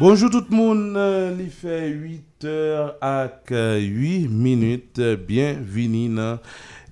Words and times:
Bonjour 0.00 0.30
tout 0.30 0.46
le 0.50 0.56
monde, 0.56 1.38
il 1.38 1.50
fait 1.50 1.88
8 1.90 2.44
heures 2.46 2.94
à 3.02 3.28
8 3.50 4.28
minutes. 4.28 4.98
Bienvenue 4.98 6.08
dans 6.08 6.38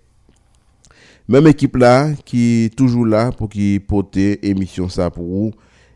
même 1.28 1.46
équipe 1.46 1.76
là 1.76 2.10
qui 2.24 2.64
est 2.64 2.76
toujours 2.76 3.06
là 3.06 3.30
pour 3.30 3.48
qui 3.48 3.78
porter 3.78 4.44
émission 4.44 4.88
ça 4.88 5.08
pour 5.08 5.26
vous 5.26 5.52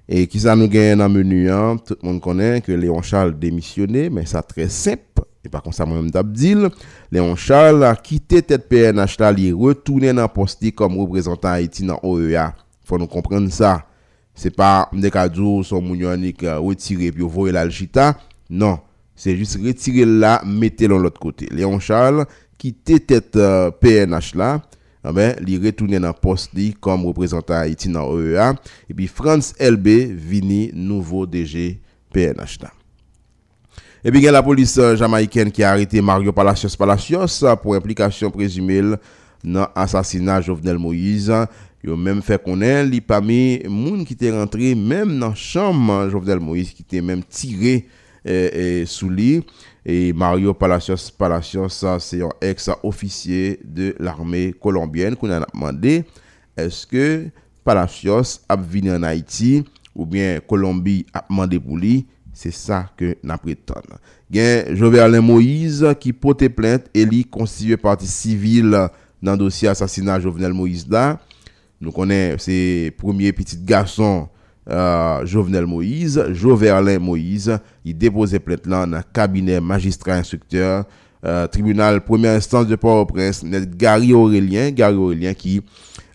et 0.08 0.28
qui 0.28 0.38
ça 0.38 0.54
nous 0.54 0.68
gagne 0.68 0.98
dans 0.98 1.08
menu 1.08 1.50
hein? 1.50 1.78
tout 1.84 1.96
le 2.00 2.08
monde 2.08 2.20
connaît 2.20 2.60
que 2.60 2.70
Léon 2.70 3.02
Charles 3.02 3.36
démissionné 3.36 4.08
mais 4.08 4.24
ça 4.24 4.40
très 4.40 4.68
simple 4.68 5.21
E 5.42 5.50
pa 5.50 5.58
konsa 5.62 5.82
mwen 5.88 6.06
mdap 6.06 6.28
dil, 6.38 6.68
Leon 7.10 7.34
Charles 7.34 7.82
a 7.88 7.96
kite 7.98 8.44
tet 8.46 8.68
PNH 8.70 9.16
la 9.18 9.30
li 9.34 9.48
retoune 9.50 10.12
nan 10.14 10.30
posti 10.30 10.70
kom 10.70 11.00
reprezentant 11.00 11.56
Haiti 11.56 11.86
nan 11.88 11.98
OEA. 12.06 12.52
Fon 12.86 13.02
nou 13.02 13.10
komprende 13.10 13.50
sa. 13.54 13.80
Se 14.38 14.52
pa 14.54 14.86
mdekadou 14.94 15.64
son 15.66 15.82
moun 15.84 16.04
yonik 16.04 16.44
retire 16.46 17.10
pi 17.12 17.24
yo 17.24 17.30
vore 17.32 17.54
la 17.56 17.64
ljita. 17.66 18.12
Non, 18.48 18.78
se 19.18 19.34
jist 19.34 19.58
retire 19.62 20.06
la, 20.06 20.36
mette 20.46 20.86
lon 20.86 21.02
lot 21.02 21.18
kote. 21.18 21.50
Leon 21.50 21.82
Charles 21.82 22.30
kite 22.62 23.00
tet 23.02 23.34
PNH 23.82 24.36
la, 24.38 24.52
amen, 25.02 25.34
li 25.42 25.58
retoune 25.58 25.98
nan 26.02 26.14
posti 26.22 26.70
kom 26.78 27.08
reprezentant 27.10 27.64
Haiti 27.64 27.90
nan 27.90 28.06
OEA. 28.06 28.52
E 28.86 28.94
pi 28.94 29.10
France 29.10 29.58
LB 29.58 29.90
vini 30.14 30.68
nouvo 30.70 31.26
DG 31.26 31.80
PNH 32.14 32.62
la. 32.62 32.70
Et 34.04 34.10
puis, 34.10 34.18
il 34.18 34.24
y 34.24 34.28
a 34.28 34.32
la 34.32 34.42
police 34.42 34.78
euh, 34.78 34.96
jamaïcaine 34.96 35.52
qui 35.52 35.62
a 35.62 35.70
arrêté 35.70 36.00
Mario 36.02 36.32
Palacios 36.32 36.76
Palacios 36.76 37.44
euh, 37.44 37.54
pour 37.54 37.76
implication 37.76 38.32
présumée 38.32 38.82
dans 39.44 39.68
l'assassinat 39.76 40.40
de 40.40 40.46
Jovenel 40.46 40.76
Moïse. 40.76 41.32
Il 41.84 41.90
a 41.90 41.96
même 41.96 42.20
fait 42.20 42.42
connaître 42.42 42.90
les 42.90 43.00
parmi 43.00 43.62
monde 43.68 44.04
qui 44.04 44.14
étaient 44.14 44.32
rentré 44.32 44.74
même 44.74 45.20
dans 45.20 45.28
la 45.28 45.34
chambre 45.36 46.08
Jovenel 46.08 46.40
Moïse 46.40 46.72
qui 46.72 46.82
était 46.82 47.00
même 47.00 47.22
tiré 47.22 47.86
eh, 48.24 48.50
eh, 48.82 48.86
sous 48.86 49.08
lit. 49.08 49.44
Et 49.86 50.12
Mario 50.12 50.52
Palacios 50.52 51.12
Palacios, 51.16 51.84
euh, 51.84 51.98
c'est 52.00 52.22
un 52.22 52.30
ex-officier 52.40 53.60
de 53.64 53.94
l'armée 54.00 54.52
colombienne 54.60 55.14
qu'on 55.14 55.30
a 55.30 55.46
demandé 55.52 56.04
est-ce 56.56 56.88
que 56.88 57.28
Palacios 57.64 58.40
a 58.48 58.56
venu 58.56 58.90
en 58.90 59.04
Haïti 59.04 59.62
ou 59.94 60.06
bien 60.06 60.40
Colombie 60.40 61.06
a 61.14 61.24
demandé 61.28 61.60
pour 61.60 61.76
lui 61.76 62.06
c'est 62.32 62.52
ça 62.52 62.90
que 62.96 63.16
nous 63.22 63.36
prétendons. 63.36 63.98
Gen 64.30 65.20
Moïse 65.20 65.86
qui 66.00 66.12
porte 66.12 66.48
plainte 66.48 66.86
et 66.94 67.04
lui 67.04 67.24
constitue 67.24 67.76
partie 67.76 68.06
civile 68.06 68.88
dans 69.22 69.32
le 69.32 69.38
dossier 69.38 69.68
assassinat 69.68 70.20
Jovenel 70.20 70.52
Moïse. 70.52 70.86
Nous 71.80 71.92
connaissons 71.92 72.38
ses 72.38 72.92
premiers 72.96 73.32
petits 73.32 73.58
garçons 73.58 74.28
euh, 74.70 75.26
Jovenel 75.26 75.66
Moïse, 75.66 76.24
Joverlin 76.32 77.00
Moïse, 77.00 77.58
il 77.84 77.98
dépose 77.98 78.38
plainte 78.44 78.68
dans 78.68 78.86
le 78.86 79.00
cabinet 79.12 79.60
magistrat 79.60 80.14
instructeur 80.14 80.84
euh, 81.24 81.46
tribunal 81.46 82.00
première 82.00 82.34
instance 82.34 82.66
de 82.66 82.74
Port-au-Prince, 82.74 83.44
Gary 83.44 84.12
Aurélien, 84.12 84.72
Gary 84.72 84.96
Aurélien 84.96 85.34
qui 85.34 85.62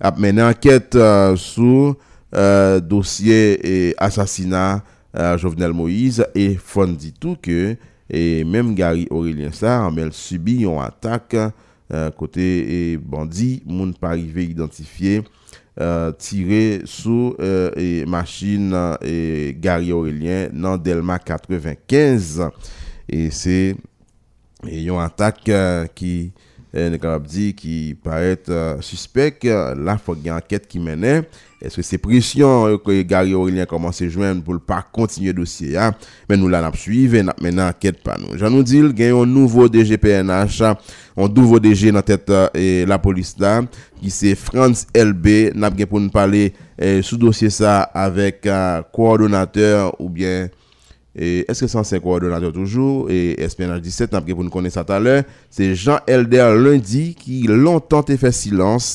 a 0.01 0.11
mené 0.11 0.43
enquête 0.43 0.95
euh, 0.95 1.33
sur 1.37 1.95
euh, 2.35 2.81
dossier 2.81 3.95
assassinat 3.97 4.83
uh, 5.13 5.35
Jovenel 5.39 5.75
Moïse 5.75 6.25
e 6.37 6.53
fon 6.57 6.95
di 6.97 7.13
tou 7.15 7.37
ke 7.39 7.75
e 8.07 8.43
menm 8.47 8.73
Gary 8.75 9.07
Aurelien 9.11 9.53
sa 9.55 9.81
amel 9.85 10.13
subi 10.15 10.61
yon 10.63 10.79
atak 10.83 11.35
uh, 11.37 12.09
kote 12.17 12.43
e 12.43 12.79
bandi 12.97 13.57
moun 13.67 13.93
pa 13.97 14.13
rive 14.15 14.47
identifiye 14.47 15.21
uh, 15.21 16.13
tire 16.19 16.87
sou 16.87 17.35
e 17.35 17.51
euh, 17.77 18.07
machin 18.09 18.71
e 19.03 19.53
Gary 19.59 19.91
Aurelien 19.95 20.53
nan 20.55 20.79
Delma 20.81 21.19
95 21.19 22.47
e 23.07 23.27
se 23.35 23.59
e 24.65 24.83
yon 24.87 25.03
atak 25.03 25.43
ki 25.95 26.13
ne 26.77 26.97
kapab 26.99 27.25
di 27.29 27.51
ki 27.57 27.95
paret 28.03 28.49
suspect 28.85 29.47
la 29.77 29.95
fok 30.01 30.23
yon 30.25 30.39
anket 30.39 30.67
ki 30.69 30.81
menen 30.83 31.25
Eske 31.57 31.81
se 31.81 31.97
presyon 31.97 32.67
yo 32.69 32.75
euh, 32.75 32.81
kwe 32.83 32.99
Gary 33.07 33.33
Aurelien 33.33 33.65
komanse 33.69 34.05
jwen 34.05 34.43
pou 34.45 34.53
l 34.53 34.59
pa 34.61 34.83
kontinye 34.93 35.33
dosye 35.33 35.71
ya, 35.73 35.87
men 36.29 36.37
nou 36.37 36.51
la 36.53 36.61
nap 36.61 36.77
suive, 36.77 37.23
nap 37.25 37.39
men 37.41 37.57
nan 37.57 37.71
anket 37.71 38.03
pa 38.05 38.19
nou. 38.21 38.37
Jan 38.37 38.53
nou 38.53 38.65
dil 38.65 38.91
gen 38.97 39.15
yon 39.15 39.33
nouvo 39.33 39.65
DG 39.73 39.95
PNH, 40.03 40.59
yon 41.17 41.33
nouvo 41.33 41.57
DG 41.63 41.89
nan 41.95 42.05
tet 42.05 42.29
eh, 42.51 42.83
la 42.89 42.99
polis 43.01 43.33
la, 43.41 43.55
ki 43.97 44.13
se 44.13 44.35
Frans 44.37 44.85
LB, 44.93 45.57
nap 45.57 45.73
gen 45.79 45.89
pou 45.89 46.03
nou 46.03 46.13
pale 46.13 46.51
eh, 46.51 47.01
sou 47.01 47.17
dosye 47.17 47.49
sa 47.53 47.79
avek 48.05 48.45
uh, 48.45 48.85
koordonateur 48.93 49.95
ou 49.97 50.13
bien... 50.13 50.51
Euh, 51.17 51.41
Eske 51.49 51.65
105 51.65 51.97
koordinateur 52.03 52.51
toujou 52.53 53.07
E 53.09 53.33
SPNH 53.49 53.79
17 53.81 54.11
napke 54.13 54.35
pou 54.35 54.45
nou 54.45 54.53
konen 54.53 54.69
sa 54.69 54.83
taler 54.85 55.23
Se 55.49 55.71
Jean 55.73 56.05
Elder 56.05 56.53
lundi 56.53 57.07
Ki 57.17 57.39
lontan 57.49 58.05
te 58.05 58.19
fe 58.21 58.29
silans 58.35 58.91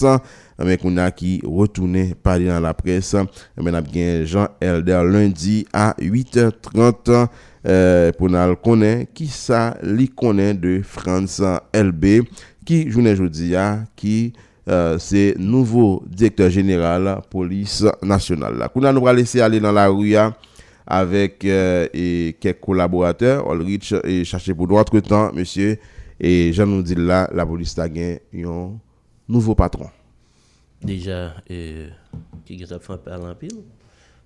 mais 0.59 0.77
qu'on 0.77 0.97
a 0.97 1.11
qui 1.11 1.41
retourné 1.45 2.15
parler 2.15 2.47
dans 2.47 2.61
la 2.61 2.75
presse. 2.75 3.17
Mais 3.61 3.83
bien 3.83 4.25
Jean 4.25 4.49
Elder 4.61 5.03
lundi 5.05 5.67
à 5.73 5.95
8h30 6.01 7.29
euh, 7.67 8.13
pour 8.13 8.29
nous 8.29 8.57
connaître 8.57 9.13
qui 9.13 9.29
ça 9.29 9.77
li 9.83 10.09
connaît 10.09 10.55
de 10.55 10.83
France 10.83 11.43
LB 11.75 12.23
qui 12.65 12.91
journée 12.91 13.13
aujourd'hui 13.13 13.55
qui 13.97 14.33
euh, 14.69 14.97
c'est 14.99 15.35
nouveau 15.39 16.03
directeur 16.07 16.49
général 16.51 17.21
police 17.31 17.85
nationale. 18.03 18.69
Qu'on 18.73 18.85
a 18.85 18.93
nous 18.93 19.07
laisser 19.09 19.41
aller 19.41 19.59
dans 19.59 19.73
la 19.73 19.89
rue 19.89 20.15
avec 20.87 21.45
euh, 21.45 21.89
quelques 22.41 22.61
collaborateurs 22.61 23.53
Ulrich 23.53 23.95
et 24.05 24.25
chercher 24.25 24.55
pour 24.55 24.69
d'autres 24.69 25.01
temps 25.01 25.33
monsieur. 25.33 25.79
Et 26.21 26.53
Jean 26.53 26.67
nous 26.67 26.83
dit 26.83 26.95
là 26.95 27.29
la 27.33 27.45
police 27.45 27.77
a 27.79 27.89
gagné 27.89 28.21
un 28.35 28.73
nouveau 29.29 29.55
patron 29.55 29.89
Deja, 30.83 31.37
e, 31.47 31.89
ki 32.47 32.59
gen 32.59 32.71
tap 32.73 32.83
fan 32.83 33.01
palan 33.05 33.37
pil, 33.39 33.61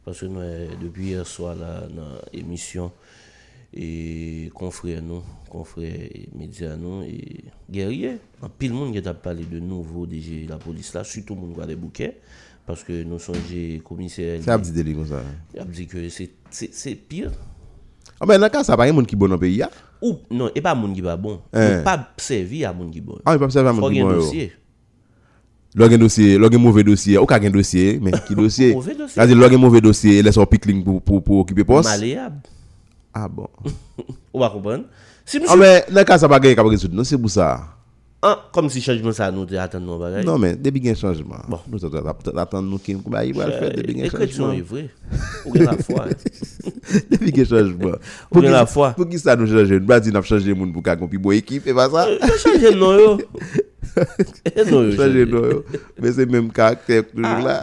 paske 0.07 0.29
nou 0.33 0.45
depi 0.81 1.13
yer 1.13 1.27
swa 1.29 1.53
la 1.59 1.73
nan 1.93 2.17
emisyon, 2.37 2.89
e 3.77 4.49
konfre 4.57 4.97
nou, 5.05 5.21
konfre 5.53 5.91
media 6.33 6.73
nou, 6.81 7.05
e 7.05 7.51
gerye, 7.73 8.15
an 8.41 8.53
pil 8.57 8.73
moun 8.73 8.95
gen 8.97 9.05
tap 9.05 9.21
pale 9.27 9.45
de 9.51 9.61
nouvo 9.61 10.07
deje 10.09 10.47
la 10.49 10.57
polis 10.63 10.95
la, 10.97 11.05
suto 11.05 11.37
moun 11.37 11.53
gwa 11.57 11.69
de 11.69 11.77
bouke, 11.77 12.15
paske 12.67 13.03
nou 13.07 13.21
sonje 13.23 13.83
komiser... 13.87 14.41
Se 14.43 14.55
ap 14.55 14.65
di 14.65 14.73
deli 14.75 14.97
kon 14.97 15.09
sa? 15.13 15.21
Se 15.53 15.61
ap 15.61 15.77
di 15.77 15.85
ke 15.91 16.09
se 16.09 16.97
pir. 17.07 17.35
A 18.17 18.25
ah, 18.25 18.27
men 18.31 18.41
nan 18.41 18.49
ka 18.49 18.65
sa 18.65 18.79
pa 18.81 18.87
yon 18.89 18.97
moun 18.97 19.09
ki 19.09 19.19
bon 19.19 19.37
an 19.37 19.41
peyi 19.41 19.61
ya? 19.61 19.69
Ou, 20.01 20.23
non, 20.33 20.49
e 20.57 20.63
pa 20.65 20.73
moun 20.73 20.97
ki 20.97 21.05
ba 21.05 21.19
bon. 21.21 21.43
Eh. 21.53 21.61
Ou 21.61 21.85
pa 21.85 21.99
sevi 22.23 22.65
a 22.65 22.73
moun 22.73 22.89
ki 22.95 23.05
bon. 23.05 23.21
A, 23.29 23.37
e 23.37 23.43
pa 23.43 23.49
sevi 23.53 23.69
a 23.69 23.75
moun 23.77 23.93
ki 23.93 24.01
bon 24.01 24.17
yo. 24.17 24.23
Fò 24.25 24.33
gen 24.33 24.33
dosye. 24.33 24.66
Un 25.79 25.99
dossier, 25.99 26.39
log 26.39 26.55
un 26.55 26.59
mauvais 26.59 26.83
dossier, 26.83 27.19
ou 27.19 27.27
un 27.29 27.51
dossier, 27.51 27.99
mais 28.03 28.13
qui 28.27 28.35
dossier? 28.35 28.73
Mauvais 28.75 28.95
dossier. 28.95 29.15
C'est-à-dire, 29.15 29.37
log 29.37 29.55
un 29.55 29.59
mauvais 29.59 29.81
dossier, 29.81 30.23
laisse 30.23 30.39
un 30.39 30.47
pickling 30.47 30.83
pour, 30.83 31.03
pour, 31.03 31.23
pour 31.23 31.39
occuper 31.39 31.65
poste. 31.65 31.89
Malléable. 31.89 32.37
Ah 33.13 33.29
bon. 33.29 33.49
On 34.33 34.41
va 34.41 34.51
comprendre? 34.51 34.85
Si 35.25 35.39
Ah 35.39 35.57
monsieur, 35.57 35.59
mais, 35.59 35.85
dans 35.91 36.05
cas, 36.05 36.19
ça 36.19 36.29
va 36.29 36.39
gagner 36.39 36.55
capable 36.55 36.71
résoudre, 36.71 36.95
non, 36.95 37.05
c'est 37.05 37.19
pour 37.19 37.31
ça. 37.31 37.61
Ah, 38.23 38.49
comme 38.53 38.71
si 38.71 38.81
changement 38.81 39.13
ça 39.13 39.31
nous 39.31 39.47
attend 39.59 39.79
nos 39.79 39.99
bagages. 39.99 40.25
Non, 40.25 40.39
mais, 40.39 40.57
depuis 40.57 40.81
qu'il 40.81 40.87
y 40.87 40.91
a 40.91 40.93
un 40.93 40.97
changement. 40.97 41.37
Bon. 41.49 41.59
Nous, 41.71 41.79
attendons 42.39 42.63
nous 42.63 42.79
qui, 42.79 42.95
bah, 42.95 43.25
il 43.25 43.35
va 43.35 43.51
faire, 43.51 43.71
depuis 43.73 43.95
qu'il 43.95 43.99
y 43.99 44.01
a 44.01 44.01
un 44.01 44.05
L'écriture 44.05 44.37
changement. 44.47 44.53
est 44.53 44.61
vraie. 44.63 44.91
Ou 45.45 45.55
la 45.55 45.77
foi. 45.77 46.07
Depuis 47.11 47.33
qu'il 47.33 47.39
y 47.49 47.55
a 47.55 47.57
un 47.57 47.61
changement. 47.61 47.93
Qui- 48.33 48.41
la 48.41 48.67
foi. 48.67 48.93
Pour 48.93 49.09
qui 49.09 49.19
ça 49.19 49.37
nous 49.37 49.47
change? 49.47 49.71
Nous, 49.71 49.87
pas 49.87 50.01
dire, 50.01 50.13
nous 50.15 50.23
changer 50.23 50.55
gens 50.55 50.73
pour 50.73 50.83
qu'on 50.83 51.09
puisse 51.09 51.21
bonne 51.21 51.37
équipe, 51.37 51.67
et 51.67 51.75
pas 51.75 51.91
ça? 51.91 52.09
Yo 52.11 52.19
chanje 52.43 52.75
non 52.75 52.99
yo. 52.99 53.19
Chaje 53.97 55.25
nou 55.31 55.47
yo. 55.49 55.63
Men 56.01 56.13
se 56.17 56.25
menm 56.29 56.51
karakter 56.55 57.03
koujou 57.09 57.41
la. 57.45 57.57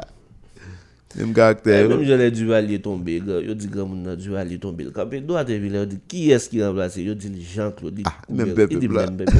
Menm 1.17 1.33
karakter 1.35 1.83
yo. 1.83 1.87
Menm 1.93 2.03
jè 2.07 2.15
lè 2.19 2.27
Duvalier 2.33 2.81
tombe. 2.83 3.13
Yo 3.21 3.53
di 3.57 3.67
gran 3.69 3.85
moun 3.89 4.01
nan 4.07 4.15
Duvalier 4.19 4.59
tombe. 4.61 4.81
Kampè 4.95 5.17
do 5.25 5.33
a 5.39 5.43
te 5.47 5.55
vilè. 5.61 5.77
Yo 5.83 5.87
di 5.93 5.97
ki 6.09 6.21
es 6.35 6.43
ki 6.49 6.57
remplase. 6.63 6.99
Yo 7.05 7.13
di 7.17 7.27
Jean-Claude. 7.53 8.03
Ah, 8.09 8.17
menm 8.29 8.49
pepe 8.57 8.77
bla. 8.87 9.01
Menm 9.09 9.17
pepe. 9.21 9.33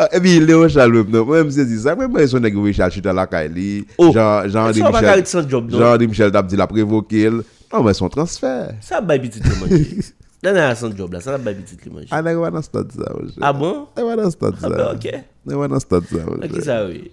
E 0.00 0.18
mi 0.22 0.30
Léon 0.40 0.68
Charles 0.70 1.04
menm 1.04 1.10
nan. 1.14 1.22
Mwen 1.28 1.42
mse 1.50 1.62
di 1.68 1.76
sa. 1.82 1.90
Mwen 1.98 2.10
mwen 2.10 2.26
son 2.30 2.42
negi 2.46 2.58
Richard 2.66 2.90
Chuta 2.96 3.12
lakay 3.14 3.46
li. 3.52 3.70
Jean-Denis 3.98 6.08
Michel 6.08 6.32
Dabdi 6.34 6.56
la 6.58 6.68
prevoke 6.70 7.18
el. 7.30 7.36
Non 7.70 7.80
men 7.86 7.94
son 7.94 8.10
transfer. 8.10 8.60
Sa 8.82 9.00
bay 9.00 9.18
biti 9.22 9.40
te 9.42 9.52
manje. 9.60 10.10
Dan 10.40 10.56
a 10.56 10.74
san 10.74 10.94
job 10.96 11.12
la, 11.12 11.20
san 11.20 11.36
ap 11.36 11.44
bay 11.44 11.54
bitit 11.58 11.82
li 11.84 11.90
manje. 11.92 12.08
A 12.16 12.22
neg 12.24 12.38
wana 12.40 12.62
stad 12.64 12.88
sa 12.96 13.12
manje. 13.12 13.36
A 13.44 13.52
bon? 13.52 13.84
E 13.92 14.04
wana 14.06 14.30
stad 14.32 14.56
sa. 14.60 14.70
A 14.70 14.76
be 14.76 14.84
ok. 14.88 15.06
E 15.52 15.58
wana 15.62 15.80
stad 15.84 16.08
sa 16.08 16.24
manje. 16.24 16.48
A 16.48 16.52
ki 16.52 16.64
sa 16.64 16.78
we? 16.88 17.10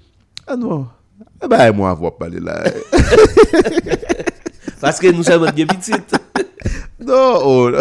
A 0.48 0.56
nou. 0.56 0.86
E 1.44 1.50
ba 1.52 1.66
e 1.68 1.74
mwa 1.76 1.92
avwa 1.92 2.14
pale 2.16 2.40
la. 2.40 2.56
Paske 4.80 5.12
nou 5.12 5.28
sa 5.28 5.36
mwen 5.42 5.56
gen 5.60 5.70
bitit. 5.76 6.08
Non. 7.08 7.76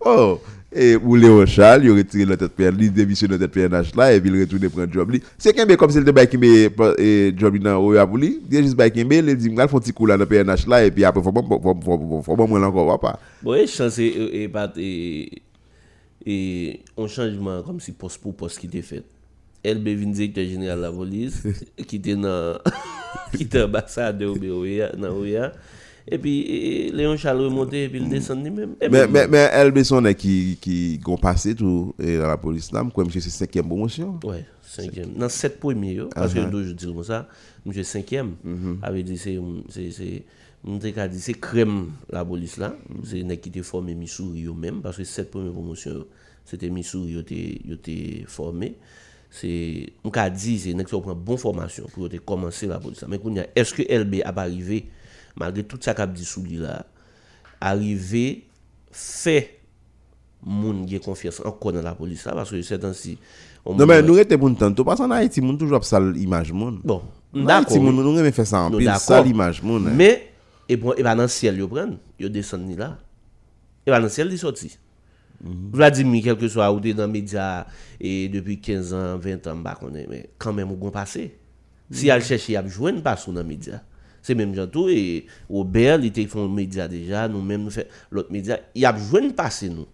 Oh. 0.00 0.40
Et 0.72 0.98
pour 0.98 1.16
Léon 1.16 1.46
Charles, 1.46 1.84
il 1.84 1.92
retiré 1.92 2.24
la 2.24 2.36
tête 2.36 2.52
PN, 2.52 2.76
il 2.78 2.92
démissionne 2.92 3.30
la 3.30 3.38
tête 3.38 3.52
PNH 3.52 3.94
là, 3.94 4.12
et 4.12 4.20
puis 4.20 4.30
il 4.30 4.40
retourne 4.40 4.68
prendre 4.68 4.92
job. 4.92 5.10
li. 5.10 5.22
C'est 5.38 5.52
qu'un 5.52 5.64
comme 5.76 5.90
s'il 5.90 6.02
était 6.02 6.26
qui 6.26 6.36
met 6.36 6.68
job 7.36 7.56
dans. 7.62 7.92
Il 7.94 8.62
juste 8.62 8.76
il 9.28 9.36
dit, 9.36 9.54
faut 9.68 9.76
un 9.76 9.80
petit 9.80 9.92
coup 9.92 10.06
là 10.06 10.16
dans 10.18 10.26
PNH 10.26 10.66
là, 10.66 10.84
et 10.84 10.90
puis 10.90 11.04
après, 11.04 11.22
faut 11.22 11.32
pas 11.32 11.42
moi 12.46 12.66
encore, 12.66 13.00
pas. 13.00 13.20
Bon, 13.42 13.66
chance 13.66 13.98
et, 13.98 14.42
et, 14.42 14.48
pas- 14.48 14.72
et, 14.76 15.42
un 16.98 17.62
comme 17.62 17.78
si 17.80 17.92
poste 17.92 18.20
pour 18.20 18.34
poste 18.34 18.58
qui 18.58 18.66
était 18.66 18.82
fait. 18.82 19.04
Directeur 19.64 20.44
général 20.44 20.78
de 20.78 20.82
la 20.82 20.92
police, 20.92 21.42
qui 21.86 21.96
était 21.96 22.16
dans 22.16 22.58
qui 23.36 23.48
ambassadeur 23.58 24.32
au 24.32 24.36
BOA, 24.36 24.88
dans 24.96 25.16
OEA. 25.16 25.52
Et 26.08 26.18
puis 26.18 26.90
Léon 26.92 27.16
Charles 27.16 27.40
remonté 27.40 27.84
et 27.84 27.88
puis 27.88 27.98
il 28.00 28.08
descend 28.08 28.42
lui-même. 28.44 28.76
Et 28.80 28.88
Mais, 28.88 29.06
mais, 29.08 29.26
mais 29.26 29.64
LB 29.64 29.82
son 29.82 30.04
est 30.04 30.14
qui, 30.14 30.56
qui, 30.60 31.00
ont 31.06 31.16
passé 31.16 31.54
tout, 31.54 31.94
dans 31.98 32.28
la 32.28 32.36
police 32.36 32.70
là, 32.70 32.84
quoi, 32.94 33.04
monsieur, 33.04 33.20
c'est 33.20 33.30
cinquième 33.30 33.66
promotion. 33.66 34.18
Ouais, 34.22 34.44
cinquième. 34.62 35.14
Dans 35.14 35.28
sept 35.28 35.58
premiers, 35.58 35.98
parce 36.14 36.32
Uh-huh. 36.32 36.46
que 36.46 36.50
deux, 36.50 36.64
je 36.64 36.72
dis 36.72 36.86
comme 36.86 37.02
ça, 37.02 37.28
monsieur 37.64 37.82
cinquième, 37.82 38.34
Mm-hmm. 38.46 38.76
avait 38.82 39.02
dit 39.02 39.18
c'est, 39.18 39.36
on 39.38 40.76
dit 40.76 40.94
c'est 41.18 41.32
crème 41.40 41.90
la 42.10 42.24
police 42.24 42.56
là, 42.56 42.76
c'est 43.04 43.22
nèg 43.22 43.40
qui 43.40 43.50
te 43.50 43.62
formé 43.62 43.94
Missouri 43.94 44.46
même, 44.54 44.80
parce 44.82 44.96
que 44.98 45.04
sept 45.04 45.30
premières 45.30 45.52
promotions, 45.52 46.04
c'était 46.44 46.70
Missouri 46.70 47.12
yo 47.12 47.22
te 47.22 48.26
formé. 48.28 48.76
C'est, 49.28 49.92
on 50.04 50.10
ka 50.10 50.30
dit, 50.30 50.58
c'est 50.58 50.72
qui 50.72 50.84
prend 50.84 51.14
bonne 51.14 51.36
formation 51.36 51.84
pour 51.92 52.08
commencer 52.24 52.66
la 52.66 52.78
police. 52.78 53.04
Mais 53.08 53.20
est-ce 53.56 53.74
que 53.74 53.82
LB 53.82 54.22
a 54.24 54.32
pas 54.32 54.42
arrivé, 54.42 54.86
malgré 55.36 55.62
tout 55.62 55.78
ça 55.80 55.94
qu'a 55.94 56.06
dit 56.06 56.24
sous 56.24 56.42
lui 56.42 56.56
là, 56.56 56.84
arrivé, 57.60 58.46
fait, 58.90 59.60
moun 60.42 60.86
qui 60.86 60.98
confiance 61.00 61.40
encore 61.44 61.72
dans 61.72 61.82
la 61.82 61.94
police 61.94 62.24
là, 62.24 62.32
parce 62.32 62.50
que 62.50 62.62
c'est 62.62 62.84
ainsi. 62.84 63.18
Non, 63.66 63.84
mais 63.84 64.00
nous 64.02 64.16
étions 64.18 64.38
pour 64.38 64.56
tantôt, 64.56 64.84
parce 64.84 65.00
qu'en 65.00 65.10
Haïti, 65.10 65.42
nous 65.42 65.56
toujours 65.56 65.84
sale 65.84 66.16
image, 66.16 66.52
moun. 66.52 66.80
Bon, 66.84 67.02
Haïti, 67.34 67.46
d'accord. 67.46 67.82
nous 67.82 67.92
nous 67.92 68.18
aimons 68.18 68.32
faire 68.32 68.46
ça 68.46 68.60
en 68.60 68.70
pile, 68.70 68.92
sale 68.98 69.26
image, 69.26 69.62
moun. 69.62 69.90
Mais, 69.94 70.32
et 70.68 70.76
bon, 70.76 70.94
et 70.94 71.02
ben 71.02 71.16
dans 71.16 71.22
le 71.22 71.28
ciel, 71.28 71.58
ils 71.58 71.66
prennent, 71.66 71.98
ils 72.18 72.30
descendent 72.30 72.78
là. 72.78 72.98
Et 73.86 73.90
ben 73.90 73.98
dans 73.98 74.04
le 74.04 74.08
ciel, 74.08 74.28
ils 74.30 74.38
sortent. 74.38 74.64
Vladimir, 75.42 76.22
quel 76.24 76.36
que 76.38 76.48
soit 76.48 76.80
t'es 76.80 76.94
dans 76.94 77.06
les 77.06 77.12
médias, 77.12 77.66
et 78.00 78.28
depuis 78.28 78.58
15 78.58 78.94
ans, 78.94 79.18
20 79.18 79.46
ans, 79.48 79.56
bah, 79.56 79.78
mais 80.08 80.30
quand 80.38 80.52
même, 80.52 80.70
on 80.70 80.90
passé. 80.90 81.36
Si 81.90 82.08
elle 82.08 82.24
cherche, 82.24 82.48
il 82.48 82.56
a 82.56 82.62
besoin 82.62 82.92
de 82.92 83.00
passer 83.00 83.30
dans 83.30 83.42
les 83.42 83.46
médias. 83.46 83.80
C'est 84.26 84.34
même 84.34 84.54
tout, 84.66 84.88
et 84.88 85.24
Robert, 85.48 86.00
il 86.00 86.06
était 86.06 86.26
font 86.26 86.48
médias 86.48 86.88
déjà, 86.88 87.28
nous-mêmes, 87.28 87.62
nous 87.62 87.70
fait 87.70 87.88
l'autre 88.10 88.32
média, 88.32 88.58
il 88.74 88.84
a 88.84 88.90
besoin 88.90 89.20
de 89.20 89.32
passer 89.32 89.68
nous. 89.68 89.86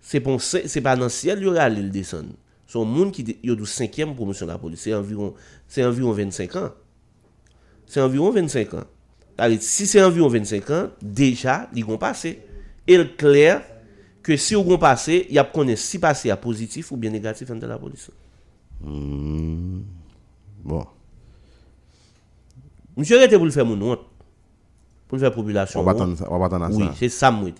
C'est 0.00 0.20
pour 0.20 0.40
c'est 0.40 0.80
pas 0.80 0.96
dans 0.96 1.02
le 1.02 1.08
ciel, 1.10 1.40
il 1.40 1.44
y 1.44 1.46
aura 1.46 1.68
descendre. 1.68 2.30
Son 2.66 2.86
monde 2.86 3.12
qui 3.12 3.36
est 3.44 3.50
au 3.50 3.66
cinquième 3.66 4.14
promotion 4.14 4.46
de 4.46 4.52
la 4.52 4.56
police, 4.56 4.80
c'est 4.80 4.94
environ, 4.94 5.34
c'est 5.68 5.84
environ 5.84 6.12
25 6.12 6.56
ans. 6.56 6.70
C'est 7.84 8.00
environ 8.00 8.30
25 8.30 8.72
ans. 8.72 8.84
Si 9.60 9.86
c'est 9.86 10.02
environ 10.02 10.28
25 10.28 10.70
ans, 10.70 10.88
déjà, 11.02 11.68
ils 11.74 11.84
vont 11.84 11.98
passer. 11.98 12.40
Et 12.86 12.96
le 12.96 13.04
clair 13.04 13.62
que 14.22 14.34
si 14.38 14.54
ils 14.54 14.64
vont 14.64 14.78
passer, 14.78 15.26
il 15.28 15.34
y 15.34 15.38
a 15.38 15.44
connaître 15.44 15.82
si 15.82 15.98
passer 15.98 16.30
à 16.30 16.38
positif 16.38 16.90
ou 16.90 16.96
bien 16.96 17.10
négatif 17.10 17.50
dans 17.50 17.68
la 17.68 17.78
police. 17.78 18.10
Bon. 18.80 20.86
Monsieur 22.96 23.22
était 23.22 23.36
pour 23.36 23.44
le 23.44 23.50
faire 23.50 23.66
mon 23.66 23.80
honte. 23.90 24.00
Pour 25.06 25.16
le 25.18 25.20
faire 25.20 25.32
population. 25.32 25.80
On 25.80 25.84
va 25.84 25.90
attendre 25.92 26.16
ça, 26.16 26.26
Oui, 26.72 26.88
c'est 26.98 27.08
ça 27.08 27.30
moi. 27.30 27.50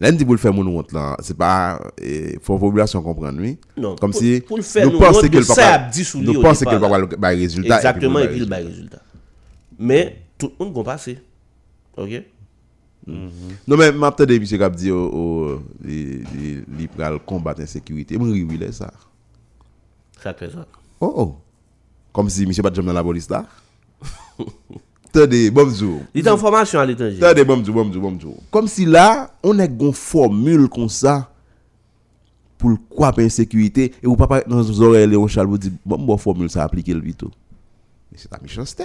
dit 0.00 0.24
pour 0.24 0.34
le 0.34 0.38
faire 0.38 0.52
mon 0.52 0.66
honte 0.66 0.92
là, 0.92 1.16
c'est 1.20 1.36
pas 1.36 1.80
eh, 1.98 2.38
faut 2.42 2.54
la 2.54 2.60
population 2.60 3.02
comprendre 3.02 3.40
oui. 3.40 3.58
Non, 3.76 3.96
Comme 3.96 4.12
si 4.12 4.40
pour 4.40 4.56
le 4.58 4.62
faire 4.62 4.90
nous 4.90 4.98
pensons 4.98 5.26
que 5.28 5.36
le 5.38 5.42
ça 5.42 5.78
papa 5.78 5.90
nous 6.16 6.42
pensons 6.42 6.64
que 6.64 6.74
le 6.74 6.80
papa 6.80 7.32
le 7.32 7.38
résultat 7.38 7.76
Exactement, 7.76 8.18
et 8.18 8.28
puis 8.28 8.40
le 8.40 8.54
résultat. 8.54 9.00
Mais 9.78 10.22
tout 10.36 10.52
le 10.58 10.64
monde 10.66 10.76
va 10.76 10.84
passer. 10.84 11.18
OK? 11.96 12.22
Non 13.06 13.76
mais 13.76 13.92
m'a 13.92 14.10
peut-être 14.10 14.38
monsieur 14.40 14.58
Cap 14.58 14.74
dit 14.74 14.90
au 14.90 15.06
au 15.06 15.62
il 15.84 16.24
il 16.78 16.88
pral 16.88 17.18
combattre 17.20 17.60
insécurité. 17.62 18.18
Moi 18.18 18.28
oui 18.28 18.58
là 18.58 18.72
ça. 18.72 18.92
Ça 20.20 20.34
fait 20.34 20.50
ça. 20.50 20.66
Oh 21.00 21.14
oh. 21.16 21.36
Comme 22.12 22.28
si 22.28 22.44
monsieur 22.46 22.62
pas 22.62 22.70
dans 22.70 22.92
la 22.92 23.02
police 23.04 23.30
là. 23.30 23.46
Attendez, 25.08 25.50
bon 25.50 25.72
jour. 25.74 26.00
Il 26.14 26.26
est 26.26 26.30
en 26.30 26.36
formation 26.36 26.78
à 26.80 26.86
l'étranger. 26.86 27.22
Attendez, 27.22 27.44
bon 27.44 27.64
jour, 27.64 27.74
bon 27.74 27.92
jour, 27.92 28.02
bon 28.02 28.20
jour. 28.20 28.42
Comme 28.50 28.68
si 28.68 28.84
là, 28.84 29.30
on 29.42 29.58
a 29.58 29.64
une 29.66 29.92
formule 29.92 30.68
comme 30.68 30.88
ça 30.88 31.30
pour 32.58 32.70
le 32.70 32.76
quoi 32.88 33.12
insécurité 33.18 33.92
et 34.02 34.06
ou 34.06 34.16
papa 34.16 34.42
dans 34.46 34.56
nos 34.56 34.82
oreilles 34.82 35.06
Léon 35.06 35.26
Charles 35.26 35.46
vous 35.46 35.58
dit 35.58 35.72
bon 35.84 35.98
bon 35.98 36.16
formule 36.16 36.48
ça 36.50 36.64
appliquer 36.64 36.94
le 36.94 37.00
vite. 37.00 37.22
Mais 38.10 38.18
c'est 38.18 38.28
ta 38.28 38.38
méchanceté. 38.40 38.84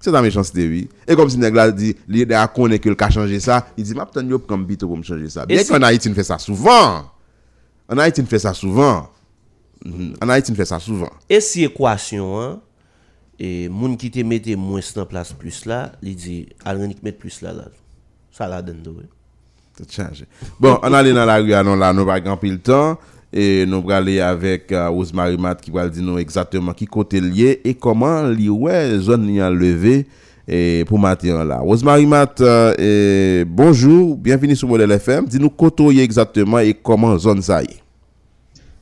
C'est 0.00 0.12
ta 0.12 0.22
méchanceté, 0.22 0.66
oui. 0.68 0.88
Et 1.06 1.14
comme 1.14 1.28
si 1.28 1.38
nèg 1.38 1.54
là 1.54 1.70
dit, 1.70 1.94
il 2.08 2.32
a 2.32 2.46
connaît 2.48 2.78
que 2.78 2.88
le 2.88 2.94
cas 2.94 3.10
changer 3.10 3.40
ça, 3.40 3.66
il 3.76 3.84
dit 3.84 3.94
m'a 3.94 4.06
peut-être 4.06 4.26
yo 4.28 4.38
comme 4.38 4.66
vite 4.66 4.80
pour 4.84 4.96
me 4.96 5.02
changer 5.02 5.28
ça. 5.28 5.46
Bien 5.46 5.62
qu'en 5.64 5.82
Haïti 5.82 6.08
on 6.10 6.14
fait 6.14 6.24
ça 6.24 6.38
souvent. 6.38 7.04
En 7.88 7.98
Haïti 7.98 8.20
on 8.20 8.26
fait 8.26 8.38
ça 8.38 8.52
souvent. 8.52 9.08
Mhm. 9.84 10.14
En 10.22 10.28
Haïti 10.28 10.52
on 10.52 10.54
fait 10.54 10.64
ça 10.64 10.78
souvent. 10.78 11.10
Et 11.28 11.40
si 11.40 11.64
équation, 11.64 12.40
hein, 12.40 12.60
et 13.38 13.68
moun 13.68 13.96
qui 13.96 14.10
te 14.10 14.20
mette 14.20 14.48
moins 14.56 14.80
en 14.96 15.04
place 15.04 15.32
plus 15.32 15.66
là, 15.66 15.92
il 16.02 16.16
dit, 16.16 16.48
al 16.64 16.78
mettre 17.02 17.18
plus 17.18 17.42
là, 17.42 17.52
là. 17.52 17.64
Ça 18.30 18.46
la 18.46 18.62
donne, 18.62 18.82
oui. 18.86 19.04
Tout 19.76 19.84
changé. 19.90 20.24
Bon, 20.58 20.78
on 20.82 20.92
allait 20.92 21.12
dans 21.12 21.24
la 21.24 21.36
rue, 21.36 21.50
non, 21.64 21.76
là, 21.76 21.92
nous 21.92 22.06
pas 22.06 22.20
le 22.20 22.58
temps. 22.58 22.98
Et 23.32 23.66
nous 23.66 23.78
allons 23.78 23.88
aller 23.90 24.20
avec 24.20 24.72
euh, 24.72 24.88
Rosemary 24.88 25.36
qui 25.60 25.70
va 25.70 25.88
dire 25.88 26.18
exactement 26.18 26.72
qui 26.72 26.86
côté 26.86 27.20
lié 27.20 27.60
et 27.64 27.74
comment 27.74 28.22
li 28.22 28.48
ouais 28.48 28.98
zone 28.98 29.26
li 29.26 29.40
a 29.40 29.50
levé 29.50 30.06
et 30.48 30.84
pour 30.86 30.98
matin 30.98 31.44
là. 31.44 31.58
Rosemary 31.58 32.06
Matt, 32.06 32.40
euh, 32.40 33.44
bonjour, 33.46 34.16
bienvenue 34.16 34.54
sur 34.54 34.68
Modèle 34.68 34.92
FM. 34.92 35.26
Dis-nous 35.26 35.50
côté 35.50 36.00
exactement 36.02 36.60
et 36.60 36.72
comment 36.72 37.18
zone 37.18 37.42
ça 37.42 37.62
y. 37.62 37.85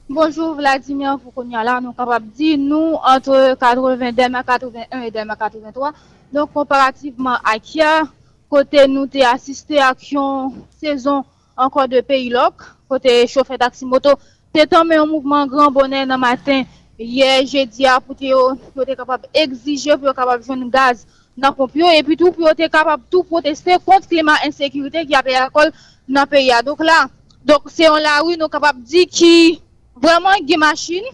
Bonjour 0.06 0.54
Vladimir, 0.54 1.16
vous 1.16 1.30
connaissez 1.30 1.64
là, 1.64 1.80
nous 1.80 1.94
capables 1.94 2.26
de 2.26 2.36
dire, 2.36 2.58
nous, 2.58 2.92
entre 3.02 3.56
82 3.58 4.04
et 4.04 4.12
81 4.12 5.00
et 5.00 5.10
83, 5.10 5.92
donc 6.30 6.52
comparativement 6.52 7.36
à 7.42 7.58
Kia, 7.58 8.02
côté 8.50 8.86
nous 8.86 9.06
t'es 9.06 9.24
assisté 9.24 9.78
à 9.80 9.94
une 10.12 10.50
saison 10.78 11.24
encore 11.56 11.88
de 11.88 12.02
pays 12.02 12.28
loc, 12.28 12.52
côté 12.86 13.26
chauffeur 13.26 13.56
taxi 13.56 13.86
moto, 13.86 14.10
t'es 14.52 14.66
tombé 14.66 14.98
en 14.98 15.06
mouvement 15.06 15.46
grand 15.46 15.70
bonnet 15.70 16.04
dans 16.04 16.18
matin, 16.18 16.64
hier, 16.98 17.46
jeudi, 17.46 17.86
à 17.86 17.98
pour 17.98 18.14
être 18.20 18.96
capable 18.98 19.24
d'exiger, 19.34 19.96
pour 19.96 20.08
être 20.08 20.16
capable 20.16 20.42
de 20.42 20.46
jouer 20.46 20.68
gaz 20.68 21.06
dans 21.34 21.50
pompio, 21.54 21.86
et 21.88 22.02
puis 22.02 22.18
tout, 22.18 22.30
pour 22.30 22.46
être 22.50 22.70
capable 22.70 23.04
tout 23.10 23.22
protester 23.22 23.76
contre 23.82 24.02
le 24.02 24.16
climat 24.16 24.36
insécurité 24.46 25.06
qui 25.06 25.14
a 25.14 25.22
payé 25.22 25.36
à 25.36 25.46
l'école 25.46 25.72
dans 26.06 26.20
le 26.20 26.26
pays. 26.26 26.52
Donc 26.62 26.84
là, 26.84 27.06
donc 27.42 27.62
c'est 27.68 27.88
en 27.88 27.96
la 27.96 28.20
rue, 28.20 28.36
nous 28.38 28.48
capables 28.48 28.82
de 28.82 28.86
dire 28.86 29.06
qui 29.10 29.62
Vreman 29.96 30.42
gen 30.46 30.60
machin, 30.62 31.06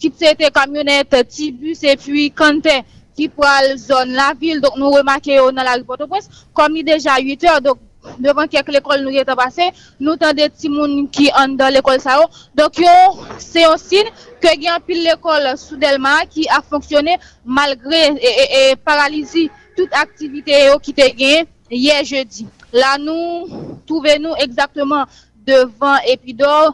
kit 0.00 0.16
se 0.18 0.34
te 0.38 0.48
kamyonet, 0.50 1.14
ti 1.28 1.52
bus, 1.52 1.84
e 1.84 1.96
pi 2.00 2.30
kante 2.34 2.80
ki 3.16 3.28
pou 3.28 3.44
al 3.46 3.74
zon 3.80 4.14
la 4.16 4.32
vil, 4.38 4.60
dok 4.64 4.78
nou 4.80 4.96
remake 4.96 5.36
yo 5.36 5.50
nan 5.52 5.68
la 5.68 5.76
ripoto 5.76 6.08
pres, 6.08 6.30
kom 6.56 6.72
ni 6.72 6.84
deja 6.86 7.18
8 7.20 7.48
or, 7.52 7.60
dok 7.64 7.82
devan 8.22 8.48
kek 8.50 8.70
l'ekol 8.72 9.02
nou 9.04 9.14
yeta 9.14 9.36
pase, 9.38 9.68
nou 10.00 10.16
tande 10.18 10.48
ti 10.56 10.70
moun 10.72 11.06
ki 11.12 11.28
an 11.38 11.56
dan 11.58 11.74
l'ekol 11.74 12.00
sa 12.02 12.16
yo, 12.18 12.26
dok 12.58 12.80
yo 12.82 12.94
se 13.42 13.62
yo 13.66 13.74
sin 13.80 14.08
ke 14.42 14.54
gen 14.62 14.82
pil 14.86 15.04
l'ekol 15.06 15.52
soudelman 15.60 16.26
ki 16.32 16.48
a 16.50 16.62
fonksyone 16.64 17.18
malgre 17.44 18.02
e, 18.16 18.32
e, 18.32 18.46
e 18.60 18.62
paralizi 18.80 19.48
tout 19.76 20.00
aktivite 20.00 20.64
yo 20.66 20.78
ki 20.82 20.96
te 20.96 21.10
gen 21.18 21.50
ye 21.70 22.00
jeudi. 22.04 22.48
La 22.72 22.96
nou 23.00 23.46
touve 23.86 24.16
nou 24.20 24.36
exactement 24.40 25.06
devan 25.46 26.00
epi 26.08 26.34
do, 26.36 26.72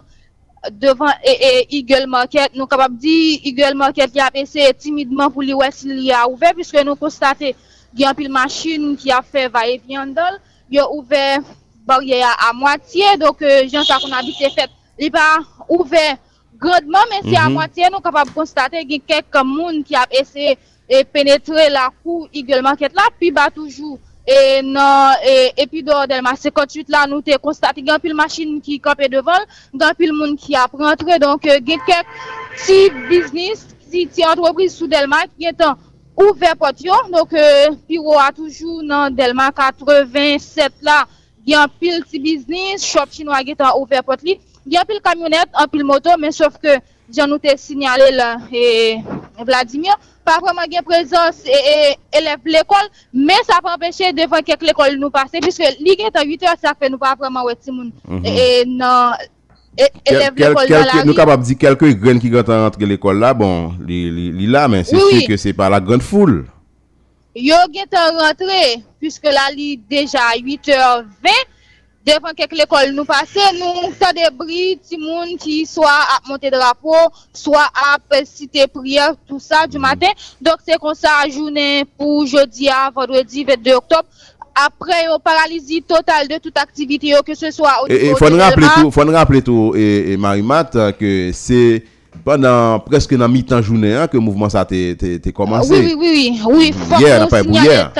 devan 0.71 1.13
e, 1.23 1.33
e 1.33 1.79
Eagle 1.79 2.07
Market, 2.07 2.55
nou 2.55 2.67
kapap 2.71 2.93
di 2.99 3.39
Eagle 3.47 3.77
Market 3.79 4.15
li 4.15 4.23
ap 4.23 4.37
ese 4.39 4.73
timidman 4.81 5.31
pou 5.33 5.45
li 5.47 5.55
wè 5.57 5.71
si 5.75 5.91
li 5.91 6.13
a 6.15 6.25
ouve, 6.29 6.51
piske 6.59 6.83
nou 6.87 6.99
konstate 6.99 7.55
gen 7.97 8.17
pil 8.19 8.31
machin 8.33 8.93
ki 8.99 9.13
a 9.15 9.21
fe 9.23 9.47
va 9.53 9.65
e 9.71 9.79
vyandol, 9.85 10.39
yo 10.71 10.87
ouve 10.97 11.23
barye 11.89 12.21
a, 12.21 12.33
euh, 12.33 12.49
a 12.49 12.57
mwatiye, 12.57 13.15
dok 13.23 13.45
jan 13.71 13.87
sa 13.89 14.01
kon 14.03 14.17
abite 14.17 14.51
fet, 14.57 14.75
li 15.01 15.09
pa 15.15 15.39
ouve 15.69 16.05
gredman, 16.59 17.07
men 17.11 17.23
si 17.23 17.31
mm 17.31 17.37
-hmm. 17.37 17.47
a 17.47 17.55
mwatiye 17.55 17.91
nou 17.91 18.05
kapap 18.05 18.35
konstate 18.35 18.85
gen 18.89 19.01
kek 19.07 19.43
moun 19.45 19.85
ki 19.85 19.95
ap 19.97 20.13
ese 20.13 20.59
e 20.89 21.05
penetre 21.05 21.69
la 21.71 21.91
pou 22.03 22.29
Eagle 22.33 22.63
Market 22.63 22.93
la, 22.95 23.11
pi 23.19 23.31
ba 23.31 23.51
toujou 23.51 23.99
E 24.29 24.61
nan, 24.61 25.17
e 25.25 25.55
epi 25.57 25.81
do 25.83 26.07
del 26.07 26.21
ma 26.21 26.35
58 26.37 26.93
la 26.93 27.07
nou 27.09 27.25
te 27.25 27.39
konstate 27.41 27.81
gen 27.81 28.01
pil 28.03 28.13
machin 28.13 28.59
ki 28.61 28.77
kapè 28.85 29.07
devan, 29.09 29.47
gen 29.73 29.95
pil 29.97 30.13
moun 30.13 30.35
ki 30.37 30.57
ap 30.61 30.75
rentre. 30.77 31.17
Donk 31.23 31.47
e, 31.49 31.57
gen 31.65 31.81
kek 31.87 32.11
ti 32.67 32.77
biznis, 33.09 33.63
ti, 33.89 34.05
ti 34.05 34.27
antropriz 34.29 34.77
sou 34.77 34.91
del 34.93 35.09
ma 35.09 35.23
ki 35.31 35.47
gen 35.47 35.57
tan 35.63 35.81
ouve 36.21 36.53
pot 36.61 36.85
yo. 36.85 36.99
Donk 37.15 37.33
euh, 37.33 37.73
piro 37.89 38.19
a 38.21 38.29
toujou 38.37 38.85
nan 38.85 39.17
del 39.17 39.33
ma 39.39 39.49
87 39.49 40.85
la 40.85 40.99
gen 41.49 41.73
pil 41.81 42.05
ti 42.05 42.21
biznis, 42.21 42.85
shop 42.85 43.17
chinois 43.17 43.49
gen 43.49 43.57
tan 43.65 43.81
ouve 43.81 44.05
pot 44.05 44.29
li. 44.29 44.37
Gen 44.69 44.85
pil 44.93 45.01
kamyonet, 45.01 45.57
gen 45.57 45.73
pil 45.73 45.89
moto, 45.89 46.21
men 46.21 46.37
sof 46.37 46.61
ke... 46.61 46.77
jan 47.15 47.31
nou 47.31 47.41
te 47.43 47.55
sinyale 47.61 48.11
la 48.15 48.35
e, 48.53 48.99
e 49.39 49.47
Vladimir, 49.47 49.97
pa 50.27 50.37
vreman 50.43 50.69
gen 50.71 50.85
prezons 50.87 51.41
e, 51.49 51.59
e 51.59 52.19
elef 52.21 52.45
l'ekol, 52.49 52.91
men 53.17 53.41
sa 53.49 53.63
pa 53.65 53.77
empeshe 53.79 54.13
devan 54.17 54.45
kek 54.45 54.67
l'ekol 54.67 54.99
nou 55.01 55.13
pase, 55.15 55.41
piske 55.45 55.73
li 55.81 55.97
gen 55.99 56.13
tan 56.15 56.29
8 56.29 56.49
or 56.51 56.61
sa 56.61 56.77
fe 56.77 56.91
nou 56.93 57.01
pa 57.01 57.15
vreman 57.19 57.47
wet 57.49 57.65
si 57.65 57.73
moun 57.73 57.91
mm 58.05 58.21
-hmm. 58.21 58.29
e 58.29 58.65
nan 58.69 59.17
e, 59.77 59.89
elef 60.13 60.37
l'ekol 60.37 60.69
nan 60.69 60.87
la 60.87 61.01
ri. 61.01 61.07
Nou 61.09 61.17
kapap 61.17 61.45
di 61.45 61.57
kelke 61.57 61.95
gren 61.95 62.21
ki 62.21 62.31
gantan 62.31 62.65
rentre 62.67 62.87
l'ekol 62.87 63.19
la, 63.19 63.35
bon, 63.35 63.75
li, 63.87 64.11
li, 64.11 64.31
li 64.33 64.47
la, 64.47 64.69
men 64.69 64.85
se 64.85 64.97
oui. 64.97 65.21
si 65.21 65.27
ke 65.27 65.37
se 65.37 65.53
pa 65.53 65.69
la 65.69 65.81
gran 65.81 66.01
foule. 66.01 66.45
Yo 67.39 67.57
gen 67.73 67.87
tan 67.89 68.17
rentre, 68.19 68.83
piske 69.01 69.31
la 69.33 69.49
li 69.55 69.77
deja 69.89 70.35
8 70.35 70.75
or 70.77 71.05
20, 71.23 71.58
devant 72.09 72.33
Devan 72.33 72.39
kek 72.39 72.55
l'ekol 72.57 72.95
nou 72.97 73.09
pase, 73.09 73.45
nou 73.59 73.91
ta 74.01 74.11
debri 74.17 74.79
ti 74.81 74.99
moun 75.01 75.37
ki 75.41 75.61
swa 75.69 75.93
ap 76.17 76.31
monte 76.31 76.51
drapo, 76.53 76.97
swa 77.37 77.67
ap 77.93 78.17
site 78.25 78.67
priyer, 78.73 79.15
tout 79.29 79.41
ça 79.41 79.67
du 79.67 79.79
mm. 79.79 79.87
maten. 79.87 80.25
Dok 80.45 80.65
se 80.65 80.79
kon 80.81 80.97
sa 80.99 81.21
jounen 81.29 81.87
pou 81.99 82.25
jodi 82.29 82.71
a 82.73 82.89
vendredi 82.95 83.45
22 83.49 83.77
octobre 83.77 84.09
après 84.59 85.05
yo 85.07 85.21
paralysie 85.23 85.85
totale 85.87 86.27
de 86.29 86.41
tout 86.43 86.57
aktivite 86.59 87.13
yo 87.13 87.23
ke 87.23 87.37
se 87.39 87.53
swa 87.55 87.77
ou 87.85 87.93
e, 87.93 87.95
e, 87.95 88.09
nivou 88.09 88.33
de 88.33 88.41
l'Elma. 88.41 88.75
Fon 88.95 89.15
rappele 89.15 89.45
tou, 89.47 89.71
e, 89.79 90.15
e 90.15 90.19
Marimat, 90.21 90.75
ke 90.99 91.31
se... 91.37 91.63
pendant 92.25 92.81
presque 92.81 93.17
dans 93.17 93.29
mi-temps 93.29 93.63
journée 93.63 93.95
hein, 93.95 94.07
que 94.07 94.17
le 94.17 94.23
mouvement 94.23 94.49
ça 94.49 94.67
commencé. 95.35 95.75
Ah, 95.75 95.79
oui, 95.79 95.95
oui, 95.97 96.41
oui, 96.43 96.43
oui. 96.47 96.73
Mm, 96.73 96.99
hier, 96.99 97.29
hier 97.63 97.93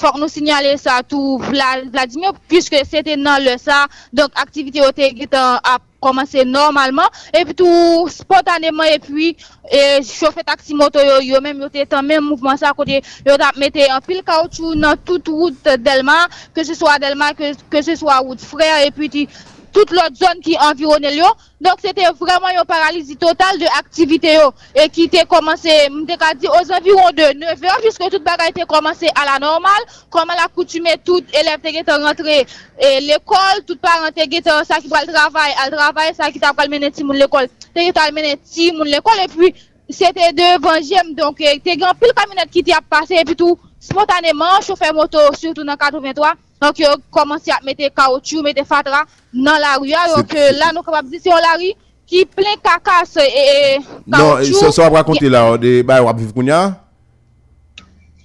faut 0.00 0.18
nous 0.18 0.28
signaler 0.28 0.76
ça 0.76 1.02
tout 1.06 1.38
Vladimir 1.38 2.32
puisque 2.48 2.76
c'était 2.90 3.16
dans 3.16 3.42
le 3.42 3.58
ça. 3.58 3.86
Donc 4.12 4.30
activité 4.34 4.80
a 4.80 5.78
commencé 6.00 6.44
normalement. 6.44 7.08
Et 7.38 7.44
puis 7.44 7.54
tout 7.54 8.08
spontanément 8.08 8.82
et 8.82 8.98
puis 8.98 9.36
et 9.70 10.02
chauffer 10.02 10.42
taxi 10.42 10.74
moto 10.74 10.98
yo, 11.20 11.40
même 11.40 11.60
yo 11.60 11.66
était 11.72 12.02
même 12.02 12.24
mouvement 12.24 12.56
ça 12.56 12.72
côté 12.76 13.02
yo 13.26 13.36
t'a 13.36 13.50
mettre 13.56 13.80
en 13.92 14.00
pile 14.00 14.22
caoutchouc 14.24 14.74
dans 14.74 14.96
toute 14.96 15.28
route 15.28 15.62
Delma 15.78 16.26
que 16.54 16.64
ce 16.64 16.74
soit 16.74 16.98
Delma 16.98 17.34
que, 17.34 17.52
que 17.68 17.82
ce 17.82 17.94
soit 17.94 18.18
route 18.18 18.40
frère 18.40 18.84
et 18.84 18.90
puis 18.90 19.28
tout 19.72 19.94
lot 19.96 20.14
zon 20.18 20.42
ki 20.44 20.56
environel 20.70 21.16
yo. 21.20 21.30
Donk 21.60 21.82
se 21.84 21.92
te 21.92 22.06
vreman 22.16 22.54
yo 22.56 22.64
paralizi 22.68 23.16
total 23.20 23.58
de 23.60 23.68
aktivite 23.78 24.32
yo. 24.32 24.50
E 24.74 24.88
ki 24.92 25.08
te 25.12 25.24
komanse, 25.28 25.74
mte 25.92 26.16
ka 26.20 26.32
di, 26.34 26.48
os 26.48 26.70
environ 26.72 27.12
de 27.16 27.30
9 27.36 27.66
or, 27.68 27.82
jiske 27.84 28.10
tout 28.10 28.24
bagay 28.24 28.52
te 28.56 28.66
komanse 28.68 29.10
a 29.14 29.26
la 29.28 29.38
normal. 29.42 29.88
Koman 30.10 30.38
la 30.40 30.48
koutume 30.48 30.96
tout 31.04 31.36
elef 31.36 31.62
te 31.62 31.74
getan 31.76 32.06
rentre 32.06 32.42
l'ekol, 33.06 33.64
tout 33.66 33.80
parent 33.80 34.14
te 34.16 34.26
getan 34.30 34.64
sa 34.64 34.80
ki 34.80 34.88
pral 34.88 35.08
travay, 35.10 35.52
al 35.64 35.74
travay 35.74 36.14
sa 36.16 36.30
ki 36.32 36.40
ta 36.42 36.54
pral 36.56 36.72
mene 36.72 36.90
ti 36.90 37.04
moun 37.04 37.20
l'ekol. 37.20 37.48
Te 37.74 37.84
getan 37.88 38.14
mene 38.16 38.36
ti 38.40 38.70
moun 38.72 38.88
l'ekol, 38.88 39.20
e 39.20 39.28
pi 39.34 39.52
se 39.92 40.12
te 40.16 40.30
devan 40.36 40.80
jem, 40.86 41.14
donk 41.18 41.40
te 41.40 41.76
gen 41.76 41.98
pil 42.00 42.14
kaminet 42.16 42.50
ki 42.52 42.64
te 42.66 42.76
ap 42.76 42.88
pase, 42.88 43.18
e 43.20 43.26
pi 43.26 43.36
tou 43.36 43.58
spontaneman, 43.80 44.62
choufe 44.64 44.92
moto, 44.96 45.22
surtout 45.36 45.64
nan 45.64 45.76
83, 45.76 46.34
Donc, 46.60 46.78
ils 46.78 46.86
ont 46.86 46.96
commencé 47.10 47.50
à 47.50 47.58
mettre 47.64 47.82
caoutchouc, 47.94 48.42
mettre 48.42 48.66
fatra 48.66 49.04
dans 49.32 49.58
la 49.58 49.76
rue. 49.80 49.92
Donc, 50.16 50.32
là, 50.32 50.70
nous 50.70 50.76
sommes 50.76 50.84
capables 50.84 51.10
de 51.10 51.18
dire, 51.18 51.34
la 51.36 51.58
rue 51.58 51.72
qui 52.06 52.24
plein 52.26 52.56
carcasse 52.62 53.16
non, 53.16 53.22
et, 53.22 53.78
caoutchouc. 54.10 54.64
Non, 54.64 54.72
ça 54.72 54.88
va 54.88 54.98
raconter 54.98 55.28
là, 55.28 55.56
des 55.56 55.82
bails 55.82 56.06
à 56.06 56.12
vivre 56.12 56.42
Non, 56.42 56.74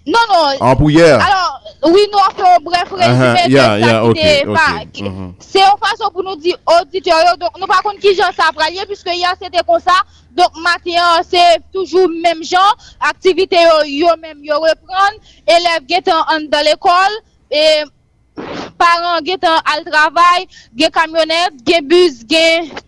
non. 0.05 0.57
En 0.59 0.75
prière. 0.75 1.19
Alors, 1.25 1.61
oui, 1.85 2.01
nous 2.11 2.19
avons 2.19 2.63
bref 2.63 2.91
résumé. 2.91 3.25
Uh-huh. 3.25 3.49
Yeah, 3.49 3.77
yeah, 3.77 4.05
okay, 4.05 4.43
okay. 4.45 5.03
Mm-hmm. 5.03 5.33
C'est 5.39 5.59
une 5.59 5.77
façon 5.79 6.09
pour 6.11 6.23
nous 6.23 6.35
dire 6.35 6.57
auditeurs. 6.81 7.37
Donc, 7.39 7.51
nous, 7.59 7.67
par 7.67 7.83
contre, 7.83 7.99
qui 7.99 8.15
j'en 8.15 8.31
sais 8.31 8.85
puisque 8.85 9.13
hier, 9.13 9.33
c'était 9.41 9.63
comme 9.65 9.79
ça. 9.79 9.93
Donc, 10.35 10.49
maintenant, 10.57 11.21
c'est 11.29 11.61
toujours 11.71 12.09
même 12.09 12.43
genre. 12.43 12.75
Activité, 12.99 13.57
yo, 13.85 14.07
même, 14.21 14.43
yo 14.43 14.55
reprendre. 14.55 15.19
Élèves 15.47 15.85
qui 15.87 15.95
sont 16.09 16.49
dans 16.49 16.65
l'école. 16.65 16.91
Et 17.51 17.83
parents 18.77 19.20
qui 19.24 19.32
sont 19.32 19.60
al 19.65 19.84
travail, 19.86 20.48
des 20.74 20.88
camionnettes, 20.89 21.63
des 21.63 21.82
bus, 21.82 22.25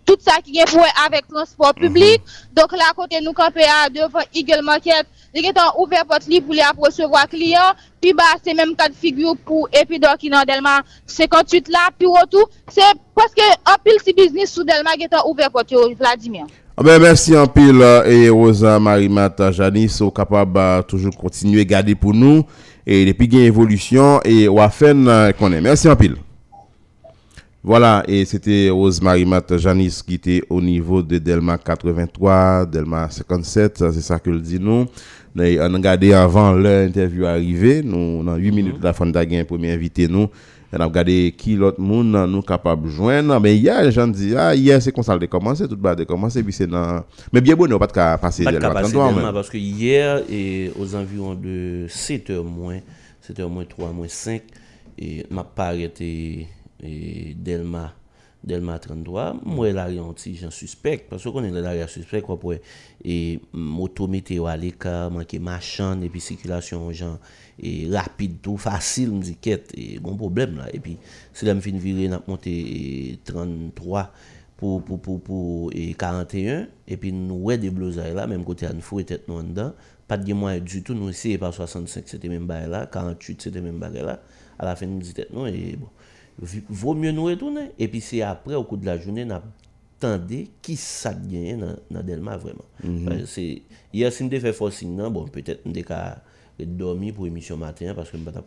tout 0.06 0.18
ça 0.20 0.42
qui 0.44 0.58
est 0.58 0.70
pour 0.70 0.86
avec 1.06 1.28
transport 1.28 1.74
mhm. 1.78 1.88
public. 1.88 2.22
Donc 2.56 2.72
là, 2.72 2.86
côté 2.96 3.20
nous 3.22 3.34
campons 3.34 3.60
devant 3.94 4.24
Eagle 4.34 4.64
Market, 4.64 5.06
ils 5.34 5.46
sont 5.46 5.82
ouvert 5.82 6.06
porte 6.06 6.28
pour 6.46 6.54
les 6.54 6.62
recevoir 6.78 7.28
clients. 7.28 7.74
Puis 8.02 8.14
bah, 8.14 8.24
c'est 8.44 8.54
même 8.54 8.76
cas 8.76 8.90
de 8.90 8.94
figure 8.94 9.36
pour 9.46 9.68
Epidor 9.72 10.18
qui 10.18 10.30
dans 10.30 10.44
Delma 10.44 10.82
58 11.06 11.70
là, 11.70 11.90
puis 11.98 12.08
retour. 12.08 12.50
C'est 12.70 12.82
parce 13.16 13.34
que 13.34 13.42
un 13.66 13.76
pile 13.84 13.98
si 14.04 14.14
business 14.14 14.52
sous 14.52 14.64
Delma 14.64 14.94
qui 14.94 15.04
est 15.04 15.26
ouvert 15.26 15.52
porte 15.52 15.74
Vladimir. 15.98 16.46
Ah 16.80 16.84
ben 16.84 17.02
merci 17.02 17.36
en 17.36 17.48
pile 17.48 17.82
et 18.06 18.30
Rosa 18.30 18.80
Marie-Mata 18.80 19.52
Janice, 19.52 20.04
capable 20.16 20.54
de 20.54 20.82
toujours 20.84 21.18
continuer 21.18 21.62
à 21.62 21.66
garder 21.66 21.96
pour 21.96 22.14
nous 22.14 22.44
et 22.90 23.06
depuis 23.06 23.28
qu'il 23.28 23.40
y 23.40 23.44
a 23.44 23.46
évolution 23.46 24.22
et 24.24 24.48
Wafen 24.48 25.08
euh, 25.10 25.32
qu'on 25.34 25.52
est. 25.52 25.60
Merci 25.60 25.90
en 25.90 25.96
pile. 25.98 26.16
Voilà, 27.62 28.02
et 28.08 28.24
c'était 28.24 28.70
Rosemary 28.70 29.26
Matt 29.26 29.58
Janice 29.58 30.02
qui 30.02 30.14
était 30.14 30.42
au 30.50 30.62
niveau 30.62 31.02
de 31.02 31.18
Delma 31.18 31.58
83, 31.58 32.66
Delma 32.66 33.10
57, 33.10 33.92
c'est 33.92 34.02
ça 34.02 34.20
que 34.20 34.30
le 34.30 34.40
dit 34.40 34.58
nous. 34.58 34.86
On 35.36 35.42
a 35.42 35.68
regardé 35.68 36.14
avant 36.14 36.54
l'interview 36.54 37.26
arrivée, 37.26 37.84
nous, 37.84 38.24
dans 38.24 38.38
8 38.38 38.52
minutes, 38.52 38.78
la 38.82 38.94
fin 38.94 39.06
de 39.06 39.44
premier 39.44 39.74
invité 39.74 40.08
nous. 40.08 40.30
On 40.74 40.80
a 40.82 40.86
regardé 40.86 41.34
qui 41.38 41.56
l'autre 41.56 41.80
monde 41.80 42.30
nous 42.30 42.42
capable 42.42 42.90
joindre 42.90 43.40
mais 43.40 43.56
hier 43.56 43.84
les 43.84 43.92
gens 43.92 44.08
disent 44.08 44.36
ah 44.36 44.54
hier 44.54 44.82
c'est 44.82 44.92
comme 44.92 45.04
ça 45.04 45.14
a 45.14 45.28
commencé 45.28 45.66
tout 45.66 45.78
bas 45.78 45.96
de 45.96 46.04
commencer 46.04 46.44
puis 46.44 46.52
c'est 46.52 46.68
dans 46.68 47.06
mais 47.32 47.40
bien 47.40 47.56
bon 47.56 47.72
on 47.72 47.80
pas 47.80 47.88
de 47.88 47.94
passer 48.22 48.44
de 48.44 48.52
la 48.52 49.32
parce 49.32 49.50
que 49.50 49.58
hier 49.58 50.22
et 50.30 50.70
aux 50.78 50.94
environs 50.94 51.36
de 51.36 51.86
7h 51.88 52.44
moins 52.44 52.80
7h 53.26 53.48
moins 53.48 53.64
3 53.64 53.92
moins 53.92 54.08
5 54.10 54.42
et 55.00 55.26
m'a 55.30 55.46
pas 55.46 55.68
arrêté 55.68 56.48
et 56.84 57.34
Delma 57.34 57.94
Delma 58.44 58.78
33 58.78 59.38
moi 59.46 59.72
là 59.72 59.86
un 59.86 60.14
ti 60.14 60.36
jan 60.36 60.52
suspect 60.52 61.06
parce 61.10 61.24
qu'on 61.24 61.44
est 61.46 61.52
là 61.52 61.72
un 61.72 61.88
suspect 61.88 62.22
quoi 62.22 62.38
pour 62.38 62.54
et 63.06 63.40
moto 63.54 64.08
météo 64.08 64.48
à 64.48 64.58
l'écart 64.58 65.12
manquer 65.12 65.40
marchand 65.40 66.02
et 66.02 66.10
puis 66.10 66.20
circulation 66.20 66.92
gens 66.92 67.20
et 67.60 67.88
rapide 67.90 68.34
e 68.34 68.42
tout 68.42 68.58
facile 68.58 69.12
me 69.12 69.22
dit 69.22 69.36
quête 69.36 69.72
et 69.76 70.00
bon 70.00 70.16
problème 70.16 70.58
là 70.58 70.66
et 70.74 70.80
puis 70.80 70.98
si 71.34 71.46
là 71.46 71.54
me 71.54 71.62
fin 71.62 71.72
virer 71.72 72.08
n'a 72.08 72.22
monté 72.28 73.20
33 73.26 74.12
pour 74.58 74.84
pour 74.84 75.00
pour 75.02 75.22
pour 75.22 75.72
et 75.74 75.94
41 75.94 76.68
et 76.88 76.98
puis 76.98 77.12
nous 77.12 77.36
ouais 77.36 77.58
des 77.58 77.70
blousailles 77.70 78.14
là 78.14 78.28
même 78.28 78.44
côté 78.44 78.68
nous 78.74 78.82
fou 78.82 79.00
e 79.00 79.04
tête 79.04 79.28
nous 79.28 79.42
dedans 79.42 79.74
pas 80.08 80.18
de 80.18 80.34
moyen 80.34 80.60
du 80.60 80.84
tout 80.84 80.94
nous 80.94 81.10
essayons 81.10 81.40
par 81.40 81.54
65 81.54 82.04
c'était 82.08 82.30
même 82.30 82.46
bail 82.46 82.70
là 82.70 82.86
48 82.86 83.42
c'était 83.42 83.62
même 83.62 83.80
bail 83.80 83.94
là 83.94 84.22
à 84.60 84.66
la. 84.66 84.76
Fin 84.76 84.88
nous 84.88 85.00
dit 85.00 85.14
tête 85.14 85.32
non 85.34 85.48
et 85.48 85.76
bon 85.78 85.90
vaut 86.40 86.94
mieux 86.94 87.12
nous 87.12 87.26
retourner. 87.26 87.72
Et 87.80 87.88
puis 87.88 88.02
c'est 88.02 88.22
après 88.22 88.56
au 88.56 88.64
cours 88.64 88.78
de 88.78 88.86
la 88.86 88.98
journée 88.98 89.26
n'a 89.26 89.42
tendez 90.00 90.50
qui 90.62 90.76
ça 90.76 91.14
gagne 91.14 91.60
dans, 91.60 91.76
dans 91.90 92.04
Delma 92.04 92.38
vraiment. 92.38 92.66
Mm 92.84 92.98
-hmm. 92.98 93.06
Parce 93.06 93.36
que 93.36 93.62
hier, 93.94 94.12
si 94.14 94.30
je 94.30 94.40
fais 94.40 94.54
forcing, 94.54 94.96
bon, 95.10 95.26
peut-être 95.26 95.62
je 95.66 95.82
dormir 96.66 97.14
pour 97.14 97.26
l'émission 97.26 97.58
matin 97.58 97.94
parce 97.96 98.10
que 98.10 98.18
nous 98.18 98.28
avons 98.30 98.44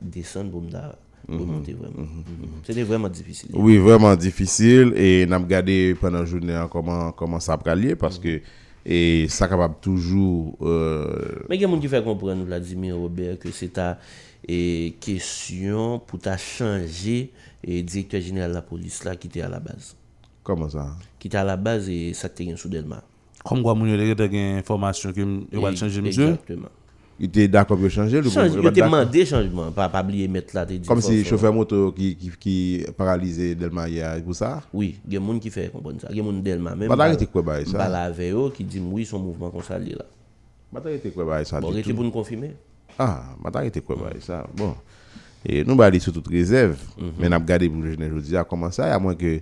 descendre 0.00 0.50
pour 0.50 1.46
monter 1.46 1.72
vraiment. 1.72 2.00
Mhm. 2.00 2.24
C'était 2.64 2.82
vraiment 2.82 3.08
difficile. 3.08 3.50
Oui, 3.54 3.78
vraiment 3.78 4.14
difficile. 4.14 4.92
Et 4.96 5.24
nous 5.26 5.32
avons 5.32 5.44
regardé 5.44 5.94
pendant 5.98 6.20
la 6.20 6.24
journée 6.24 6.64
comment, 6.70 7.12
comment 7.12 7.40
ça 7.40 7.54
a 7.64 7.74
lier 7.74 7.96
parce 7.96 8.18
que 8.18 8.40
et 8.86 9.26
ça 9.28 9.48
capable 9.48 9.76
toujours. 9.80 10.56
Euh... 10.60 11.42
Mais 11.48 11.56
il 11.56 11.62
y 11.62 11.64
a 11.64 11.68
des 11.68 11.74
gens 11.74 11.80
qui 11.80 11.88
font 11.88 12.02
comprendre, 12.02 12.44
Vladimir 12.44 12.96
Robert, 12.96 13.38
que 13.38 13.50
c'est 13.50 13.68
ta 13.68 13.98
et 14.46 14.94
question 15.00 15.98
pour 16.00 16.18
ta 16.18 16.36
changer 16.36 17.32
et 17.62 17.82
directeur 17.82 18.20
général 18.20 18.50
de 18.50 18.56
la 18.56 18.62
police 18.62 19.02
là 19.04 19.16
qui 19.16 19.28
était 19.28 19.40
à 19.40 19.48
la 19.48 19.58
base. 19.58 19.96
Comment 20.42 20.68
ça? 20.68 20.94
Qui 21.18 21.28
était 21.28 21.38
à 21.38 21.44
la 21.44 21.56
base 21.56 21.88
et 21.88 22.12
ça 22.12 22.28
sous 22.56 22.68
Delma. 22.68 23.02
Comme 23.42 23.62
quoi, 23.62 23.74
vous 23.74 23.86
avez 23.86 24.14
des 24.14 24.38
informations 24.58 25.12
que 25.12 25.20
vous 25.20 25.60
va 25.60 25.74
changer, 25.74 26.02
monsieur? 26.02 26.24
Exactement. 26.24 26.68
Il 27.18 27.26
était 27.26 27.46
d'accord 27.46 27.78
pour 27.78 27.88
changer 27.88 28.20
le 28.20 28.28
Change, 28.28 28.52
Il 28.60 28.66
était 28.66 28.80
demandé 28.82 29.24
changement, 29.24 29.70
pas, 29.70 29.88
pas 29.88 30.02
oublier 30.02 30.26
mettre 30.26 30.54
là. 30.54 30.66
Comme 30.86 31.00
si 31.00 31.24
chauffeur 31.24 31.52
moto 31.52 31.92
qui, 31.92 32.16
qui, 32.16 32.30
qui 32.38 32.84
paralysé 32.96 33.54
Delma 33.54 33.88
hier, 33.88 34.20
pour 34.24 34.34
ça? 34.34 34.62
Oui, 34.72 34.98
il 35.06 35.14
y 35.14 35.16
a 35.16 35.20
des 35.20 35.26
gens 35.26 35.38
qui 35.38 35.50
fait 35.50 35.70
comprendre 35.70 36.00
ça. 36.00 36.08
Il 36.10 36.16
y 36.16 36.20
a 36.20 36.22
des 36.24 36.28
gens 36.28 36.38
Delma 36.38 36.74
même. 36.74 36.88
Pas 36.88 36.96
d'arrêter 36.96 37.26
quoi, 37.26 37.42
bah, 37.42 37.64
ça? 37.64 37.78
Pas 37.78 38.10
VO 38.10 38.50
qui 38.50 38.64
dit 38.64 38.80
oui, 38.80 39.04
son 39.04 39.20
mouvement 39.20 39.50
qu'on 39.50 39.62
s'allie 39.62 39.92
là. 39.92 40.04
Pas 40.72 40.80
d'arrêter 40.80 41.10
quoi, 41.10 41.24
bah, 41.24 41.44
ça. 41.44 41.60
Bon, 41.60 41.70
arrêtez 41.70 41.94
pour 41.94 42.02
nous 42.02 42.10
confirmer. 42.10 42.52
Ah, 42.98 43.24
maintenant, 43.42 43.62
était 43.62 43.80
quoi, 43.80 43.96
bah, 43.96 44.10
ça? 44.20 44.46
Bon. 44.56 44.74
Et 45.46 45.62
nous, 45.62 45.76
bah, 45.76 45.86
aller 45.86 46.00
sur 46.00 46.12
toute 46.12 46.26
réserve. 46.26 46.76
Mais 47.18 47.28
nous 47.28 47.34
avons 47.34 47.44
gardé 47.44 47.68
pour 47.68 47.80
le 47.80 47.92
jeune 47.92 48.02
aujourd'hui 48.04 48.34
comment 48.48 48.70
ça, 48.70 48.92
à 48.92 48.98
moins 48.98 49.14
que. 49.14 49.40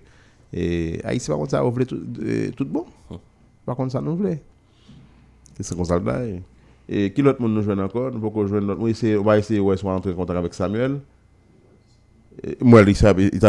Et 0.53 1.01
Haïti, 1.05 1.27
par 1.27 1.39
contre, 1.39 1.53
ça, 1.53 1.63
vous 1.63 1.85
tout, 1.85 2.03
tout 2.55 2.67
bon? 2.67 2.85
Par 3.65 3.77
contre, 3.77 3.93
ça 3.93 4.01
nous 4.03 4.15
voulait. 4.15 4.43
C'est 5.59 5.75
comme 5.75 5.87
ça 5.87 5.99
le 5.99 6.41
Et 6.89 7.13
qui 7.13 7.23
l'autre 7.23 7.41
monde 7.41 7.55
nous 7.55 7.63
joue 7.63 7.73
encore? 7.73 8.13
Nous 8.13 8.21
pouvons 8.21 8.47
jouer 8.47 8.61
notre. 8.61 8.81
On 8.81 9.23
va 9.23 9.39
essayer 9.39 9.61
de 9.61 9.77
soit 9.77 9.95
entrer 9.95 10.13
en 10.13 10.15
contact 10.15 10.39
avec 10.39 10.55
Samuel. 10.55 10.99
moi, 12.61 12.83
il 12.83 12.89
a 12.89 12.91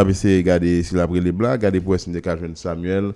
essayé 0.08 0.42
de 0.42 0.42
regarder 0.42 0.82
s'il 0.82 0.98
a 0.98 1.06
pris 1.06 1.20
les 1.20 1.32
blagues, 1.32 1.60
regarder 1.60 1.80
pour 1.80 1.94
essayer 1.94 2.18
de 2.18 2.24
jouer 2.24 2.50
Samuel. 2.54 3.12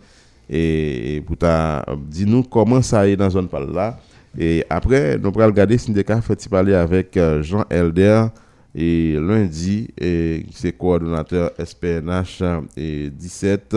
Et 0.51 1.23
pour 1.27 1.37
dire 1.37 2.43
comment 2.51 2.83
ça 2.83 3.07
est 3.07 3.17
dans 3.17 3.25
la 3.25 3.31
zone 3.31 3.49
là. 3.73 3.99
Et 4.39 4.65
après, 4.69 5.19
nous 5.19 5.29
allons 5.29 5.47
regarder 5.47 5.77
nous 5.89 6.23
fait 6.23 6.49
parler 6.49 6.75
avec 6.75 7.17
euh, 7.17 7.43
Jean 7.43 7.65
Elder 7.71 8.27
et 8.75 9.17
lundi, 9.19 9.89
et 10.01 10.45
c'est 10.53 10.73
coordonnateur 10.73 11.51
SPNH 11.59 12.43
et 12.77 13.11
17. 13.11 13.77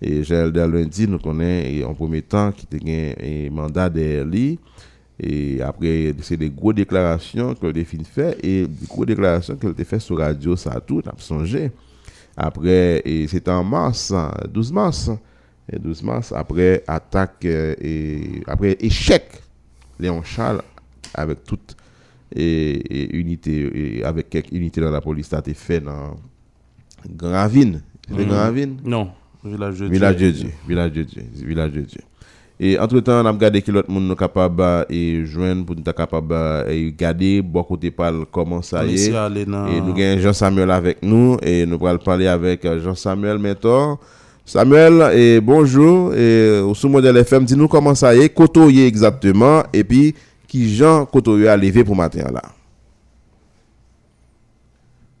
Et 0.00 0.24
Jean 0.24 0.46
Elder 0.46 0.66
lundi, 0.72 1.06
nous 1.06 1.18
connaissons 1.18 1.88
en 1.90 1.94
premier 1.94 2.22
temps 2.22 2.52
qui 2.52 2.66
était 2.72 3.16
un 3.20 3.54
mandat 3.54 3.88
de 3.88 4.22
Et 5.22 5.62
après, 5.62 6.14
c'est 6.20 6.36
des 6.36 6.50
grosses 6.50 6.74
déclarations 6.74 7.54
que 7.54 7.66
le 7.66 7.84
fin 7.84 8.02
fait 8.02 8.36
et 8.42 8.66
des 8.66 8.86
grosses 8.86 9.06
déclarations 9.06 9.54
qu'elle 9.56 9.74
a 9.78 9.84
fait 9.84 10.00
sur 10.00 10.18
radio, 10.18 10.56
tout, 10.86 11.02
a 11.06 11.12
songé. 11.18 11.70
Après, 12.36 13.02
c'était 13.28 13.50
en 13.50 13.62
mars, 13.62 14.12
12 14.52 14.72
mars. 14.72 15.10
Et 15.72 15.78
12 15.78 16.02
mars, 16.02 16.32
après 16.32 16.82
attaque 16.88 17.44
euh, 17.44 17.74
et 17.80 18.42
après 18.48 18.76
échec 18.80 19.30
Léon 19.98 20.22
Charles, 20.24 20.60
avec 21.14 21.44
toute 21.44 21.76
et, 22.34 23.16
unité, 23.16 23.98
et 23.98 24.04
avec 24.04 24.28
quelques 24.28 24.50
unités 24.50 24.80
dans 24.80 24.90
la 24.90 25.00
police, 25.00 25.28
ça 25.28 25.36
a 25.36 25.38
été 25.38 25.54
fait 25.54 25.80
dans 25.80 26.16
Gravine. 27.08 27.80
C'est 28.08 28.26
Gravine? 28.26 28.78
Non, 28.84 29.12
Village 29.44 29.78
de 29.78 29.86
Village 29.86 30.16
de 30.16 30.30
Dieu. 30.30 30.50
Village 30.66 30.92
de 30.92 31.02
Dieu. 31.04 31.22
Village 31.32 31.72
de 31.72 31.80
Dieu. 31.82 32.00
Et 32.64 32.78
entre-temps, 32.78 33.22
on 33.22 33.26
a 33.26 33.32
regardé 33.32 33.60
que 33.60 33.72
l'autre 33.72 33.90
monde 33.90 34.12
est 34.12 34.16
capable 34.16 34.86
de 34.88 35.24
joindre 35.24 35.66
pour 35.66 35.74
être 35.76 35.92
capable 35.92 36.28
de 36.28 36.86
regarder 36.86 37.42
beaucoup 37.42 37.76
de 37.76 37.90
parler 37.90 38.22
comment 38.30 38.62
ça 38.62 38.84
y 38.84 38.94
est. 38.94 39.08
Et 39.08 39.10
nous 39.80 39.90
avons 39.90 40.20
Jean-Samuel 40.20 40.70
avec 40.70 41.02
nous 41.02 41.36
et 41.42 41.66
nous 41.66 41.84
allons 41.84 41.98
parler 41.98 42.28
avec 42.28 42.64
Jean-Samuel 42.64 43.38
Mentor. 43.38 43.98
Samuel, 44.44 45.10
et 45.12 45.40
bonjour. 45.40 46.14
Et 46.14 46.60
au 46.60 46.72
sous-modèle 46.72 47.16
FM, 47.16 47.44
dis-nous 47.46 47.66
comment 47.66 47.96
ça 47.96 48.14
y 48.14 48.20
est, 48.20 48.28
Kotoye 48.28 48.86
exactement, 48.86 49.64
et 49.72 49.82
puis 49.82 50.14
qui 50.46 50.72
Jean 50.72 51.04
Kotoye 51.04 51.50
a 51.50 51.56
levé 51.56 51.82
pour 51.82 51.96
matin 51.96 52.30
là. 52.32 52.42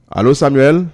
Allô 0.08 0.32
Samuel? 0.32 0.84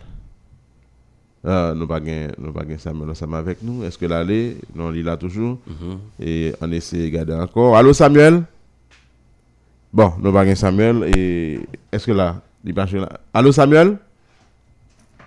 Euh, 1.46 1.72
nous 1.72 1.86
pas 1.86 2.00
nous 2.00 2.52
pas 2.52 2.64
Samuel 2.78 3.10
ensemble 3.10 3.36
avec 3.36 3.62
nous. 3.62 3.84
Est-ce 3.84 3.96
que 3.96 4.06
l'aller? 4.06 4.56
Non 4.74 4.92
il 4.92 5.00
est 5.00 5.02
là 5.04 5.16
toujours 5.16 5.58
Mhm. 5.66 5.98
et 6.20 6.52
on 6.60 6.70
essaie 6.72 6.98
de 6.98 7.04
regarder 7.04 7.34
encore. 7.34 7.76
Allô 7.76 7.92
Samuel? 7.92 8.42
Bon, 9.92 10.12
nous 10.20 10.32
pas 10.32 10.54
Samuel 10.56 11.10
et 11.16 11.60
est-ce 11.92 12.06
que 12.06 12.12
là 12.12 12.40
il 12.64 12.74
pas 12.74 12.86
là? 12.86 13.08
Allô 13.32 13.52
Samuel? 13.52 13.98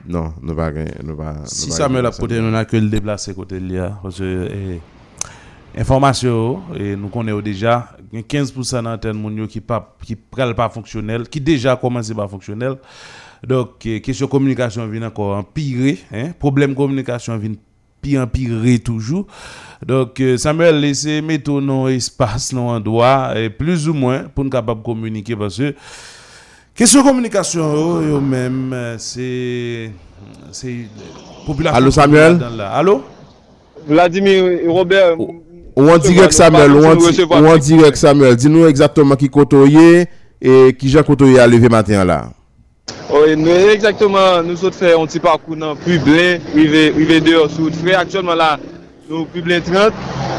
Non, 0.07 0.33
nous 0.41 0.55
pas 0.55 0.71
nous 1.03 1.15
pas 1.15 1.35
Si 1.45 1.69
nous 1.69 1.75
Samuel 1.75 2.05
a 2.05 2.11
côté, 2.11 2.39
nous 2.39 2.51
n'a 2.51 2.65
que 2.65 2.75
le 2.75 2.89
déplacer 2.89 3.33
côté 3.33 3.59
de 3.59 3.73
là. 3.77 3.99
Parce 4.01 4.17
que, 4.17 4.49
eh, 4.51 5.79
information, 5.79 6.61
et 6.75 6.95
nous 6.95 7.07
connaissons 7.09 7.39
déjà, 7.39 7.89
il 8.11 8.19
y 8.19 8.21
a 8.21 8.25
15% 8.25 8.83
d'antenne 8.83 9.17
moun 9.17 9.37
yo 9.37 9.47
qui 9.47 9.61
pas 9.61 9.95
qui 10.03 10.15
pas 10.15 10.69
fonctionnel, 10.69 11.27
qui 11.29 11.39
déjà 11.39 11.75
commencé 11.75 12.13
pas 12.13 12.27
fonctionnel. 12.27 12.75
Donc, 13.47 13.79
question 13.79 14.27
communication 14.27 14.85
vient 14.87 15.07
encore 15.07 15.35
empirer, 15.35 15.97
hein? 16.13 16.31
Problème 16.37 16.75
communication 16.75 17.37
vient 17.37 17.53
pire 18.01 18.21
empirer 18.21 18.79
toujours. 18.79 19.27
Donc, 19.85 20.19
euh, 20.19 20.37
Samuel, 20.37 20.79
laissez 20.79 21.21
mettre 21.21 21.59
nos 21.59 21.87
espace, 21.87 22.53
nos 22.53 22.69
endroits, 22.69 23.33
et 23.35 23.49
plus 23.49 23.87
ou 23.87 23.93
moins, 23.93 24.23
pour 24.23 24.43
nous 24.43 24.49
capable 24.49 24.81
de 24.81 24.85
communiquer 24.85 25.35
parce 25.35 25.57
que, 25.57 25.73
Question 26.73 27.03
communication, 27.03 28.21
même, 28.21 28.71
euh, 28.73 28.95
c'est. 28.97 29.91
C'est. 30.51 30.87
Population. 31.45 31.77
Allô, 31.77 31.91
Samuel? 31.91 32.39
Allô? 32.71 33.03
Vladimir 33.87 34.45
et 34.45 34.67
Robert. 34.67 35.19
Ou 35.19 35.89
en 35.89 35.97
direct 35.97 36.31
Samuel, 36.33 36.71
ou 36.71 36.85
en, 36.85 37.57
direct 37.57 37.97
Samuel, 37.97 38.35
dis-nous 38.35 38.67
exactement 38.67 39.15
qui 39.15 39.29
Kotoye 39.29 40.05
et 40.41 40.75
qui 40.77 40.89
Jean 40.89 41.03
Kotoye 41.03 41.39
a 41.39 41.47
levé 41.47 41.69
matin 41.69 42.03
là. 42.03 42.29
Oye, 43.11 43.35
nou 43.35 43.51
e 43.51 43.73
exactement 43.73 44.39
nou 44.47 44.55
sot 44.55 44.75
fè 44.79 44.93
yon 44.93 45.09
ti 45.11 45.19
parkou 45.19 45.57
nan 45.59 45.75
Publin, 45.83 46.39
rive 46.55 47.17
de 47.19 47.33
yo 47.33 47.41
sou. 47.51 47.67
Fè 47.83 47.97
aktyonman 47.99 48.39
la 48.39 48.53
nou 49.09 49.25
Publin 49.33 49.59
30, 49.67 49.97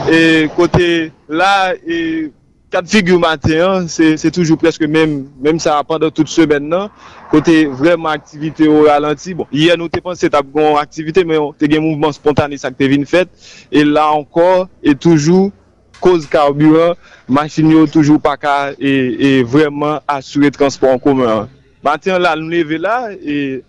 e 0.08 0.20
kote 0.56 0.88
la, 1.28 1.74
e 1.85 2.30
kat 2.72 2.88
figyo 2.88 3.18
maten, 3.20 3.90
se 3.92 4.32
toujou 4.32 4.56
preske 4.56 4.88
menm, 4.88 5.26
menm 5.44 5.61
sa 5.61 5.76
pandan 5.85 6.16
tout 6.16 6.32
semen 6.32 6.64
non. 6.64 6.88
nan, 6.88 7.12
kote 7.28 7.58
vreman 7.76 8.16
aktivite 8.16 8.64
yo 8.64 8.87
ralenti. 8.88 9.37
Bon, 9.37 9.52
yè 9.52 9.76
nou 9.76 9.92
te 9.92 10.00
panse 10.00 10.32
tap 10.32 10.48
gon 10.56 10.80
aktivite, 10.80 11.28
men 11.28 11.52
te 11.61 11.68
gen 11.68 11.85
mouvment 11.85 12.16
spontane 12.16 12.56
sa 12.56 12.72
ki 12.72 12.80
te 12.80 12.92
vin 12.96 13.04
fèt, 13.04 13.37
e 13.68 13.85
la 13.85 14.08
ankor, 14.16 14.70
e 14.80 14.96
toujou, 14.96 15.52
koz 16.00 16.24
karburan, 16.24 16.96
machin 17.28 17.76
yo 17.76 17.85
toujou 17.85 18.16
pa 18.16 18.38
ka, 18.40 18.62
e 18.80 19.42
vreman 19.44 20.00
asure 20.08 20.56
transport 20.56 20.96
an 20.96 21.04
koumen 21.04 21.37
an. 21.42 21.58
Maten 21.83 22.21
la, 22.23 22.35
nou 22.38 22.51
leve 22.53 22.79
la, 22.79 23.12
e 23.12 23.62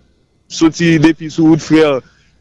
soti 0.52 0.96
depi 1.02 1.32
sou 1.34 1.52
wout 1.52 1.64
frè, 1.64 1.86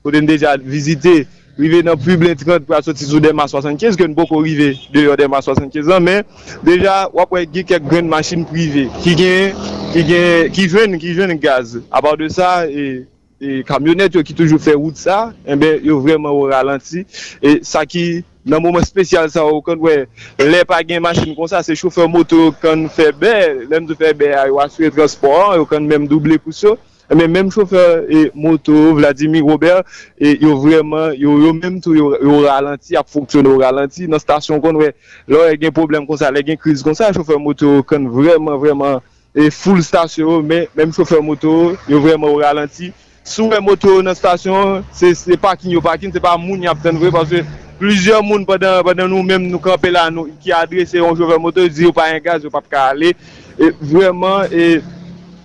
kote 0.05 0.21
nou 0.21 0.29
deja 0.29 0.57
vizite, 0.61 1.23
rive 1.61 1.83
nan 1.85 2.01
publin 2.01 2.37
30 2.37 2.67
pou 2.67 2.77
a 2.77 2.83
soti 2.85 3.09
sou 3.09 3.23
dema 3.25 3.47
75, 3.49 3.97
ke 3.97 4.09
nou 4.09 4.19
pou 4.19 4.31
kon 4.35 4.45
rive 4.45 4.73
de 4.93 5.07
yo 5.07 5.17
dema 5.21 5.41
75 5.45 5.89
an, 5.97 6.05
men, 6.05 6.29
deja 6.67 7.07
wap 7.17 7.33
wè 7.33 7.47
ge 7.49 7.65
kek 7.69 7.89
gren 7.89 8.11
machin 8.13 8.45
prive, 8.49 8.89
ki 9.05 9.17
gen, 9.21 9.65
ki 9.95 10.05
gen, 10.11 10.53
ki 10.57 10.69
jwen, 10.69 10.99
ki 11.01 11.17
jwen 11.17 11.41
gaz. 11.41 11.79
A 11.89 12.05
part 12.05 12.21
de 12.21 12.29
sa, 12.33 12.55
e... 12.69 13.05
E 13.43 13.65
kamyonet 13.67 14.15
yo 14.15 14.23
ki 14.23 14.37
toujou 14.39 14.63
fe 14.63 14.77
wout 14.79 14.95
sa, 14.95 15.33
eh 15.43 15.57
enbe 15.57 15.67
yo 15.83 15.97
vreman 16.05 16.31
ou 16.31 16.47
ralanti, 16.47 17.01
e 17.43 17.57
sa 17.67 17.81
ki 17.83 18.23
nan 18.47 18.63
mouman 18.63 18.87
spesyal 18.87 19.27
sa 19.35 19.43
ou 19.49 19.59
kon 19.67 19.83
wè, 19.83 20.05
lè 20.39 20.61
pa 20.69 20.79
gen 20.87 21.03
masin 21.03 21.35
kon 21.35 21.51
sa, 21.51 21.65
se 21.67 21.75
choufer 21.75 22.07
moto 22.07 22.53
kon 22.63 22.87
fe 22.95 23.09
bè, 23.11 23.67
lèm 23.67 23.89
de 23.91 23.99
fe 23.99 24.13
bè 24.15 24.31
a 24.39 24.47
yo 24.47 24.63
aswe 24.63 24.93
transport, 24.95 25.57
yo 25.59 25.67
kon 25.67 25.91
mèm 25.91 26.07
double 26.07 26.39
kousyo, 26.45 26.77
enbe 27.11 27.27
eh 27.27 27.35
mèm 27.35 27.51
choufer 27.51 28.07
e 28.07 28.23
moto, 28.31 28.95
Vladimir 29.01 29.43
Robert, 29.43 29.91
e 30.23 30.37
yo 30.39 30.55
vreman, 30.63 31.11
yo, 31.19 31.35
yo 31.43 31.51
mèm 31.59 31.83
tou 31.83 31.99
yo, 31.99 32.15
yo 32.23 32.45
ralanti, 32.47 32.95
ap 32.95 33.11
fonksyon 33.11 33.51
yo 33.51 33.59
ralanti, 33.59 34.07
nan 34.07 34.23
stasyon 34.23 34.63
kon 34.63 34.79
wè, 34.79 34.95
lò 35.27 35.49
e 35.51 35.59
gen 35.59 35.75
problem 35.75 36.07
kon 36.07 36.23
sa, 36.23 36.31
lè 36.31 36.47
gen 36.47 36.63
kriz 36.63 36.87
kon 36.87 36.95
sa, 36.95 37.11
choufer 37.11 37.43
moto 37.43 37.81
kon 37.91 38.07
vreman, 38.07 38.55
vreman, 38.63 39.03
e 39.35 39.51
full 39.51 39.83
stasyon, 39.83 40.47
mèm 40.47 40.95
choufer 40.95 41.27
moto, 41.27 41.73
yo 41.91 42.07
vreman 42.07 42.31
yo 42.31 42.45
ralanti, 42.47 42.95
sou 43.25 43.53
e 43.55 43.61
moto 43.63 44.01
nan 44.03 44.17
stasyon, 44.19 44.83
se, 44.95 45.15
se 45.19 45.37
pakin 45.41 45.77
yo 45.77 45.83
pakin, 45.85 46.13
se 46.13 46.23
pa 46.23 46.35
moun 46.41 46.65
yap 46.67 46.83
ten 46.83 46.99
vwe, 46.99 47.13
parce 47.15 47.43
plizye 47.83 48.19
moun 48.23 48.47
padan, 48.47 48.83
padan 48.87 49.11
nou 49.11 49.27
menm 49.27 49.49
nou 49.51 49.63
kampe 49.63 49.91
la 49.91 50.09
nou, 50.13 50.31
ki 50.43 50.55
adrese 50.55 51.01
yon 51.01 51.17
chouve 51.19 51.39
moto, 51.43 51.65
zi 51.67 51.89
yo 51.89 51.95
pa 51.95 52.11
yon 52.13 52.23
gaz, 52.25 52.45
yo 52.47 52.51
pa 52.53 52.63
pa 52.63 52.75
ka 52.77 52.89
ale, 52.93 53.15
e 53.59 53.71
vweman, 53.81 54.51
e, 54.55 54.83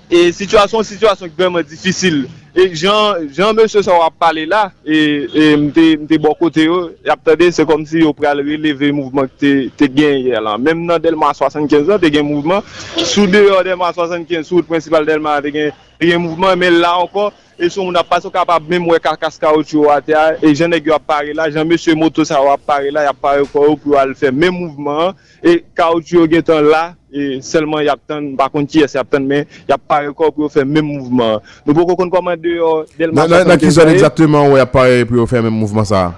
e 0.10 0.28
situasyon, 0.38 0.86
situasyon 0.86 1.32
ki 1.32 1.42
vweman 1.42 1.66
difisil, 1.66 2.26
e 2.58 2.68
jan, 2.74 3.26
jan 3.34 3.58
mèche 3.58 3.82
sa 3.86 3.98
wap 3.98 4.16
pale 4.22 4.46
la, 4.50 4.68
e, 4.86 5.00
e 5.30 5.50
mte, 5.62 5.88
mte 6.04 6.22
bo 6.22 6.36
kote 6.38 6.68
yo, 6.68 6.80
yap 7.06 7.26
tade, 7.26 7.50
se 7.54 7.66
kom 7.70 7.86
si 7.90 8.02
yo 8.02 8.14
pral 8.18 8.42
releve 8.46 8.90
mouvment 8.94 9.34
ki 9.34 9.42
te, 9.42 9.54
te 9.82 9.92
gen 9.98 10.30
yè 10.30 10.42
lan, 10.42 10.62
menm 10.62 10.86
nan 10.90 11.02
Delma 11.02 11.34
75 11.38 11.94
an, 11.96 12.02
te 12.02 12.14
gen 12.14 12.26
mouvment, 12.30 12.66
sou 13.02 13.26
de 13.30 13.48
yo 13.48 13.62
Delma 13.66 13.90
75, 13.94 14.46
sou 14.46 14.66
principal 14.66 15.10
Delma, 15.10 15.40
te 15.42 15.54
gen, 15.54 15.74
Riye 15.98 16.18
mouvman 16.22 16.60
men 16.60 16.78
la 16.78 16.94
ankon, 17.02 17.32
e 17.58 17.70
sou 17.72 17.82
moun 17.88 17.98
apaso 17.98 18.30
kapap 18.30 18.66
mè 18.70 18.78
mwen 18.78 19.02
karkas 19.02 19.40
karot 19.42 19.72
yo 19.74 19.88
ate 19.90 20.14
a, 20.14 20.28
e 20.38 20.52
jen 20.54 20.76
e 20.78 20.80
gyo 20.86 20.94
apare 20.94 21.34
la, 21.34 21.48
jen 21.50 21.66
mè 21.66 21.80
se 21.82 21.96
moto 21.98 22.26
sa 22.28 22.38
wapare 22.46 22.92
la, 22.94 23.08
yapare 23.08 23.48
kwa 23.50 23.64
ou 23.72 23.80
pou 23.82 23.98
al 23.98 24.14
fè 24.18 24.30
mè 24.30 24.52
mouvman, 24.54 25.18
e 25.42 25.58
karot 25.78 26.14
yo 26.14 26.28
gen 26.30 26.46
tan 26.46 26.70
la, 26.70 26.84
e 27.10 27.40
selman 27.42 27.82
yap 27.88 28.04
tan, 28.06 28.30
bakon 28.38 28.70
ti 28.70 28.84
yas 28.84 28.94
yap 28.94 29.10
tan 29.10 29.26
men, 29.26 29.50
yapare 29.66 30.14
kwa 30.14 30.30
ou 30.30 30.38
pou 30.38 30.54
fè 30.54 30.62
mè 30.62 30.86
mouvman. 30.86 31.42
Nou 31.66 31.74
pou 31.74 31.90
kon 31.90 32.04
kon 32.04 32.14
komande 32.20 32.54
yo 32.60 32.74
del 32.94 33.18
man 33.18 33.34
sa. 33.34 33.42
Nan 33.50 33.62
ki 33.62 33.74
zon 33.74 33.90
exactement 33.96 34.52
ou 34.52 34.62
yapare 34.62 35.02
pou 35.10 35.26
fè 35.26 35.42
mè 35.42 35.50
mouvman 35.50 35.90
sa? 35.90 36.12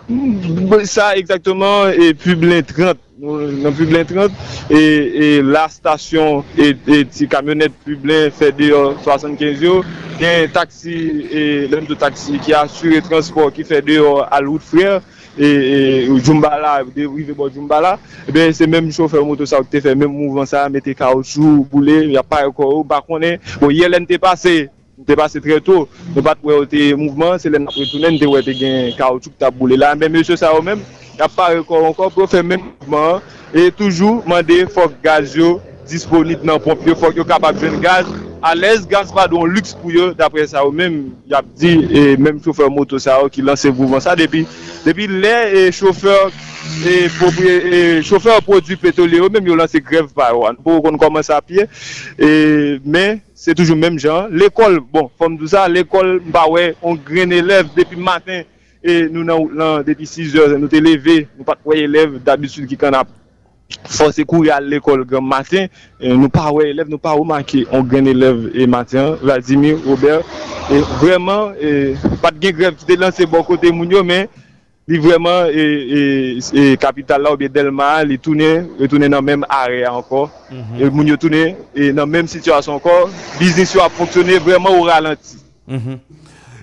Sa 0.91 1.13
exactement, 1.15 1.87
e 1.95 2.11
pub 2.19 2.43
lè 2.51 2.65
30. 2.67 3.08
Nan 3.19 3.75
Publin 3.75 4.05
30, 4.07 4.31
e 4.71 5.41
la 5.43 5.67
stasyon, 5.71 6.43
e 6.55 7.03
ti 7.11 7.27
kamyonet 7.29 7.75
Publin 7.85 8.31
fè 8.35 8.51
de 8.55 8.71
yo 8.71 8.83
75 9.03 9.63
yo, 9.65 9.79
gen 10.19 10.49
taksi, 10.55 10.97
lèm 11.71 11.87
tou 11.89 11.99
taksi 11.99 12.39
ki 12.43 12.55
asure 12.57 13.03
transport 13.05 13.55
ki 13.55 13.67
fè 13.67 13.81
de 13.85 13.99
al 14.29 14.51
wout 14.51 14.63
frèr, 14.71 14.99
E, 15.39 16.09
Djumbala, 16.19 16.83
de 16.83 17.05
rive 17.07 17.33
bo 17.33 17.47
Djumbala, 17.47 17.93
ebe 18.27 18.49
se 18.51 18.67
menm 18.67 18.89
choufer 18.91 19.23
moto 19.23 19.45
sa 19.47 19.61
ou 19.61 19.67
te 19.67 19.79
fe, 19.79 19.93
menm 19.95 20.11
mouvan 20.11 20.49
sa, 20.49 20.65
mette 20.73 20.91
kaoutchou, 20.97 21.63
boule, 21.69 22.09
ya 22.11 22.25
pa 22.27 22.41
yo 22.43 22.51
kou, 22.51 22.83
bakone, 22.83 23.37
bo 23.61 23.69
ye 23.71 23.87
len 23.87 24.07
te 24.09 24.19
pase, 24.19 24.67
Nte 24.99 25.15
pase 25.15 25.39
tre 25.39 25.61
to, 25.63 25.85
nou 26.11 26.21
pat 26.25 26.41
wè 26.43 26.57
wote 26.57 26.79
mouvman, 26.99 27.37
se 27.39 27.47
lè 27.47 27.59
nan 27.61 27.71
pretounen, 27.71 28.17
nte 28.17 28.27
wè 28.27 28.41
te 28.43 28.55
gen 28.59 28.89
kaoutchouk 28.97 29.37
tap 29.39 29.55
boule 29.55 29.77
la. 29.79 29.93
Mè 29.95 30.09
mè 30.11 30.25
sè 30.27 30.35
sa 30.39 30.49
wè 30.51 30.59
mèm, 30.65 30.81
yap 31.15 31.31
pare 31.37 31.61
kon, 31.67 31.93
kon 31.95 32.11
pou 32.11 32.27
fè 32.27 32.41
mèm 32.43 32.65
mouvman, 32.65 33.23
e 33.55 33.69
toujou 33.79 34.19
mande 34.27 34.57
fok 34.75 34.97
gaz 35.05 35.37
yo, 35.39 35.53
disponib 35.89 36.45
nan 36.47 36.61
pomp 36.63 36.85
yo, 36.87 36.97
fòk 36.97 37.19
yo 37.19 37.27
kapap 37.27 37.59
jwen 37.59 37.79
gaz, 37.83 38.09
A 38.41 38.55
lez 38.55 38.85
gaz 38.87 39.11
pa 39.11 39.25
don 39.27 39.49
lüks 39.51 39.73
pou 39.75 39.91
yo, 39.91 40.13
dapre 40.15 40.45
sa 40.47 40.61
yo 40.63 40.69
mèm, 40.71 40.93
yap 41.27 41.47
di, 41.59 41.73
e 41.91 42.03
mèm 42.15 42.37
choufer 42.39 42.69
moto 42.71 42.95
sa 43.01 43.17
yo 43.19 43.27
ki 43.33 43.43
lanse 43.43 43.67
vouvan 43.67 43.99
sa, 44.03 44.13
depi, 44.15 44.45
depi 44.85 45.09
lè 45.11 45.33
e 45.59 45.63
choufer, 45.75 46.31
e, 46.87 46.93
e 47.11 47.81
choufer 48.07 48.39
produ 48.45 48.77
petole 48.79 49.19
yo, 49.19 49.27
mèm 49.33 49.49
yo 49.51 49.57
lanse 49.59 49.81
grev 49.83 50.07
pa 50.15 50.29
yo, 50.31 50.45
an 50.47 50.55
pou 50.55 50.79
kon 50.85 50.99
koman 51.01 51.25
sa 51.27 51.41
pye, 51.43 51.67
e, 52.15 52.29
mè, 52.87 53.03
se 53.35 53.51
toujou 53.57 53.75
mèm 53.79 53.99
jan, 53.99 54.31
l'ekol, 54.31 54.79
bon, 54.87 55.11
fom 55.19 55.35
dou 55.35 55.51
sa, 55.51 55.67
l'ekol, 55.67 56.21
mba 56.29 56.45
we 56.53 56.69
on 56.79 56.95
gren 56.95 57.35
elev 57.35 57.75
depi 57.75 57.99
matin, 57.99 58.47
e 58.79 59.01
nou 59.11 59.27
nan, 59.27 59.51
lan, 59.51 59.83
depi 59.83 60.07
6 60.07 60.39
yo, 60.39 60.47
nou 60.55 60.71
te 60.71 60.79
leve, 60.79 61.25
nou 61.35 61.43
pat 61.47 61.59
wè 61.67 61.83
elèv, 61.89 62.21
dabisoun 62.23 62.71
ki 62.71 62.79
kan 62.79 62.95
ap, 63.03 63.11
Fos 63.89 64.17
kou 64.25 64.45
yal 64.47 64.65
l'ekol 64.69 65.03
gen 65.09 65.25
matin, 65.25 65.69
nou 66.01 66.29
pa 66.33 66.47
wè 66.53 66.69
elev, 66.71 66.89
nou 66.89 67.01
pa 67.01 67.13
wè 67.17 67.25
manke, 67.27 67.63
on 67.75 67.85
gen 67.89 68.09
elev 68.09 68.47
e 68.57 68.65
matin, 68.69 69.15
Vladimir, 69.21 69.77
Robert, 69.85 70.25
e 70.73 70.81
vreman, 70.99 71.53
pat 72.23 72.37
gen 72.41 72.55
grev 72.57 72.77
ki 72.79 72.87
te 72.89 72.97
lanse 72.97 73.27
bon 73.29 73.45
kote 73.45 73.69
moun 73.73 73.93
yo, 73.93 74.01
men, 74.05 74.25
li 74.89 74.97
vreman, 75.01 75.51
e 75.53 76.65
kapital 76.81 77.21
la 77.21 77.33
ou 77.35 77.39
be 77.39 77.49
Delma, 77.53 77.91
li 78.09 78.17
toune, 78.17 78.49
li 78.79 78.89
toune 78.89 79.09
nan 79.13 79.25
menm 79.25 79.45
are 79.45 79.83
anko, 79.89 80.25
mm 80.49 80.63
-hmm. 80.63 80.81
e 80.81 80.89
moun 80.89 81.13
yo 81.13 81.17
toune, 81.17 81.43
e 81.75 81.91
nan 81.93 82.09
menm 82.09 82.27
situasyon 82.27 82.79
anko, 82.79 82.97
biznis 83.39 83.75
yo 83.75 83.85
a 83.85 83.89
fonksyone 83.89 84.39
vreman 84.39 84.73
ou 84.73 84.89
ralenti. 84.89 85.37
Mm 85.67 85.77
-hmm. 85.77 85.99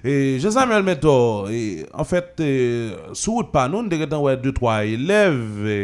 Et 0.09 0.39
Jean 0.39 0.53
Samuel 0.53 0.85
Mentor, 0.85 1.49
e, 1.51 1.85
en 1.93 2.05
fait, 2.05 2.39
e, 2.39 2.93
sou 3.11 3.41
wout 3.41 3.49
pa 3.51 3.65
nou, 3.67 3.83
nou 3.83 3.91
deke 3.91 4.07
tan 4.07 4.21
wè 4.23 4.37
2-3 4.39 4.75
eleve, 4.93 5.79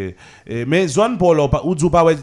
e, 0.46 0.60
men 0.70 0.86
zon 0.86 1.16
pou 1.18 1.34
lò, 1.34 1.48
ou 1.64 1.74
djou 1.74 1.90
pa 1.90 2.04
wè 2.06 2.14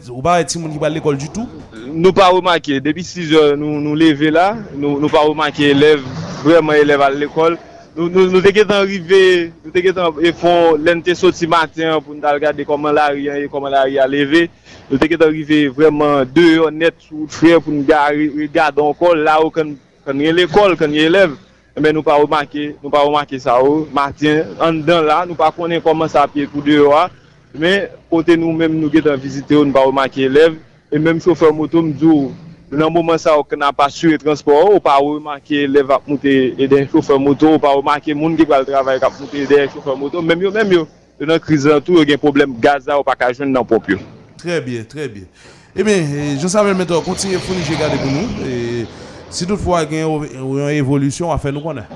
ti 0.48 0.62
moun 0.62 0.72
ki 0.72 0.80
pa 0.80 0.88
l'ekol 0.94 1.20
du 1.20 1.28
tout? 1.36 1.58
Nou 1.92 2.16
pa 2.16 2.30
wè 2.32 2.40
manke, 2.46 2.78
depi 2.86 3.04
6 3.04 3.34
nou 3.60 3.98
leve 4.00 4.32
la, 4.32 4.54
nou 4.80 5.10
pa 5.12 5.26
wè 5.28 5.34
manke 5.42 5.68
eleve, 5.74 6.08
vwèman 6.46 6.80
eleve 6.86 7.06
al 7.10 7.20
l'ekol, 7.20 7.60
nou 7.98 8.44
deke 8.48 8.64
tan 8.70 8.88
rive, 8.88 9.52
nou 9.66 9.76
deke 9.76 9.92
tan 10.00 10.24
e 10.24 10.32
fon 10.40 10.80
lente 10.80 11.18
soti 11.20 11.52
matin 11.52 11.98
pou 11.98 12.16
nou 12.16 12.24
dal 12.24 12.40
gade 12.40 12.64
koman 12.70 12.96
la 12.96 13.10
riyan, 13.12 13.44
koman 13.52 13.76
la 13.76 13.84
riyan 13.90 14.08
leve, 14.16 14.46
nou 14.88 15.04
deke 15.04 15.20
tan 15.20 15.36
rive 15.36 15.66
vwèman 15.76 16.32
2 16.32 16.48
yon 16.62 16.80
net 16.80 16.96
sou 17.10 17.28
tre 17.28 17.58
pou 17.60 17.76
nou 17.76 17.84
gade 17.84 18.88
an 18.88 18.98
kol 19.04 19.28
la 19.28 19.42
ou 19.44 19.52
kan 19.52 19.76
yon 20.16 20.40
l'ekol, 20.40 20.80
kan 20.80 20.96
yon 20.96 21.12
eleve, 21.12 21.49
men 21.82 21.96
nou 21.96 22.06
pa 22.06 22.18
remake, 22.20 22.74
nou 22.84 22.92
pa 22.94 23.02
remake 23.06 23.40
sa 23.42 23.58
ou, 23.64 23.86
matin, 23.96 24.52
an 24.64 24.82
dan 24.86 25.08
la, 25.08 25.24
nou 25.28 25.38
pa 25.40 25.50
konen 25.56 25.82
koman 25.84 26.12
sa 26.12 26.26
apye 26.28 26.48
kou 26.52 26.64
de 26.66 26.76
yo 26.76 26.92
a, 26.96 27.08
men 27.56 27.88
kote 28.12 28.36
nou 28.40 28.54
men 28.56 28.76
nou 28.76 28.92
getan 28.94 29.20
vizite 29.22 29.58
ou, 29.58 29.66
nou 29.68 29.76
pa 29.76 29.86
remake 29.88 30.28
elev, 30.28 30.60
e 30.92 31.02
menm 31.02 31.22
chofer 31.24 31.52
moto 31.56 31.84
mdou, 31.86 32.30
nan 32.70 32.94
mouman 32.94 33.18
sa 33.22 33.34
ou 33.40 33.48
kena 33.48 33.72
pa 33.74 33.88
sure 33.94 34.20
transport 34.22 34.76
ou, 34.76 34.84
pa 34.84 35.00
remake 35.02 35.64
elev 35.66 35.96
ap 35.96 36.08
mouti 36.10 36.36
eden 36.62 36.88
chofer 36.92 37.20
moto, 37.22 37.56
ou 37.56 37.64
pa 37.64 37.74
remake 37.78 38.16
moun 38.18 38.38
ki 38.38 38.48
kwa 38.50 38.62
l 38.64 38.70
travay 38.70 39.02
ap 39.02 39.16
mouti 39.20 39.46
eden 39.48 39.72
chofer 39.74 39.98
moto, 40.00 40.24
menm 40.26 40.48
yo, 40.48 40.54
menm 40.56 40.78
yo, 40.82 40.86
nan 41.26 41.42
krizan 41.44 41.84
tou 41.84 42.06
gen 42.08 42.22
problem 42.22 42.56
gaza 42.62 43.00
ou 43.00 43.08
pa 43.08 43.18
kajoun 43.20 43.52
nan 43.56 43.68
pop 43.68 43.88
yo. 43.92 44.00
Trè 44.40 44.62
bie, 44.64 44.86
trè 44.88 45.10
bie. 45.12 45.28
E 45.76 45.84
men, 45.86 46.08
Jean-Samuel 46.40 46.78
Metor, 46.80 47.04
kontinye 47.06 47.40
founi 47.44 47.64
jè 47.68 47.78
gade 47.80 48.02
pou 48.02 48.18
nou, 48.18 48.48
e... 48.48 48.58
Eh... 48.84 48.99
Si 49.30 49.46
toutefois 49.46 49.84
il 49.84 49.98
y 49.98 50.02
a 50.02 50.06
une 50.06 50.70
évolution, 50.70 51.28
on 51.28 51.32
va 51.32 51.38
faire 51.38 51.54
nous 51.54 51.62
connaître. 51.62 51.88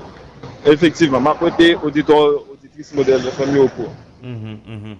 Effectivement, 0.64 1.20
ma 1.20 1.34
côté, 1.34 1.74
auditeur, 1.74 2.42
auditrice 2.52 2.94
modèle 2.94 3.22
de 3.22 3.30
famille 3.30 3.58
au 3.58 3.68
cours. 3.68 3.92
Mhm, 4.22 4.58
mhm. 4.66 4.96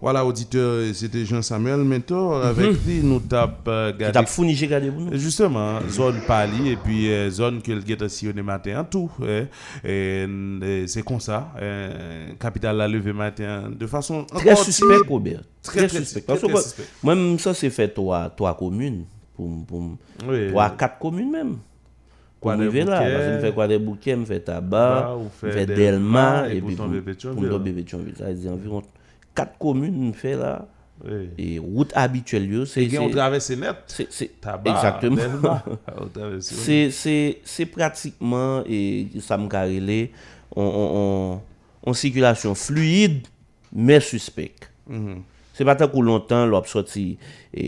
Voilà, 0.00 0.26
auditeur, 0.26 0.82
c'était 0.94 1.24
Jean-Samuel 1.24 1.78
Mentor. 1.78 2.38
Mhm. 2.38 2.44
Avec 2.46 2.84
lui, 2.84 3.00
nous 3.02 3.20
tapons 3.20 3.70
euh, 3.70 3.92
gardé. 3.96 4.26
Fourni, 4.26 4.54
j'ai 4.54 4.66
gardé 4.66 4.90
vous 4.90 5.08
Justement, 5.12 5.80
zone 5.88 6.20
Pali 6.26 6.70
et 6.70 6.76
puis 6.76 7.10
euh, 7.10 7.30
zone 7.30 7.62
que 7.62 7.72
le 7.72 7.80
guette 7.80 8.06
sillonné 8.08 8.42
matin, 8.42 8.84
tout. 8.84 9.10
Hein. 9.22 9.46
Et, 9.84 10.26
c'est 10.86 11.02
comme 11.02 11.20
ça. 11.20 11.52
Euh, 11.60 12.30
capitale 12.38 12.76
la 12.76 12.88
levé 12.88 13.12
matin, 13.12 13.70
de 13.70 13.86
façon. 13.86 14.24
Très 14.24 14.56
suspect, 14.56 15.06
Robert. 15.08 15.40
Très, 15.62 15.86
très, 15.86 15.98
suspect. 16.00 16.20
Parce 16.20 16.40
que 16.40 16.46
moi, 17.02 17.14
ça, 17.38 17.54
c'est 17.54 17.70
fait 17.70 17.88
trois, 17.88 18.28
trois 18.30 18.56
communes 18.56 19.04
Pou 19.36 20.60
a 20.62 20.70
kap 20.78 20.98
komune 21.02 21.30
menm. 21.32 21.56
Pou 22.40 22.52
mwen 22.52 22.72
ve 22.72 22.84
la. 22.88 23.00
Mwen 23.06 23.42
fè 23.44 23.52
kwa 23.56 23.66
de 23.70 23.80
bouke, 23.82 24.14
mwen 24.14 24.28
fè 24.28 24.40
tabar, 24.44 25.12
mwen 25.18 25.56
fè 25.56 25.66
delma, 25.70 26.26
e 26.52 26.60
pou 26.62 26.72
mwen 26.76 27.02
bebe 27.64 27.84
tchonvil. 27.84 28.16
A 28.24 28.32
di 28.36 28.50
anviron 28.52 28.86
kat 29.36 29.56
komune 29.62 29.94
mwen 29.96 30.16
fè 30.16 30.36
la. 30.40 30.54
E 31.36 31.58
route 31.60 31.92
habituel 31.96 32.46
yo. 32.48 32.64
E 32.64 32.86
gen 32.88 33.02
yon 33.02 33.12
travesse 33.12 33.56
net. 33.60 33.96
Tabar, 34.44 35.00
delma. 35.02 35.58
Se 36.40 37.68
pratikman, 37.72 38.64
e 38.68 39.22
sa 39.24 39.36
mkarele, 39.40 40.06
on 40.56 41.96
sikulasyon 41.96 42.56
fluide, 42.58 43.28
men 43.72 44.00
suspect. 44.04 44.70
Mm-hmm. 44.88 45.35
Se 45.56 45.64
batan 45.64 45.88
kou 45.88 46.04
lontan 46.04 46.50
lop 46.52 46.68
soti 46.68 47.14
e, 47.48 47.64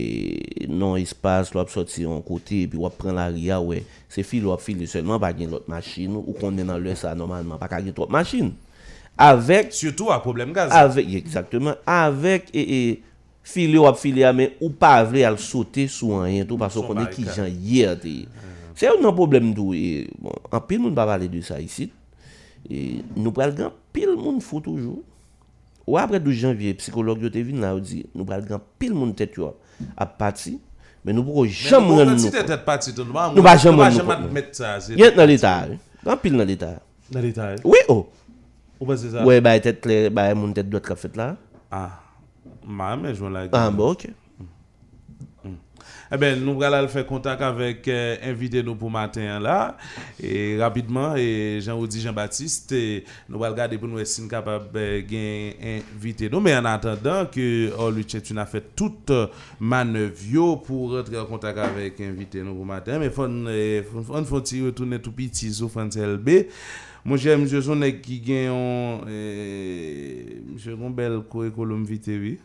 nan 0.69 0.99
espas, 1.01 1.49
lop 1.57 1.71
soti 1.73 2.05
an 2.05 2.21
kote, 2.25 2.63
e 2.65 2.69
pi 2.69 2.77
wap 2.77 2.99
pren 3.01 3.17
la 3.17 3.25
ria 3.33 3.57
we. 3.65 3.81
Se 4.13 4.21
fi 4.25 4.43
lop 4.43 4.61
fili 4.61 4.85
selman 4.89 5.21
pa 5.21 5.31
gen 5.33 5.49
lot 5.55 5.65
machin 5.71 6.19
ou 6.19 6.37
kon 6.37 6.53
den 6.57 6.69
nan 6.69 6.81
lè 6.83 6.93
sa 6.99 7.15
normalman 7.17 7.57
pa 7.61 7.69
ka 7.71 7.81
gen 7.81 7.95
trop 7.97 8.11
machin. 8.13 8.53
Avèk... 9.19 9.73
Surtou 9.75 10.13
ak 10.13 10.21
problem 10.23 10.53
gaz. 10.55 10.69
Avèk, 10.71 11.09
exactement. 11.17 11.81
Avèk 11.89 12.53
e, 12.53 12.61
e 12.61 12.79
fili 13.49 13.81
wap 13.81 13.97
fili 13.97 14.23
amè 14.27 14.51
ou 14.61 14.69
pa 14.69 14.99
avle 15.01 15.25
al 15.25 15.39
sote 15.41 15.87
sou 15.89 16.21
an 16.21 16.29
yon 16.29 16.47
tou 16.47 16.61
paso 16.61 16.85
konen 16.85 17.09
ki 17.09 17.25
jan 17.25 17.49
yer 17.49 17.97
te. 17.99 18.21
Se 18.77 18.85
yon 18.85 19.01
nan 19.03 19.15
problem 19.17 19.49
tou, 19.57 19.73
e, 19.73 20.05
bon, 20.21 20.37
an 20.53 20.61
pil 20.69 20.85
moun 20.85 20.95
pa 20.95 21.09
pale 21.09 21.27
de 21.31 21.41
sa 21.43 21.57
yisit, 21.59 21.91
e, 22.69 23.01
nou 23.17 23.33
pral 23.35 23.57
gen 23.57 23.73
pil 23.95 24.13
moun 24.13 24.37
fò 24.45 24.61
toujou. 24.63 25.01
Ou 25.89 25.97
apre 25.97 26.19
12 26.21 26.43
janvye, 26.43 26.75
psikolog 26.77 27.23
yo 27.25 27.31
te 27.33 27.41
vin 27.41 27.63
la 27.63 27.71
ou 27.73 27.81
di, 27.81 28.03
nou 28.13 28.27
pral 28.29 28.43
gran 28.45 28.61
pil 28.77 28.93
moun 28.93 29.15
tet 29.17 29.33
yo 29.39 29.55
ap 29.97 30.11
pati, 30.19 30.59
men 31.01 31.17
nou 31.17 31.25
pou 31.25 31.41
ko 31.41 31.45
jam 31.49 31.89
ren 31.97 32.13
nou. 32.13 32.29
Nou 33.33 33.45
pa 33.47 33.55
jam 33.57 33.81
ren 33.81 33.97
nou. 33.97 34.29
Yet 34.99 35.17
nan 35.17 35.25
l'Etat, 35.31 35.73
gran 36.03 36.21
pil 36.21 36.37
nan 36.37 36.45
l'Etat. 36.45 36.85
Nan 37.09 37.25
l'Etat? 37.25 37.57
Eh? 37.57 37.65
Oui 37.65 37.81
oh. 37.87 38.03
ou. 38.03 38.19
Ou 38.83 38.91
pa 38.91 38.99
se 39.01 39.09
sa? 39.15 39.25
Ou 39.25 39.33
e 39.33 39.41
bay 39.41 39.63
tet 39.65 39.81
le, 39.89 39.97
bay 40.13 40.37
moun 40.37 40.53
tet 40.53 40.69
dot 40.69 40.85
ka 40.85 40.93
fet 40.99 41.17
la. 41.17 41.31
Ah, 41.73 41.97
ma 42.61 42.93
men 42.93 43.17
jwen 43.17 43.33
la. 43.33 43.47
Ah, 43.57 43.71
bo, 43.73 43.95
ok. 43.97 44.05
Eh 46.11 46.17
ben, 46.17 46.39
nous 46.43 46.61
allons 46.63 46.87
faire 46.87 47.05
contact 47.05 47.41
avec 47.41 47.87
euh, 47.87 48.17
invité 48.23 48.63
nous 48.63 48.75
pour 48.75 48.89
matin 48.91 49.39
là. 49.39 49.77
Et 50.21 50.57
rapidement, 50.59 51.15
et 51.15 51.59
Jean-Audi 51.61 52.01
Jean-Baptiste, 52.01 52.73
nous 53.27 53.43
allons 53.43 53.53
regarder 53.53 53.77
pour 53.77 53.87
nous 53.87 54.03
sommes 54.05 54.27
capables 54.27 54.71
de 54.71 54.99
gagner 55.01 55.83
invité 55.95 56.29
nous. 56.29 56.39
Mais 56.39 56.55
en 56.55 56.65
attendant 56.65 57.25
que 57.25 57.71
Oluchet, 57.77 58.21
tu 58.21 58.33
n'as 58.33 58.45
fait 58.45 58.75
toute 58.75 59.09
euh, 59.11 59.27
manœuvre 59.59 60.61
pour 60.63 60.91
rentrer 60.91 61.17
en 61.17 61.25
contact 61.25 61.57
avec 61.57 61.99
invité 62.01 62.41
nous 62.41 62.55
pour 62.55 62.65
matin. 62.65 62.99
Mais 62.99 63.05
il 63.05 63.11
faut, 63.11 63.23
euh, 63.23 63.83
faut, 63.83 64.01
faut, 64.03 64.23
faut, 64.25 64.65
retourner 64.65 64.99
tout 64.99 65.11
petit 65.11 65.53
sur 65.53 65.69
France 65.69 65.97
LB. 65.97 66.29
Moi, 67.05 67.17
j'aime 67.17 67.41
monsieur 67.41 67.61
son 67.61 67.79
qui 68.03 68.19
gagne 68.19 68.49
euh, 68.51 70.21
monsieur 70.53 70.75
Gombel 70.75 71.21
curriculum 71.29 71.85
vitae, 71.85 72.17
oui. 72.19 72.39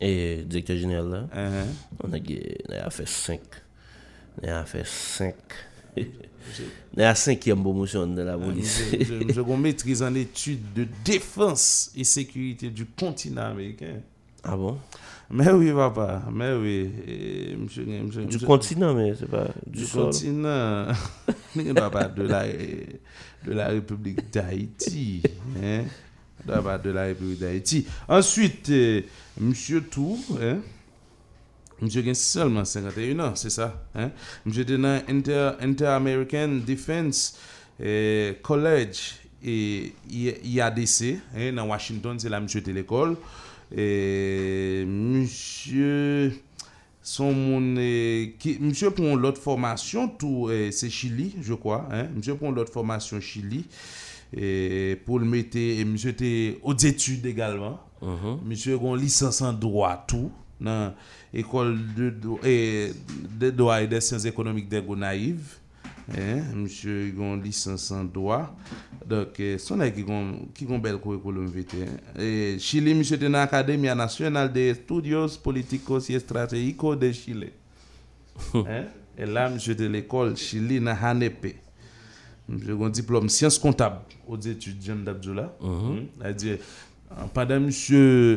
Et 0.00 0.44
directeur 0.46 0.76
général 0.76 1.08
là, 1.10 1.28
Uh-huh. 1.34 2.04
on 2.04 2.12
a, 2.12 2.18
on 2.82 2.86
a 2.86 2.90
fait 2.90 3.08
5. 3.08 3.40
On 4.42 4.48
a 4.48 4.64
fait 4.64 4.86
5. 4.86 5.34
On 6.96 7.00
a 7.02 7.14
cinquième 7.14 7.60
promotion 7.62 8.06
de 8.06 8.22
la 8.22 8.38
police. 8.38 8.82
Je, 8.92 9.04
je, 9.04 9.32
je 9.34 9.40
maîtrise 9.56 10.02
en 10.02 10.14
études 10.14 10.72
de 10.74 10.86
défense 11.04 11.90
et 11.94 12.04
sécurité 12.04 12.70
du 12.70 12.86
continent 12.86 13.42
américain. 13.50 13.96
Ah 14.42 14.56
bon? 14.56 14.78
Mais 15.30 15.50
oui, 15.50 15.70
papa, 15.72 16.22
mais 16.32 16.54
oui. 16.54 16.88
monsieur, 17.58 17.84
monsieur, 17.84 18.22
Du 18.24 18.34
monsieur- 18.36 18.46
continent, 18.46 18.94
mais 18.94 19.12
c'est 19.18 19.28
pas 19.28 19.48
du, 19.66 19.80
du 19.80 19.84
sol. 19.84 20.04
continent. 20.04 20.86
papa, 21.74 22.04
de 22.08 22.22
la, 22.22 22.46
de 22.46 23.52
la 23.52 23.68
République 23.68 24.32
d'Haïti. 24.32 25.22
Hein? 25.62 25.82
de 26.46 26.90
la 26.90 27.02
République 27.04 27.40
d'Haïti. 27.40 27.86
Ensuite, 28.08 28.70
euh, 28.70 29.02
Monsieur 29.40 29.82
Tour, 29.82 30.18
hein? 30.40 30.58
Monsieur 31.80 32.02
gen 32.02 32.14
seulement 32.14 32.64
51 32.64 33.20
ans, 33.20 33.36
c'est 33.36 33.50
ça. 33.50 33.84
Hein? 33.94 34.10
Monsieur 34.44 34.64
tenant 34.64 35.00
Inter, 35.08 35.52
Inter-American 35.60 36.60
Defense 36.66 37.38
eh, 37.80 38.36
College 38.42 39.14
et 39.44 39.92
IADC, 40.10 41.20
hein? 41.36 41.52
dans 41.52 41.68
Washington, 41.68 42.18
c'est 42.18 42.28
là 42.28 42.40
monsieur 42.40 42.60
était 42.60 42.72
l'école. 42.72 43.16
Et 43.76 44.84
monsieur 44.88 46.32
son 47.00 47.32
moun, 47.32 47.78
eh, 47.78 48.34
ki, 48.40 48.58
monsieur 48.60 48.90
prend 48.90 49.14
l'autre 49.14 49.40
formation 49.40 50.08
tout 50.08 50.50
eh, 50.50 50.72
c'est 50.72 50.90
Chili, 50.90 51.36
je 51.40 51.54
crois, 51.54 51.88
hein? 51.92 52.08
Monsieur 52.16 52.34
prend 52.34 52.50
l'autre 52.50 52.72
formation 52.72 53.20
Chili. 53.20 53.66
Et 54.36 54.96
pour 55.06 55.18
le 55.18 55.24
mettre 55.24 55.56
et 55.56 55.84
monsieur 55.84 56.10
était 56.10 56.58
aux 56.62 56.74
études 56.76 57.24
également 57.26 57.80
monsieur 58.44 58.76
a 58.76 58.80
une 58.80 58.96
licence 58.96 59.40
en 59.42 59.52
droit 59.52 60.04
tout 60.06 60.30
dans 60.60 60.94
école 61.32 61.78
de, 61.96 62.10
do- 62.10 62.38
et 62.44 62.92
de 63.38 63.50
droit 63.50 63.80
et 63.82 63.86
des 63.86 64.00
sciences 64.00 64.24
économiques 64.24 64.68
de 64.68 64.80
Gonaïve 64.80 65.56
Hein, 66.10 66.40
monsieur 66.54 67.12
a 67.18 67.22
une 67.34 67.42
licence 67.42 67.90
en 67.90 68.02
droit. 68.02 68.56
Donc, 69.06 69.38
euh, 69.40 69.58
son 69.58 69.78
qui 69.90 70.02
gon 70.02 70.48
qui 70.54 70.64
gon 70.64 70.78
bel 70.78 70.96
curriculum 70.98 71.46
vitae. 71.48 71.76
hein. 71.82 72.18
Et 72.22 72.56
Chili, 72.58 72.94
monsieur 72.94 73.16
était 73.16 73.26
dans 73.26 73.32
l'Académie 73.32 73.88
nationale 73.94 74.50
de 74.50 74.58
Estudios 74.58 75.36
Políticos 75.44 76.08
y 76.08 76.14
Estratégicos 76.14 76.96
de 76.96 77.12
Chile. 77.12 77.50
Et 79.18 79.26
là, 79.26 79.50
monsieur 79.50 79.74
de 79.74 79.84
l'école 79.86 80.34
Chili 80.38 80.80
dans 80.80 80.96
Hanepe. 80.98 81.56
A 82.50 82.84
un 82.84 82.90
diplôme 82.90 83.28
sciences 83.28 83.58
comptables 83.58 84.00
aux 84.26 84.38
études 84.38 84.82
Jean 84.82 84.96
d'Abdullah. 84.96 85.54
C'est-à-dire, 86.18 86.58
euh, 87.10 87.14
pendant 87.32 87.60
monsieur 87.60 88.36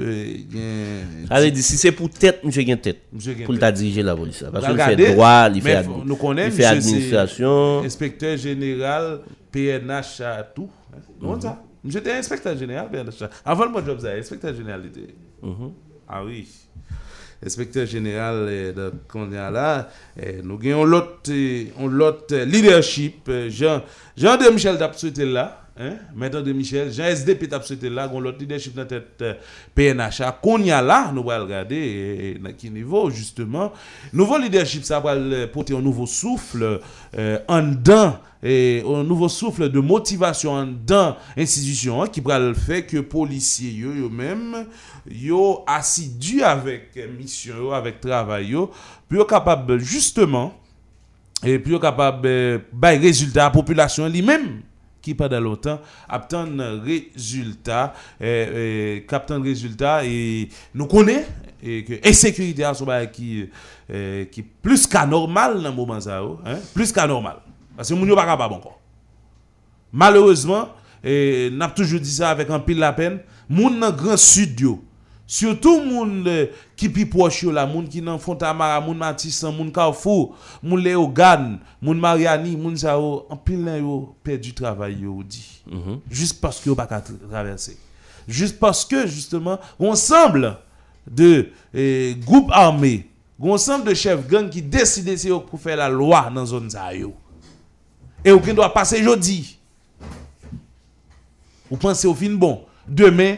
euh, 0.56 1.04
Allez, 1.30 1.54
si 1.56 1.78
c'est 1.78 1.92
pour 1.92 2.10
tête, 2.10 2.44
monsieur 2.44 2.64
gagne 2.64 2.78
tête. 2.78 3.04
Pour 3.46 3.58
t'a 3.60 3.72
diriger 3.72 4.02
la 4.04 4.16
police. 4.16 4.44
Parce 4.52 4.66
qu'il 4.66 4.78
fait 4.78 5.14
droit, 5.14 5.50
il 5.54 5.62
fait, 5.62 5.86
il 6.46 6.52
fait 6.52 6.66
administration. 6.66 7.80
inspecteur 7.84 8.38
général 8.38 9.22
PNH 9.52 10.22
à 10.22 10.44
tout. 10.44 10.70
Hein? 10.94 11.00
Comment 11.20 11.40
ça? 11.40 11.62
J'étais 11.86 12.14
inspecteur 12.14 12.56
général 12.58 12.90
PNH. 12.90 13.24
Avant 13.44 13.66
le 13.66 13.72
mon 13.72 13.86
job, 13.86 14.00
inspecteur 14.06 14.56
général. 14.56 14.86
était. 14.86 15.16
Ah 16.08 16.24
oui. 16.24 16.48
Inspecteur 17.44 17.88
général 17.88 18.48
eh, 18.50 18.72
de 18.72 18.92
là, 19.50 19.90
eh, 20.22 20.42
nous 20.44 20.60
avons 20.64 20.86
l'autre 20.86 21.32
eh, 21.32 22.46
leadership. 22.46 23.30
Jean, 23.50 23.82
Jean 24.16 24.38
de 24.38 24.50
Michel 24.52 24.78
là. 25.26 25.58
Hein? 25.82 25.96
Maître 26.16 26.42
de 26.42 26.54
Michel, 26.54 26.92
Jean 26.92 27.06
SDP 27.06 27.50
t'a 27.50 27.62
souhaité 27.62 27.90
là, 27.90 28.10
on 28.14 28.20
l'autre 28.20 28.38
leadership 28.40 28.76
dans 28.76 28.86
tête 28.86 29.24
PNH. 29.74 30.22
Qu'on 30.42 30.60
y 30.60 30.70
a 30.70 30.82
là, 30.82 31.12
nous 31.14 31.30
allons 31.32 31.46
regarder 31.46 32.40
dans 32.42 32.52
quel 32.58 32.74
niveau 32.74 33.10
justement. 33.10 33.72
Nouveau 34.14 34.38
leadership, 34.38 34.84
ça 34.84 35.00
va 35.00 35.16
porter 35.48 35.76
un 35.76 35.82
nouveau 35.82 36.06
souffle 36.06 36.80
euh, 37.18 37.40
en 37.48 37.64
dedans 37.64 38.18
et 38.44 38.84
un 38.88 39.04
nouveau 39.04 39.30
souffle 39.30 39.70
de 39.70 39.80
motivation 39.80 40.52
en 40.54 40.66
dedans 40.66 41.16
institution 41.38 42.02
hein, 42.02 42.08
qui 42.08 42.22
va 42.22 42.40
le 42.40 42.54
faire 42.54 42.86
que 42.88 42.98
policiers 42.98 43.72
yo, 43.72 43.94
yo 43.94 44.10
même 44.10 44.66
yo 45.10 45.64
assidus 45.68 46.42
avec 46.42 46.90
euh, 46.98 47.08
mission 47.18 47.56
yo, 47.58 47.72
avec 47.72 48.00
travail 48.02 48.50
yo, 48.50 48.72
puis 49.08 49.20
yo 49.20 49.26
capable 49.26 49.78
justement 49.78 50.54
et 51.44 51.60
puis 51.60 51.74
yo 51.74 51.80
capable 51.80 52.28
euh, 52.28 52.58
bay 52.74 52.98
résultat 52.98 53.44
à 53.44 53.46
la 53.46 53.52
population 53.52 54.08
lui-même 54.08 54.62
qui 55.02 55.16
pendant 55.16 55.40
longtemps 55.40 55.80
obtient 56.10 56.48
résultat 56.84 57.94
euh, 58.22 58.26
euh, 58.26 59.00
captant 59.08 59.42
résultat 59.42 60.06
et 60.06 60.48
nous 60.74 60.86
connaît 60.86 61.26
et 61.64 61.84
que 61.84 62.08
insécurité 62.08 62.64
à 62.64 62.74
qui 63.08 63.50
euh, 63.92 64.26
qui 64.26 64.42
plus 64.42 64.88
qu'anormal 64.88 65.62
dans 65.62 65.74
moment 65.74 66.00
hein 66.08 66.58
plus 66.74 66.92
qu'anormal. 66.92 67.38
Parce 67.76 67.90
que 67.90 67.96
yo 67.96 68.16
pas 68.16 68.26
capable 68.26 68.54
encore. 68.56 68.80
Malheureusement 69.92 70.70
et 71.04 71.50
n'a 71.52 71.68
toujours 71.70 72.00
dit 72.00 72.12
ça 72.12 72.30
avec 72.30 72.50
un 72.50 72.60
pile 72.60 72.80
la 72.80 72.94
peine 72.94 73.20
moun 73.50 73.80
dans 73.80 73.92
grand 73.92 74.18
sud 74.18 74.60
yo 74.60 74.84
surtout 75.32 75.80
moun 75.82 76.28
qui 76.76 76.90
pi 76.90 77.06
proche 77.06 77.44
là 77.44 77.66
moun 77.66 77.88
qui 77.88 78.02
dans 78.02 78.20
Fontamara 78.20 78.82
moun 78.82 78.98
Matissan 78.98 79.54
moun 79.56 79.72
Carrefour 79.72 80.36
moun 80.62 80.84
Léogane 80.84 81.60
moun 81.82 81.98
Mariani 81.98 82.58
moun 82.58 82.76
ça 82.76 82.98
yo 83.00 83.26
en 83.30 83.38
pile 83.38 83.64
nan 83.64 83.80
yo 83.80 84.14
perdu 84.26 84.52
travail 84.54 85.00
yo 85.00 85.24
dit. 85.24 85.64
Juste 86.10 86.42
parce 86.42 86.60
que 86.60 86.68
yo 86.68 86.76
pas 86.76 86.86
traverser. 86.86 87.78
Juste 88.28 88.60
parce 88.60 88.84
que 88.84 89.08
justement 89.08 89.58
ensemble 89.80 90.58
de 91.10 91.48
eh, 91.74 92.18
groupes 92.26 92.52
armés 92.52 93.08
ensemble 93.40 93.86
de 93.86 93.94
chefs 93.94 94.28
gang 94.28 94.50
qui 94.50 94.62
décident 94.62 95.38
eux 95.38 95.46
pour 95.46 95.62
faire 95.62 95.78
la 95.78 95.88
loi 95.88 96.30
dans 96.36 96.46
zone 96.46 96.70
ça 96.70 96.94
yo. 96.94 97.16
Et 98.26 98.38
qui 98.38 98.54
doit 98.54 98.74
passer 98.74 99.02
jeudi. 99.02 99.58
Ou 101.70 101.78
pensez 101.78 102.06
au 102.06 102.14
fin 102.14 102.32
bon. 102.32 102.66
Demain 102.86 103.38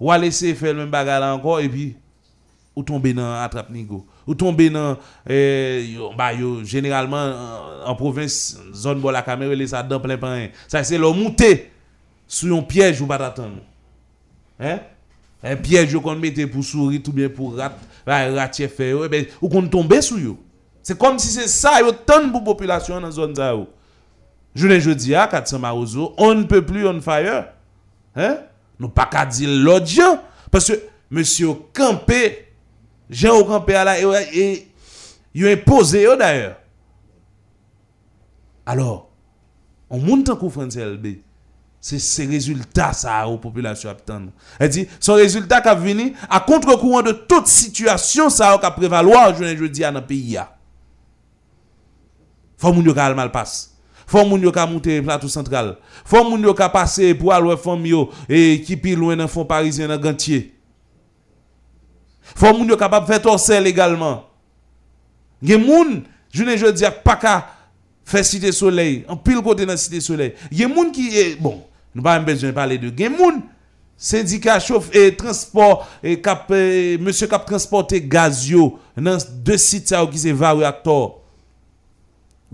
ou 0.00 0.10
à 0.10 0.18
laisser 0.18 0.54
faire 0.54 0.72
le 0.72 0.80
même 0.80 0.90
bagarre 0.90 1.34
encore 1.34 1.60
et 1.60 1.68
puis 1.68 1.96
ou 2.74 2.82
tomber 2.82 3.12
dans 3.12 3.34
attrape 3.34 3.70
nigo 3.70 4.06
ou 4.26 4.34
tomber 4.34 4.70
dans 4.70 4.96
yo, 5.28 6.12
bah, 6.16 6.32
yo, 6.32 6.64
généralement 6.64 7.16
euh, 7.16 7.84
en 7.84 7.94
province 7.94 8.58
zone 8.72 9.02
la 9.12 9.22
caméra 9.22 9.54
les 9.54 9.66
ça 9.68 9.82
dans 9.82 10.00
plein 10.00 10.16
pain. 10.16 10.48
Ça 10.68 10.82
c'est 10.82 10.98
le 10.98 11.10
monter 11.10 11.70
sur 12.26 12.56
un 12.56 12.62
piège 12.62 13.00
ou 13.00 13.06
pas 13.06 13.16
attendre 13.16 13.58
hein? 14.58 14.78
Un 15.42 15.56
piège 15.56 15.96
qu'on 15.96 16.16
mettait 16.16 16.46
pour 16.46 16.64
souris 16.64 17.02
ou 17.06 17.12
bien 17.12 17.28
pour 17.28 17.56
rat 17.56 17.72
bah, 18.06 18.30
rat 18.32 18.52
fait 18.52 18.94
eh 19.04 19.08
ben 19.08 19.26
ou 19.42 19.48
qu'on 19.48 19.66
tomber 19.66 20.00
sur 20.00 20.18
yo. 20.18 20.38
C'est 20.82 20.98
comme 20.98 21.18
si 21.18 21.28
c'est 21.28 21.48
ça 21.48 21.80
yo 21.80 21.92
tant 21.92 22.24
de 22.24 22.44
population 22.44 23.00
dans 23.00 23.10
zone 23.10 23.34
ça 23.34 23.54
je 24.54 24.66
ne 24.66 24.78
jeudi 24.78 25.14
à 25.14 25.26
400 25.26 25.58
Marozo, 25.58 26.14
on 26.18 26.34
ne 26.34 26.42
peut 26.44 26.64
plus 26.64 26.86
on 26.86 27.00
fire. 27.00 27.46
Hein? 28.16 28.38
Nous 28.80 28.88
pas 28.88 29.26
dire 29.26 29.50
l'autre 29.50 29.86
gens. 29.86 30.20
Parce 30.50 30.68
que 30.68 30.80
monsieur 31.10 31.54
campé, 31.72 32.48
Jean 33.08 33.38
au 33.38 33.44
campé 33.44 33.74
il 35.34 35.46
a 35.46 35.50
imposé 35.50 36.06
d'ailleurs. 36.16 36.56
Alors, 38.66 39.10
on 39.90 39.98
monte 39.98 40.28
en 40.30 40.36
coup 40.36 40.50
LB. 40.50 41.06
C'est 41.80 41.98
ces 41.98 42.26
résultats 42.26 42.92
ça 42.92 43.26
aux 43.26 43.38
populations 43.38 43.90
attendent. 43.90 44.32
Elle 44.58 44.68
dit 44.68 44.88
son 44.98 45.14
résultat 45.14 45.60
qui 45.60 45.68
a 45.68 45.74
venu 45.74 46.14
à 46.28 46.40
contre-courant 46.40 47.02
de 47.02 47.12
toute 47.12 47.46
situation 47.46 48.28
ça 48.28 48.58
qui 48.58 48.66
a 48.66 48.70
prévaloir 48.70 49.34
je 49.36 49.44
ne 49.44 49.66
dis 49.66 49.80
dans 49.80 50.02
pays 50.02 50.32
là. 50.32 50.56
Faut 52.58 52.68
al 52.68 53.14
mal 53.14 53.32
passe. 53.32 53.69
Faut 54.10 54.26
moun 54.26 54.42
yo 54.42 54.50
ka 54.50 54.66
monter 54.66 55.02
plateau 55.02 55.28
central. 55.28 55.76
Faut 56.04 56.24
moun 56.26 56.42
yo 56.42 56.54
ka 56.54 56.68
passer 56.68 57.14
pour 57.14 57.32
aller 57.32 57.56
famille 57.56 57.92
yo 57.92 58.10
et 58.28 58.60
qui 58.66 58.76
pi 58.76 58.96
loin 58.96 59.14
dans 59.16 59.28
fond 59.28 59.44
parisien 59.44 59.86
dans 59.86 59.98
Gantier. 59.98 60.52
Faut 62.34 62.52
moun 62.52 62.68
yo 62.68 62.76
capable 62.76 63.06
faire 63.06 63.22
torsel 63.22 63.66
également. 63.66 64.24
Gen 65.42 65.62
moun, 65.64 66.02
jounen 66.34 66.58
je 66.60 66.72
di 66.74 66.84
ak 66.84 67.00
pa 67.04 67.14
ka 67.20 67.34
fè 68.10 68.22
Cité 68.26 68.52
Soleil, 68.52 69.04
an 69.08 69.16
pil 69.16 69.40
kote 69.44 69.64
nan 69.68 69.78
Cité 69.80 70.02
Soleil. 70.04 70.34
Gen 70.52 70.74
moun 70.74 70.90
ki, 70.92 71.06
eh, 71.16 71.38
bon, 71.40 71.62
nou 71.94 72.04
pa 72.04 72.18
mbezwen 72.20 72.52
pale 72.56 72.76
de, 72.82 72.90
gen 72.96 73.14
moun, 73.16 73.40
syndika 74.00 74.58
chouf 74.60 74.90
e 74.96 75.06
transport, 75.16 75.86
e 76.04 76.18
kap, 76.20 76.50
e, 76.52 76.98
monsieur 77.00 77.30
kap 77.30 77.46
transporte 77.48 78.02
gaz 78.10 78.42
yo, 78.50 78.74
nan 78.98 79.22
de 79.46 79.56
sit 79.60 79.88
sa 79.88 80.02
ou 80.04 80.12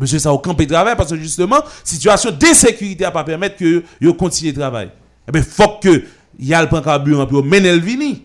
ki 0.04 0.18
se 0.18 0.18
va 0.18 0.32
ou 0.32 0.36
aktor. 0.36 0.36
Monsieur 0.36 0.36
sa 0.36 0.36
ou 0.36 0.38
kampe 0.38 0.66
travay, 0.66 0.96
parce 0.96 1.14
justement, 1.14 1.62
situasyon 1.84 2.32
de 2.32 2.54
sécurité 2.54 3.04
a 3.04 3.10
pa 3.10 3.24
permette 3.24 3.56
ke 3.56 3.82
yo 4.00 4.14
kontinye 4.14 4.52
travay. 4.52 4.90
Ebe, 5.26 5.42
fok 5.42 5.80
ke 5.82 5.94
yal 6.38 6.68
pan 6.68 6.82
karburant 6.84 7.26
pou 7.26 7.40
yo 7.40 7.42
menel 7.42 7.80
vini. 7.80 8.24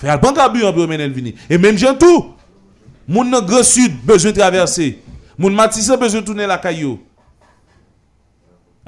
Fè 0.00 0.10
yal 0.10 0.20
pan 0.20 0.34
karburant 0.34 0.74
pou 0.74 0.82
yo 0.82 0.90
menel 0.90 1.12
vini. 1.14 1.36
E 1.48 1.58
menm 1.58 1.78
jantou, 1.78 2.34
moun 3.06 3.30
nan 3.30 3.46
Gros 3.46 3.70
Sud, 3.76 4.00
bezwen 4.06 4.34
traverse. 4.34 4.96
Moun 5.38 5.54
Matissa, 5.54 5.96
bezwen 5.96 6.26
toune 6.26 6.48
la 6.48 6.58
kayo. 6.60 6.98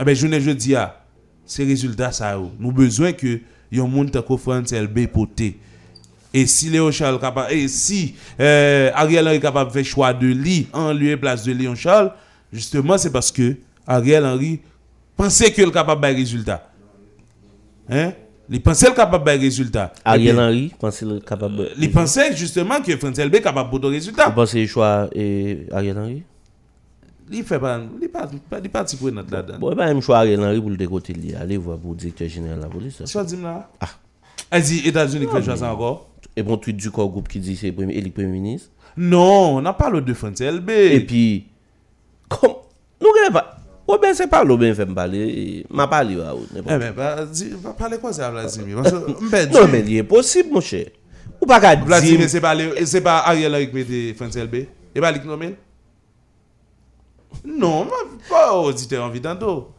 Ebe, 0.00 0.16
jounen 0.16 0.42
je 0.42 0.56
di 0.58 0.74
ya, 0.74 0.88
se 1.46 1.64
rezultat 1.68 2.18
sa 2.18 2.34
yo. 2.34 2.50
Nou 2.58 2.74
bezwen 2.74 3.14
ke 3.14 3.38
yon 3.72 3.90
moun 3.90 4.10
tako 4.12 4.40
France 4.40 4.74
LB 4.74 5.06
pote. 5.14 5.54
E 6.32 6.46
si 6.46 6.70
Léon 6.70 6.90
Charles 6.90 7.20
kapab, 7.20 7.50
e 7.52 7.68
si 7.68 8.14
euh, 8.40 8.90
Ariel 8.94 9.28
Henry 9.28 9.40
kapab 9.40 9.68
fè 9.74 9.84
chwa 9.84 10.14
de 10.16 10.30
li, 10.32 10.62
an 10.72 10.94
liye 10.96 11.18
plas 11.20 11.44
de 11.44 11.52
Léon 11.52 11.76
Charles, 11.76 12.10
justement, 12.52 12.96
se 12.96 13.12
paske 13.12 13.52
Ariel 13.86 14.24
Henry 14.24 14.54
pense 15.18 15.52
ke 15.52 15.66
l 15.66 15.72
kapab 15.74 16.00
bay 16.00 16.16
rezultat. 16.16 16.70
Hein? 17.92 18.14
Li 18.48 18.60
pense 18.64 18.88
l 18.88 18.96
kapab 18.96 19.24
bay 19.28 19.36
rezultat. 19.44 20.00
Ariel 20.04 20.38
Eh 20.38 20.40
Henry, 20.40 20.72
pense 20.80 21.02
le 21.02 21.20
capable. 21.20 21.68
Li 21.76 21.88
pense 21.92 22.18
justement 22.34 22.80
ke 22.80 22.96
France 22.96 23.20
LB 23.20 23.42
kapab 23.44 23.68
poto 23.70 23.92
rezultat. 23.92 24.30
Vous 24.30 24.34
pensez 24.34 24.66
choix 24.66 25.10
et 25.12 25.66
Ariel 25.70 25.98
Henry? 25.98 26.22
Li 27.32 27.44
fè 27.44 27.60
pa, 27.60 27.76
li 27.78 28.08
pa, 28.12 28.24
li 28.56 28.72
pa 28.72 28.82
ti 28.88 28.96
pou 28.96 29.12
notre 29.12 29.32
la-dedans. 29.32 29.60
Bon, 29.60 29.76
pas 29.76 29.86
même 29.86 30.00
choix 30.00 30.18
Ariel 30.24 30.40
Henry 30.40 30.60
pour 30.60 30.70
le 30.70 30.76
décoter. 30.76 31.14
Allez 31.38 31.58
voir 31.58 31.76
pour 31.76 31.92
le 31.92 31.98
directeur 31.98 32.28
général 32.28 32.56
de 32.56 32.62
la 32.64 32.68
police. 32.68 33.02
Dit 33.02 33.42
là? 33.42 33.68
Ah. 33.80 33.88
Elle 34.52 34.62
dit 34.62 34.86
États-Unis 34.86 35.26
qui 35.26 35.42
fait 35.42 35.56
ça 35.56 35.72
encore? 35.72 36.08
Et 36.36 36.42
bon 36.42 36.56
tweet 36.56 36.76
du 36.76 36.90
corps 36.90 37.08
groupe 37.08 37.26
qui 37.28 37.40
dit 37.40 37.56
c'est 37.56 37.68
le 37.68 37.74
premier, 37.74 37.94
élu 37.94 38.10
premier 38.10 38.28
ministre. 38.28 38.70
Non, 38.96 39.56
on 39.56 39.62
n'a 39.62 39.72
pas 39.72 39.88
le 39.90 40.00
de 40.02 40.12
France 40.14 40.40
LB. 40.40 40.68
Et 40.70 41.00
puis, 41.00 41.46
comme, 42.28 42.52
nous 43.00 43.08
n'avons 43.22 43.32
pas. 43.32 43.56
Ouais, 43.88 43.98
ben, 44.00 44.14
c'est 44.14 44.28
pas 44.28 44.44
l'eau, 44.44 44.56
ben, 44.56 44.74
fait 44.74 44.86
me 44.86 44.94
parler. 44.94 45.66
M'a 45.70 45.88
parlé, 45.88 46.16
ouais, 46.16 46.22
Eh 46.52 46.56
n'importe. 46.56 46.94
ben, 46.96 47.26
dis, 47.32 47.48
va 47.60 47.72
parler 47.72 47.98
quoi 47.98 48.12
ça, 48.12 48.30
Vladimir? 48.30 48.82
Non, 48.82 49.68
mais 49.70 49.80
il 49.86 49.96
est 49.96 50.02
possible, 50.04 50.50
mon 50.52 50.60
cher. 50.60 50.86
Ou 51.40 51.46
pas 51.46 51.58
qu'à 51.60 51.74
Vladimir, 51.74 52.18
dire. 52.20 52.30
c'est 52.30 52.40
pas, 52.40 52.54
le- 52.54 52.74
c'est 52.86 53.00
pas 53.00 53.18
Ariel 53.26 53.52
Henry 53.52 53.68
qui 53.70 53.74
mette 53.74 54.16
France 54.16 54.36
LB? 54.36 54.54
Et 54.94 55.00
pas 55.00 55.10
lui 55.10 55.20
qui 55.20 55.26
nomme? 55.26 55.42
Non, 57.44 57.84
moi, 57.84 57.96
pas 58.28 58.52
auditeur 58.56 59.04
envie 59.04 59.20
tantôt. 59.20 59.70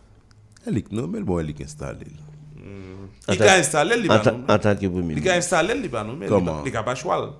Elle 0.65 0.77
est 0.79 0.91
non, 0.91 1.07
mais 1.07 1.21
bon, 1.21 1.39
elle 1.39 1.49
est 1.51 1.61
installée. 1.61 2.07
Il 3.31 3.41
a 3.43 3.55
installé, 3.55 3.95
en 4.09 4.19
tant 4.57 4.75
que 4.75 4.87
premier 4.87 5.15
Il 5.17 5.29
a 5.29 5.35
installé, 5.35 5.87
va 5.87 6.03
nommer. 6.03 6.25
Comment? 6.27 6.63
Il 6.65 6.75
a 6.75 6.83
pas 6.83 6.95
choix. 6.95 7.39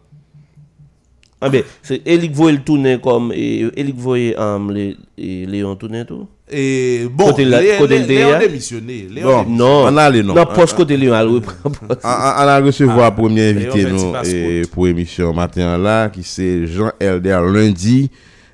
Ah 1.45 1.49
ben, 1.49 1.61
c'est 1.81 2.01
Elik 2.07 2.31
voye 2.31 2.53
le 2.53 2.59
tourner 2.59 2.97
comme. 3.03 3.33
et 3.33 3.65
Elik 3.75 3.97
voye 3.97 4.33
um, 4.37 4.71
les, 4.71 4.95
et 5.17 5.45
Léon 5.45 5.75
tourner 5.75 6.05
tout? 6.05 6.25
Et 6.49 7.05
bon, 7.11 7.25
Côté 7.25 7.43
la- 7.43 7.61
Léon 7.61 7.79
côté 7.79 7.99
le 7.99 8.05
Léon 8.05 8.29
DA? 8.29 8.39
démissionné. 8.39 9.07
Léon 9.11 9.43
Bon. 9.43 9.49
Non. 9.49 9.83
on 9.89 9.97
a. 9.97 10.09
Non, 10.09 10.45
poste 10.45 10.77
côté 10.77 10.95
Léon. 10.95 11.41
On, 11.65 12.05
a 12.05 12.61
recevoir 12.61 13.13
premier 13.13 13.49
invité 13.49 13.83
nous 13.83 14.13
et 14.23 14.61
pour 14.71 14.87
émission 14.87 15.33
matin 15.33 15.77
là 15.77 16.07
qui 16.07 16.23
c'est 16.23 16.65
Jean 16.65 16.91
Elder 16.97 17.41
lundi 17.45 18.09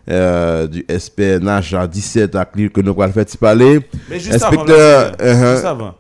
euh, 0.10 0.66
du 0.66 0.84
SPNH 0.90 1.76
à 1.76 1.86
17 1.88 2.36
à 2.36 2.46
Clé 2.46 2.70
que 2.70 2.82
nous 2.82 3.00
allons 3.00 3.14
faire 3.14 3.26
parler. 3.40 3.82
Mais 4.10 4.20
juste 4.20 4.42
avant, 4.42 4.62
Inspecteur 4.62 5.12
Vladimir, 5.20 5.44
uh-huh. 5.44 5.54
juste 5.54 5.66
avant. 5.66 5.96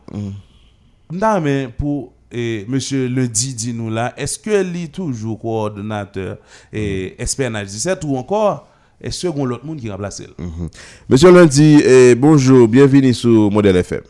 Mda 1.09 1.39
men 1.41 1.71
pou 1.73 2.11
eh, 2.29 2.67
Monsie 2.69 3.07
Ledi 3.09 3.55
di 3.57 3.71
nou 3.73 3.89
la, 3.89 4.11
eske 4.21 4.59
li 4.61 4.83
toujou 4.93 5.39
koordinateur 5.41 6.35
eh, 6.69 7.17
SPNH 7.25 7.63
17 7.65 8.05
ou 8.05 8.19
ankor 8.19 8.59
eske 9.01 9.31
goun 9.33 9.49
lot 9.49 9.63
moun 9.65 9.79
ki 9.81 9.89
remplase 9.89 10.27
l? 10.27 10.35
Mm 10.37 10.51
-hmm. 10.51 10.69
Monsie 11.09 11.31
Ledi, 11.33 11.69
eh, 11.81 12.13
bonjou, 12.13 12.67
bienveni 12.67 13.13
sou 13.17 13.49
Model 13.49 13.81
FM. 13.81 14.05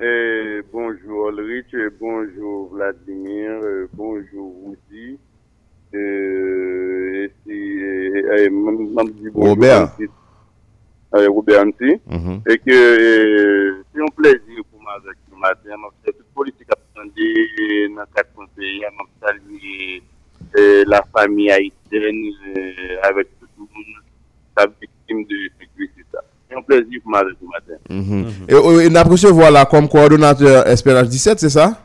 E, 0.00 0.62
bonjou 0.72 1.28
Olrich, 1.28 1.72
e, 1.72 1.88
bonjou 2.00 2.68
Vladimir, 2.72 3.62
e, 3.62 3.86
bonjou 3.92 4.46
Woudi, 4.64 5.18
e 5.92 7.30
si 7.44 8.50
mam 8.50 9.06
di 9.12 9.30
bonjou 9.30 9.54
Robert 11.34 11.62
Anty, 11.62 12.00
e 12.46 12.58
ke 12.58 12.76
se 13.92 13.98
yon 13.98 14.10
plezi 14.16 14.62
pou 14.66 14.82
ma 14.82 14.98
zek. 15.06 15.27
Un 15.38 15.38
plaisir 15.38 15.38
pour 15.38 15.40
moi 15.40 15.48
avec 15.48 15.58
ce 15.64 15.68
matin. 15.68 15.76
M'a 15.78 15.88
fait 16.04 16.12
toute 16.12 16.26
politique 16.34 16.68
attendue 16.70 17.94
dans 17.96 18.04
quatre 18.14 18.32
conseils. 18.34 18.80
M'a 18.80 19.26
salué 19.26 20.02
euh, 20.56 20.84
la 20.86 21.02
famille 21.14 21.50
haïtienne 21.50 22.32
euh, 22.56 22.96
avec 23.02 23.28
tout 23.40 23.46
le 23.56 23.62
monde, 23.62 24.02
la 24.56 24.66
victime 24.66 25.24
de 25.24 25.36
sécurité. 25.60 26.02
C'est 26.48 26.56
un 26.56 26.62
plaisir 26.62 27.00
pour 27.02 27.10
moi 27.10 27.20
avec 27.20 27.34
ce 27.40 27.46
matin. 27.46 27.80
Mhm. 27.90 28.26
Et, 28.48 28.54
euh, 28.54 28.80
et, 28.80 28.88
nous 28.88 28.96
avons 28.96 29.10
recevoir 29.10 29.50
là 29.50 29.66
comme 29.66 29.88
coordonnateur 29.88 30.66
SPNH 30.66 31.08
17, 31.08 31.40
c'est 31.40 31.50
ça? 31.50 31.78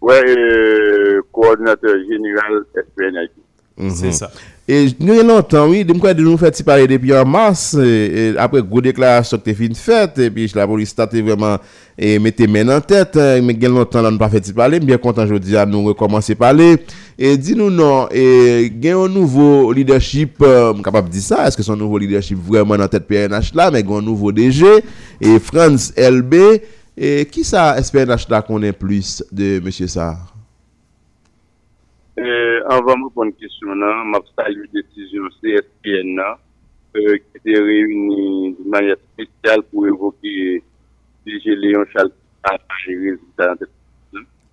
Ouais, 0.00 0.22
euh, 0.26 1.20
coordinateur 1.30 1.94
général 2.10 2.64
SPNH. 2.74 3.30
Mhm. 3.76 3.90
C'est 3.90 4.12
ça. 4.12 4.30
Et 4.72 4.86
nous 5.00 5.14
avons 5.14 5.26
longtemps, 5.26 5.68
oui, 5.68 5.84
de 5.84 5.92
quoi 5.94 6.14
nous 6.14 6.36
faire 6.38 6.52
parler 6.64 6.86
depuis 6.86 7.12
en 7.12 7.24
mars, 7.24 7.74
et, 7.74 8.34
après, 8.38 8.62
gros 8.62 8.80
déclaration 8.80 9.36
que 9.36 9.52
fait 9.52 9.74
faite, 9.74 10.16
et 10.20 10.30
puis 10.30 10.48
la 10.54 10.64
police 10.64 10.94
a 10.96 11.06
vraiment 11.06 11.58
et 11.98 12.20
mettre 12.20 12.46
main 12.46 12.68
en 12.68 12.80
tête, 12.80 13.16
euh, 13.16 13.42
mais 13.42 13.58
il 13.60 13.66
longtemps, 13.66 14.00
là, 14.00 14.12
nous 14.12 14.16
pas 14.16 14.28
fait 14.28 14.52
parler, 14.52 14.78
bien 14.78 14.96
content 14.96 15.24
aujourd'hui 15.24 15.56
à 15.56 15.66
nous 15.66 15.82
recommencer 15.82 16.34
à 16.34 16.36
parler. 16.36 16.76
Et 17.18 17.36
dis-nous 17.36 17.68
non, 17.68 18.06
et 18.12 18.66
il 18.66 18.84
y 18.84 18.90
a 18.90 18.96
un 18.96 19.08
nouveau 19.08 19.72
leadership, 19.72 20.36
euh, 20.40 20.72
capable 20.84 21.08
de 21.08 21.14
dire 21.14 21.22
ça, 21.22 21.48
est-ce 21.48 21.56
que 21.56 21.64
son 21.64 21.74
nouveau 21.74 21.98
leadership 21.98 22.38
vraiment 22.40 22.76
dans 22.76 22.86
tête 22.86 23.08
PNH 23.08 23.52
là, 23.56 23.72
mais 23.72 23.80
il 23.80 23.92
un 23.92 24.00
nouveau 24.00 24.30
DG, 24.30 24.64
et 25.20 25.40
Franz 25.40 25.92
LB, 25.98 26.34
et 26.96 27.26
qui 27.26 27.42
ça, 27.42 27.76
SPNH 27.82 28.28
là, 28.28 28.40
connaît 28.40 28.72
plus 28.72 29.24
de 29.32 29.58
monsieur 29.58 29.88
Sarr? 29.88 30.39
Euh, 32.20 32.60
avant 32.68 32.98
de 32.98 33.04
répondre 33.04 33.22
à 33.22 33.24
la 33.26 33.32
question, 33.32 33.74
la 33.74 34.82
décision 34.82 35.22
CSPN 35.42 36.16
là, 36.16 36.38
euh, 36.96 37.16
qui 37.16 37.36
était 37.36 37.58
réunie 37.58 38.56
de 38.62 38.68
manière 38.68 38.96
spéciale 39.14 39.62
pour 39.72 39.86
évoquer 39.86 40.62
DG 41.26 41.56
Léon 41.56 41.84
Charles 41.92 42.10
à. 42.42 42.56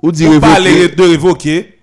Ou 0.02 0.12
dire 0.12 0.32
Vous 0.32 0.40
parlez 0.40 0.88
de 0.90 1.04
révoquer. 1.04 1.74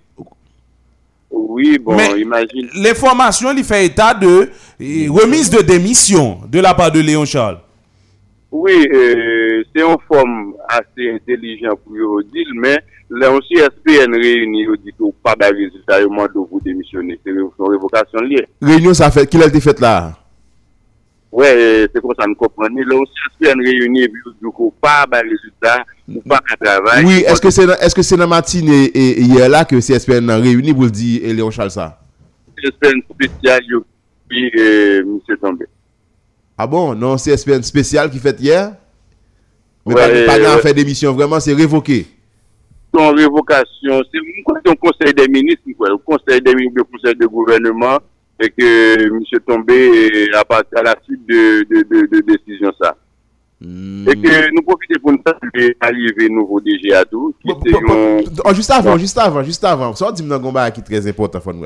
Oui, 1.31 1.79
bon, 1.79 1.97
Mais- 1.97 2.21
imagine. 2.21 2.69
L'information 2.75 3.53
lui 3.53 3.65
fait 3.65 3.87
état 3.87 4.15
de 4.15 4.51
eh, 4.81 5.09
remise 5.09 5.51
de 5.51 5.61
démission 5.63 6.41
de 6.49 6.61
la 6.61 6.75
part 6.75 6.93
de 6.93 7.01
Léon 7.01 7.25
Charles. 7.25 7.59
Oui, 8.57 8.87
euh, 8.95 9.65
c'est 9.75 9.83
une 9.83 9.97
forme 10.07 10.55
assez 10.69 11.11
intelligente 11.11 11.81
pour 11.85 11.93
le 11.93 12.23
dire, 12.23 12.47
mais 12.55 12.79
là 13.11 13.33
aussi 13.33 13.55
SPN 13.57 14.15
réunie, 14.15 14.63
il 14.63 14.81
dit 14.85 14.95
pas 15.25 15.35
de 15.35 15.57
résultat, 15.57 16.01
il 16.01 16.05
demande 16.05 16.29
de 16.29 16.39
vous 16.39 16.61
démissionner. 16.65 17.19
C'est 17.25 17.33
une 17.33 17.51
révocation 17.59 18.21
liée. 18.21 18.47
Réunion, 18.63 18.95
ça 18.95 19.11
fait, 19.11 19.27
qu'il 19.27 19.43
a 19.43 19.47
été 19.47 19.59
fait 19.59 19.81
là? 19.81 20.13
Ouais, 21.33 21.53
euh, 21.53 21.89
c'est 21.93 22.01
comme 22.01 22.13
ça 22.17 22.29
nous 22.29 22.37
comprenons. 22.37 22.77
Là 22.77 22.97
aussi, 22.97 23.13
SPN 23.35 23.61
réunie, 23.61 24.05
et 24.05 24.09
puis 24.09 24.21
du 24.41 24.49
coup, 24.51 24.73
pas 24.81 25.05
de 25.05 25.17
résultat, 25.17 25.85
ou 26.09 26.21
pas 26.21 26.39
de 26.39 26.65
travail. 26.65 27.05
Oui, 27.05 27.25
est-ce 27.27 27.41
que 27.41 27.51
c'est 27.51 28.03
c'est 28.05 28.17
dans 28.17 28.23
la 28.23 28.29
matinée 28.29 28.85
et, 28.85 29.21
hier 29.21 29.49
là 29.49 29.65
que 29.65 29.81
CSPN 29.81 30.31
a 30.31 30.37
réuni 30.37 30.73
pour 30.73 30.85
le 30.85 30.91
dire 30.93 31.23
et 31.25 31.35
Léon 31.35 31.51
Charles 31.51 31.73
ça? 31.73 31.99
SPN 32.57 33.01
spécial, 33.13 33.63
puis 34.29 34.49
euh, 34.57 35.03
monsieur 35.05 35.37
Tombé. 35.39 35.67
Ah 36.57 36.67
bon, 36.67 36.95
non, 36.95 37.17
CSPN 37.17 37.63
spécial 37.63 38.11
qui 38.11 38.19
fait 38.19 38.39
hier? 38.41 38.73
Mais 39.87 39.95
Ouais, 39.95 40.27
pas, 40.27 40.39
pas 40.39 40.55
ouais. 40.57 40.63
fait 40.63 40.75
d'émission, 40.75 41.13
vraiment, 41.13 41.41
c'est 41.41 41.53
révoqué. 41.53 42.07
Son 42.97 43.11
révocation, 43.11 44.03
c'est 44.13 44.71
un 44.71 44.75
conseil 44.77 45.13
des 45.15 45.27
ministres, 45.29 45.63
quoi, 45.77 45.89
le 45.91 45.97
conseil 45.99 46.41
des 46.41 46.55
ministres, 46.55 46.77
le 46.79 46.85
conseil 46.85 47.17
de 47.17 47.27
gouvernement, 47.27 47.99
et 48.41 48.49
que 48.51 49.11
monsieur 49.11 49.41
Tombé, 49.47 49.75
euh, 50.33 50.39
à 50.39 50.79
à 50.79 50.83
la 50.83 50.95
suite 51.05 51.27
de, 51.29 51.65
de, 51.65 51.83
de, 51.83 52.07
de 52.07 52.21
décision 52.21 52.73
ça. 52.81 52.97
Hmm. 53.61 54.07
Et 54.09 54.15
que 54.15 54.55
nous 54.55 54.63
profitons 54.63 55.01
pour 55.01 55.13
nous 55.13 55.23
saluer 55.27 55.77
arriver 55.81 56.29
nouveau 56.29 56.61
DG 56.61 56.93
à 56.95 57.05
tout, 57.05 57.35
qui 57.43 57.49
Bon, 57.49 57.59
était 57.61 57.73
bon, 57.73 58.21
oh, 58.45 58.55
juste 58.55 58.71
avant, 58.71 58.97
juste 58.97 59.19
avant, 59.19 59.43
juste 59.43 59.65
avant. 59.65 59.95
Ça, 59.95 60.13
dis-moi 60.13 60.37
un 60.37 60.41
combat 60.41 60.71
qui 60.71 60.81
est 60.81 60.85
très 60.85 61.07
important, 61.09 61.41
faut 61.41 61.53
nous. 61.53 61.65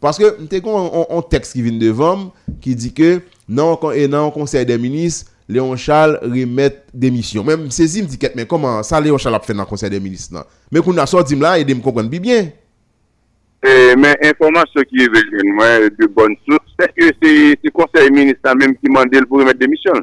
Parce 0.00 0.18
que, 0.18 0.36
nous 0.38 0.48
avons 0.70 1.06
un, 1.10 1.18
un 1.18 1.22
texte 1.22 1.52
qui 1.52 1.62
vient 1.62 1.78
devant 1.78 2.32
qui 2.60 2.74
dit 2.74 2.92
que, 2.92 3.20
non, 3.48 3.78
et 3.92 4.08
dans 4.08 4.26
le 4.26 4.30
conseil 4.30 4.64
des 4.64 4.78
ministres, 4.78 5.30
Léon 5.48 5.76
Charles 5.76 6.18
remet 6.22 6.82
démission. 6.92 7.44
Même 7.44 7.70
saisi 7.70 8.02
me 8.02 8.06
dit 8.06 8.18
que, 8.18 8.26
mais 8.34 8.46
comment 8.46 8.82
ça 8.82 9.00
Léon 9.00 9.18
Charles 9.18 9.34
a 9.34 9.40
fait 9.40 9.52
dans 9.52 9.62
le 9.62 9.68
conseil 9.68 9.90
des 9.90 10.00
ministres? 10.00 10.46
Mais 10.72 10.80
qu'on 10.80 10.96
a 10.96 11.06
sorti 11.06 11.36
là, 11.36 11.62
de 11.62 11.74
me 11.74 11.80
comprendre 11.80 12.08
bien. 12.08 12.50
Eh, 13.64 13.94
men 13.96 14.12
informasyon 14.28 14.84
ki 14.90 15.06
vejen 15.08 15.54
mwen 15.56 15.86
de 15.96 16.04
bon 16.12 16.34
source, 16.44 16.74
se 16.76 16.88
ke 16.92 17.06
se 17.16 17.70
konsey 17.72 18.10
minister 18.12 18.52
menm 18.60 18.74
ki 18.76 18.90
mande 18.92 19.16
l 19.22 19.24
pou 19.30 19.40
remet 19.40 19.56
demisyon. 19.56 20.02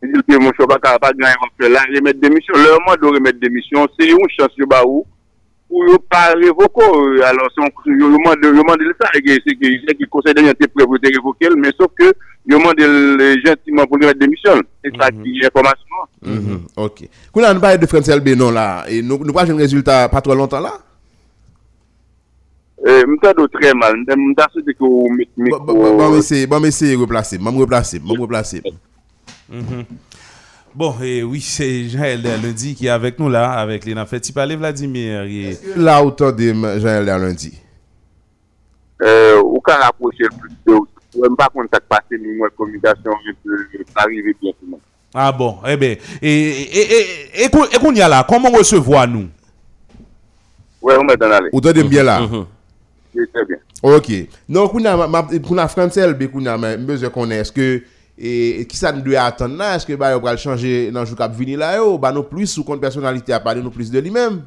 Se 0.00 0.08
dil 0.08 0.22
ke 0.24 0.38
moun 0.40 0.56
chopak 0.56 0.86
a 0.88 0.94
pa 1.02 1.10
gran 1.18 1.34
yon 1.34 1.52
fè 1.60 1.68
la 1.68 1.82
remet 1.90 2.16
demisyon. 2.22 2.56
Lè 2.56 2.78
mwen 2.86 3.02
do 3.02 3.12
remet 3.12 3.36
demisyon, 3.42 3.92
se 3.92 4.08
yon 4.08 4.32
chans 4.32 4.56
yo 4.56 4.64
ba 4.72 4.80
ou, 4.88 5.04
ou 5.68 5.84
yo 5.84 5.98
pa 6.08 6.30
revoko. 6.32 6.86
Alors, 7.28 7.52
yo 7.92 8.08
mande 8.24 8.88
l 8.88 8.96
sa, 8.96 9.12
se 9.12 9.56
ki 9.60 10.08
konsey 10.08 10.32
den 10.38 10.48
yon 10.48 10.56
te 10.56 10.70
prevote 10.72 11.12
revokel, 11.18 11.60
men 11.60 11.76
sop 11.76 11.92
ke 12.00 12.08
yo 12.48 12.58
mande 12.58 12.80
gentiment 13.44 13.86
pour 13.86 13.98
lui 13.98 14.06
mettre 14.06 14.18
démission. 14.18 14.52
C'est 14.82 14.90
ça 14.98 15.10
mhm. 15.12 15.22
qui 15.22 15.38
est 15.44 15.50
commencement. 15.52 16.04
Mm 16.22 16.66
OK. 16.76 17.08
Quand 17.32 17.42
on 17.54 17.60
parle 17.60 17.78
de 17.78 17.86
François 17.86 18.18
Benon 18.18 18.50
là, 18.50 18.84
et 18.88 19.02
nous 19.02 19.18
nous 19.22 19.32
pas 19.32 19.50
un 19.50 19.56
résultat 19.56 20.08
pas 20.08 20.20
trop 20.22 20.34
longtemps 20.34 20.60
là. 20.60 20.72
Euh, 22.86 23.02
m'ta 23.06 23.34
do 23.34 23.46
très 23.48 23.74
mal, 23.74 23.96
m'ta 23.96 24.46
souhaité 24.52 24.72
que 24.72 24.78
vous 24.78 25.08
mettez 25.10 25.30
micro. 25.36 25.60
Bon 25.60 26.16
essayer, 26.16 26.46
bon 26.46 26.64
essayer 26.64 26.94
replacer, 26.94 27.36
bon 27.36 27.56
replacer, 27.58 27.98
bon 27.98 28.14
replacer. 28.14 28.62
Bon, 30.74 30.94
eh, 31.02 31.24
oui, 31.24 31.40
c'est 31.40 31.88
Jean-Helder 31.88 32.36
Lundi 32.40 32.74
qui 32.74 32.86
est 32.86 32.90
avec 32.90 33.18
nous 33.18 33.28
là, 33.28 33.52
avec 33.52 33.84
Léna 33.84 34.06
Feti. 34.06 34.32
Parlez 34.32 34.54
Vladimir. 34.54 35.22
Est-ce 35.22 35.74
que 35.74 35.80
là, 35.80 36.04
autant 36.04 36.30
de 36.30 36.52
Jean-Helder 36.52 37.16
Lundi? 37.18 37.58
Euh, 39.02 39.40
aucun 39.40 39.74
rapproché 39.74 40.24
le 40.24 40.38
plus 40.38 40.50
de 40.66 40.78
Mwen 41.18 41.34
pa 41.36 41.48
kontak 41.50 41.82
pase 41.90 42.14
ni 42.14 42.36
mwen 42.38 42.52
komunikasyon, 42.54 43.18
je 43.26 43.82
pa 43.90 44.06
arrive 44.06 44.34
bien 44.40 44.52
tout 44.52 44.66
le 44.66 44.70
monde. 44.70 44.86
Ah 45.14 45.32
bon, 45.32 45.58
eh 45.66 45.76
ben, 45.76 45.96
et 46.22 47.48
qu'on 47.50 47.94
y 47.94 48.00
a 48.00 48.08
là, 48.08 48.26
comment 48.28 48.50
on 48.52 48.62
se 48.62 48.76
voit 48.76 49.06
nous? 49.06 49.28
Ouais, 50.82 50.94
on 50.96 51.04
donné 51.04 51.34
aller. 51.34 51.48
Autant 51.50 51.72
de 51.72 51.82
bien 51.82 52.02
là? 52.04 52.20
Oui, 53.14 53.24
très 53.32 53.44
bien. 53.44 53.56
Ok. 53.82 54.12
Non, 54.48 54.68
kou 54.68 54.80
na 55.56 55.66
Fransel, 55.72 56.12
be 56.14 56.28
kou 56.28 56.44
na 56.44 56.58
mbeje 56.58 57.08
konen, 57.14 57.40
eske, 57.42 57.80
ki 58.18 58.76
sa 58.78 58.92
nou 58.92 59.02
dwe 59.06 59.16
atan 59.18 59.56
nan, 59.56 59.74
eske 59.78 59.96
ba 59.98 60.12
yo 60.12 60.20
pral 60.22 60.38
chanje 60.38 60.90
nan 60.94 61.08
jou 61.08 61.18
kap 61.18 61.34
vini 61.34 61.56
la 61.58 61.72
yo, 61.80 61.96
ba 61.98 62.12
nou 62.14 62.28
plus 62.28 62.52
sou 62.54 62.66
kont 62.68 62.82
personalite 62.82 63.32
a 63.34 63.40
pale 63.42 63.64
nou 63.64 63.74
plus 63.74 63.90
de 63.90 64.02
li 64.04 64.12
men? 64.14 64.42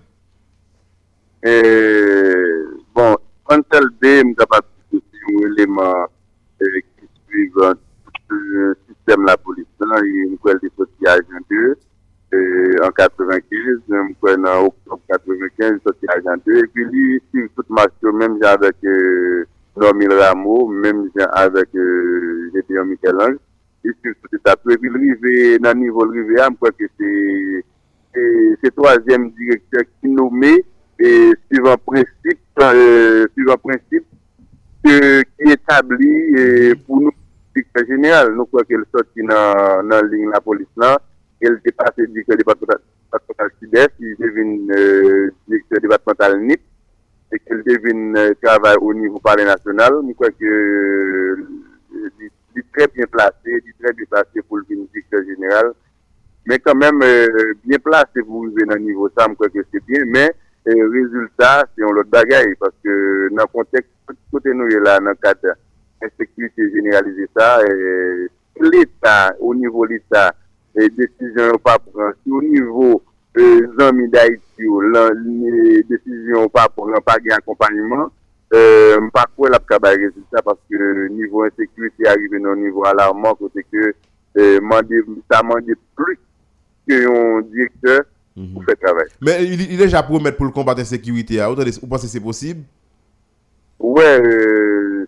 Bon, 2.93 3.17
Fransel 3.49 3.89
be, 3.97 4.21
mga 4.29 4.45
pa 4.51 4.61
pisi 4.91 5.25
yon 5.25 5.49
eleman 5.49 6.05
ki 6.61 7.07
suive 7.27 7.69
tout 8.27 8.75
sistem 8.87 9.25
la 9.27 9.37
polis. 9.37 9.67
Yon 9.81 10.37
kwen 10.43 10.59
de 10.61 10.69
soti 10.77 11.07
ajan 11.09 11.45
2, 11.49 11.71
en 12.85 12.93
95, 12.95 13.81
mwen 13.89 14.11
kwen 14.21 14.45
nan 14.45 14.67
oktob 14.69 15.01
95, 15.11 15.81
soti 15.83 16.11
ajan 16.15 16.43
2, 16.45 16.61
epi 16.65 16.85
li 16.91 17.05
suive 17.29 17.49
tout 17.57 17.73
masyo, 17.73 18.13
menm 18.15 18.37
jan 18.41 18.55
avek 18.59 18.77
Normil 19.81 20.13
Rameau, 20.19 20.67
menm 20.67 21.07
jan 21.17 21.31
avek 21.41 21.73
Gédéon 22.53 22.91
Michelange, 22.91 23.41
li 23.83 23.95
suive 23.97 24.15
tout 24.21 24.39
etap. 24.39 24.63
Epi 24.69 24.93
li 24.93 25.03
rive 25.07 25.59
nan 25.65 25.81
nivou 25.81 26.07
rive 26.11 26.39
a, 26.39 26.49
mwen 26.51 26.61
kwen 26.61 26.77
ke 26.79 26.91
se 26.93 27.09
se 28.61 28.69
toazyem 28.75 29.29
direktor 29.37 29.85
ki 29.87 30.11
noume, 30.11 30.57
suivant 31.49 31.81
prinsip, 31.87 32.39
suivant 33.33 33.61
prinsip, 33.63 34.05
ki 34.85 35.51
etabli 35.53 36.11
pou 36.85 37.01
nou 37.01 37.13
direktor 37.55 37.85
jeneral, 37.89 38.33
nou 38.35 38.49
kwen 38.49 38.67
ke 38.69 38.79
l 38.79 38.87
soti 38.89 39.25
nan 39.27 39.91
ling 40.09 40.31
la 40.31 40.41
polis 40.43 40.69
nan, 40.79 40.97
el 41.41 41.59
te 41.65 41.73
pase 41.75 42.07
direktor 42.07 42.39
departemental 42.41 43.51
Sud-Est, 43.59 43.93
il 43.99 44.15
devine 44.17 44.67
direktor 45.47 45.81
departemental 45.83 46.39
NIP, 46.41 46.61
et 47.31 47.39
qu'il 47.39 47.63
devine 47.63 48.35
travail 48.41 48.75
au 48.81 48.93
niveau 48.93 49.19
parler 49.19 49.45
national, 49.45 50.01
mou 50.03 50.15
kwa 50.19 50.29
ke 50.35 50.55
li 52.19 52.63
tre 52.75 52.87
bien 52.91 53.07
plase, 53.11 53.47
li 53.47 53.75
tre 53.79 53.93
bien 53.95 54.09
plase 54.11 54.43
pou 54.47 54.59
le 54.59 54.67
direktor 54.67 55.23
general, 55.29 55.71
men 56.47 56.59
kan 56.63 56.75
men 56.75 56.99
bien 57.63 57.83
plase 57.83 58.25
pou 58.27 58.49
le 58.49 58.67
nan 58.67 58.83
nivou 58.83 59.11
sa, 59.15 59.29
mou 59.31 59.39
kwa 59.39 59.51
ke 59.53 59.63
se 59.69 59.83
bien, 59.87 60.09
men 60.65 60.83
rezultat, 60.93 61.71
se 61.71 61.83
yon 61.83 61.95
lot 61.97 62.09
bagay, 62.11 62.53
parce 62.59 62.75
que 62.83 63.29
nan 63.35 63.49
kontek, 63.53 63.87
kote 64.33 64.53
nou 64.53 64.69
yon 64.71 64.85
la 64.85 64.99
nan 65.03 65.17
kate, 65.21 65.55
inspektivite 66.01 66.69
generalize 66.75 67.27
sa, 67.37 67.57
l'Etat, 68.61 69.37
au 69.39 69.55
niveau 69.55 69.85
l'Etat, 69.85 70.37
e 70.75 70.87
desisyon 70.95 71.55
ou 71.55 71.59
pa 71.63 71.77
pran. 71.79 72.13
Si 72.21 72.31
ou 72.31 72.41
nivou 72.43 73.01
zanmi 73.77 74.07
da 74.11 74.25
iti 74.27 74.67
ou, 74.67 74.81
le 74.83 75.83
desisyon 75.89 76.45
ou 76.45 76.51
pa 76.53 76.67
pran, 76.71 76.99
pa 77.05 77.17
gen 77.23 77.37
akompanyman, 77.39 78.09
mpa 79.07 79.25
kwe 79.35 79.51
la 79.51 79.59
pkabay 79.63 79.99
rezultat, 80.05 80.43
paske 80.47 80.91
nivou 81.15 81.47
insekwiti 81.47 82.07
arive 82.11 82.39
nou 82.39 82.55
nivou 82.59 82.87
alarman, 82.89 83.37
kote 83.39 83.63
ke 83.67 83.93
sa 84.35 85.43
mande 85.43 85.75
plus 85.95 86.19
ke 86.87 87.03
yon 87.03 87.47
direktor 88.35 88.53
pou 88.53 88.63
fè 88.65 88.75
travay. 88.79 89.09
Men, 89.19 89.43
il 89.43 89.81
e 89.81 89.87
ja 89.91 90.03
promet 90.07 90.37
pou 90.37 90.47
l'kombat 90.47 90.79
insekwiti 90.83 91.39
a, 91.41 91.49
ou 91.51 91.91
panse 91.91 92.09
se 92.11 92.21
posib? 92.23 92.63
Ouè, 93.81 94.09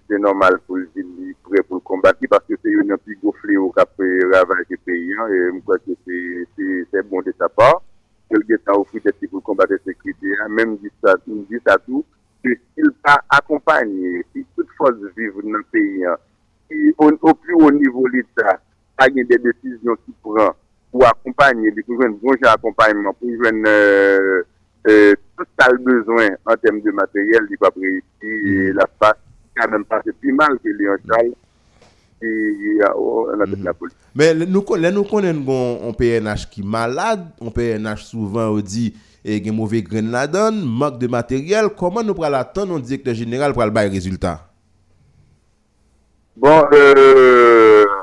se 0.08 0.20
normal 0.20 0.58
pou 0.66 0.80
l'il 0.82 1.36
prè 1.46 1.62
pou 1.68 1.80
l'kombati, 1.80 2.28
paske 2.32 2.58
se 2.58 2.74
yon 2.74 2.94
api 2.96 3.18
gofle 3.22 3.58
ou 3.62 3.72
kapè 3.76 4.10
ravay 4.32 4.66
ke 4.70 4.80
peyi, 4.86 5.14
mkwa 5.60 5.78
ke 5.84 5.98
se 6.04 7.06
bon 7.10 7.24
de 7.26 7.36
sa 7.38 7.50
pa, 7.52 7.70
ke 8.32 8.42
l'getan 8.42 8.80
ou 8.80 8.90
fwi 8.90 9.04
deti 9.06 9.30
pou 9.30 9.44
l'kombati 9.44 9.80
sekriti, 9.84 10.34
mèm 10.58 10.76
di 10.82 10.92
sa 11.00 11.16
tou, 11.86 12.04
se 12.44 12.58
s'il 12.58 12.92
pa 13.06 13.20
akompany, 13.38 14.24
si 14.34 14.44
tout 14.58 14.68
fos 14.80 14.98
vive 15.16 15.46
nan 15.46 15.64
peyi, 15.72 16.10
ou 16.98 17.38
pli 17.38 17.62
ou 17.62 17.70
nivou 17.72 18.10
l'Etat, 18.10 18.60
a 18.98 19.08
gen 19.10 19.26
de 19.30 19.38
desisyon 20.94 21.20
ki 21.24 21.34
pran 21.34 21.44
pou 21.44 21.44
akompany, 21.44 21.84
pou 21.84 22.00
jwen 22.00 22.18
bonje 22.22 22.50
akompanyman, 22.54 23.16
pou 23.20 23.30
jwen... 23.34 23.62
tout 24.84 25.48
sa 25.58 25.70
l 25.72 25.80
bezwen 25.84 26.36
an 26.44 26.60
tem 26.62 26.82
de 26.84 26.92
materyel 26.92 27.48
di 27.48 27.58
pa 27.60 27.72
preyiti 27.72 28.74
la 28.76 28.86
fa, 29.00 29.14
ka 29.56 29.68
men 29.72 29.86
pa 29.88 30.02
se 30.04 30.12
pi 30.20 30.34
mal 30.36 30.58
ke 30.60 30.74
li 30.76 30.90
an 30.92 31.00
chal 31.08 31.32
ki 32.20 32.76
an 32.90 33.46
apet 33.46 33.64
la 33.64 33.74
poli. 33.78 33.96
Men 34.14 34.44
nou 34.52 34.66
konen 35.08 35.42
bon 35.48 35.96
PNH 36.00 36.50
ki 36.52 36.66
malade, 36.68 37.32
PNH 37.56 38.06
souvan 38.10 38.52
ou 38.54 38.64
di 38.64 38.92
gen 39.24 39.56
mouve 39.56 39.80
gren 39.88 40.12
la 40.14 40.28
don, 40.28 40.60
mok 40.68 41.00
de 41.00 41.10
materyel, 41.12 41.72
koman 41.80 42.06
nou 42.08 42.18
pral 42.20 42.36
atan 42.42 42.70
nou 42.70 42.84
direktor 42.84 43.16
general 43.18 43.56
pral 43.56 43.72
bay 43.74 43.92
rezultat? 43.94 44.44
Bon, 46.36 46.68
eee 46.74 48.03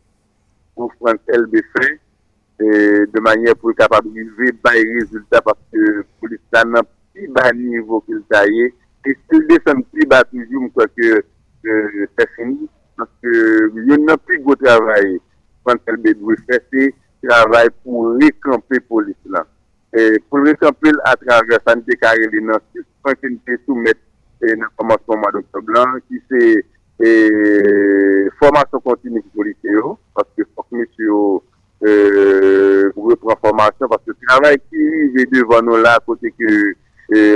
frans 0.97 1.35
elbe 1.35 1.61
fey, 1.75 1.99
de 3.13 3.19
manye 3.19 3.53
pou 3.57 3.73
kapabilize 3.73 4.51
bay 4.63 4.83
rezultat 4.97 5.43
paske 5.45 5.85
pou 6.19 6.29
lisa 6.29 6.63
nan 6.67 6.85
pi 7.13 7.27
ba 7.35 7.49
nivou 7.57 8.01
ki 8.05 8.19
lisa 8.19 8.43
ye 8.49 8.67
e 9.07 9.15
sil 9.17 9.47
de 9.49 9.57
san 9.65 9.81
pi 9.93 10.05
ba 10.09 10.21
toujou 10.29 10.67
mkwa 10.67 10.85
ke 10.93 11.09
se 11.63 12.27
fini 12.35 12.69
paske 12.99 13.33
yon 13.89 14.05
nan 14.05 14.21
pi 14.27 14.37
go 14.45 14.55
travay 14.61 15.17
kwantel 15.65 15.97
bedwe 16.05 16.37
fese 16.45 16.91
travay 17.25 17.71
pou 17.81 18.13
rekampe 18.21 18.81
pou 18.87 19.01
lisa 19.07 19.33
lan 19.37 19.49
pou 20.29 20.45
rekampe 20.45 20.93
a 21.09 21.15
travay 21.23 21.61
san 21.65 21.81
dekare 21.89 22.29
li 22.35 22.45
nan 22.45 22.61
si 22.69 22.85
kwantel 23.01 23.39
te 23.47 23.57
soumet 23.65 23.97
nan 24.45 24.69
formasyon 24.75 25.25
madokto 25.25 25.65
blan 25.65 25.97
ki 26.05 26.21
se 27.01 28.29
formasyon 28.39 28.83
kontine 28.85 29.23
pou 29.33 29.43
lisa 29.45 29.73
yo 29.73 29.95
paske 30.13 30.45
fok 30.53 30.67
misi 30.77 31.09
yo 31.09 31.41
pou 32.93 33.09
repran 33.09 33.39
formasyon, 33.41 33.89
parce 33.89 34.03
que 34.05 34.13
travail 34.27 34.57
ki 34.69 34.81
ve 35.15 35.25
devan 35.31 35.65
nou 35.65 35.81
la, 35.81 35.97
kote 36.05 36.29
ke 36.37 36.51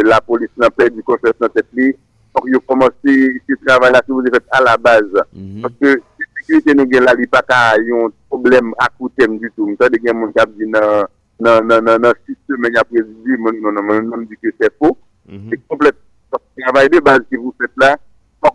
la 0.05 0.22
polis 0.22 0.51
nan 0.61 0.74
pek 0.78 0.93
di 0.93 1.01
konfers 1.07 1.38
nan 1.41 1.49
tet 1.55 1.66
li, 1.74 1.89
pou 2.36 2.51
yo 2.51 2.61
komanse 2.70 3.16
se 3.47 3.57
travay 3.66 3.91
la, 3.95 4.03
se 4.05 4.11
vous 4.11 4.22
e 4.22 4.32
fète 4.36 4.51
a 4.51 4.61
la 4.61 4.78
base, 4.78 5.26
parce 5.61 5.74
que 5.82 5.95
se 5.97 6.30
sekurite 6.38 6.78
nou 6.78 6.86
gen 6.91 7.07
la 7.07 7.16
li, 7.18 7.26
pa 7.26 7.41
ka 7.41 7.74
yon 7.82 8.13
problem 8.30 8.74
akoutem 8.86 9.39
du 9.41 9.49
tout, 9.55 9.66
mwen 9.66 9.80
sa 9.82 9.89
de 9.89 9.97
gen 10.03 10.20
moun 10.20 10.36
kap 10.36 10.49
di 10.59 10.70
nan 10.70 12.11
sistem 12.28 12.61
men 12.61 12.78
ya 12.78 12.86
prezidi, 12.86 13.39
moun 13.41 14.28
di 14.30 14.38
ke 14.38 14.53
se 14.59 14.70
komplet 15.68 15.97
de 16.45 16.99
base 16.99 17.26
que 17.32 17.38
vous 17.38 17.53
faites 17.59 17.72
là, 17.78 17.97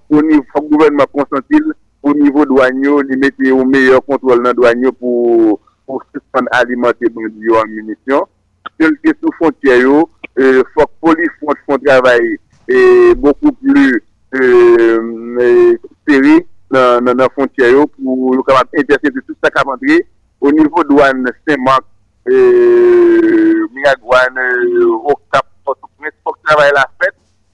faut 0.09 0.63
que 0.63 0.69
gouvernement 0.69 1.07
consentile 1.13 1.73
au 2.03 2.15
niveau 2.15 2.45
douanier, 2.47 2.89
il 3.11 3.19
mette 3.19 3.35
au 3.53 3.65
meilleur 3.65 4.05
contrôle 4.05 4.43
dans 4.43 4.53
douanier 4.53 4.91
pour, 4.99 5.61
pour 5.87 6.03
suspendre 6.15 6.49
alimenter 6.53 7.09
bandits 7.11 7.51
en 7.51 7.67
munitions. 7.69 8.27
Tel 8.79 8.93
que 9.05 9.11
sous 9.23 9.33
frontière, 9.33 10.05
euh, 10.39 10.63
faut 10.75 10.87
que 10.87 10.91
police 11.01 11.29
font 11.39 11.53
font 11.67 11.79
travail 11.79 12.39
beaucoup 13.17 13.53
plus 13.53 14.03
euh, 14.35 15.37
euh, 15.41 15.77
serré 16.09 16.47
dans 16.71 17.03
dans 17.15 17.29
frontière 17.31 17.85
pour 18.03 18.47
intercepter 18.75 19.21
tout 19.27 19.35
ça 19.43 19.51
qui 19.51 19.59
a 19.59 19.99
au 20.41 20.53
niveau 20.53 20.85
douane 20.85 21.27
Saint-Marc 21.47 21.83
euh, 22.29 23.67
Miragouane 23.75 24.39
euh, 24.39 24.87
au 24.87 25.15
Cap 25.33 25.47
Port-au-Prince 25.65 26.13
faut 26.25 26.33
que 26.33 26.75
la 26.75 26.87
fête 27.03 27.15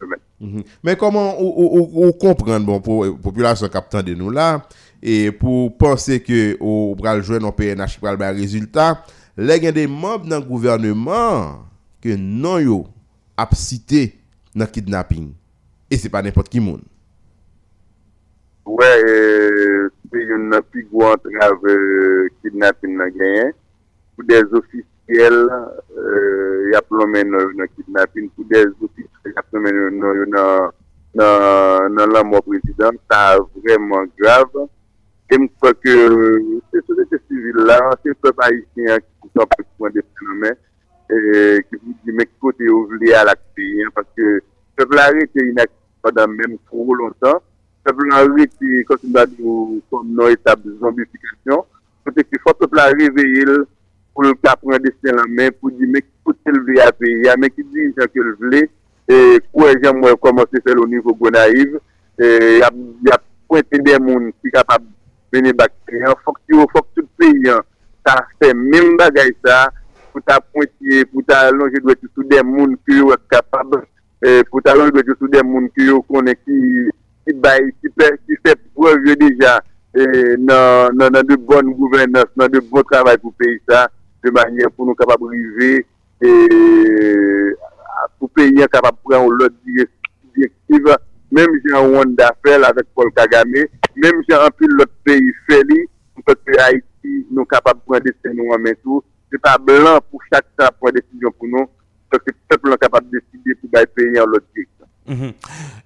semaines 0.00 0.20
Mhm. 0.40 0.62
Mais 0.84 0.96
comment 0.96 1.34
on, 1.40 2.12
comprendre 2.12 2.64
bon 2.64 2.80
pour 2.80 3.04
la 3.04 3.12
population 3.12 3.68
captant 3.68 4.02
de 4.02 4.14
nous 4.14 4.30
là 4.30 4.66
et 5.02 5.32
pour 5.32 5.76
penser 5.76 6.20
que 6.22 6.56
au 6.60 6.94
bral 6.94 7.22
jouer 7.22 7.40
nos 7.40 7.50
PNH 7.52 7.98
pral 7.98 8.16
ba 8.16 8.30
résultat, 8.30 9.02
les 9.36 9.58
des 9.72 9.86
membres 9.88 10.26
dans 10.26 10.40
gouvernement 10.40 11.64
que 12.00 12.14
non 12.16 12.58
yo 12.58 12.86
cité 13.52 14.14
dans 14.54 14.66
kidnapping 14.66 15.32
et 15.90 15.96
c'est 15.96 16.08
pas 16.08 16.22
n'importe 16.22 16.48
qui 16.48 16.60
monde. 16.60 16.82
Ouais, 18.64 19.02
euh, 19.08 19.90
c'est 20.12 20.22
une 20.22 20.60
plus 20.70 20.86
grande 20.92 21.18
entrave 21.26 21.58
euh, 21.64 22.28
kidnapping 22.42 22.96
dans 22.96 23.08
gagné 23.08 23.50
pour 24.14 24.24
des 24.24 24.42
officiels 24.52 25.46
euh, 25.96 26.70
y 26.72 26.76
a 26.76 26.82
plombé 26.82 27.24
dans 27.24 27.66
kidnapping 27.76 28.28
pour 28.30 28.44
des 28.44 28.66
officiels 28.80 29.17
dans 29.98 30.72
la 31.14 32.22
mort 32.24 32.42
président, 32.42 32.90
ça 33.10 33.38
vraiment 33.64 34.04
grave. 34.18 34.68
Et 35.30 35.36
je 35.36 35.46
crois 35.60 35.74
que 35.74 36.60
ces 36.72 36.80
sociétés 36.86 37.18
civiles-là, 37.28 37.90
ces 38.04 38.14
peuples 38.14 38.42
haïtiens 38.42 38.98
qui 38.98 39.28
sont 39.36 39.46
plus 39.46 39.66
loin 39.78 39.90
des 39.90 40.02
phénomènes, 40.18 40.56
et 41.10 41.64
qui 41.68 41.76
vous 41.76 41.92
disent, 42.04 42.14
mais 42.14 42.28
côté 42.40 42.66
vous 42.66 42.86
voulez 42.86 43.12
à 43.12 43.24
l'activité, 43.24 43.84
parce 43.94 44.06
que 44.16 44.22
le 44.22 44.42
peuple 44.76 44.98
arrêté 44.98 45.46
inactif 45.46 45.76
pendant 46.02 46.28
même 46.28 46.56
trop 46.66 46.94
longtemps. 46.94 47.42
Le 47.84 47.92
peuple 47.92 48.12
arrêté, 48.12 48.84
comme 48.84 48.98
on 49.04 49.14
a 49.16 49.26
dit, 49.26 49.82
comme 49.90 50.08
nos 50.14 50.28
étapes 50.28 50.62
de 50.62 50.76
zombification. 50.78 51.64
Peut-être 52.04 52.28
qu'il 52.28 52.38
faut 52.40 52.54
que 52.54 52.64
le 52.64 52.68
peuple 52.68 52.96
réveiller 52.98 53.44
pour 54.14 54.22
le 54.22 54.32
cas 54.34 54.56
prendre 54.56 54.78
des 54.78 54.94
la 55.02 55.24
main, 55.28 55.50
pour 55.60 55.70
dire, 55.70 55.88
mais 55.90 56.02
côté 56.24 56.40
le 56.46 56.60
voulez 56.60 56.80
à 56.80 56.92
payer, 56.92 57.34
mais 57.38 57.50
qui 57.50 57.64
dit 57.64 57.92
que 57.94 58.20
le 58.20 58.34
voulez, 58.36 58.70
et 59.08 59.40
quoi 59.52 59.72
j'aimerais 59.82 60.14
commencer 60.20 60.58
à 60.58 60.68
faire 60.68 60.80
au 60.80 60.86
niveau 60.86 61.14
Gonaïve, 61.14 61.78
il 62.18 62.58
y 62.58 63.10
a 63.10 63.18
pointé 63.48 63.78
des 63.78 63.92
gens 63.92 63.98
qui 63.98 64.48
sont 64.48 64.50
capables 64.52 64.84
de 65.32 65.38
venir 65.38 65.54
Il 65.88 66.04
faut 66.24 66.32
que 66.32 66.78
que 66.80 67.00
tout 67.00 67.08
pays, 67.18 67.50
ça 68.06 68.26
fait 68.42 68.54
même 68.54 68.96
bagaille 68.96 69.34
ça, 69.44 69.70
pour 70.12 70.22
ta 70.22 70.40
pointer, 70.40 71.04
pour 71.06 71.22
ta 71.26 71.48
allonger 71.48 71.80
doit 71.82 71.94
tout 71.94 72.22
des 72.24 72.36
gens 72.36 72.66
qui 72.86 72.98
sont 72.98 73.14
capables, 73.30 73.86
pour 74.50 74.62
ta 74.62 74.72
allonger 74.72 74.90
doit 74.90 75.14
tout 75.18 75.28
des 75.28 75.38
gens 75.38 75.68
qui 75.76 76.12
connaissent 76.12 76.36
qui 76.44 76.90
qui 77.26 77.34
bail, 77.34 77.72
qui 77.82 77.88
fait, 78.44 78.58
preuve 78.74 79.02
déjà 79.16 79.62
dans, 79.94 80.90
de 80.94 81.36
bonnes 81.36 81.72
gouvernance, 81.74 82.26
dans 82.36 82.48
de 82.48 82.60
bon 82.60 82.82
travail 82.82 83.18
pour 83.18 83.34
pays 83.34 83.60
ça, 83.68 83.88
de 84.24 84.30
manière 84.30 84.70
pour 84.70 84.86
nous 84.86 84.94
capables 84.94 85.30
de 85.30 85.36
vivre 85.60 85.84
pour 88.18 88.30
payer 88.30 88.66
capable 88.70 88.98
de 88.98 89.10
prendre 89.10 89.30
l'autre 89.32 89.54
directive, 89.64 90.96
même 91.30 91.48
si 91.64 91.74
on 91.74 92.04
d'affaires 92.04 92.66
avec 92.68 92.86
Paul 92.94 93.12
Kagame, 93.14 93.52
même 93.96 94.22
si 94.28 94.34
un 94.34 94.50
peu 94.50 94.66
l'autre 94.68 94.92
pays 95.04 95.32
fait, 95.48 95.62
parce 96.26 96.38
que 96.44 96.60
Haïti, 96.60 97.26
nous 97.30 97.44
capable 97.44 97.80
de 97.80 97.84
prendre 97.84 98.02
des 98.02 98.12
décisions 98.22 98.50
en 98.50 98.74
tout. 98.82 99.04
C'est 99.30 99.40
pas 99.40 99.58
blanc 99.58 99.98
pour 100.10 100.20
chaque 100.32 100.46
ça 100.58 100.70
prendre 100.70 100.94
des 100.94 101.02
décisions 101.02 101.32
pour 101.32 101.48
nous, 101.48 101.66
parce 102.10 102.24
que 102.24 102.30
le 102.30 102.56
peuple 102.56 102.72
est 102.72 102.78
capable 102.78 103.10
de 103.10 103.22
direction. 105.08 105.24
Mhm. 105.26 105.32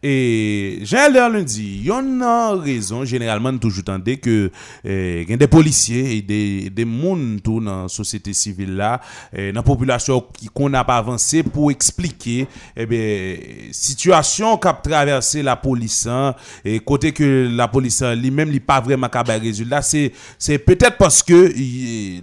Et 0.02 0.80
j'ai 0.82 0.96
l'air 1.10 1.30
lundi, 1.30 1.78
il 1.80 1.86
y 1.86 1.90
en 1.90 2.20
a 2.20 2.56
raison, 2.56 3.04
généralement, 3.04 3.56
toujours 3.56 3.84
tendé 3.84 4.16
que 4.16 4.50
eh, 4.84 5.24
y 5.28 5.32
a 5.32 5.36
des 5.36 5.46
policiers 5.46 6.16
et 6.16 6.22
des, 6.22 6.70
des 6.70 6.84
monde 6.84 7.38
dans 7.44 7.60
la 7.60 7.88
société 7.88 8.32
civile 8.32 8.74
là, 8.74 9.00
eh, 9.32 9.52
dans 9.52 9.60
la 9.60 9.62
population 9.62 10.24
qui 10.36 10.48
qu'on 10.48 10.68
n'a 10.68 10.84
pas 10.84 10.96
avancé 10.96 11.42
pour 11.42 11.70
expliquer 11.70 12.46
eh 12.76 12.86
bien, 12.86 13.36
situation 13.70 14.56
qu'a 14.56 14.72
traversé 14.72 15.42
la 15.42 15.56
police 15.56 16.08
et 16.64 16.80
côté 16.80 17.12
que 17.12 17.48
la 17.54 17.68
police 17.68 18.02
hein, 18.02 18.14
lui-même 18.14 18.50
n'est 18.50 18.60
pas 18.60 18.80
vraiment 18.80 19.08
capable 19.08 19.42
résultat, 19.42 19.82
c'est 19.82 20.12
c'est 20.38 20.58
peut-être 20.58 20.96
parce 20.96 21.22
que 21.22 21.52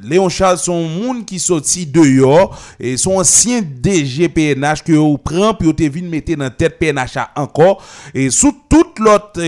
Léon 0.03 0.29
Charles 0.29 0.57
sont 0.57 0.87
monde 0.87 1.25
qui 1.25 1.39
sorti 1.39 1.85
dehors 1.85 2.59
et 2.79 2.97
sont 2.97 3.17
anciens 3.17 3.61
DG 3.61 4.27
PNH 4.29 4.83
que 4.83 4.93
vous 4.93 5.17
prend 5.17 5.53
puis 5.53 5.67
vous 5.67 5.93
venu 5.93 6.09
mettre 6.09 6.35
dans 6.35 6.49
tête 6.49 6.77
PNH 6.77 6.88
encore. 7.35 7.83
Et 8.13 8.29
sous 8.29 8.55
toute 8.69 8.99
l'autre 8.99 9.41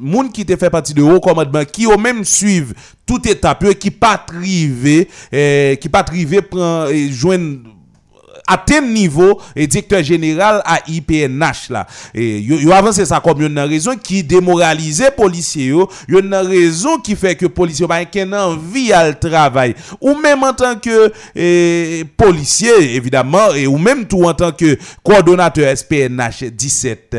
monde 0.00 0.32
qui 0.32 0.44
te 0.44 0.56
fait 0.56 0.70
partie 0.70 0.94
de 0.94 1.02
haut 1.02 1.20
commandement 1.20 1.64
qui 1.64 1.86
au 1.86 1.98
même 1.98 2.24
suivre 2.24 2.74
toute 3.06 3.26
étape 3.26 3.74
qui 3.74 3.90
pas 3.90 4.18
trivé 4.18 5.08
qui 5.30 5.88
pas 5.88 6.02
trivé 6.02 6.42
prend 6.42 6.86
joindre 7.10 7.60
atteindre 8.48 8.88
niveau 8.88 9.40
et 9.54 9.66
directeur 9.66 10.02
général 10.02 10.62
à 10.64 10.80
IPNH 10.88 11.70
là. 11.70 11.86
Et 12.14 12.40
yo 12.40 12.72
avancé 12.72 13.04
ça 13.04 13.20
comme 13.20 13.42
une 13.42 13.58
raison 13.58 13.94
qui 13.96 14.24
démoralise 14.24 15.04
policiers 15.16 15.66
yo. 15.66 15.88
Une 16.08 16.34
raison 16.34 16.98
qui 16.98 17.14
fait 17.14 17.36
que 17.36 17.46
policiers 17.46 17.86
pas 17.86 18.02
envie 18.32 18.92
à 18.92 19.08
le 19.08 19.14
travail. 19.14 19.74
Ou 20.00 20.14
même 20.14 20.42
en 20.42 20.52
tant 20.52 20.76
que 20.76 21.12
policier 22.16 22.96
évidemment 22.96 23.52
et 23.54 23.66
ou 23.66 23.78
même 23.78 24.06
tout 24.06 24.24
en 24.24 24.34
tant 24.34 24.52
que 24.52 24.78
coordonnateur 25.02 25.76
SPNH 25.76 26.44
17 26.52 27.16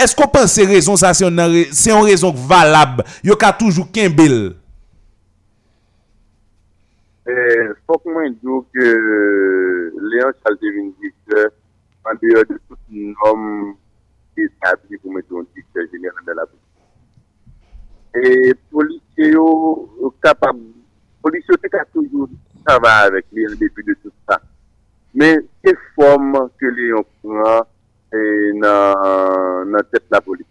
est-ce 0.00 0.14
qu'on 0.14 0.28
pense 0.28 0.52
ces 0.52 0.66
raisons 0.66 0.96
ça 0.96 1.14
c'est 1.14 1.24
une 1.24 2.04
raison 2.04 2.32
valable? 2.32 3.04
Yo 3.22 3.36
ka 3.36 3.52
toujours 3.52 3.88
Eh, 3.96 4.63
fok 7.86 8.04
mwen 8.04 8.36
diyo 8.40 8.60
ke 8.68 8.84
Leon 9.96 10.34
Charles 10.42 10.60
devine 10.60 10.92
dikter 11.00 11.48
an 12.04 12.18
deyo 12.20 12.44
de 12.44 12.58
tout 12.68 12.82
nom 12.92 13.72
ki 14.36 14.44
sabri 14.60 14.98
pou 15.00 15.08
mwen 15.08 15.24
diyon 15.24 15.48
dikter 15.56 15.88
jeneran 15.88 16.26
de 16.26 16.36
la 16.36 16.44
pou. 16.44 16.60
E 18.20 18.52
polisye 18.68 19.30
yo 19.32 20.12
kapab, 20.20 20.60
polisye 21.24 21.56
yo 21.56 21.60
te 21.64 21.72
ka 21.72 21.86
toujou 21.96 22.28
sa 22.60 22.76
va 22.76 22.92
avek 23.08 23.32
Leon 23.32 23.56
depi 23.56 23.86
de 23.88 23.96
tout 24.02 24.12
sa. 24.28 24.36
Men 25.16 25.46
se 25.64 25.72
fom 25.96 26.36
ke 26.60 26.68
Leon 26.76 27.08
pran 27.24 27.64
nan 28.60 29.80
tet 29.88 30.04
la 30.12 30.20
polisya. 30.20 30.43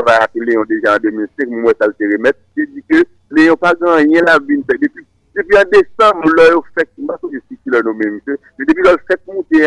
Ake 0.00 0.44
lè 0.44 0.56
yon 0.56 0.68
deja 0.70 0.96
an 0.96 1.02
2005, 1.04 1.50
mwen 1.50 1.66
mwen 1.66 1.78
salte 1.80 2.10
remet, 2.12 2.38
se 2.54 2.66
di 2.72 2.84
ke 2.88 3.02
lè 3.36 3.48
yon 3.48 3.60
pa 3.60 3.74
gan 3.80 4.04
yon 4.10 4.26
la 4.26 4.38
bin, 4.38 4.62
depi 4.66 5.58
an 5.60 5.68
desan 5.72 6.22
nou 6.22 6.32
lò 6.36 6.48
yon 6.52 6.64
fèk, 6.76 6.92
mwen 6.98 7.20
so 7.20 7.32
yon 7.32 7.44
si 7.48 7.56
ki 7.56 7.74
lò 7.74 7.82
nou 7.86 7.96
menm, 7.96 8.20
depi 8.24 8.86
lò 8.86 8.96
fèk 9.08 9.22
mouti, 9.30 9.64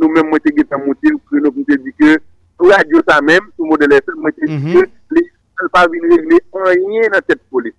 nou 0.00 0.12
menm 0.12 0.32
mwen 0.32 0.44
te 0.44 0.54
getan 0.56 0.84
mouti, 0.86 1.12
nou 1.12 1.52
mwen 1.52 1.68
te 1.68 1.80
di 1.84 1.92
ke, 1.98 2.16
pou 2.60 2.72
radyo 2.72 3.02
sa 3.08 3.20
menm, 3.24 3.52
sou 3.56 3.68
model 3.68 3.96
FL, 4.00 4.18
mwen 4.20 4.36
te 4.38 4.48
di 4.48 4.74
ke, 4.76 4.86
lè 5.16 5.26
ne 5.62 5.68
pas 5.68 5.86
venir 5.86 6.10
régler 6.10 6.40
rien 6.54 7.08
dans 7.12 7.20
cette 7.28 7.42
police. 7.50 7.74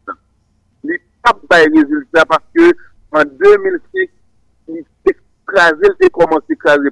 Il 0.84 0.91
n'a 0.91 1.34
pas 1.47 1.66
de 1.66 1.82
résultat 1.82 2.26
parce 2.26 2.43
que 2.56 2.72
en 3.12 3.24
2005, 3.24 4.10
il 4.70 4.84
écrasé, 5.06 5.88
il 5.99 6.06
a 6.06 6.10
commencé 6.10 6.45
à 6.49 6.54
écraser 6.54 6.89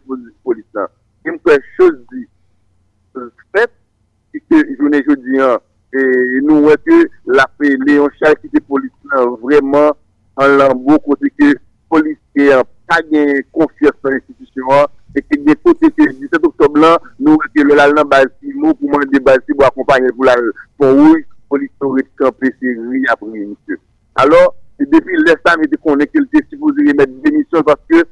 la 4.56 4.64
jounen 4.78 5.04
jodi 5.06 5.42
an, 5.44 5.62
e 5.94 6.04
nou 6.46 6.68
wè 6.68 6.76
ke 6.86 7.00
la 7.38 7.46
pe 7.58 7.72
Léon 7.86 8.14
Charles 8.18 8.42
ki 8.44 8.52
te 8.54 8.62
polisye 8.66 9.18
an 9.20 9.36
vreman 9.44 9.92
an 10.40 10.56
lambo 10.60 11.00
kote 11.06 11.32
ke 11.36 11.54
polisye 11.92 12.54
an 12.58 12.66
pa 12.90 13.00
gen 13.10 13.44
konfiyas 13.56 13.98
an 14.06 14.18
institisyon 14.18 14.72
an, 14.78 14.88
e 15.16 15.24
ke 15.26 15.40
gen 15.46 15.60
kote 15.66 15.92
ke 15.96 16.08
17 16.12 16.48
oktob 16.52 16.80
lan, 16.82 16.98
nou 17.20 17.38
wè 17.42 17.52
ke 17.56 17.66
lè 17.66 17.78
lal 17.80 17.98
nan 17.98 18.10
balsi 18.10 18.56
mou 18.56 18.78
pou 18.78 18.92
mwen 18.92 19.10
de 19.14 19.22
balsi 19.26 19.54
pou 19.54 19.68
akompanyen 19.68 20.16
pou 20.16 20.30
la 20.30 20.38
pon 20.82 21.04
ouj, 21.08 21.26
polisye 21.50 21.86
an 21.86 21.96
rete 21.98 22.24
kampe 22.24 22.54
se 22.56 22.78
ri 22.80 23.06
apri 23.14 23.34
monsye. 23.34 23.80
Alors, 24.20 24.56
depi 24.80 25.18
lè 25.26 25.36
sa 25.44 25.58
mè 25.60 25.68
de 25.70 25.78
konen 25.84 26.10
ke 26.10 26.24
lte 26.24 26.46
si 26.48 26.58
pou 26.58 26.74
zire 26.78 26.96
mèd 26.98 27.20
denisyon 27.26 27.66
paske 27.68 28.06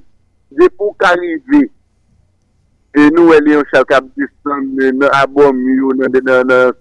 de 0.58 0.70
pou 0.76 0.94
karive 1.00 1.68
E 2.98 3.12
nou 3.12 3.32
e 3.32 3.38
Leon 3.46 3.62
Chalkab 3.70 4.08
disan 4.18 4.72
nan 4.74 5.12
abon 5.14 5.54
miyo 5.54 5.92
nan 5.94 6.10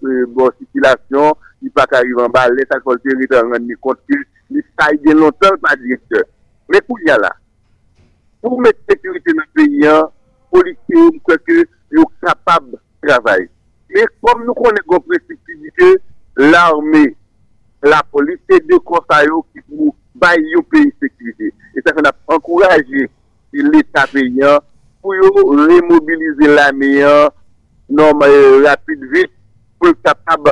se 0.01 0.13
bon 0.33 0.49
sitilasyon, 0.57 1.35
ni 1.61 1.69
pa 1.69 1.83
ka 1.85 1.99
rivan 2.01 2.31
ba, 2.33 2.47
leta 2.49 2.79
kolte 2.81 3.13
ritan 3.19 3.51
nan 3.51 3.61
ni 3.67 3.75
konti, 3.77 4.17
ni 4.49 4.63
sa 4.73 4.87
yi 4.89 4.97
gen 5.03 5.19
lontan 5.21 5.59
pa 5.61 5.75
direktor. 5.77 6.23
Me 6.73 6.81
kou 6.87 6.97
ya 7.05 7.19
la, 7.21 7.29
pou 8.41 8.57
met 8.65 8.73
sekurite 8.89 9.35
nan 9.37 9.45
peyan, 9.53 10.09
polisi 10.49 10.97
ou 10.97 11.11
mkweke 11.19 11.67
yo 11.93 12.07
kapab 12.25 12.65
travay. 13.05 13.45
Me 13.93 14.07
kom 14.17 14.41
nou 14.47 14.57
konen 14.57 14.87
kon 14.89 15.03
presipti 15.05 15.59
di 15.61 15.69
ke, 15.77 15.91
l'arme, 16.49 17.03
la 17.85 18.01
polisi 18.09 18.57
de 18.65 18.81
konsayo 18.89 19.43
ki 19.51 19.61
pou 19.67 19.93
bay 20.17 20.41
yo 20.49 20.65
peyi 20.65 20.89
sekurite. 20.97 21.53
E 21.77 21.85
sa 21.85 21.93
kon 21.93 22.09
ap 22.09 22.17
ankouraje 22.39 23.05
l'eta 23.53 24.07
peyan, 24.09 24.65
pou 25.07 25.15
yo 25.15 25.29
remobilize 25.71 26.47
la 26.51 26.71
meyan 26.75 27.31
nan 27.87 28.19
rapide 28.65 29.07
vit 29.13 29.31
pou 29.79 29.95
kapab 30.03 30.49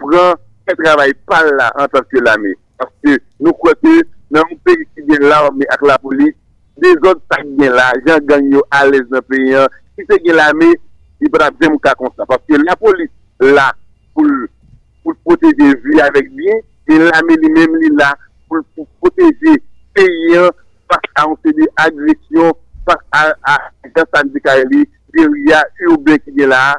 pran 0.00 0.40
ke 0.64 0.72
travay 0.80 1.12
pal 1.28 1.50
la 1.58 1.68
an 1.76 1.90
tanke 1.92 2.22
la 2.24 2.38
meyan. 2.40 2.56
Paske 2.80 3.18
nou 3.44 3.52
kweke 3.60 3.92
nan 4.32 4.48
moun 4.48 4.62
peyi 4.64 4.88
ki 4.96 5.04
gen 5.10 5.28
la 5.28 5.42
ou 5.44 5.52
me 5.52 5.68
ak 5.76 5.84
la 5.84 5.98
polis, 6.00 6.32
de 6.80 6.94
zon 7.04 7.20
tak 7.28 7.44
gen 7.60 7.76
la, 7.76 7.90
jan 8.08 8.24
ganyo 8.24 8.64
alez 8.80 9.04
nan 9.12 9.20
peyan, 9.28 9.68
ki 9.92 10.08
se 10.08 10.20
gen 10.24 10.40
la 10.40 10.48
meyan, 10.56 10.80
i 11.20 11.28
brad 11.28 11.60
zem 11.60 11.76
ka 11.84 11.92
konsa. 12.00 12.24
Paske 12.24 12.64
la 12.64 12.80
polis 12.80 13.12
la 13.44 13.68
pou 14.16 15.20
proteje 15.20 15.74
vi 15.84 16.00
avek 16.00 16.32
bien, 16.32 16.64
e 16.88 17.02
la 17.04 17.20
meyan 17.28 17.44
li 17.44 17.54
menm 17.60 17.80
li 17.84 17.92
la 18.00 18.14
pou 18.48 18.88
proteje 19.04 19.58
peyan 19.92 20.48
pas 20.88 21.12
an 21.20 21.36
se 21.44 21.52
de 21.52 21.68
agresyon 21.84 22.56
pas 22.84 23.00
a 23.12 23.58
gen 23.84 24.06
sandika 24.12 24.56
li, 24.70 24.84
dir 25.14 25.30
ya 25.48 25.62
yu 25.80 25.96
ben 26.04 26.18
ki 26.22 26.34
gen 26.36 26.50
la, 26.52 26.74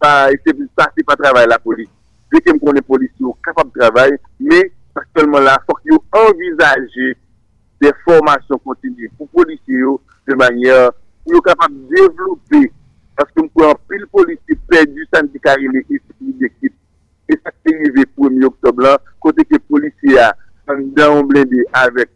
pa 0.00 0.28
se 0.30 1.04
pa 1.06 1.16
travay 1.16 1.46
la 1.46 1.58
polis. 1.58 1.90
Je 2.32 2.40
kem 2.42 2.58
konen 2.58 2.84
polis 2.86 3.12
yo 3.22 3.32
kapab 3.46 3.70
travay, 3.74 4.16
me, 4.40 4.62
sakselman 4.94 5.44
la, 5.46 5.58
fok 5.66 5.80
yo 5.86 6.00
envizaje 6.22 7.14
de 7.80 7.92
formasyon 8.04 8.60
kontinu 8.64 9.10
pou 9.18 9.30
polis 9.32 9.60
yo, 9.66 10.00
de 10.26 10.34
manyer, 10.34 10.90
pou 11.24 11.36
yo 11.36 11.42
kapab 11.46 11.76
devlopi, 11.92 12.66
paske 13.16 13.38
mwen 13.38 13.52
pou 13.54 13.68
an 13.68 13.78
pil 13.88 14.08
polis 14.12 14.40
ki 14.48 14.58
perdi 14.68 15.06
sandika 15.12 15.54
li, 15.60 15.84
e 17.26 17.34
sa 17.42 17.50
te 17.50 17.72
yive 17.74 18.04
pou 18.14 18.30
mi 18.30 18.44
oktob 18.46 18.82
la, 18.82 18.96
kote 19.22 19.46
ke 19.46 19.62
polis 19.70 19.94
ya, 20.06 20.32
an 20.70 20.82
dan 20.98 21.22
blende 21.30 21.62
avek 21.78 22.10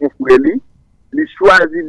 kon 0.00 0.10
fwe 0.18 0.38
li, 0.42 0.58
li 1.14 1.26
chwazi 1.36 1.86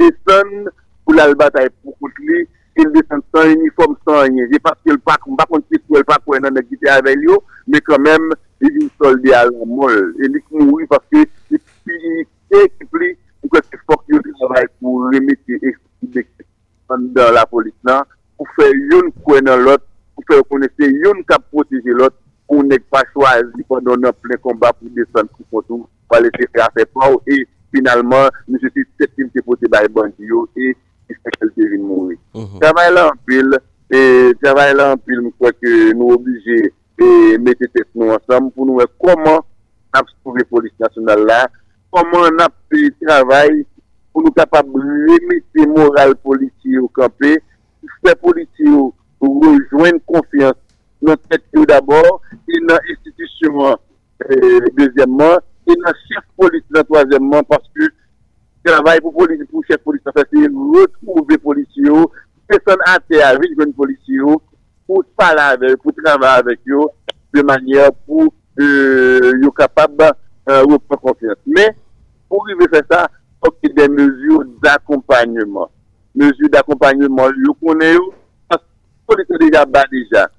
de 1.14 1.20
son, 1.20 1.20
pou 1.20 1.20
lal 1.20 1.36
batay 1.36 1.70
pou 1.84 1.94
kout 2.00 2.14
li, 2.20 2.48
il 2.76 2.90
desen 2.92 3.22
san 3.32 3.52
uniform 3.54 3.96
san 4.06 4.26
anye. 4.26 4.48
Je 4.52 4.60
paske 4.60 4.92
l 4.92 5.00
pak, 5.06 5.22
mba 5.28 5.46
konti 5.46 5.80
pou 5.86 5.98
l 5.98 6.04
pak 6.04 6.24
wè 6.26 6.40
nan 6.42 6.58
ekite 6.58 6.90
avèl 6.90 7.22
yo, 7.24 7.44
me 7.68 7.80
kèmèm, 7.80 8.32
li 8.62 8.72
vin 8.78 8.90
soldi 8.98 9.34
al 9.34 9.52
mol. 9.66 9.94
E 10.20 10.28
li 10.28 10.42
kou 10.48 10.64
moui, 10.64 10.88
paske, 10.90 11.26
li 11.52 11.60
pi 11.86 11.96
ekipli, 12.64 13.14
pou 13.42 13.54
kèk 13.54 13.70
se 13.70 13.82
fok 13.86 14.04
yo 14.08 14.22
di 14.24 14.34
zavay 14.42 14.68
pou 14.80 15.10
remeti 15.14 15.60
ekipli 15.62 16.26
an 16.92 17.08
dan 17.14 17.34
la 17.34 17.46
polis 17.50 17.76
nan, 17.88 18.04
pou 18.38 18.50
fè 18.58 18.70
yon 18.92 19.10
kwen 19.24 19.46
nan 19.48 19.64
lot, 19.66 19.82
pou 20.16 20.26
fè 20.28 20.38
yon 20.38 20.50
konese 20.50 20.90
yon 21.06 21.24
kap 21.30 21.46
protije 21.54 21.96
lot, 21.98 22.16
pou 22.50 22.66
nek 22.66 22.84
pa 22.92 23.02
chwazi 23.14 23.64
pou 23.66 23.82
don 23.82 24.02
nan 24.04 24.14
plen 24.22 24.42
komba 24.44 24.74
pou 24.76 24.92
desen 24.94 25.30
kou 25.32 25.46
potou, 25.50 25.88
pou 26.10 26.20
alè 26.20 26.30
se 26.36 26.50
fè 26.52 26.62
a 26.66 26.70
fè 26.76 26.86
pa 26.92 27.10
ou, 27.10 27.22
e 27.26 27.46
finalman, 27.74 28.30
nou 28.46 28.62
se 28.62 28.70
si 28.76 28.86
setim 29.00 29.32
vin 31.74 31.84
moui. 31.90 32.16
Travay 32.62 32.94
la 32.94 33.10
anpil, 33.12 33.58
travay 34.42 34.78
la 34.78 34.94
anpil 34.94 35.26
mou 35.26 35.36
kwa 35.42 35.52
ke 35.58 35.74
nou 35.98 36.16
oblije 36.16 36.62
mette 37.44 37.68
tet 37.74 37.88
nou 37.98 38.14
ansam 38.16 38.50
pou 38.54 38.68
nou 38.68 38.82
e 38.84 38.88
koman 39.02 39.42
ap 39.94 40.10
souve 40.22 40.46
polis 40.50 40.74
nasyonal 40.82 41.24
la, 41.28 41.40
koman 41.94 42.42
ap 42.46 42.54
pe 42.72 42.88
travay 43.02 43.64
pou 44.14 44.24
nou 44.24 44.34
kapab 44.36 44.70
remete 44.78 45.66
moral 45.72 46.14
polisi 46.26 46.78
ou 46.80 46.90
kampe, 46.94 47.36
pou 47.82 47.98
se 48.00 48.14
polisi 48.22 48.70
ou 48.70 48.94
rejoen 49.44 50.00
konfians 50.10 50.60
nan 51.04 51.20
tet 51.28 51.44
yo 51.56 51.66
d'abor, 51.68 52.22
e 52.48 52.62
nan 52.64 52.94
institisyon 52.94 53.76
dezyemman, 54.78 55.42
e 55.68 55.76
nan 55.82 56.00
chef 56.06 56.24
polisi 56.40 56.78
nan 56.78 56.88
toazyemman, 56.88 57.50
paske 57.50 57.90
travay 58.64 59.02
pou 59.04 59.12
polisi, 59.16 59.46
pou 59.52 59.64
chef 59.68 59.82
polisi, 59.84 60.04
sa 60.08 60.16
fese 60.16 60.48
retrouve 60.48 61.38
polisi 61.44 61.84
yo, 61.86 62.08
peson 62.48 62.82
ate 62.90 63.20
avi 63.26 63.52
jwen 63.54 63.74
polisi 63.76 64.20
yo, 64.20 64.40
pou 64.88 65.04
pala 65.20 65.52
avek, 65.58 65.80
pou 65.84 65.96
travay 65.98 66.42
avek 66.42 66.64
yo, 66.68 66.88
de 67.34 67.44
manye 67.44 67.90
pou 68.08 68.32
yo 69.42 69.52
kapab 69.58 70.06
ou 70.64 70.80
pou 70.80 71.10
konfians. 71.10 71.40
Men, 71.46 71.76
pou 72.32 72.46
rive 72.48 72.70
fè 72.72 72.84
sa, 72.88 73.06
pou 73.44 73.56
ki 73.60 73.74
de 73.76 73.90
mezur 73.92 74.46
d'akompanyman. 74.64 75.72
Mezur 76.16 76.52
d'akompanyman, 76.54 77.36
yo 77.44 77.56
konen 77.60 77.98
yo, 77.98 78.08
pou 79.04 79.20
li 79.20 79.28
se 79.28 79.40
deja 79.42 79.66
ba 79.68 79.84
deja. 79.92 80.30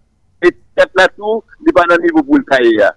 Et 0.45 0.57
ket 0.77 0.93
la 0.97 1.09
tou, 1.13 1.43
di 1.65 1.73
pa 1.77 1.85
nan 1.89 2.01
nivou 2.05 2.25
pou 2.25 2.41
l'kaye 2.41 2.73
ya. 2.79 2.95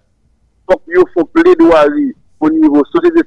Pou 0.68 0.80
ki 0.84 0.98
yo 0.98 1.04
fò 1.14 1.24
ple 1.36 1.56
do 1.60 1.72
avi, 1.76 2.10
pou 2.40 2.52
nivou 2.54 2.88
sosete 2.92 3.24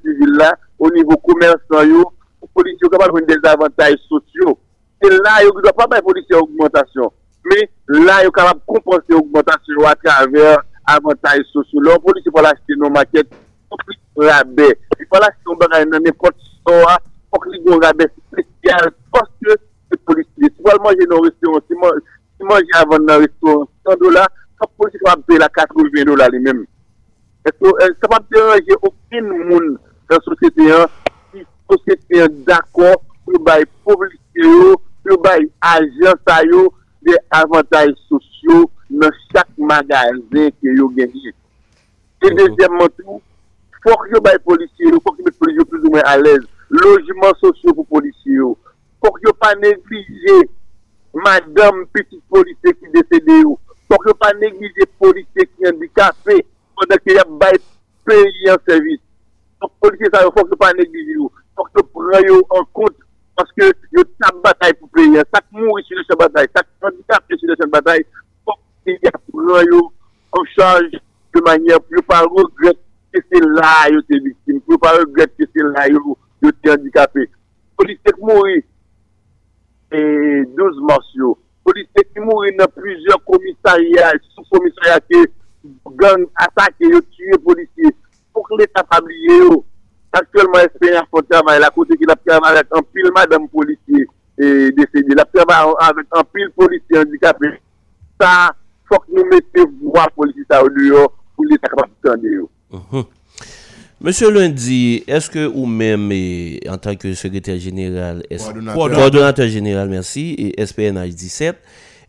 au 0.80 0.90
niveau 0.90 1.16
commerçant, 1.18 1.82
les 1.82 2.48
policiers 2.54 2.78
sont 2.82 2.88
capables 2.88 3.20
de 3.20 3.34
des 3.34 3.48
avantages 3.48 4.00
sociaux. 4.08 4.58
Et 5.04 5.08
là, 5.08 5.42
ils 5.42 5.46
ne 5.54 5.60
doivent 5.60 5.74
pas 5.76 5.86
faire 5.92 6.02
policiers 6.02 6.36
augmentation. 6.36 7.12
Mais 7.44 7.70
là, 7.88 8.20
ils 8.22 8.24
sont 8.24 8.30
capables 8.30 8.60
de 8.60 8.64
compenser 8.66 9.04
l'augmentation 9.10 9.86
à 9.86 9.94
travers 9.94 10.58
avantages 10.86 11.44
sociaux. 11.52 11.80
Les 11.82 11.98
policiers 11.98 12.32
peuvent 12.32 12.46
acheter 12.46 12.74
nos 12.78 12.88
maquettes, 12.88 13.30
ils 14.16 14.26
rabais. 14.26 14.78
Ils 14.98 15.06
peuvent 15.06 15.22
acheter 15.22 15.44
nos 15.46 15.56
bagages 15.56 15.86
dans 15.86 16.00
n'importe 16.00 16.36
quoi, 16.64 16.98
ils 17.52 17.62
peuvent 17.62 17.80
rabais 17.82 18.08
spécial 18.32 18.90
parce 19.12 19.30
que 19.44 19.50
les 19.92 19.98
policiers, 19.98 20.32
si 20.38 20.62
vous 20.64 20.82
manger 20.82 21.06
dans 21.08 21.16
le 21.16 21.28
restaurant, 21.28 21.60
si 21.68 22.44
manger 22.44 22.64
avant 22.74 22.98
dans 22.98 23.18
le 23.18 23.26
restaurant 23.26 23.68
100 23.86 23.96
dollars, 24.00 24.28
les 24.62 24.68
policiers 24.78 25.00
peuvent 25.04 25.22
payer 25.26 25.38
la 25.40 25.48
80 25.48 26.04
dollars 26.04 26.30
lui-même. 26.30 26.64
Ça 27.44 27.52
ne 27.60 27.68
peut 27.68 28.08
pas 28.08 28.20
déranger 28.30 28.74
aucun 28.82 29.22
monde. 29.22 29.78
An 30.14 30.20
sosyete 30.26 30.66
yon, 30.66 30.86
si 31.30 31.44
sosyete 31.70 32.18
yon 32.18 32.38
d'akon, 32.46 32.98
pou 33.24 33.42
bay 33.46 33.64
publike 33.86 34.42
yo, 34.42 34.76
pou 35.04 35.18
bay 35.22 35.46
ajen 35.72 36.22
sa 36.26 36.40
yo, 36.48 36.68
de 37.06 37.16
avantaj 37.30 37.92
sosyo 38.08 38.64
nan 38.90 39.14
chak 39.30 39.48
magazen 39.56 40.50
ke 40.60 40.74
yo 40.76 40.88
genye. 40.96 41.32
E 42.20 42.32
dezemman 42.36 42.90
tou, 42.98 43.20
fok 43.84 44.08
yo 44.12 44.20
bay 44.24 44.38
polisi 44.44 44.90
yo, 44.90 45.00
fok 45.04 45.20
yo 45.20 45.28
bay 45.28 45.36
polisi 45.38 45.62
yo 45.62 45.68
plus 45.70 45.86
ou 45.86 45.94
men 45.94 46.06
alez, 46.10 46.44
lojman 46.70 47.36
sosyo 47.40 47.74
pou 47.76 47.88
polisi 47.96 48.36
yo, 48.36 48.52
fok 49.00 49.20
yo 49.24 49.32
pa 49.38 49.54
neglije 49.58 50.40
madame 51.14 51.86
petit 51.94 52.20
polisi 52.30 52.74
ki 52.76 52.92
desede 52.94 53.40
yo, 53.44 53.56
fok 53.88 54.10
yo 54.10 54.16
pa 54.18 54.34
neglije 54.36 54.90
polisi 55.00 55.46
ki 55.46 55.68
yon 55.68 55.80
di 55.80 55.88
kafe, 55.94 56.42
fok 56.76 57.08
yo 57.08 57.24
bay 57.40 57.56
peyi 58.04 58.48
yon 58.48 58.60
servis, 58.66 59.00
Polisi 59.60 60.08
sa 60.08 60.24
yo 60.24 60.32
fok 60.32 60.48
yo 60.48 60.56
pa 60.56 60.72
negliji 60.72 61.18
yo, 61.18 61.28
fok 61.56 61.68
yo 61.76 61.82
pran 61.92 62.24
yo 62.24 62.38
an 62.56 62.64
kont, 62.72 62.96
paske 63.36 63.66
yo 63.92 64.04
tap 64.16 64.38
batay 64.44 64.72
pou 64.78 64.88
preye, 64.88 65.20
sak 65.28 65.44
mou 65.52 65.76
isi 65.80 65.98
de 65.98 66.04
se 66.08 66.16
batay, 66.16 66.48
sak 66.56 66.68
kandikap 66.80 67.36
isi 67.36 67.50
de 67.50 67.56
se 67.60 67.68
batay, 67.68 68.00
fok 68.48 68.60
yo 68.88 69.12
pran 69.28 69.68
yo 69.68 69.82
an 70.38 70.48
chanj 70.54 70.96
de 70.96 71.44
manye, 71.44 71.76
pou 71.76 72.00
yo 72.00 72.04
pa 72.08 72.22
regret 72.24 72.80
ke 73.12 73.24
se 73.26 73.44
la 73.52 73.74
yo 73.92 74.00
te 74.08 74.22
viktime, 74.24 74.64
pou 74.64 74.78
yo 74.78 74.80
pa 74.80 74.96
regret 74.96 75.36
ke 75.36 75.48
se 75.50 75.68
la 75.68 75.86
yo 75.92 76.16
te 76.48 76.72
handikapé. 76.72 77.28
Polisi 77.76 78.00
se 78.00 78.16
mou 78.16 78.48
isi, 78.48 78.64
e 79.92 80.00
12 80.56 80.84
mars 80.88 81.12
yo, 81.20 81.36
polisi 81.68 82.08
se 82.08 82.24
mou 82.24 82.48
isi 82.48 82.56
nan 82.56 82.72
plizye 82.72 83.20
komisaryal, 83.28 84.24
sou 84.32 84.48
komisaryal 84.56 85.04
ke 85.04 85.26
gang 86.00 86.24
atake 86.48 86.88
yo 86.88 87.04
tue 87.12 87.44
polisi, 88.32 88.48
pou 88.50 88.60
l'Etat 88.60 88.88
fabliye 88.90 89.36
yo. 89.44 89.60
Aktuellement, 90.10 90.64
espènyan 90.66 91.06
fote 91.10 91.36
avay 91.38 91.60
la 91.62 91.70
kote 91.70 91.94
ki 91.98 92.08
la 92.08 92.16
pè 92.18 92.34
avay 92.34 92.62
an 92.74 92.86
pil 92.90 93.12
madame 93.14 93.46
policier 93.48 94.08
desèdi. 94.76 95.14
La 95.14 95.26
pè 95.28 95.44
avay 95.44 96.06
an 96.18 96.26
pil 96.32 96.50
policier 96.56 97.04
handikapè. 97.04 97.54
Sa, 98.20 98.50
fok 98.90 99.06
nou 99.08 99.26
mette 99.30 99.66
sa 100.50 100.62
ou 100.64 100.74
diyo 100.74 101.06
pou 101.36 101.46
li 101.46 101.58
ta 101.62 101.70
kapap 101.70 101.90
tande 102.02 102.34
yo. 102.34 102.48
Monsieur 104.02 104.30
Lundi, 104.30 105.04
est-ce 105.06 105.28
que 105.28 105.46
ou 105.46 105.66
même 105.66 106.10
eh, 106.10 106.58
en 106.70 106.78
tant 106.78 106.96
que 106.96 107.12
secrétaire 107.12 107.58
général, 107.58 108.22
Coordonnateur. 108.30 108.74
coordonnateur 108.74 109.48
général, 109.48 109.90
merci, 109.90 110.34
et 110.38 110.64
SPNH 110.64 111.14
17, 111.14 111.56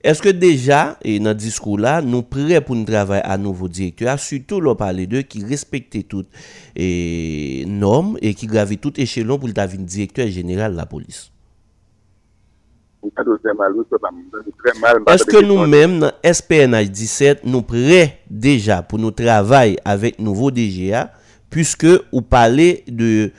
Eske 0.01 0.31
deja, 0.33 0.95
e 1.05 1.19
nan 1.21 1.37
diskou 1.37 1.77
la, 1.77 1.99
nou 2.01 2.25
pre 2.25 2.57
pou 2.65 2.73
nou 2.73 2.87
travay 2.89 3.21
a 3.21 3.35
nouvo 3.37 3.67
direktor, 3.69 4.17
sutou 4.17 4.63
lò 4.63 4.73
pale 4.77 5.05
de 5.09 5.21
ki 5.21 5.43
respekte 5.45 6.01
tout 6.09 6.25
e, 6.73 6.87
norm 7.69 8.15
e 8.17 8.33
ki 8.37 8.49
grave 8.49 8.79
tout 8.81 8.97
echelon 9.01 9.37
pou 9.37 9.51
lta 9.51 9.67
vin 9.69 9.85
direktor 9.85 10.31
general 10.33 10.73
la 10.77 10.87
polis. 10.89 11.27
Eske 15.13 15.45
nou 15.45 15.69
menm 15.69 15.99
nan 16.01 16.17
SPNH 16.25 16.89
17 16.89 17.45
nou 17.45 17.61
pre 17.65 18.03
deja 18.25 18.81
pou 18.81 19.01
nou 19.01 19.13
travay 19.13 19.77
avèk 19.85 20.17
nouvo 20.21 20.49
DGA, 20.53 21.11
pwiske 21.53 21.99
ou 22.09 22.25
pale 22.25 22.79
de... 22.89 23.29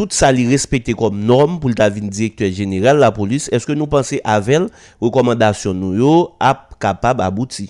tout 0.00 0.08
ça 0.16 0.32
li 0.32 0.48
respecté 0.48 0.94
comme 0.94 1.20
norme 1.20 1.60
pour 1.60 1.68
le 1.68 2.08
directeur 2.08 2.50
général 2.50 2.96
de 2.96 3.00
la 3.00 3.12
police, 3.12 3.50
est-ce 3.52 3.66
que 3.66 3.72
nous 3.72 3.86
pensons 3.86 4.16
avec 4.24 4.60
recommandation 4.98 5.74
nous 5.74 5.92
yo 5.94 6.32
ap 6.40 6.78
capable 6.80 7.20
aboutir? 7.20 7.68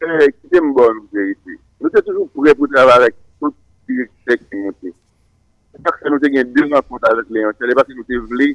Eh, 0.00 0.28
ki 0.32 0.48
te 0.52 0.60
m 0.60 0.72
bon 0.76 1.02
verite. 1.12 1.58
Nou 1.80 1.92
te 1.92 2.00
toujou 2.04 2.28
pou 2.32 2.46
pou 2.56 2.68
travay 2.72 2.94
avèk 3.00 3.16
tout 3.40 3.54
direktèk 3.88 4.46
ki 4.48 4.60
monte. 4.62 4.92
Se 5.72 5.80
pak 5.84 5.98
se 6.00 6.12
nou 6.12 6.22
te 6.22 6.30
gen 6.32 6.52
deux 6.54 6.68
rencontres 6.72 7.10
avèk 7.10 7.32
Léon, 7.36 7.56
se 7.56 7.68
le 7.68 7.76
pas 7.76 7.88
se 7.88 7.96
nou 7.96 8.08
te 8.08 8.20
vle 8.30 8.50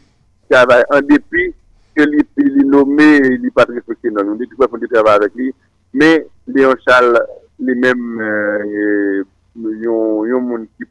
travay 0.49 0.85
an 0.97 1.05
depi 1.09 1.49
ke 1.97 2.07
li, 2.07 2.23
li 2.41 2.65
nomé 2.65 3.09
li 3.41 3.53
pat 3.53 3.69
respekte 3.73 4.09
nan. 4.09 4.31
Nou 4.31 4.41
te 4.41 4.49
toujou 4.49 4.69
pou 4.71 4.81
te 4.81 4.89
travay 4.89 5.21
avèk 5.21 5.37
li. 5.37 5.51
Men 5.93 6.25
Léon 6.49 6.81
Charles 6.85 7.21
li 7.61 7.77
mèm 7.77 8.05
euh, 8.25 9.21
yon, 9.83 10.25
yon 10.29 10.49
moun 10.49 10.65
ki 10.77 10.89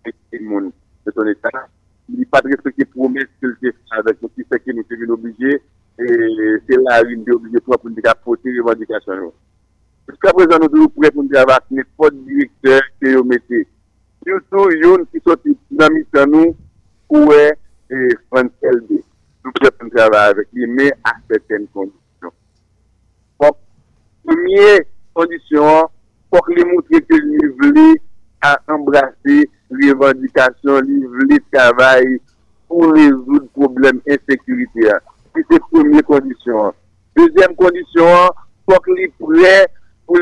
pa 0.00 0.10
respekte 0.10 0.42
moun 0.46 0.72
de 1.04 1.12
son 1.12 1.28
etat. 1.30 1.68
Li 2.10 2.26
pat 2.26 2.48
respekte 2.48 2.88
promes 2.94 3.28
ke 3.40 3.52
l 3.52 3.54
te 3.60 3.74
fè 3.76 4.00
avèk 4.00 4.24
nou 4.24 4.32
ki 4.34 4.48
fè 4.48 4.58
ke 4.64 4.74
nou 4.74 4.88
te 4.88 4.98
vin 4.98 5.14
oblige 5.14 5.60
et 6.00 6.66
se 6.66 6.80
la 6.80 7.02
rin 7.04 7.22
de 7.26 7.36
oblige 7.36 7.60
pou 7.64 7.76
apon 7.76 7.94
de 7.94 8.02
ka 8.04 8.16
pote 8.24 8.58
revendikasyon 8.58 9.24
nou. 9.24 9.32
Jusqu'à 10.10 10.32
présent, 10.32 10.58
nous 10.60 10.68
devons 10.68 10.88
prêts 10.88 11.10
pour 11.10 11.22
nous 11.22 11.36
avec 11.36 11.70
n'importe 11.70 12.14
directeur 12.26 12.80
que 13.00 13.16
vous 13.16 13.24
mettez. 13.24 13.68
Surtout, 14.26 14.70
yon 14.70 15.04
qui 15.12 15.20
sont 15.20 15.36
dans 15.70 15.88
le 15.88 16.26
nous, 16.26 16.56
où 17.08 17.32
est 17.32 17.56
France 18.28 18.50
LB. 18.60 18.90
Nous 19.44 19.52
pour 19.52 19.70
nous 19.82 19.90
travailler 19.90 20.30
avec 20.30 20.48
lui, 20.52 20.66
mais 20.66 20.92
à 21.04 21.12
certaines 21.30 21.68
conditions. 21.68 22.32
Bon, 23.38 23.52
première 24.24 24.80
condition, 25.14 25.88
pour 26.28 26.44
que 26.44 26.52
les 26.54 26.64
montrer 26.64 27.02
que 27.02 27.14
lui 27.14 27.54
voulait 27.60 28.00
embrasser 28.66 29.48
les 29.70 29.92
revendications, 29.92 30.80
voulait 30.80 31.40
travailler 31.52 32.20
pour 32.68 32.92
résoudre 32.92 33.40
le 33.42 33.46
problème 33.46 34.00
insécurité. 34.08 34.90
C'est 35.34 35.44
la 35.50 35.58
première 35.60 36.02
condition. 36.04 36.74
Deuxième 37.16 37.54
condition, 37.56 38.30
pour 38.66 38.80
que 38.82 38.92
les 38.92 39.08
prêts 39.18 39.66
pour 40.06 40.18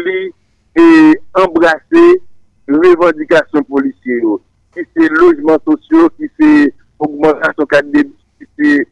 et 0.76 1.20
embrasser 1.34 2.22
revendications 2.68 3.62
policières, 3.64 4.38
c'est 4.74 5.08
logements 5.08 5.58
sociaux, 5.66 6.08
qui 6.16 6.30
c'est 6.38 6.74
augmentation 6.98 7.64
de 7.92 8.08
c'est 8.56 8.86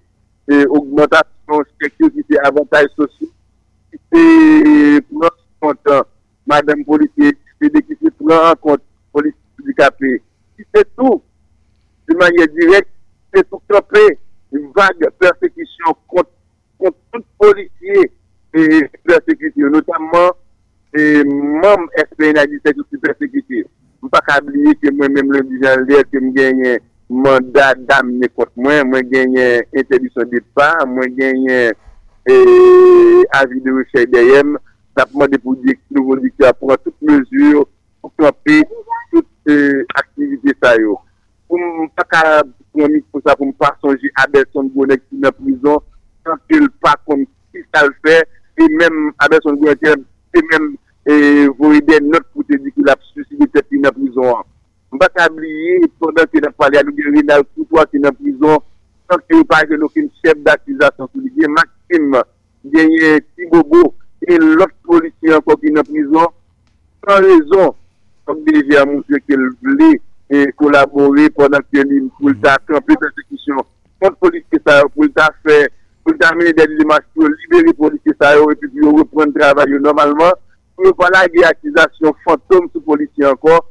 eh, 0.49 0.67
augmentation 0.67 1.65
qui 1.79 2.25
c'est 2.29 2.39
avantages 2.41 2.89
sociaux, 2.97 3.29
qui 3.91 3.99
c'est 4.13 5.01
prendre 5.11 5.37
en 5.61 5.69
compte 5.69 6.07
madame 6.47 6.85
policier, 6.85 7.33
qui 7.33 7.69
c'est 7.73 7.85
c'est 8.03 8.11
prendre 8.17 8.53
en 8.53 8.55
compte 8.55 8.83
police 9.13 9.35
handicapée, 9.61 10.23
qui 10.57 10.65
c'est 10.75 10.89
tout 10.97 11.23
de 12.09 12.15
manière 12.17 12.49
directe, 12.49 12.91
c'est 13.35 13.49
pour 13.49 13.63
stopper 13.65 14.19
une 14.53 14.71
vague 14.75 15.11
persécution 15.19 15.97
contre, 16.07 16.31
contre 16.79 16.97
tout 17.13 17.25
policier 17.39 18.13
et 18.55 18.91
persécution, 19.05 19.69
notamment 19.71 20.33
et 20.95 21.25
membres 21.25 21.89
SPN 21.97 22.39
a 22.39 22.47
dit 22.47 22.59
c'est 22.65 22.79
aussi 22.79 22.97
persécuté. 22.97 23.67
Je 24.01 24.07
ne 24.07 24.09
pas 24.09 24.21
oublier 24.41 24.75
que 24.77 24.91
moi-même 24.93 25.33
le 25.33 25.85
l'air 25.85 26.03
que 26.11 26.19
je 26.19 26.33
gagne 26.33 26.79
mandat 27.09 27.75
d'amener 27.75 28.29
contre 28.29 28.53
moi, 28.57 28.85
moi 28.85 29.03
gagne 29.03 29.63
interdiction 29.77 30.23
de 30.23 30.31
départ, 30.31 30.87
moi 30.87 31.07
gagne 31.07 31.73
eh, 32.29 33.25
avis 33.31 33.61
de 33.61 33.73
recherche 33.73 34.57
ça 34.97 35.05
demandé 35.05 35.37
pour 35.39 35.57
dire 35.57 35.75
que 35.75 35.81
le 35.91 36.01
nouveau 36.01 36.17
dictateur 36.17 36.55
prend 36.55 36.77
toutes 36.83 37.03
mesures 37.03 37.69
pour 38.07 38.27
stopper 38.27 38.63
toute 39.13 39.27
euh, 39.49 39.85
activité 39.95 40.53
ça 40.63 40.77
yo. 40.77 40.99
Pour 41.49 41.59
ne 41.59 41.87
pas 41.89 42.43
prendre 42.73 42.99
pour 43.11 43.21
ça 43.27 43.37
pour 43.37 43.47
ne 43.47 43.53
pas 43.53 43.77
songer 43.81 44.11
à 44.17 44.27
Berson 44.27 44.71
Bonnet 44.75 44.99
qui 44.99 45.17
est 45.17 45.21
dans 45.21 45.29
la 45.29 45.33
prison, 45.33 45.83
tant 46.25 46.37
qu'il 46.49 46.69
pas 46.71 46.95
comme 47.07 47.25
si 47.55 47.61
ça 47.73 47.87
le 47.87 47.95
fait, 48.05 48.29
et 48.59 48.69
même 48.75 49.13
à 49.19 49.29
Berson 49.29 49.55
Bonnet 49.55 49.79
et 50.35 50.43
même 50.51 50.77
et 51.09 51.47
vous 51.59 51.81
des 51.81 52.01
notes 52.01 52.27
pour 52.33 52.45
te 52.45 52.53
tête 52.55 53.67
dans 53.73 53.81
la 53.83 53.93
prison. 53.93 54.35
On 54.93 54.97
va 54.99 55.09
pas 55.09 55.29
oublier 55.31 55.81
pendant 56.01 56.25
que 56.25 56.39
nous 56.45 56.53
parlé 56.53 56.79
à 56.79 56.83
nous 56.83 56.95
Rénal 57.15 57.43
Coutois 57.55 57.87
qui 57.87 57.97
est 57.97 58.01
dans 58.01 58.09
la 58.09 58.13
prison, 58.13 58.59
sans 59.11 59.19
que 59.19 59.37
vous 59.37 59.45
parlez 59.45 59.77
de 59.77 59.83
aucun 59.83 60.07
chef 60.25 60.35
Maxime, 60.37 62.23
Tibobo 63.37 63.95
et 64.27 64.37
l'autre 64.37 64.75
policier 64.85 65.35
encore 65.35 65.61
qui 65.61 65.71
Pèvi 68.27 68.77
a 68.77 68.85
mounse 68.87 69.21
ke 69.23 69.37
l 69.39 69.47
vle 69.63 69.91
e 70.27 70.47
kolabori 70.59 71.29
pwèndan 71.35 71.63
ke 71.71 71.85
li 71.87 72.01
pou 72.19 72.33
l 72.33 72.39
ta 72.43 72.57
kampi 72.59 72.97
persekisyon. 72.99 73.63
Kont 74.03 74.19
poliske 74.23 74.59
sa 74.65 74.81
yo 74.81 74.89
pou 74.95 75.07
l 75.07 75.13
ta 75.15 75.29
fè, 75.47 75.61
pou 76.03 76.15
l 76.15 76.19
ta 76.19 76.33
mene 76.35 76.55
den 76.57 76.75
dimanche 76.79 77.07
pou 77.15 77.31
liberi 77.31 77.75
poliske 77.79 78.17
sa 78.19 78.33
yo 78.35 78.49
epi 78.51 78.71
pou 78.73 78.83
yo 78.83 78.97
repren 78.99 79.35
travay 79.37 79.71
yo 79.71 79.79
normalman. 79.85 80.35
Pou 80.75 80.89
yo 80.89 80.97
pala 80.99 81.23
ge 81.31 81.47
akizasyon 81.47 82.19
fantom 82.27 82.67
sou 82.73 82.83
poliske 82.89 83.29
ankon. 83.31 83.63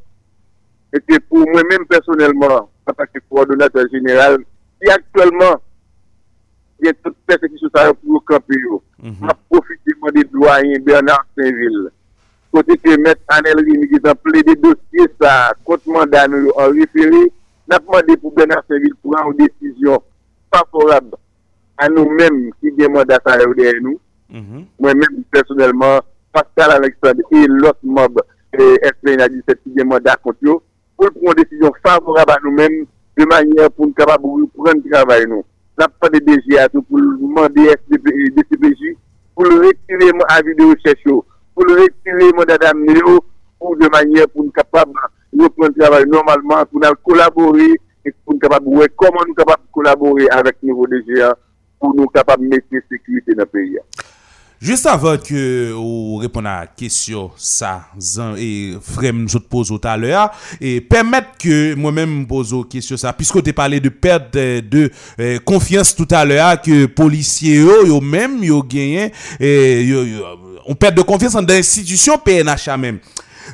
Ete 0.96 1.20
pou 1.28 1.44
mwen 1.52 1.68
men 1.68 1.84
personelman, 1.92 2.70
atakè 2.88 3.20
pou 3.26 3.44
ordonateur 3.44 3.90
general, 3.92 4.40
ki 4.80 4.94
aktuelman 4.94 5.60
gen 6.80 6.96
tout 7.04 7.18
persekisyon 7.28 7.76
sa 7.76 7.90
yo 7.90 8.00
pou 8.00 8.16
yo 8.16 8.24
kampi 8.32 8.64
yo. 8.64 8.80
Mhm. 9.04 9.28
A 9.28 9.36
profite 9.52 10.00
mwen 10.00 10.16
de 10.16 10.28
doyen 10.32 10.88
Bernard 10.88 11.28
Saint-Ville. 11.36 11.92
kote 12.56 12.78
ke 12.80 12.96
met 13.04 13.20
anel 13.36 13.60
rimi 13.68 13.90
ki 13.92 14.00
sa 14.00 14.16
ple 14.16 14.40
de 14.48 14.56
dosye 14.64 15.06
sa 15.20 15.52
kontman 15.68 16.08
dan 16.08 16.32
nou 16.32 16.56
an 16.64 16.72
referi, 16.78 17.26
napman 17.68 18.06
de 18.08 18.16
pou 18.22 18.32
ben 18.38 18.54
aseril 18.56 18.94
pou 19.04 19.18
an 19.20 19.28
ou 19.28 19.36
desisyon 19.36 20.00
favorab 20.54 21.18
an 21.84 21.92
nou 21.92 22.08
menm 22.16 22.46
ki 22.62 22.72
gen 22.78 22.96
mandat 22.96 23.28
sa 23.28 23.36
yo 23.44 23.52
de 23.58 23.74
nou. 23.82 24.00
Mhm. 24.32 24.64
Mwen 24.80 25.04
menm 25.04 25.26
personelman, 25.36 26.00
Pascal 26.32 26.72
Alexandre 26.72 27.24
et 27.32 27.48
l'autre 27.48 27.84
mob 27.84 28.20
SPNA 28.56 29.28
17 29.28 29.64
qui 29.64 29.70
demande 29.76 30.08
contre 30.24 30.40
nous 30.42 30.62
pour 30.98 31.12
prendre 31.12 31.38
une 31.38 31.44
décision 31.44 31.72
favorable 31.84 32.32
à 32.32 32.38
nous-mêmes 32.44 32.86
de 33.18 33.26
manière 33.26 33.72
pour 33.72 33.88
nous 33.88 33.94
capables 33.94 34.24
de 34.24 34.50
prendre 34.56 34.82
le 34.84 34.92
travail. 34.92 35.26
Nous 35.28 35.44
n'avons 35.78 35.94
pas 36.00 36.10
de 36.10 36.20
DGA 36.20 36.70
pour 36.70 36.84
demander 36.90 37.76
SDPJ 37.90 38.98
pour 39.36 39.46
retirer 39.46 40.14
mon 40.14 40.26
avis 40.30 40.56
de 40.56 40.64
recherche 40.64 41.26
pour 41.56 41.66
le 41.66 41.74
retirer 41.82 42.34
mandat 42.34 42.58
d'amener, 42.58 43.00
pour 43.58 43.78
de 43.78 43.88
manière 43.90 44.28
pour 44.28 44.44
nous 44.44 44.52
capables 44.52 44.92
de 45.34 45.44
reprendre 45.44 45.74
le 45.78 46.06
normalement, 46.06 46.66
pour 46.66 46.82
nous 46.82 46.96
collaborer 47.04 47.72
et 48.06 48.14
pour 48.24 48.34
nous 48.34 48.40
capables 48.40 48.66
de 48.66 48.90
comment 48.96 49.22
nous 49.28 49.34
capables 49.34 49.64
de 49.64 49.72
collaborer 49.72 50.28
avec 50.30 50.58
le 50.62 50.70
niveau 50.70 50.86
DGA 50.86 51.36
pour 51.80 51.96
nous 51.96 52.08
capables 52.08 52.44
de 52.44 52.50
mettre 52.50 52.68
la 52.72 52.80
sécurité 52.90 53.34
dans 53.34 53.44
le 53.44 53.46
pays. 53.46 53.78
Juste 54.62 54.86
avant 54.86 55.18
que 55.18 55.74
vous 55.74 56.16
répondiez 56.16 56.50
à 56.50 56.60
la 56.62 56.68
question, 56.68 57.30
ça, 57.36 57.88
et 58.38 58.74
je 58.74 59.38
te 59.38 59.44
pose 59.44 59.68
tout 59.68 59.82
à 59.84 59.98
l'heure, 59.98 60.32
et 60.62 60.80
permettre 60.80 61.38
que 61.38 61.76
moi-même 61.76 62.26
pose 62.26 62.52
une 62.52 62.66
question 62.66 62.96
ça, 62.96 63.12
puisque 63.12 63.44
tu 63.44 63.52
parlé 63.52 63.80
de 63.82 63.90
perte 63.90 64.34
de, 64.34 64.90
euh, 65.20 65.40
confiance 65.40 65.94
tout 65.96 66.08
à 66.10 66.24
l'heure, 66.24 66.62
que 66.62 66.86
policiers, 66.86 67.58
yo, 67.58 67.86
yo 67.86 68.00
même, 68.00 68.44
yo 68.44 68.64
gagné, 68.64 69.12
et 69.42 69.86
on 70.66 70.76
perd 70.76 70.96
de 70.96 71.02
confiance 71.02 71.34
dans 71.34 71.46
l'institution 71.48 72.18
PNH 72.18 72.68
même. 72.78 73.00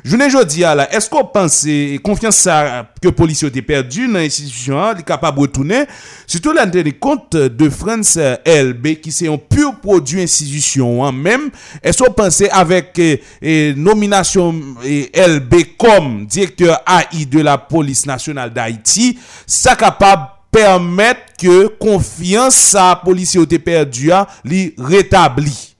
Je 0.04 0.16
ne 0.16 0.44
dis 0.44 0.60
là, 0.60 0.88
est-ce 0.92 1.08
qu'on 1.08 1.24
pense 1.24 1.64
et 1.66 2.00
confiance 2.02 2.36
ça 2.36 2.88
que 3.00 3.08
policier 3.08 3.48
ont 3.48 3.62
perdu 3.62 4.06
dans 4.06 4.14
l'institution, 4.14 4.96
est 4.96 5.02
capable 5.02 5.36
de 5.36 5.42
retourner, 5.42 5.84
surtout 6.26 6.52
là, 6.52 6.66
tenir 6.66 6.98
compte 6.98 7.36
de 7.36 7.68
France 7.68 8.18
LB 8.46 9.00
qui 9.00 9.12
c'est 9.12 9.28
un 9.28 9.36
pur 9.36 9.74
produit 9.76 10.22
institution 10.22 11.04
hein, 11.04 11.12
même. 11.12 11.50
Est-ce 11.82 12.02
qu'on 12.02 12.12
pense 12.12 12.42
avec 12.50 12.98
euh, 12.98 13.74
nomination 13.76 14.54
LB 14.82 15.54
comme 15.78 16.26
directeur 16.26 16.80
AI 16.88 17.26
de 17.26 17.40
la 17.40 17.58
police 17.58 18.06
nationale 18.06 18.52
d'Haïti, 18.52 19.18
ça 19.46 19.76
capable 19.76 20.22
permettre 20.50 21.20
que 21.38 21.66
confiance 21.66 22.74
à 22.74 23.00
policier 23.02 23.40
ont 23.40 23.46
perdu, 23.46 24.12
hein, 24.12 24.26
li 24.44 24.74
rétabli. 24.78 25.71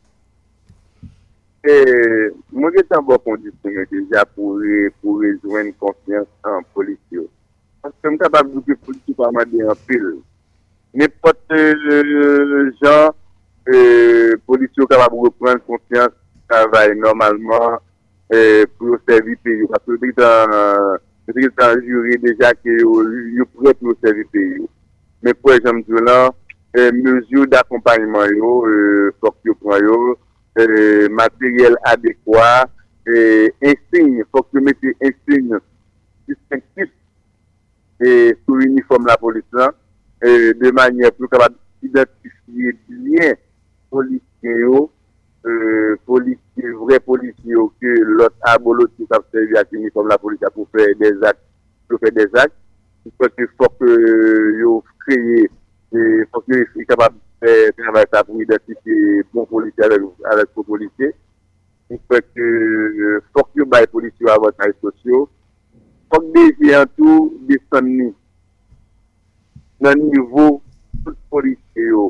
Mwen 1.62 2.72
gen 2.74 2.86
tan 2.90 3.04
bon 3.06 3.20
kondisyon 3.22 3.76
yo 3.76 3.84
deja 3.86 4.24
pou, 4.34 4.58
konfians 5.78 6.26
an 6.42 6.64
polisyon. 6.74 7.28
Anse 7.86 8.02
mwen 8.08 8.18
kapab 8.18 8.50
polisyon 8.82 9.14
pa 9.14 9.28
mande 9.30 9.62
an 9.70 9.78
pil. 9.86 10.08
Nepote 10.98 11.60
jan, 12.82 13.14
euh, 13.70 14.34
polisyon 14.42 14.90
kapab 14.90 15.14
repren 15.22 15.62
konfians 15.68 16.10
travay 16.50 16.96
normalman 16.98 17.78
pou 18.74 18.96
yo 18.96 18.98
servi 19.06 19.38
peyo. 19.46 19.70
Apo 19.78 19.94
yo 19.94 20.02
dek 20.02 21.54
tan 21.54 21.78
jure 21.86 22.18
deja 22.26 22.50
ki 22.58 22.74
yo 22.82 23.46
servi 24.02 24.26
peyo. 24.34 24.66
Men 25.22 25.38
pou 25.38 25.54
e 25.54 25.62
lan, 26.02 26.34
mezyou 26.74 27.46
d'akompanyman 27.46 28.34
yo, 28.34 28.50
Euh, 30.59 31.09
materyel 31.09 31.78
adekwa, 31.88 32.68
insigne, 33.64 34.20
fok 34.30 34.50
yo 34.53 34.61
mette 34.61 34.90
insigne 35.00 35.57
distinktif 36.28 36.90
sou 38.44 38.61
uniform 38.61 39.09
la 39.09 39.16
polis 39.16 39.46
lan, 39.57 39.72
de 40.61 40.72
manye 40.76 41.09
pou 41.16 41.30
kapab 41.32 41.57
identifiye 41.80 42.74
bien 42.90 43.32
polisye 43.88 44.59
yo, 44.61 44.84
polisye, 46.05 46.76
vre 46.84 47.00
polisye 47.09 47.57
yo, 47.57 47.70
ke 47.80 47.96
lot 48.20 48.36
abolot 48.53 48.92
ki 48.98 49.09
kap 49.09 49.24
sevi 49.32 49.57
ak 49.57 49.72
uniform 49.72 50.12
la 50.12 50.20
polis 50.20 50.44
la 50.44 50.53
pou 50.53 50.68
fè 50.76 50.92
des 51.00 51.28
ak, 51.32 51.40
pou 51.88 51.96
fè 52.03 52.12
des 52.12 52.40
ak, 52.44 52.53
fok 53.16 53.88
yo 54.61 54.82
kreye, 55.07 55.48
fok 56.28 56.44
yo 56.53 56.88
kapab 56.92 57.16
fè 57.16 57.16
nan 57.16 57.32
sa 57.43 58.22
pou 58.22 58.40
identifiye 58.40 59.22
bon 59.32 59.47
polisye 59.51 59.82
alek 59.84 60.51
pou 60.55 60.62
polisye. 60.62 61.11
Fèk 62.09 62.28
fòk 63.34 63.49
yo 63.59 63.66
bay 63.66 63.86
polisye 63.90 64.30
avotay 64.30 64.72
sosyo. 64.80 65.26
Fòk 66.11 66.28
deje 66.34 66.74
an 66.76 66.86
tou 66.97 67.32
desan 67.49 67.88
ni. 67.88 68.11
Nan 69.82 69.99
nivou 69.99 70.61
tout 71.05 71.18
polisye 71.30 71.88
yo. 71.90 72.07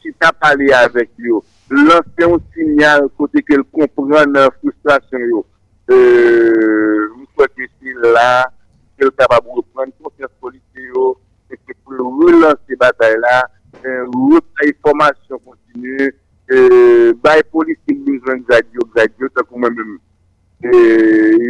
Si 0.00 0.12
ta 0.16 0.32
pale 0.32 0.72
avek 0.72 1.12
yo. 1.18 1.42
Lansè 1.68 2.24
yon 2.24 2.40
sinyal 2.54 3.10
kote 3.20 3.44
ke 3.44 3.58
l 3.60 3.66
kompran 3.76 4.32
nan 4.32 4.48
frustrasyon 4.62 5.28
yo. 5.28 5.44
Mou 5.92 7.28
fòk 7.36 7.60
yon 7.60 7.70
si 7.76 7.92
la 8.16 8.48
ke 8.96 9.04
l 9.04 9.12
kapabou 9.12 9.66
pran 9.74 9.92
konsyans 10.00 10.32
polisye 10.40 10.88
yo. 10.88 11.12
Fèk 11.52 11.76
pou 11.84 11.92
l 11.92 12.08
relansè 12.24 12.80
batay 12.80 13.20
la 13.20 13.44
route 13.84 14.46
ay 14.62 14.72
formasyon 14.82 15.38
kontinu 15.44 16.10
bay 17.22 17.42
politik 17.52 17.98
bezwen 18.04 18.42
gradyo 18.48 18.82
gradyo 18.94 19.28
takou 19.34 19.58
mwen 19.58 19.74
mwen 19.74 20.00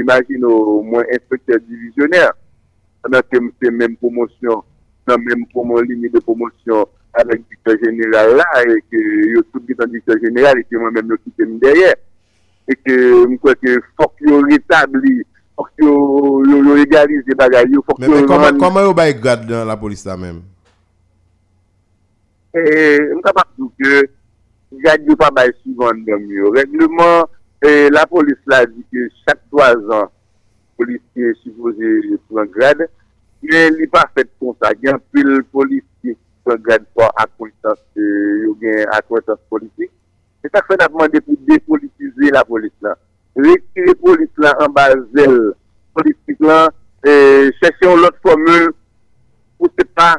imagine 0.01 0.45
ou 0.45 0.83
mwen 0.83 1.07
inspektor 1.15 1.61
divizyoner 1.61 2.35
nan 3.09 3.23
ke 3.31 3.41
mwen 3.41 3.77
mwen 3.77 3.97
promosyon 4.03 4.63
nan 5.07 5.23
mwen 5.23 5.47
promosyon 5.55 5.89
lini 5.89 6.11
de 6.13 6.21
promosyon 6.21 6.85
avek 7.15 7.47
dikter 7.49 7.79
jeneral 7.85 8.37
la 8.43 8.49
e 8.67 8.81
ke 8.91 9.01
yo 9.33 9.43
tout 9.53 9.63
bitan 9.65 9.91
dikter 9.95 10.21
jeneral 10.21 10.59
e 10.59 10.67
ke 10.67 10.77
mwen 10.77 10.93
mwen 10.93 11.11
mwen 11.13 11.25
kite 11.25 11.47
mwen 11.47 11.63
derye 11.63 11.95
e 12.69 12.75
ke 12.77 12.99
mwen 13.23 13.39
kweke 13.39 13.79
fok 13.97 14.19
yo 14.27 14.43
retabli 14.51 15.23
fok 15.57 15.71
yo 15.79 16.77
egalize 16.83 17.39
bagay 17.39 17.71
yo 17.71 17.87
fok 17.87 18.03
yo 18.03 18.27
koman 18.27 18.85
yo 18.85 18.93
bay 18.93 19.15
grad 19.15 19.47
la 19.47 19.79
polis 19.79 20.05
la 20.05 20.19
menm 20.19 20.43
Mwen 22.59 23.23
ka 23.23 23.35
pa 23.37 23.45
pou 23.55 23.71
ke 23.79 24.07
Gadi 24.83 25.13
ou 25.13 25.19
pa 25.19 25.31
bay 25.35 25.51
suivant 25.61 26.01
den 26.07 26.25
myo 26.27 26.51
Regleman 26.57 27.29
la 27.95 28.05
polis 28.11 28.39
la 28.51 28.65
Di 28.67 28.83
ke 28.91 29.07
chak 29.23 29.41
3 29.55 29.69
an 29.95 30.09
Polis 30.79 31.03
ki 31.15 31.33
suivoze 31.43 32.19
Pren 32.29 32.51
grad 32.55 32.83
Men 33.45 33.77
li 33.79 33.87
pa 33.93 34.07
fet 34.15 34.31
kon 34.41 34.57
sa 34.59 34.73
Gen 34.83 34.99
pil 35.15 35.31
polis 35.55 35.85
ki 36.03 36.17
pren 36.47 36.63
grad 36.65 36.89
Po 36.97 37.07
akwensans 37.23 37.81
Yo 37.99 38.57
gen 38.63 38.91
akwensans 38.97 39.41
politik. 39.53 39.93
Se 40.43 40.51
tak 40.55 40.67
fe 40.71 40.79
natman 40.81 41.13
de 41.13 41.23
pou 41.23 41.39
depolitize 41.49 42.35
La 42.35 42.45
polis 42.49 42.75
la. 42.85 42.97
Rekire 43.39 43.95
polis 44.03 44.33
la 44.43 44.57
an 44.65 44.75
bazel 44.75 45.39
Politik 45.95 46.43
la 46.43 46.65
Chesyon 47.05 48.03
lot 48.03 48.19
formule 48.27 48.73
Ou 49.59 49.71
se 49.75 49.87
pa 49.95 50.17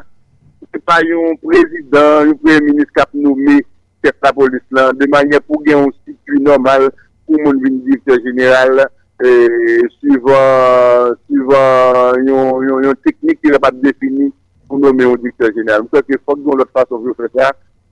se 0.70 0.78
pa 0.86 1.00
yon 1.02 1.36
prezident, 1.42 2.26
yon 2.28 2.38
pre-ministre 2.42 2.94
kap 2.94 3.10
noume 3.14 3.60
chef 4.04 4.16
la 4.22 4.32
polis 4.32 4.62
lan, 4.74 4.96
de 4.98 5.06
manye 5.10 5.40
pou 5.42 5.62
gen 5.66 5.84
yon 5.84 5.94
sikri 6.04 6.38
normal 6.46 6.88
pou 7.26 7.38
moun 7.42 7.58
vin 7.62 7.80
direktor 7.86 8.20
general 8.24 8.84
suivant 9.98 11.18
yon 12.24 13.00
teknik 13.04 13.40
ki 13.42 13.52
repat 13.56 13.80
defini 13.82 14.30
pou 14.68 14.78
noume 14.80 15.04
yon 15.04 15.20
direktor 15.20 15.50
general. 15.56 15.84
Mwen 15.88 16.06
se 16.06 16.20
fok 16.22 16.38
yon 16.38 16.60
lot 16.62 16.70
fason 16.76 17.02
vyo 17.04 17.16
feta, 17.18 17.50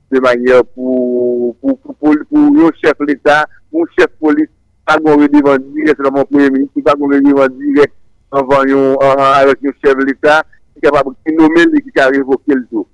de 0.08 0.22
manye 0.24 0.62
pou 0.72 1.52
yon 1.60 2.72
chef 2.78 3.02
l'Etat, 3.04 3.50
pou 3.72 3.84
chef 3.98 4.10
polis, 4.22 4.50
pa 4.86 4.96
goun 5.02 5.26
redevan 5.26 5.66
direk 5.74 5.98
la 6.00 6.14
moun 6.14 6.30
pre-ministre, 6.30 6.84
pa 6.86 6.94
goun 6.96 7.12
redevan 7.18 7.58
direk 7.58 7.92
anvan 8.38 8.70
yon 8.70 9.74
chef 9.82 9.98
l'Etat, 10.06 10.46
ki 10.80 11.34
noumen 11.36 11.74
li 11.74 11.82
ki 11.84 11.92
ka 11.96 12.08
revoke 12.14 12.54
l 12.54 12.62
to. 12.70 12.84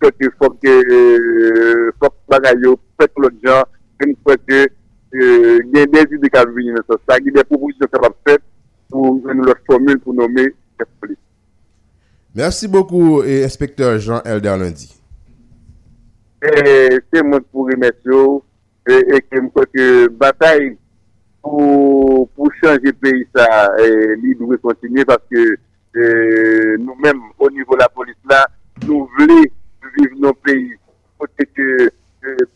Fok 0.00 2.14
bagay 2.30 2.60
yo, 2.62 2.76
fok 3.00 3.20
lout 3.20 3.40
jan, 3.44 3.66
fok 4.24 4.44
gen 4.48 5.92
dezi 5.92 6.20
de 6.22 6.30
ka 6.32 6.44
vini 6.48 6.76
nan 6.76 6.86
sa. 6.86 6.98
Sa 7.08 7.18
ki 7.20 7.34
de 7.34 7.42
se 7.42 7.90
kapap 7.90 8.14
fet 8.28 8.42
pou 8.90 9.18
nou 9.24 9.46
lout 9.46 9.60
formule 9.66 9.98
pou 9.98 10.12
noumen 10.12 10.52
chef 10.78 10.88
polis. 11.00 11.18
Merci 12.34 12.68
beaucoup, 12.68 13.22
inspecteur 13.22 13.98
Jean-Elder 13.98 14.56
Lundi. 14.56 14.92
Se 16.40 17.24
moun 17.26 17.42
pou 17.50 17.66
remet 17.68 17.98
yo, 18.06 18.40
e 18.86 19.18
kem 19.28 19.50
kwa 19.50 19.66
ke 19.68 20.06
batay 20.20 20.70
pou 21.42 22.52
chanje 22.60 22.92
peyi 23.02 23.26
sa, 23.34 23.46
li 24.22 24.36
dwe 24.38 24.56
kontinye, 24.62 25.04
paske 25.90 26.78
nou 26.84 26.94
menm 26.96 27.32
o 27.38 27.48
nivou 27.50 27.76
la 27.76 27.88
polis 27.88 28.16
la, 28.30 28.46
nou 28.86 29.08
vle 29.16 29.50
vive 29.96 30.18
nou 30.18 30.32
peyi, 30.44 30.76
pote 31.18 31.46
ke 31.54 31.90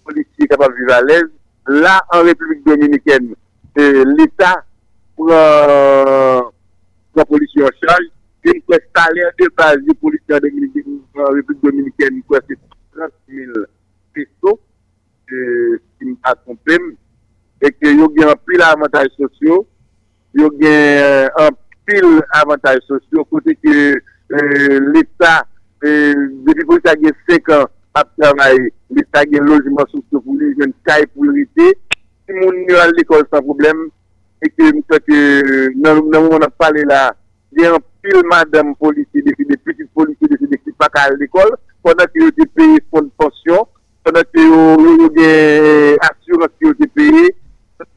polisi 0.04 0.46
kapap 0.48 0.72
vive 0.76 0.92
alez. 0.94 1.30
La, 1.66 2.00
an 2.12 2.24
Republik 2.26 2.64
Dominiken, 2.64 3.34
l'Etat 3.74 4.64
pou 5.16 5.28
la 5.28 7.24
polisi 7.26 7.62
an 7.62 7.72
chal, 7.80 8.10
gen 8.44 8.60
kwe 8.66 8.78
stale 8.88 9.24
an 9.24 9.34
de 9.38 9.48
base 9.56 9.96
polisi 10.00 10.34
an 10.34 10.44
Republik 10.44 11.58
Dominiken, 11.62 12.22
kwe 12.28 12.40
se 12.46 12.58
30.000 12.94 13.66
peso, 14.14 14.58
si 15.28 16.04
mta 16.12 16.34
kompem, 16.44 16.92
e 17.64 17.70
ke 17.72 17.94
yo 17.96 18.10
gen 18.14 18.30
api 18.30 18.60
la 18.60 18.74
avantaj 18.76 19.08
sosyo, 19.16 19.64
yo 20.36 20.50
gen 20.60 21.32
api 21.40 21.63
pil 21.88 22.20
avantaj 22.40 22.80
sosyo, 22.88 23.24
kote 23.30 23.54
ke 23.60 23.74
l'Etat, 24.90 25.48
depi 25.80 26.64
pou 26.64 26.78
l'Etat 26.78 27.00
gen 27.02 27.16
sek 27.28 27.50
an 27.54 27.66
ap 27.98 28.10
travay, 28.18 28.58
l'Etat 28.94 29.30
gen 29.32 29.48
lojman 29.48 29.90
sosyo 29.92 30.20
pou 30.20 30.38
li, 30.40 30.52
gen 30.60 30.72
kay 30.88 31.06
pou 31.12 31.28
l'ite, 31.30 31.74
si 32.24 32.38
moun 32.38 32.64
nyo 32.64 32.80
al 32.80 32.94
l'ekol 32.96 33.26
san 33.28 33.44
problem, 33.44 33.84
e 34.44 34.50
ke 34.52 34.70
mwen 34.70 34.86
se 34.88 35.00
ke 35.04 35.20
nan 35.84 36.02
moun 36.08 36.46
ap 36.46 36.56
pale 36.60 36.86
la, 36.88 37.04
gen 37.54 37.76
pil 38.04 38.24
madame 38.30 38.74
polisi, 38.80 39.22
depi 39.24 39.46
de 39.48 39.60
petit 39.60 39.88
polisi, 39.94 40.28
depi 40.30 40.48
de 40.50 40.60
ki 40.60 40.74
pa 40.80 40.90
ka 40.92 41.06
al 41.10 41.18
l'ekol, 41.20 41.54
pwanda 41.84 42.08
ki 42.10 42.24
yo 42.24 42.32
te 42.38 42.48
peye 42.56 42.80
fond 42.90 43.12
pensyon, 43.20 43.68
pwanda 44.04 44.24
ki 44.32 44.48
yo 44.48 45.08
gen 45.16 46.04
asyurans 46.08 46.56
ki 46.58 46.70
yo 46.70 46.76
te 46.80 46.90
peye, 46.96 47.30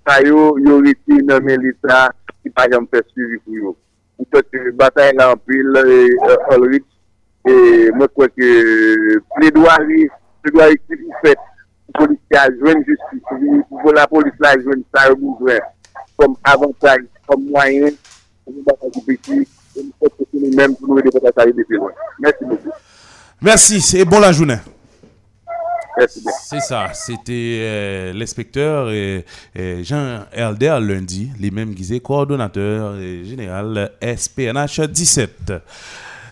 sa 0.07 0.19
yo 0.25 0.53
yo 0.63 0.81
reti 0.83 1.23
nan 1.23 1.43
men 1.47 1.63
l'Etat, 1.63 2.15
ki 2.47 2.53
pa 2.55 2.67
yon 2.71 2.87
fè 2.91 3.03
suivi 3.09 3.39
pou 3.43 3.57
yon. 3.59 3.75
Ou 4.17 4.27
tè 4.31 4.41
te 4.47 4.71
batay 4.79 5.11
nan 5.17 5.35
pil, 5.45 5.75
olrit, 6.55 6.85
mwen 7.47 8.11
kwa 8.15 8.29
ke 8.31 8.51
plèdouari, 9.35 10.07
plèdouari 10.45 10.79
ki 10.85 10.99
pou 11.01 11.21
fèt, 11.25 11.43
pou 11.87 12.05
polisi 12.05 12.39
a 12.39 12.47
jwen 12.55 12.83
justice, 12.87 13.59
pou 13.75 13.95
la 13.95 14.07
polisi 14.11 14.43
la 14.43 14.55
jwen 14.61 14.85
sa 14.95 15.09
yon 15.11 15.21
moujwen, 15.25 15.67
kom 16.17 16.39
avantaj, 16.53 17.03
kom 17.27 17.43
mwayen, 17.51 17.99
pou 18.45 18.55
mwen 18.55 18.65
batay 18.71 18.95
pou 18.95 19.05
peti, 19.09 19.43
mwen 19.75 19.91
kwa 19.99 20.13
ke 20.15 20.23
pou 20.23 20.45
mwen 20.45 20.57
mèm 20.61 20.79
pou 20.79 20.95
nou 20.95 21.03
de 21.03 21.27
batay 21.27 21.53
de 21.53 21.67
pil. 21.67 21.91
Mèsi 22.23 22.49
mèsi. 22.49 22.79
Merci, 23.41 23.99
et 23.99 24.05
bon 24.05 24.19
la 24.19 24.31
journée. 24.31 24.76
C'est 26.43 26.59
ça, 26.59 26.89
c'était 26.93 27.59
euh, 27.61 28.13
l'inspecteur 28.13 28.89
Jean 29.83 30.25
Elder 30.31 30.77
lundi, 30.81 31.29
lui-même 31.39 31.73
qui 31.73 31.93
est 31.93 31.99
coordonnateur 31.99 32.95
général 33.23 33.91
SPNH 34.01 34.81
17. 34.89 35.53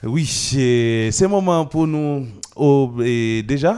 Oui, 0.04 0.26
c'est 0.26 1.28
moment 1.28 1.66
pour 1.66 1.88
nous. 1.88 2.28
oh, 2.56 2.92
et 3.04 3.42
déjà, 3.44 3.78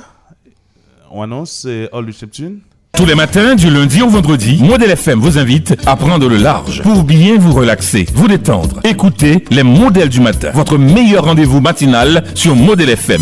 on 1.10 1.22
annonce 1.22 1.66
euh, 1.68 1.88
All 1.94 2.06
Reception. 2.06 2.54
Tous 2.94 3.06
les 3.06 3.16
matins, 3.16 3.56
du 3.56 3.70
lundi 3.70 4.02
au 4.02 4.10
vendredi, 4.10 4.62
Modèle 4.62 4.92
FM 4.92 5.20
vous 5.20 5.38
invite 5.38 5.76
à 5.86 5.96
prendre 5.96 6.28
le 6.28 6.38
large 6.38 6.82
pour 6.82 7.04
bien 7.04 7.38
vous 7.38 7.54
relaxer, 7.54 8.08
vous 8.14 8.28
détendre. 8.28 8.80
Écoutez 8.84 9.46
les 9.52 9.64
modèles 9.64 10.10
du 10.10 10.20
matin, 10.20 10.52
votre 10.54 10.78
meilleur 10.78 11.26
rendez-vous 11.26 11.62
matinal 11.62 12.24
sur 12.34 12.56
Modèle 12.56 12.90
FM. 12.90 13.22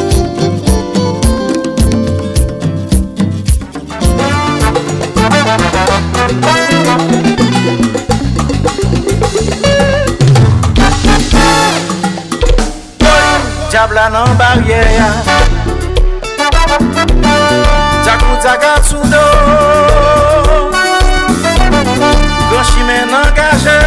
diabla 13.81 14.09
nan 14.09 14.37
barye 14.37 14.81
ya 14.97 15.09
Djakou 18.03 18.35
djaga 18.41 18.73
sou 18.83 19.01
do 19.13 19.23
Ganshime 22.51 22.97
nan 23.11 23.25
gaje 23.37 23.77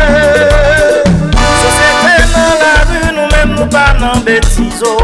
Sosete 1.61 2.16
nan 2.32 2.51
la 2.62 2.72
ru 2.88 3.12
nou 3.16 3.28
men 3.34 3.55
nou 3.55 3.68
pa 3.70 3.84
nan 4.01 4.24
betizo 4.26 4.97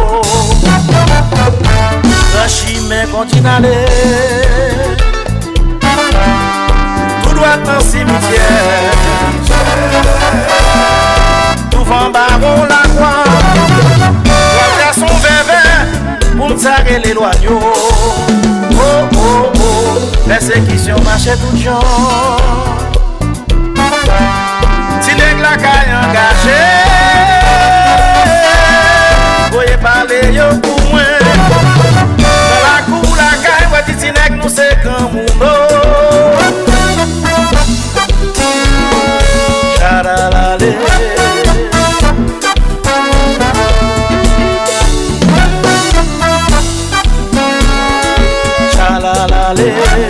Ganshime 2.35 3.07
kontinale 3.13 3.77
Tout 7.23 7.35
doit 7.39 7.63
nan 7.69 7.81
simitye 7.91 8.43
Tout 11.71 11.85
van 11.87 12.11
baron 12.11 12.67
la 12.67 12.83
kwa 12.99 13.40
Tout 16.51 16.59
sa 16.59 16.83
re 16.83 16.99
le 16.99 17.15
loanyo 17.15 17.61
Oh 17.61 19.09
oh 19.15 19.53
oh 19.55 20.01
Persekisyon 20.27 20.99
mache 21.05 21.31
tout 21.39 21.57
jan 21.57 21.79
Ti 24.99 25.15
neg 25.15 25.39
la 25.39 25.55
ka 25.63 25.77
yon 25.87 26.11
gache 26.17 26.59
Voye 29.55 29.79
pale 29.79 30.21
yo 30.35 30.51
pou 30.67 30.91
mwen 30.91 31.23
Nan 32.19 32.59
la 32.67 32.77
kou 32.91 33.15
la 33.15 33.31
ka 33.47 33.55
yon 33.63 33.71
wati 33.77 33.95
ti 34.03 34.11
neg 34.11 34.41
nou 34.43 34.51
se 34.51 34.73
kan 34.83 35.07
moun 35.15 35.31
nou 35.39 36.10
parler. 49.61 50.01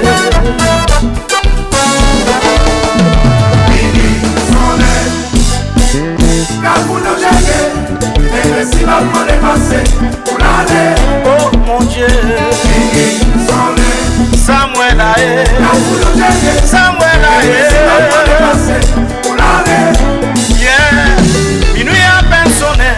Oh 11.25 11.51
mon 11.67 11.81
Dieu, 11.87 12.07
Samuel 14.37 15.01
Aé, 15.01 15.45
Samuel 16.65 17.25
Aé, 17.37 17.53
yeah, 20.59 21.75
minuit 21.75 21.93
à 22.07 22.23
peine 22.23 22.53
sonné, 22.53 22.93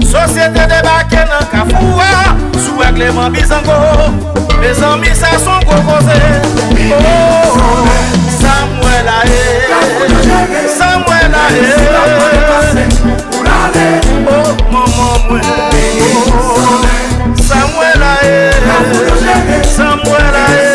société 0.00 0.60
débarquée 0.66 1.24
dans 1.28 1.46
Kafoua, 1.50 2.12
sous 2.54 2.94
Clément 2.94 3.30
Bizango. 3.30 4.43
Me 4.64 4.72
zanmi 4.72 5.12
sa 5.14 5.38
son 5.38 5.60
kokoze 5.68 6.16
Oh, 6.96 7.84
sa 8.40 8.64
mwen 8.72 9.04
la 9.04 9.20
e 9.28 9.44
Sa 10.78 10.88
mwen 11.04 11.28
la 11.32 11.44
e 11.52 11.64
Oh, 14.26 14.56
maman 14.72 15.20
mwen 15.28 15.44
Sa 17.48 17.60
mwen 17.76 17.94
la 18.00 18.12
e 18.24 18.28
Sa 19.76 19.88
mwen 20.00 20.26
la 20.32 20.44
e 20.48 20.74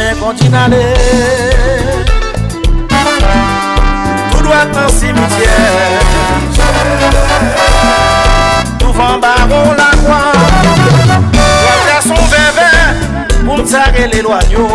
men 0.00 0.16
kontin 0.18 0.54
ale. 0.54 0.84
Tout 4.30 4.42
doit 4.42 4.64
nan 4.74 4.88
simitiè 4.88 5.56
Tout 8.78 8.92
van 8.96 9.18
baron 9.20 9.74
la 9.80 9.90
kwa 10.04 10.20
Kwa 11.32 11.76
ya 11.88 12.00
son 12.06 12.24
veve 12.32 12.70
Pou 13.44 13.56
mtare 13.60 14.08
le 14.12 14.22
loanyo 14.22 14.66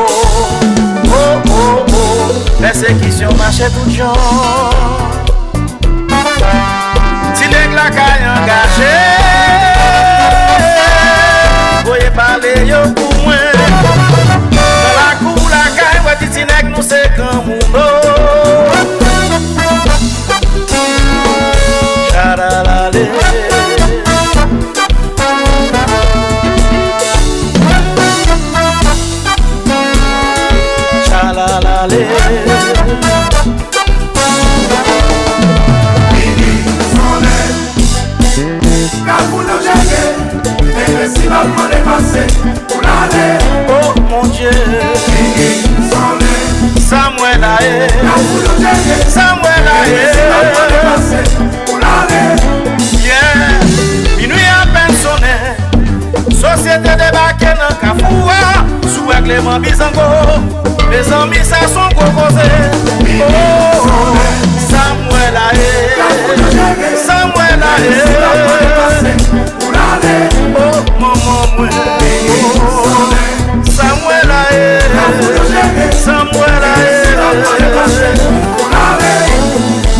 Oh 1.07 1.41
oh 1.49 1.85
oh 1.93 2.31
Persekisyon 2.61 3.33
mache 3.41 3.71
tout 3.73 3.89
jan 3.89 4.13
Ti 7.35 7.49
deg 7.49 7.73
la 7.73 7.89
kay 7.97 8.25
angaje 8.35 9.04
não 16.75 16.83
ser 16.83 17.15
como 17.15 17.57
não. 17.71 18.01
Charalale. 22.11 23.54
ye 47.65 47.87
Samwe 49.15 49.53
la 49.65 49.77
ye 49.93 50.05
Yeah. 53.05 53.61
Minu 54.17 54.35
ya 54.35 54.65
pen 54.73 54.91
sone 55.01 55.33
Sosyete 56.41 56.93
debake 56.97 57.45
nan 57.59 57.73
kafouwa 57.81 58.39
Sou 58.95 59.11
ek 59.11 59.25
leman 59.27 59.61
bizango. 59.61 60.07
Me 60.89 60.99
zanmi 61.03 61.39
sa 61.43 61.67
son 61.67 61.89
kokoze 61.93 62.49
Oh. 63.21 64.17
Samwe 64.69 65.23
la 65.35 65.47
ye 65.57 65.71
Samwe 67.05 67.47
la 67.61 67.71
ye 67.83 67.95
Oh 70.57 70.77
maman 70.99 71.47
mwen 71.57 71.73
Oh. 72.57 73.13
Samwe 73.77 74.17
la 74.29 74.41
ye 74.55 74.67
Samwe 76.05 76.47
la 76.61 76.73
ye 76.83 76.94
Mwen 77.35 77.59
yon 77.61 77.71
kache, 77.75 78.07
mwen 78.23 78.35
yon 78.59 78.71
kache 78.71 79.94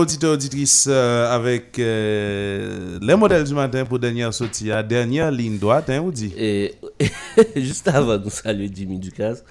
auditeurs, 0.00 0.32
auditrices 0.34 0.86
euh, 0.88 1.34
avec 1.34 1.78
euh, 1.78 2.98
les 3.00 3.14
modèles 3.16 3.44
du 3.44 3.54
matin 3.54 3.84
pour 3.84 3.98
dernière 3.98 4.32
sortie, 4.34 4.70
à 4.70 4.82
dernière 4.82 5.30
ligne 5.30 5.58
droite, 5.58 5.88
hein, 5.90 6.02
on 6.04 6.10
dit. 6.10 6.32
Et 6.36 6.74
juste 7.56 7.88
avant 7.88 8.18
de 8.18 8.28
saluer 8.30 8.70
Jimmy 8.72 8.98
Ducasse, 8.98 9.44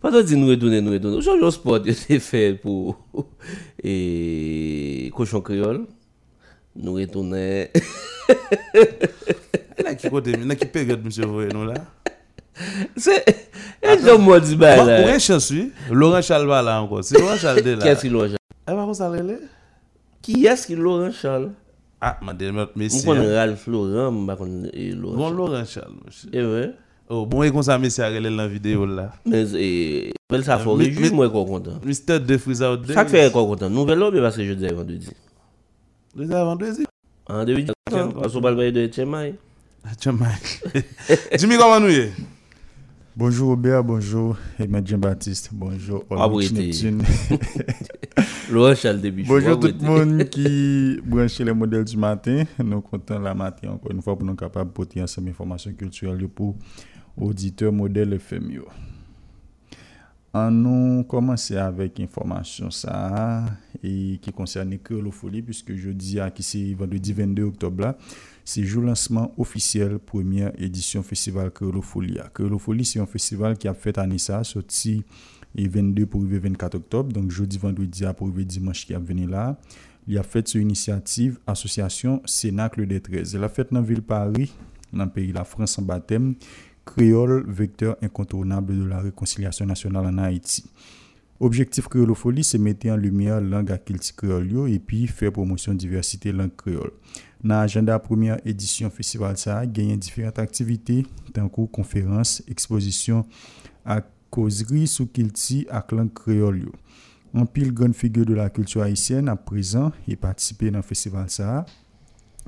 pendant 0.00 0.22
que 0.22 0.34
nous 0.34 0.48
retourner, 0.48 0.80
nous 0.80 0.92
retourner, 0.92 1.16
aujourd'hui, 1.16 1.44
au 1.44 1.50
sport, 1.50 1.80
c'est 1.84 2.18
fait 2.18 2.54
pour 2.54 2.98
et 3.84 5.10
cochon 5.14 5.40
créole. 5.40 5.86
Nous 6.76 6.94
retournons. 6.94 7.36
Là, 9.84 9.94
qui 9.94 10.10
côté, 10.10 10.36
là, 10.36 10.54
qui 10.54 10.66
période, 10.66 11.04
monsieur, 11.04 11.24
vous 11.24 11.34
voyez, 11.34 11.48
nous 11.52 11.64
là? 11.64 11.74
C'est. 12.96 13.24
Et 13.82 14.18
m'a 14.18 14.40
dit, 14.40 14.56
bah 14.56 14.76
Bon, 14.76 14.84
là. 14.84 15.18
Laurent 15.90 16.20
Charles 16.22 16.46
va 16.46 16.62
là 16.62 16.82
encore. 16.82 17.02
C'est 17.02 17.18
Laurent 17.18 17.34
de 17.34 17.70
là. 17.70 17.82
Qu'est-ce 17.82 18.02
qu'il 18.02 18.14
a 18.16 18.26
Eh, 18.26 18.36
par 18.66 18.84
contre, 18.84 18.96
ça 18.96 19.10
l'est, 19.10 19.22
là? 19.22 19.34
Ki 20.22 20.46
eski 20.46 20.76
Laurent 20.76 21.12
Charles? 21.16 21.52
Ah, 22.00 22.18
madè 22.24 22.50
mèp 22.52 22.76
mesye. 22.80 23.02
Mwen 23.04 23.20
kon 23.20 23.34
Ralph 23.34 23.66
Laurent, 23.68 24.12
mwen 24.14 24.28
bakon 24.28 24.54
Laurent. 24.72 25.18
Bon 25.18 25.34
Laurent 25.36 25.68
Charles, 25.68 25.96
mèche. 26.04 26.30
E 26.32 26.44
wè? 26.44 26.64
Oh, 27.10 27.26
bon 27.26 27.44
e 27.44 27.50
kon 27.52 27.64
sa 27.66 27.78
mesye 27.80 28.04
a 28.04 28.10
relèl 28.12 28.36
nan 28.38 28.48
videyo 28.52 28.86
la. 28.88 29.10
Mè, 29.28 29.42
e, 29.58 29.68
bel 30.30 30.44
sa 30.46 30.60
fò 30.62 30.76
rejou 30.80 31.12
mwen 31.16 31.32
kon 31.32 31.48
kontan. 31.48 31.80
Mister 31.84 32.20
De 32.22 32.38
Friza 32.40 32.72
ou 32.72 32.80
De. 32.80 32.94
Sak 32.96 33.12
fè 33.12 33.26
kon 33.34 33.48
kontan, 33.52 33.72
nou 33.74 33.88
velo 33.88 34.10
bè 34.14 34.24
baske 34.24 34.46
je 34.48 34.56
dè 34.60 34.74
yon 34.74 34.88
dè 34.88 34.98
di. 35.02 35.16
Dè 36.20 36.28
yon 36.30 36.60
dè 36.60 36.74
di? 36.78 36.88
An 37.28 37.44
dè 37.48 37.56
yon 37.56 37.70
dè 37.72 37.76
di. 37.76 38.00
An 38.00 38.28
sou 38.28 38.44
bal 38.44 38.58
baye 38.60 38.72
de 38.76 38.88
Chemay. 38.92 39.34
Ah, 39.84 39.96
Chemay. 39.96 40.36
Jimmy, 41.40 41.56
koman 41.60 41.84
nou 41.84 41.92
ye? 41.92 42.10
Bonjour 43.20 43.50
Robert, 43.50 43.84
bonjour 43.84 44.38
Emmanuel 44.58 44.86
Jean-Baptiste, 44.86 45.50
bonjour 45.52 46.06
Olympique 46.08 46.52
Neptune. 46.52 47.02
bonjour 49.26 49.60
tout 49.60 49.66
le 49.66 49.84
monde 49.84 50.24
qui 50.30 50.98
branche 51.04 51.38
les 51.40 51.52
modèles 51.52 51.84
du 51.84 51.98
matin. 51.98 52.44
Nous 52.64 52.80
comptons 52.80 53.18
la 53.18 53.34
matin 53.34 53.72
encore 53.72 53.92
une 53.92 54.00
fois 54.00 54.16
pour 54.16 54.26
nous 54.26 54.34
capables 54.34 54.70
de 54.70 54.74
porter 54.74 55.02
ensemble 55.02 55.28
information 55.28 55.70
culturelle 55.74 56.26
pour 56.28 56.56
auditeurs 57.14 57.74
modèles 57.74 58.18
FMIO. 58.18 58.64
An 60.30 60.54
nou 60.54 61.00
komanse 61.10 61.56
avèk 61.58 61.96
informasyon 62.04 62.70
sa 62.70 62.92
e 63.82 64.14
ki 64.22 64.30
konserne 64.30 64.76
kreolofoli 64.78 65.40
pwiske 65.42 65.74
jodi 65.74 66.20
a 66.20 66.28
ah, 66.28 66.30
ki 66.30 66.44
se 66.46 66.60
vendredi 66.78 67.16
22 67.16 67.48
oktob 67.48 67.82
la 67.82 67.96
c'est 68.44 68.64
jour 68.64 68.82
lancement 68.82 69.32
officiel 69.38 69.98
première 69.98 70.52
édition 70.60 71.02
festival 71.02 71.50
Créolofolie. 71.50 72.18
Créolofolie 72.34 72.84
c'est 72.84 73.00
un 73.00 73.06
festival 73.06 73.56
qui 73.56 73.68
a 73.68 73.74
fait 73.74 73.96
année 73.98 74.18
ça 74.18 74.44
sorti 74.44 75.04
et 75.56 75.68
22 75.68 76.06
pour 76.06 76.22
arriver 76.22 76.38
24 76.38 76.74
octobre 76.76 77.12
donc 77.12 77.30
jeudi 77.30 77.58
vendredi 77.58 78.04
à 78.04 78.14
pour 78.14 78.28
dimanche 78.28 78.86
qui 78.86 78.94
a 78.94 78.98
venu 78.98 79.26
là. 79.26 79.58
Il 80.06 80.18
a 80.18 80.22
fait 80.22 80.46
sur 80.48 80.60
initiative 80.60 81.38
association 81.46 82.22
Cénacle 82.24 82.86
des 82.86 83.00
13. 83.00 83.34
Il 83.34 83.44
a 83.44 83.48
fait 83.48 83.72
dans 83.72 83.80
la 83.80 83.86
ville 83.86 84.02
Paris 84.02 84.52
dans 84.92 85.04
le 85.04 85.10
pays 85.10 85.32
la 85.32 85.44
France 85.44 85.78
en 85.78 85.82
baptême 85.82 86.34
créole, 86.84 87.44
vecteur 87.46 87.96
incontournable 88.02 88.76
de 88.76 88.84
la 88.84 89.00
réconciliation 89.00 89.66
nationale 89.66 90.06
en 90.06 90.18
Haïti. 90.18 90.64
Objectif 91.38 91.88
Créolofolie, 91.88 92.44
c'est 92.44 92.58
mettre 92.58 92.88
en 92.88 92.96
lumière 92.96 93.40
langue 93.40 93.72
à 93.72 93.78
créole 93.78 94.68
et 94.68 94.78
puis 94.78 95.06
faire 95.06 95.32
promotion 95.32 95.72
diversité 95.72 96.32
langue 96.32 96.54
créole. 96.54 96.90
Nan 97.42 97.64
ajanda 97.64 97.96
premye 98.02 98.36
edisyon 98.44 98.92
festival 98.92 99.36
sa, 99.40 99.62
genyen 99.64 100.00
diferent 100.00 100.38
aktivite 100.42 101.00
tankou 101.32 101.70
konferans, 101.72 102.38
ekspozisyon 102.50 103.24
ak 103.88 104.08
kozri 104.30 104.86
sou 104.88 105.08
kilti 105.10 105.64
ak 105.72 105.94
lang 105.96 106.12
kreol 106.14 106.66
yo. 106.66 106.74
An 107.30 107.46
pil 107.46 107.70
gwen 107.76 107.94
figyo 107.94 108.24
de 108.26 108.34
la 108.34 108.48
kultu 108.50 108.82
haisyen 108.82 109.30
ap 109.30 109.44
prezan 109.48 109.94
e 110.10 110.16
patisipe 110.18 110.70
nan 110.74 110.84
festival 110.86 111.28
sa. 111.30 111.62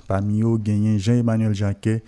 Pami 0.09 0.43
yo 0.43 0.57
genyen 0.59 0.99
Jean-Emmanuel 0.99 1.55
Jacquet 1.55 2.03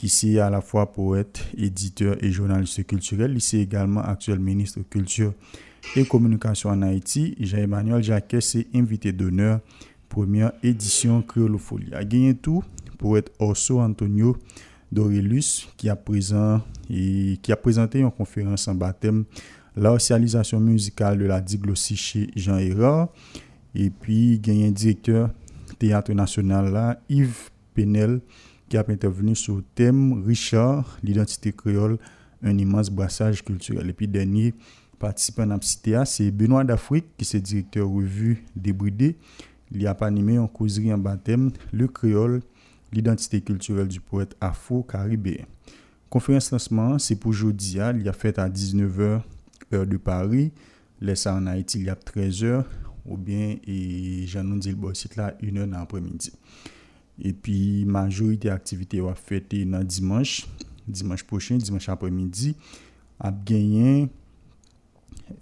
ki 0.00 0.08
se 0.08 0.36
a 0.40 0.46
la 0.52 0.62
fwa 0.64 0.86
poète, 0.88 1.42
editeur 1.58 2.16
e 2.22 2.30
jounaliste 2.30 2.86
kulturel. 2.88 3.34
Li 3.34 3.42
se 3.44 3.60
egalman 3.64 4.06
aktuel 4.06 4.38
ministre 4.40 4.84
kultur 4.88 5.34
e 5.98 6.06
komunikasyon 6.08 6.78
an 6.78 6.86
Haiti. 6.88 7.34
Jean-Emmanuel 7.40 8.04
Jacquet 8.06 8.40
se 8.40 8.64
invité 8.72 9.12
d'honneur. 9.12 9.58
Première 10.10 10.52
édition 10.62 11.22
Créolofolie. 11.22 11.94
A 11.94 12.04
gagné 12.04 12.34
tout 12.34 12.62
poète 12.98 13.32
Orso 13.38 13.80
Antonio 13.80 14.36
Dorelus 14.92 15.68
qui 15.78 15.88
a, 15.88 15.96
présenté 15.96 18.00
une 18.00 18.10
conférence 18.10 18.68
en 18.68 18.74
baptême 18.74 19.24
la 19.76 19.92
socialisation 19.92 20.60
musicale 20.60 21.16
de 21.16 21.24
la 21.24 21.40
diglossie 21.40 21.96
chez 21.96 22.28
Jean 22.36 22.58
Hérard. 22.58 23.08
Et 23.74 23.88
puis, 23.88 24.38
un 24.46 24.70
directeur 24.72 25.30
théâtre 25.78 26.12
national 26.12 26.72
là, 26.72 27.00
Yves 27.08 27.50
Penel, 27.72 28.20
qui 28.68 28.76
a 28.76 28.84
intervenu 28.86 29.36
sur 29.36 29.56
le 29.56 29.64
thème 29.74 30.24
Richard, 30.26 30.98
l'identité 31.04 31.52
créole, 31.52 31.98
un 32.42 32.58
immense 32.58 32.90
brassage 32.90 33.44
culturel. 33.44 33.88
Et 33.88 33.92
puis, 33.92 34.08
dernier 34.08 34.54
participant 34.98 35.48
à 35.50 35.58
CTA, 35.58 36.04
c'est 36.04 36.32
Benoît 36.32 36.64
d'Afrique, 36.64 37.06
qui 37.16 37.36
est 37.36 37.40
directeur 37.40 37.88
revue 37.88 38.44
Débridé. 38.56 39.16
Il 39.72 39.86
a 39.86 39.92
animé 40.00 40.38
en 40.38 40.48
causerie 40.48 40.92
en 40.92 40.98
baptême 40.98 41.50
Le 41.72 41.86
Créole, 41.86 42.40
l'identité 42.92 43.40
culturelle 43.40 43.88
du 43.88 44.00
poète 44.00 44.36
afro-caribéen. 44.40 45.44
Conférence 46.08 46.50
lancement, 46.50 46.98
c'est 46.98 47.16
pour 47.16 47.32
jeudi, 47.32 47.78
il 47.94 48.02
y 48.02 48.08
a 48.08 48.12
fait 48.12 48.38
à 48.38 48.48
19h, 48.48 49.22
heure 49.72 49.86
de 49.86 49.96
Paris. 49.96 50.52
Laisse 51.00 51.26
en 51.26 51.46
Haïti, 51.46 51.78
il 51.78 51.84
y 51.84 51.88
a 51.88 51.94
13h, 51.94 52.64
ou 53.06 53.16
bien, 53.16 53.56
et 53.66 54.26
j'en 54.26 54.44
dit 54.44 54.72
le 54.72 54.94
site 54.94 55.16
là, 55.16 55.34
1h 55.40 55.70
dans 55.70 55.78
l'après-midi. 55.78 56.32
Et 57.22 57.32
puis, 57.32 57.84
majorité 57.86 58.50
activité 58.50 59.00
va 59.00 59.14
fêter 59.14 59.64
dans 59.64 59.84
dimanche, 59.84 60.46
dimanche 60.86 61.22
prochain, 61.22 61.56
dimanche 61.56 61.88
après-midi, 61.88 62.56
à 63.18 63.30
gagner, 63.30 64.08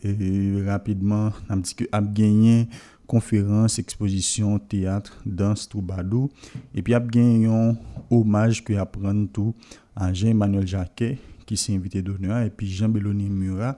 et 0.03 0.63
rapidement, 0.67 1.33
on 1.49 1.57
dit 1.57 1.75
que 1.75 1.85
à 1.91 2.03
gagner, 2.03 2.69
konferans, 3.09 3.79
ekspozisyon, 3.81 4.59
teatre, 4.71 5.17
dans, 5.25 5.65
troubadou, 5.71 6.29
epi 6.77 6.95
ap 6.97 7.09
gen 7.13 7.49
yon 7.49 7.75
omaj 8.13 8.63
ki 8.67 8.79
ap 8.81 8.95
pran 8.97 9.25
tou 9.33 9.57
an 9.99 10.13
Jean-Emmanuel 10.13 10.69
Jacquet 10.69 11.19
ki 11.49 11.57
se 11.57 11.73
invite 11.73 12.03
donera 12.05 12.45
epi 12.47 12.69
Jean 12.69 12.93
Belloni 12.93 13.31
Mura 13.33 13.75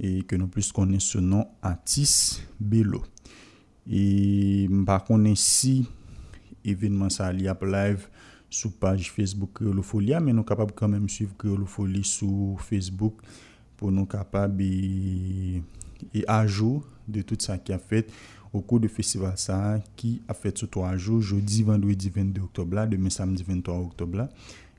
e 0.00 0.22
ke 0.28 0.38
nou 0.40 0.50
plus 0.50 0.72
konen 0.74 1.02
se 1.02 1.20
nan 1.22 1.44
Atis 1.64 2.40
Bello. 2.58 3.04
E 3.84 4.68
mpa 4.70 5.00
konen 5.04 5.36
si 5.38 5.82
evenman 6.64 7.12
sa 7.12 7.30
li 7.34 7.48
ap 7.50 7.64
live 7.66 8.08
sou 8.52 8.72
page 8.80 9.10
Facebook 9.10 9.56
Kreolofolia, 9.58 10.20
men 10.20 10.36
nou 10.36 10.46
kapab 10.48 10.74
kanmen 10.76 11.08
suiv 11.10 11.32
Kreolofoli 11.40 12.04
sou 12.06 12.56
Facebook 12.62 13.22
pou 13.80 13.90
nou 13.90 14.06
kapab 14.08 14.60
e, 14.62 15.62
e 16.12 16.24
ajo 16.30 16.80
de 17.08 17.24
tout 17.26 17.40
sa 17.42 17.56
ki 17.58 17.74
a 17.74 17.80
fet 17.80 18.12
au 18.52 18.60
cours 18.60 18.80
du 18.80 18.88
festival 18.88 19.32
ça 19.36 19.80
qui 19.96 20.20
a 20.28 20.34
fait 20.34 20.56
sur 20.56 20.68
trois 20.68 20.96
jours, 20.96 21.20
jeudi, 21.20 21.62
vendredi 21.62 22.10
22 22.14 22.42
octobre, 22.42 22.74
là, 22.74 22.86
demain 22.86 23.10
samedi 23.10 23.44
23 23.46 23.78
octobre. 23.78 24.18
Là. 24.18 24.28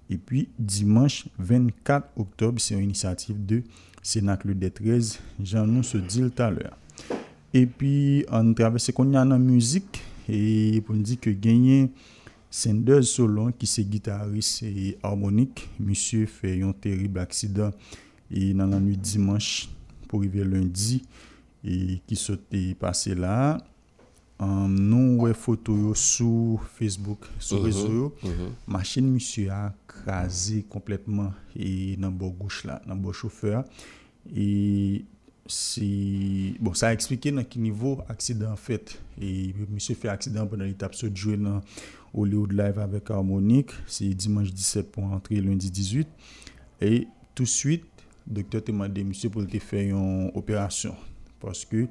Et 0.10 0.18
puis 0.18 0.50
dimanche 0.60 1.26
24 1.40 2.10
octobre, 2.18 2.60
c'est 2.60 2.76
une 2.76 2.84
initiative 2.84 3.44
de 3.46 3.64
Sénacle 4.02 4.54
des 4.54 4.70
13, 4.70 5.20
J'en 5.42 5.66
nous 5.66 5.84
se 5.84 5.98
dit 5.98 6.22
tout 6.22 6.42
à 6.42 6.52
l'heure. 6.52 6.78
Et 7.54 7.66
puis 7.66 8.26
on 8.32 8.54
traverse 8.54 8.92
qu'on 8.92 9.12
y 9.12 9.16
a 9.16 9.22
en 9.22 9.40
musique 9.40 10.02
et 10.28 10.82
pour 10.86 10.96
nous 10.96 11.02
dire 11.02 11.20
que 11.20 11.30
gagner 11.30 11.90
Sanders 12.50 13.04
Solon 13.04 13.52
qui 13.52 13.66
c'est 13.66 13.84
guitariste 13.84 14.64
et 14.64 14.98
harmonique, 15.02 15.70
monsieur 15.80 16.26
fait 16.26 16.62
un 16.62 16.74
terrible 16.74 17.20
accident 17.20 17.72
et 18.30 18.54
dans 18.54 18.68
la 18.68 18.80
nuit 18.80 18.98
dimanche 18.98 19.70
pour 20.08 20.20
arriver 20.20 20.44
lundi. 20.44 21.04
e, 21.64 22.02
ki 22.08 22.20
sote 22.20 22.66
pase 22.80 23.16
la. 23.18 23.38
Um, 24.44 24.74
nou 24.90 25.24
wè 25.24 25.34
foto 25.38 25.76
yo 25.78 25.94
sou 25.96 26.58
Facebook, 26.76 27.28
sou 27.38 27.60
mm 27.60 27.62
-hmm, 27.62 27.66
rezo 27.66 27.94
yo. 27.94 28.08
Mm 28.24 28.30
-hmm. 28.30 28.52
Machin 28.68 29.08
misyo 29.14 29.54
a 29.54 29.74
krasi 29.88 30.64
kompletman 30.70 31.32
e 31.56 31.96
nan 32.00 32.18
bo 32.18 32.30
gouch 32.30 32.66
la, 32.66 32.82
nan 32.86 33.02
bo 33.02 33.14
choufer. 33.14 33.64
E 34.36 35.06
si... 35.48 36.58
Bon, 36.60 36.74
sa 36.74 36.92
eksplike 36.92 37.32
nan 37.32 37.46
ki 37.46 37.60
nivou 37.60 38.04
aksidan 38.08 38.56
fet. 38.58 39.00
E 39.18 39.54
misyo 39.70 39.96
fe 39.96 40.10
aksidan 40.10 40.48
pwè 40.48 40.58
nan 40.58 40.68
etap 40.68 40.94
so 40.94 41.08
djwe 41.08 41.38
nan 41.38 41.62
Hollywood 42.14 42.52
Live 42.52 42.82
avèk 42.82 43.10
Harmonique. 43.10 43.74
Se 43.88 44.14
dimanj 44.14 44.52
17 44.52 44.92
pou 44.92 45.06
antre 45.06 45.40
lundi 45.42 45.70
18. 45.70 46.08
E 46.82 47.08
tout 47.34 47.50
suite, 47.50 47.88
doktor 48.26 48.62
te 48.62 48.72
mande 48.72 49.04
misyo 49.04 49.30
pou 49.30 49.46
te 49.46 49.60
fè 49.60 49.88
yon 49.88 50.32
operasyon. 50.34 51.13
Paske 51.44 51.88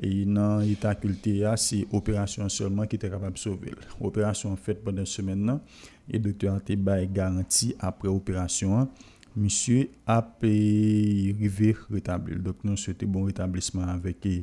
e 0.00 0.24
nan 0.26 0.64
ita 0.68 0.94
kulte 0.98 1.36
ya, 1.42 1.54
se 1.60 1.82
operasyon 1.94 2.50
solman 2.52 2.88
ki 2.90 2.98
te 3.00 3.10
kapab 3.12 3.38
sovel. 3.40 3.78
Operasyon 4.00 4.58
fet 4.60 4.82
pwede 4.84 5.06
semen 5.08 5.46
nan, 5.48 5.62
e 6.08 6.18
doktor 6.18 6.54
an 6.54 6.60
te 6.64 6.76
bay 6.76 7.06
garanti 7.06 7.72
apre 7.78 8.10
operasyon 8.12 8.82
an, 8.82 8.90
misye 9.36 9.86
ap 10.10 10.42
e, 10.46 11.34
rive 11.38 11.74
retablil. 11.92 12.40
Dok 12.44 12.64
nou 12.66 12.80
souwete 12.80 13.08
bon 13.08 13.28
retablisman 13.28 13.92
avek 13.92 14.28
e 14.28 14.36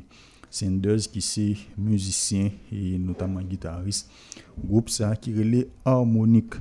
Sanders 0.50 1.10
ki 1.12 1.22
se 1.22 1.46
müzisyen 1.76 2.52
e 2.72 2.98
notaman 3.02 3.48
gitarist. 3.50 4.08
Groupe 4.56 4.94
sa 4.94 5.12
ki 5.20 5.34
rele 5.36 5.66
harmonik. 5.86 6.56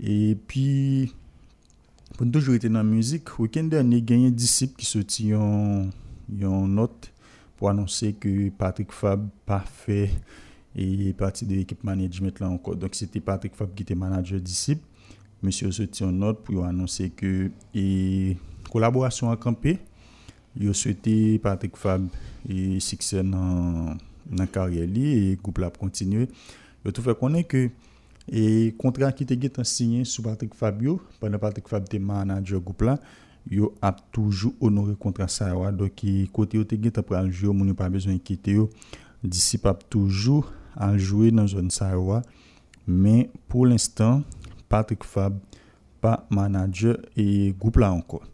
E 0.00 0.34
pi, 0.50 0.64
pou 2.16 2.26
nou 2.26 2.34
toujou 2.34 2.58
ete 2.58 2.70
nan 2.72 2.88
müzik, 2.88 3.30
wikende 3.38 3.78
ane 3.78 4.00
genye 4.02 4.32
disip 4.34 4.74
ki 4.80 4.88
soti 4.88 5.30
yon 5.30 5.92
yon 6.28 6.72
not 6.76 7.10
pou 7.58 7.70
anonse 7.70 8.12
ke 8.20 8.50
Patrick 8.58 8.92
Fab 8.94 9.28
pa 9.46 9.60
fe 9.64 10.08
e 10.74 11.12
pati 11.18 11.46
de 11.46 11.60
ekip 11.62 11.84
management 11.86 12.40
la 12.42 12.50
anko. 12.50 12.74
Donk 12.78 12.96
se 12.98 13.08
te 13.10 13.22
Patrick 13.24 13.56
Fab 13.58 13.74
ki 13.76 13.86
te 13.88 13.96
manager 13.98 14.42
disip, 14.42 14.82
monsye 15.44 15.66
e, 15.66 15.70
yo 15.70 15.76
soti 15.78 16.04
yon 16.04 16.18
not 16.20 16.42
pou 16.44 16.58
yo 16.58 16.66
anonse 16.66 17.10
ke 17.18 17.50
e 17.76 17.86
kolaborasyon 18.72 19.34
akampe, 19.34 19.78
yo 20.58 20.74
soti 20.76 21.38
Patrick 21.42 21.78
Fab 21.80 22.08
e 22.48 22.80
sikse 22.84 23.22
nan, 23.26 23.98
nan 24.30 24.50
karye 24.50 24.86
li 24.90 25.08
e 25.14 25.24
goup 25.38 25.62
la 25.62 25.70
pou 25.72 25.86
kontinue. 25.86 26.28
Yo 26.84 26.92
tou 26.92 27.06
fe 27.06 27.14
konen 27.16 27.46
ke 27.48 27.68
e 28.24 28.72
kontra 28.80 29.10
ki 29.14 29.26
te 29.28 29.36
get 29.38 29.60
ansinyen 29.62 30.06
sou 30.08 30.26
Patrick 30.26 30.56
Fab 30.58 30.82
yo, 30.82 30.98
panan 31.20 31.42
Patrick 31.42 31.70
Fab 31.70 31.86
te 31.88 32.00
manager 32.02 32.62
goup 32.64 32.82
la, 32.86 32.98
yo 33.50 33.74
a 33.82 33.92
toujours 34.12 34.54
honoré 34.60 34.94
contrat 34.96 35.28
ça 35.28 35.52
donc 35.72 35.94
qui 35.94 36.28
côté 36.32 36.58
yo 36.58 36.64
te 36.64 36.76
geta 36.76 37.02
pral 37.02 37.30
jouer 37.30 37.52
moun 37.52 37.74
pas 37.74 37.88
besoin 37.88 38.18
quitter 38.18 38.52
yo. 38.52 38.70
D'ici 39.22 39.56
pas 39.56 39.74
toujours 39.74 40.52
à 40.76 40.98
jouer 40.98 41.30
dans 41.30 41.46
zone 41.46 41.70
ça 41.70 41.92
mais 42.86 43.30
pour 43.48 43.66
l'instant 43.66 44.22
Patrick 44.68 45.04
Fab 45.04 45.38
pas 46.00 46.26
manager 46.28 46.98
et 47.16 47.54
groupe 47.58 47.78
là 47.78 47.92
encore. 47.92 48.26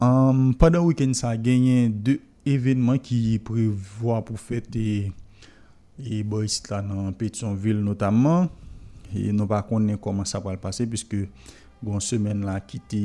Um, 0.00 0.54
pendant 0.54 0.80
le 0.80 0.86
week-end, 0.86 1.12
ça 1.14 1.30
a 1.30 1.36
gagné 1.36 1.88
deux 1.88 2.20
événements 2.44 2.98
qui 2.98 3.38
prévoient 3.38 4.24
pour 4.24 4.38
fêter 4.38 5.12
et 5.98 6.24
ici 6.44 6.62
là 6.70 6.82
dans 6.82 7.12
Pétionville 7.12 7.80
notamment. 7.80 8.48
Et 9.14 9.32
nous 9.32 9.46
pas 9.46 9.62
connaître 9.62 10.00
comment 10.00 10.24
ça 10.24 10.38
va 10.38 10.52
le 10.52 10.58
passer 10.58 10.86
puisque 10.86 11.16
Gon 11.84 12.00
semen 12.00 12.44
la 12.46 12.56
ki 12.64 12.80
te 12.88 13.00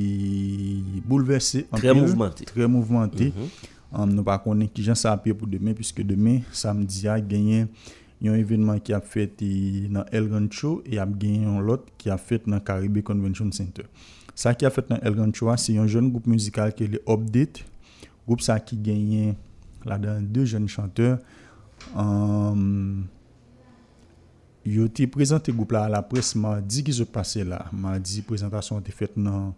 bouleverse. 1.05 1.65
Tre 1.75 1.93
mouvmente. 1.97 2.45
Tre 2.47 2.67
mouvmente. 2.67 3.21
Mm 3.21 3.31
-hmm. 3.31 3.49
um, 3.91 4.13
nou 4.13 4.23
pa 4.23 4.37
konen 4.39 4.69
ki 4.71 4.85
jan 4.87 4.95
sa 4.95 5.11
apye 5.11 5.33
pou 5.33 5.49
demen. 5.49 5.75
Piske 5.75 6.03
demen, 6.03 6.41
samdi 6.51 7.07
a 7.07 7.19
genyen 7.19 7.67
yon 8.21 8.37
evenman 8.39 8.79
ki 8.79 8.93
ap 8.93 9.05
fet 9.05 9.41
nan 9.89 10.05
El 10.11 10.31
Rancho. 10.31 10.81
E 10.85 10.99
ap 10.99 11.09
genyen 11.19 11.43
yon 11.43 11.65
lot 11.67 11.85
ki 11.97 12.09
ap 12.09 12.19
fet 12.19 12.47
nan 12.47 12.63
Caribe 12.63 13.03
Convention 13.03 13.51
Center. 13.51 13.85
Sa 14.35 14.53
ki 14.53 14.65
ap 14.65 14.73
fet 14.73 14.89
nan 14.89 14.99
El 15.03 15.15
Rancho 15.19 15.49
a, 15.49 15.57
se 15.57 15.73
yon 15.73 15.87
joun 15.87 16.11
goup 16.11 16.27
muzikal 16.27 16.71
ki 16.71 16.87
li 16.87 16.99
Update. 17.07 17.65
Goup 18.27 18.41
sa 18.41 18.59
ki 18.59 18.77
genyen 18.83 19.35
la 19.85 19.97
dan 19.97 20.21
de 20.33 20.45
joun 20.45 20.67
chanteur. 20.67 21.19
An... 21.95 22.53
Um, 22.53 23.07
Yo 24.61 24.85
te 24.93 25.07
prezante 25.09 25.49
goup 25.55 25.71
la 25.73 25.87
la 25.89 26.03
pres 26.05 26.35
mardi 26.37 26.83
ki 26.85 26.93
se 26.93 27.05
pase 27.09 27.41
la. 27.47 27.63
Mardi 27.73 28.21
prezentasyon 28.27 28.83
te 28.85 28.93
fet 28.93 29.15
nan, 29.17 29.55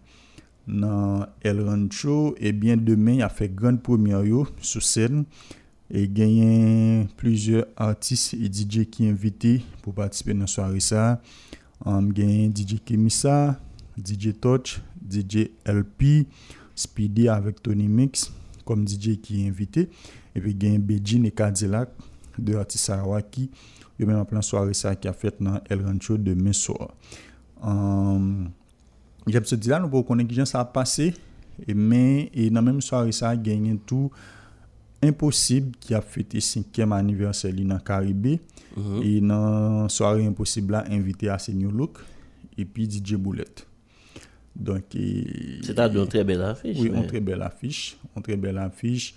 nan 0.64 1.26
El 1.44 1.60
Rancho. 1.68 2.32
Eh 2.40 2.54
Ebyen 2.54 2.86
demen 2.88 3.20
ya 3.20 3.28
fe 3.28 3.50
grand 3.52 3.82
premier 3.84 4.24
yo 4.30 4.46
sou 4.62 4.80
sen. 4.84 5.26
E 5.92 6.06
genyen 6.08 7.10
plizye 7.20 7.66
artist 7.76 8.38
e 8.38 8.48
DJ 8.48 8.88
ki 8.90 9.10
invite 9.12 9.58
pou 9.84 9.92
patisipe 9.98 10.34
nan 10.38 10.48
soare 10.48 10.80
sa. 10.82 11.18
Um, 11.84 12.08
genyen 12.16 12.54
DJ 12.56 12.80
Kemisa, 12.88 13.58
DJ 14.00 14.32
Touch, 14.40 14.80
DJ 14.96 15.50
LP, 15.68 16.24
Speedy 16.80 17.28
avek 17.30 17.60
Tony 17.62 17.90
Mix 17.92 18.30
kom 18.64 18.88
DJ 18.88 19.20
ki 19.20 19.44
invite. 19.50 19.90
Epi 20.32 20.56
genyen 20.56 20.88
Bejin 20.88 21.28
e 21.28 21.36
Kadzelak 21.36 21.92
de 22.40 22.56
artist 22.56 22.88
Sarawaki. 22.88 23.50
yo 24.04 24.10
men 24.12 24.22
ap 24.22 24.34
lan 24.36 24.46
soare 24.46 24.76
sa 24.78 24.94
ki 25.00 25.10
a 25.10 25.16
fet 25.16 25.42
nan 25.44 25.62
El 25.72 25.82
Rancho 25.86 26.20
de 26.20 26.36
Mesor. 26.36 26.92
Um, 27.64 28.52
Jep 29.28 29.48
se 29.48 29.56
di 29.56 29.72
la 29.72 29.80
nou 29.80 29.92
pou 29.92 30.04
konen 30.04 30.28
ki 30.28 30.42
jan 30.42 30.50
sa 30.50 30.62
ap 30.62 30.74
pase, 30.76 31.14
e 31.64 31.74
men 31.74 32.28
e 32.36 32.50
nan 32.52 32.66
menm 32.68 32.84
soare 32.84 33.14
sa 33.16 33.34
genyen 33.40 33.80
tou 33.88 34.12
Imposib 35.04 35.74
ki 35.84 35.98
ap 35.98 36.06
fete 36.08 36.40
5e 36.40 36.86
aniverseli 36.96 37.66
nan 37.68 37.82
Karibé, 37.84 38.38
mm 38.76 38.84
-hmm. 38.84 39.04
e 39.04 39.20
nan 39.20 39.90
soare 39.90 40.24
Imposib 40.24 40.72
la 40.72 40.86
invite 40.88 41.28
a 41.28 41.40
Senyor 41.40 41.74
Louk, 41.74 42.00
epi 42.58 42.88
DJ 42.88 43.16
Boulet. 43.16 43.66
Donc, 44.56 44.84
c'est 44.94 45.80
à 45.80 45.90
dire 45.90 46.04
une 46.04 46.08
très 46.08 46.24
belle 46.24 46.42
affiche. 46.42 46.78
Oui, 46.80 46.90
mais... 46.92 47.00
une 47.00 47.08
très 47.08 47.20
belle 47.20 47.42
affiche. 47.42 47.98
Une 48.16 48.22
très 48.22 48.38
belle 48.38 48.58
affiche. 48.58 49.16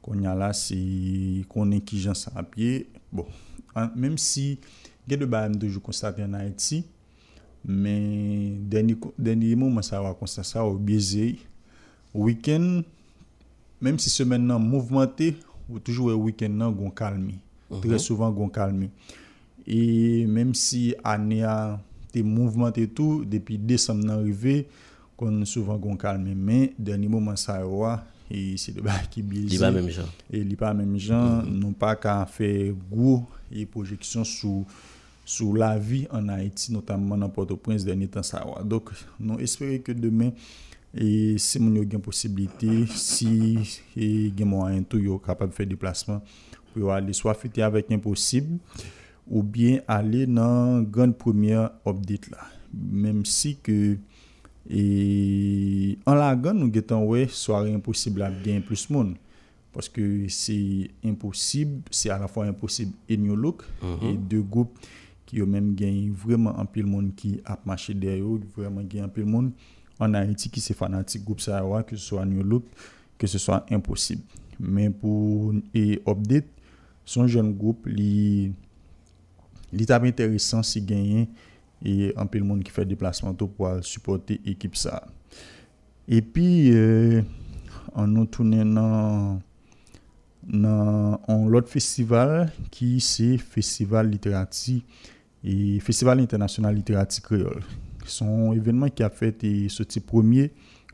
Qu'on 0.00 0.18
y 0.20 0.26
a 0.26 0.34
là, 0.34 0.52
c'est 0.52 1.44
qu'on 1.48 1.70
est 1.72 1.80
qui 1.80 2.00
j'en 2.00 2.12
à 2.34 2.42
pied. 2.42 2.88
Bon, 3.12 3.26
Mèm 3.74 4.16
si 4.20 4.58
gen 5.08 5.22
de 5.22 5.26
ba 5.28 5.46
mdoujou 5.48 5.82
konstate 5.84 6.22
an 6.24 6.36
Haiti, 6.38 6.82
men 7.64 8.68
denye 8.70 9.56
mouman 9.56 9.84
sa 9.84 10.02
wakonsa 10.04 10.44
sa 10.46 10.64
ou 10.66 10.78
beze. 10.78 11.36
Weekend, 12.14 12.84
mèm 13.84 13.98
si 14.00 14.10
semen 14.10 14.46
nan 14.48 14.62
mouvmente, 14.64 15.34
ou 15.68 15.80
toujou 15.80 16.12
e 16.12 16.16
weekend 16.16 16.56
nan 16.58 16.74
gon 16.74 16.90
kalmi. 16.90 17.36
Mm 17.36 17.76
-hmm. 17.76 17.82
Trè 17.82 17.98
souvan 17.98 18.32
gon 18.32 18.50
kalmi. 18.50 18.90
E 19.66 20.26
mèm 20.26 20.54
si 20.54 20.94
anè 21.04 21.42
a 21.44 21.78
te 22.12 22.22
mouvmente 22.22 22.86
tou, 22.86 23.24
depi 23.24 23.58
desem 23.58 24.00
nan 24.00 24.24
rive, 24.24 24.64
kon 25.16 25.44
souvan 25.44 25.78
gon 25.78 25.96
kalme 25.96 26.34
men, 26.34 26.70
deni 26.78 27.08
mouman 27.08 27.36
sa 27.36 27.64
wwa, 27.66 28.02
e 28.30 28.56
se 28.56 28.72
deba 28.72 28.96
ki 29.10 29.22
bilize. 29.22 29.52
Li 29.52 29.58
pa 29.58 29.70
mèm 29.70 29.88
jan. 29.88 30.08
E 30.30 30.44
li 30.44 30.56
pa 30.56 30.72
mèm 30.74 30.96
jan, 30.98 31.24
mm 31.24 31.40
-hmm. 31.42 31.60
nou 31.60 31.72
pa 31.72 31.94
ka 31.96 32.24
fe 32.26 32.72
gwo 32.90 33.26
et 33.52 33.66
projection 33.66 34.24
sur 34.24 34.64
sur 35.24 35.52
la 35.52 35.78
vie 35.78 36.06
en 36.10 36.26
Haïti, 36.28 36.72
notamment 36.72 37.18
dans 37.18 37.28
Port-au-Prince, 37.28 37.84
dernier 37.84 38.08
temps 38.08 38.22
ça. 38.22 38.42
Donc, 38.64 38.88
nous 39.20 39.38
espérons 39.38 39.78
que 39.78 39.92
demain, 39.92 40.30
et 40.94 41.36
si 41.36 41.60
nous 41.60 41.76
yo 41.76 41.84
gen 41.84 42.00
possibilité, 42.00 42.86
si 42.86 43.58
nous 43.94 44.64
avons 44.64 44.82
tout 44.84 45.18
capable 45.18 45.50
de 45.50 45.54
faire 45.54 45.66
déplacement 45.66 46.22
pour 46.72 46.92
aller 46.92 47.12
soit 47.12 47.34
fêter 47.34 47.60
avec 47.60 47.92
impossible 47.92 48.58
ou 49.28 49.42
bien 49.42 49.80
aller 49.86 50.26
dans 50.26 50.78
la 50.78 50.84
grande 50.84 51.14
première 51.16 51.72
update 51.86 52.30
là. 52.30 52.38
Même 52.72 53.26
si 53.26 53.56
que 53.56 53.98
et, 54.70 55.98
en 56.06 56.14
la 56.14 56.34
grande, 56.36 56.58
nous 56.58 56.72
getan 56.72 57.04
ouais, 57.04 57.28
soirée 57.28 57.72
impossible 57.74 58.22
à 58.22 58.30
bien 58.30 58.60
plus 58.60 58.88
de 58.88 58.92
monde. 58.94 59.14
parce 59.78 59.88
que 59.88 60.26
c'est 60.28 60.90
impossible, 61.04 61.82
c'est 61.92 62.10
à 62.10 62.18
la 62.18 62.26
fois 62.26 62.46
impossible 62.46 62.94
et 63.08 63.16
New 63.16 63.36
Look, 63.36 63.62
uh 63.80 63.86
-huh. 63.86 64.10
et 64.10 64.16
deux 64.16 64.42
groupes 64.42 64.76
qui 65.24 65.40
ont 65.40 65.46
même 65.46 65.76
gagné 65.76 66.10
vraiment 66.10 66.58
un 66.58 66.64
peu 66.64 66.80
le 66.80 66.88
monde 66.88 67.14
qui 67.14 67.40
a 67.44 67.56
marché 67.64 67.94
derrière 67.94 68.24
eux, 68.26 68.40
vraiment 68.56 68.82
gagné 68.82 69.04
un 69.04 69.08
peu 69.08 69.20
le 69.20 69.28
monde 69.28 69.52
en 70.00 70.14
Haïti 70.14 70.50
qui 70.50 70.60
s'est 70.60 70.74
fanatique 70.74 71.22
groupe 71.24 71.40
Sahara, 71.40 71.84
que 71.84 71.94
ce 71.94 72.04
soit 72.04 72.26
New 72.26 72.42
Look, 72.42 72.64
que 73.16 73.28
ce 73.28 73.38
soit 73.38 73.64
impossible. 73.70 74.22
Mais 74.58 74.90
pour 74.90 75.54
et 75.72 76.02
Update, 76.08 76.48
son 77.04 77.28
jeune 77.28 77.52
groupe, 77.52 77.86
li 77.86 78.52
tap 79.86 80.02
intéressant 80.02 80.64
si 80.64 80.82
gagné 80.82 81.28
et 81.84 82.12
un 82.16 82.26
peu 82.26 82.38
le 82.38 82.44
monde 82.44 82.64
qui 82.64 82.72
fait 82.72 82.84
déplacement 82.84 83.32
pour 83.32 83.70
supporter 83.82 84.40
l'équipe 84.44 84.74
ça. 84.74 85.06
Et 86.08 86.20
puis, 86.20 86.72
euh, 86.74 87.22
on 87.94 88.08
nous 88.08 88.26
tourne 88.26 88.74
dans 88.74 89.38
nan 90.48 91.18
an 91.28 91.46
lot 91.52 91.68
festival 91.68 92.48
ki 92.72 92.96
se 93.04 93.36
Festival 93.38 94.08
Literati 94.08 94.80
e 95.44 95.78
Festival 95.84 96.20
International 96.20 96.74
Literati 96.74 97.20
Creole. 97.20 97.62
Son 98.08 98.54
evenman 98.56 98.90
ki 98.90 99.04
a 99.04 99.10
fet 99.12 99.44
e 99.44 99.68
soti 99.72 100.00
premier 100.00 100.48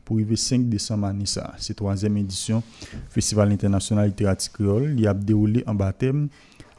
pou 0.05 0.19
rive 0.19 0.37
5 0.37 0.67
Desem 0.69 1.07
Anissa. 1.07 1.47
Se 1.57 1.73
3e 1.73 2.11
edisyon 2.19 2.61
Festival 3.09 3.55
International 3.55 4.11
Literati 4.11 4.51
Creole 4.53 4.91
li 4.93 5.07
ap 5.07 5.23
deroule 5.23 5.63
an 5.65 5.79
batem 5.79 6.27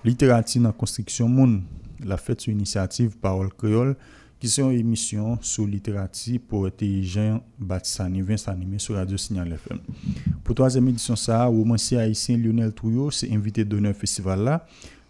Literati 0.07 0.61
nan 0.63 0.77
konstriksyon 0.77 1.33
moun. 1.33 1.63
La 2.05 2.21
fet 2.21 2.45
sou 2.45 2.53
inisiativ 2.53 3.17
Parol 3.23 3.49
Creole 3.57 3.97
qui 4.47 4.53
sont 4.53 4.71
une 4.71 4.79
émission 4.79 5.39
sur 5.43 5.67
littérature 5.67 6.39
pour 6.47 6.67
intelligent 6.67 7.43
Batisani 7.59 8.23
Vince 8.23 8.47
animé 8.47 8.79
sur 8.79 8.95
Radio 8.95 9.17
Signal 9.17 9.53
FM. 9.53 9.81
Pour 10.45 10.55
troisième 10.55 10.87
édition 10.87 11.17
ça, 11.17 11.47
romancier 11.47 11.99
haïtien 11.99 12.37
Lionel 12.37 12.73
Trouillot 12.73 13.11
c'est 13.11 13.33
invité 13.33 13.65
d'honneur 13.65 13.97
festival 13.97 14.45
là, 14.45 14.65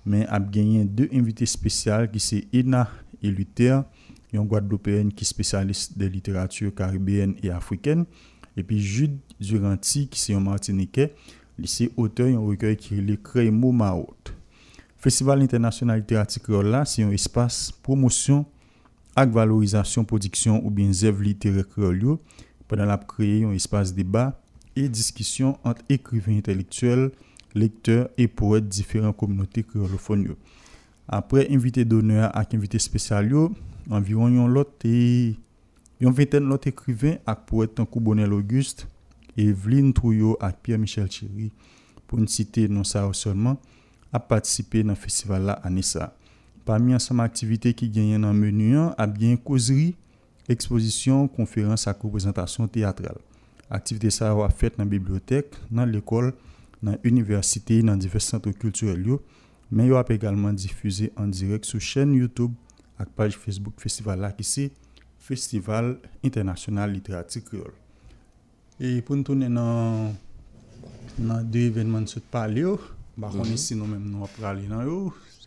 mais 0.07 0.27
a 0.29 0.41
gagné 0.41 0.87
deux 0.87 1.11
invités 1.13 1.45
spéciaux 1.45 2.09
qui 2.11 2.19
c'est 2.19 2.47
Ina 2.51 2.89
et 3.23 3.31
Luther, 3.31 3.85
une 4.33 4.47
Guadeloupéenne 4.47 5.13
qui 5.13 5.25
est 5.25 5.29
spécialiste 5.29 5.99
de 5.99 6.07
littérature 6.07 6.75
caribéenne 6.75 7.35
et 7.43 7.51
africaine, 7.51 8.07
et 8.57 8.63
puis 8.63 8.81
Jude 8.81 9.19
Duranti 9.39 10.09
qui 10.09 10.19
c'est 10.19 10.33
un 10.33 10.41
Martiniquais, 10.41 11.15
c'est 11.63 11.91
auteur 11.99 12.29
un 12.29 12.39
recueil 12.39 12.79
qui 12.79 12.97
est 12.97 13.03
le 13.03 13.17
Crémo 13.17 13.71
Maot. 13.71 14.17
Festival 14.97 15.43
international 15.43 15.99
littérature 15.99 16.43
créole 16.43 16.69
là, 16.69 16.87
c'est 16.87 17.03
un 17.03 17.11
espace 17.11 17.71
promotion 17.83 18.47
ak 19.17 19.33
valorizasyon 19.33 20.05
prodiksyon 20.09 20.61
ou 20.61 20.73
bien 20.73 20.93
zev 20.93 21.23
litere 21.25 21.65
kreol 21.65 22.03
yo, 22.03 22.17
padan 22.69 22.93
ap 22.93 23.07
kreye 23.09 23.43
yon 23.47 23.55
espase 23.57 23.95
deba 23.97 24.31
e 24.77 24.85
diskisyon 24.93 25.57
ant 25.67 25.81
ekriven 25.93 26.37
intelektuel, 26.37 27.09
lekteur 27.57 28.11
e 28.21 28.27
pouet 28.29 28.67
diferent 28.69 29.17
kominote 29.17 29.65
kreolofon 29.65 30.27
yo. 30.29 30.37
Apre 31.09 31.47
invite 31.49 31.87
doner 31.89 32.29
ak 32.35 32.53
invite 32.59 32.81
spesyal 32.83 33.31
yo, 33.33 33.47
anviron 33.89 34.35
yon 34.37 34.53
lot 34.53 34.85
e 34.85 35.37
yon 36.03 36.13
venten 36.13 36.51
lot 36.51 36.69
ekriven 36.69 37.17
ak 37.25 37.47
pouet 37.49 37.73
tankou 37.79 38.05
Bonel 38.05 38.35
Auguste, 38.37 38.85
Evelyne 39.37 39.93
Trouillot 39.93 40.37
ak 40.41 40.61
Pierre-Michel 40.65 41.09
Chéry 41.13 41.51
pou 42.07 42.21
n 42.21 42.29
site 42.31 42.67
non 42.73 42.87
sa 42.89 43.05
ou 43.09 43.17
solman 43.17 43.59
ap 44.15 44.29
patisipe 44.31 44.81
nan 44.87 44.97
festival 44.97 45.49
la 45.51 45.59
anesa. 45.67 46.13
Parmi 46.67 46.97
ensemble 46.97 47.21
activités 47.21 47.75
qui 47.75 47.89
gagnent 47.89 48.21
dans 48.21 48.33
le 48.33 48.39
menu, 48.41 48.77
hein, 48.77 48.93
a 48.99 49.07
bien 49.07 49.37
causerie, 49.37 49.95
exposition, 50.49 51.29
conférence 51.29 51.87
à 51.87 51.93
représentation 51.93 52.67
théâtrale. 52.67 53.19
Activité 53.71 54.11
ça 54.11 54.35
va 54.35 54.51
faite 54.51 54.77
dans 54.77 54.83
la 54.83 54.91
bibliothèque, 54.91 55.55
dans 55.71 55.85
l'école, 55.85 56.35
dans 56.83 56.99
l'université, 57.05 57.85
dans 57.85 57.97
divers 57.97 58.21
centres 58.21 58.51
culturels, 58.51 59.07
mais 59.71 59.87
il 59.87 59.93
a 59.95 60.05
également 60.09 60.53
diffusé 60.53 61.13
en 61.17 61.29
direct 61.29 61.65
sur 61.65 61.81
chaîne 61.81 62.13
YouTube 62.13 62.53
et 63.01 63.05
page 63.15 63.37
Facebook 63.37 63.75
festival 63.79 64.19
là 64.19 64.33
qui 64.33 64.73
Festival 65.21 65.99
International 66.25 66.93
Littérature 66.93 67.45
Créole. 67.45 67.75
Et 68.81 69.03
pour 69.03 69.15
nous 69.15 69.23
tourner 69.23 69.49
dans 69.49 70.13
dans 71.17 71.43
deux 71.45 71.61
événements 71.61 72.01
de 72.01 72.09
ce 72.09 72.19
bah 73.17 73.31
on 73.33 73.45
est 73.45 73.57
si 73.57 73.77
nous 73.77 73.87
aller 74.45 74.67
dans 74.67 74.83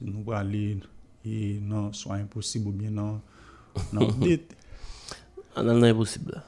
nous 0.01 0.31
aller 0.31 0.79
e 1.25 1.57
nan 1.65 1.89
swa 1.97 2.19
imposib 2.21 2.69
ou 2.69 2.75
bien 2.75 2.93
nan 2.99 3.17
nan 3.93 4.07
update. 4.07 4.55
Anan 5.55 5.75
ah, 5.75 5.79
nan 5.81 5.89
imposib 5.93 6.29
la. 6.33 6.43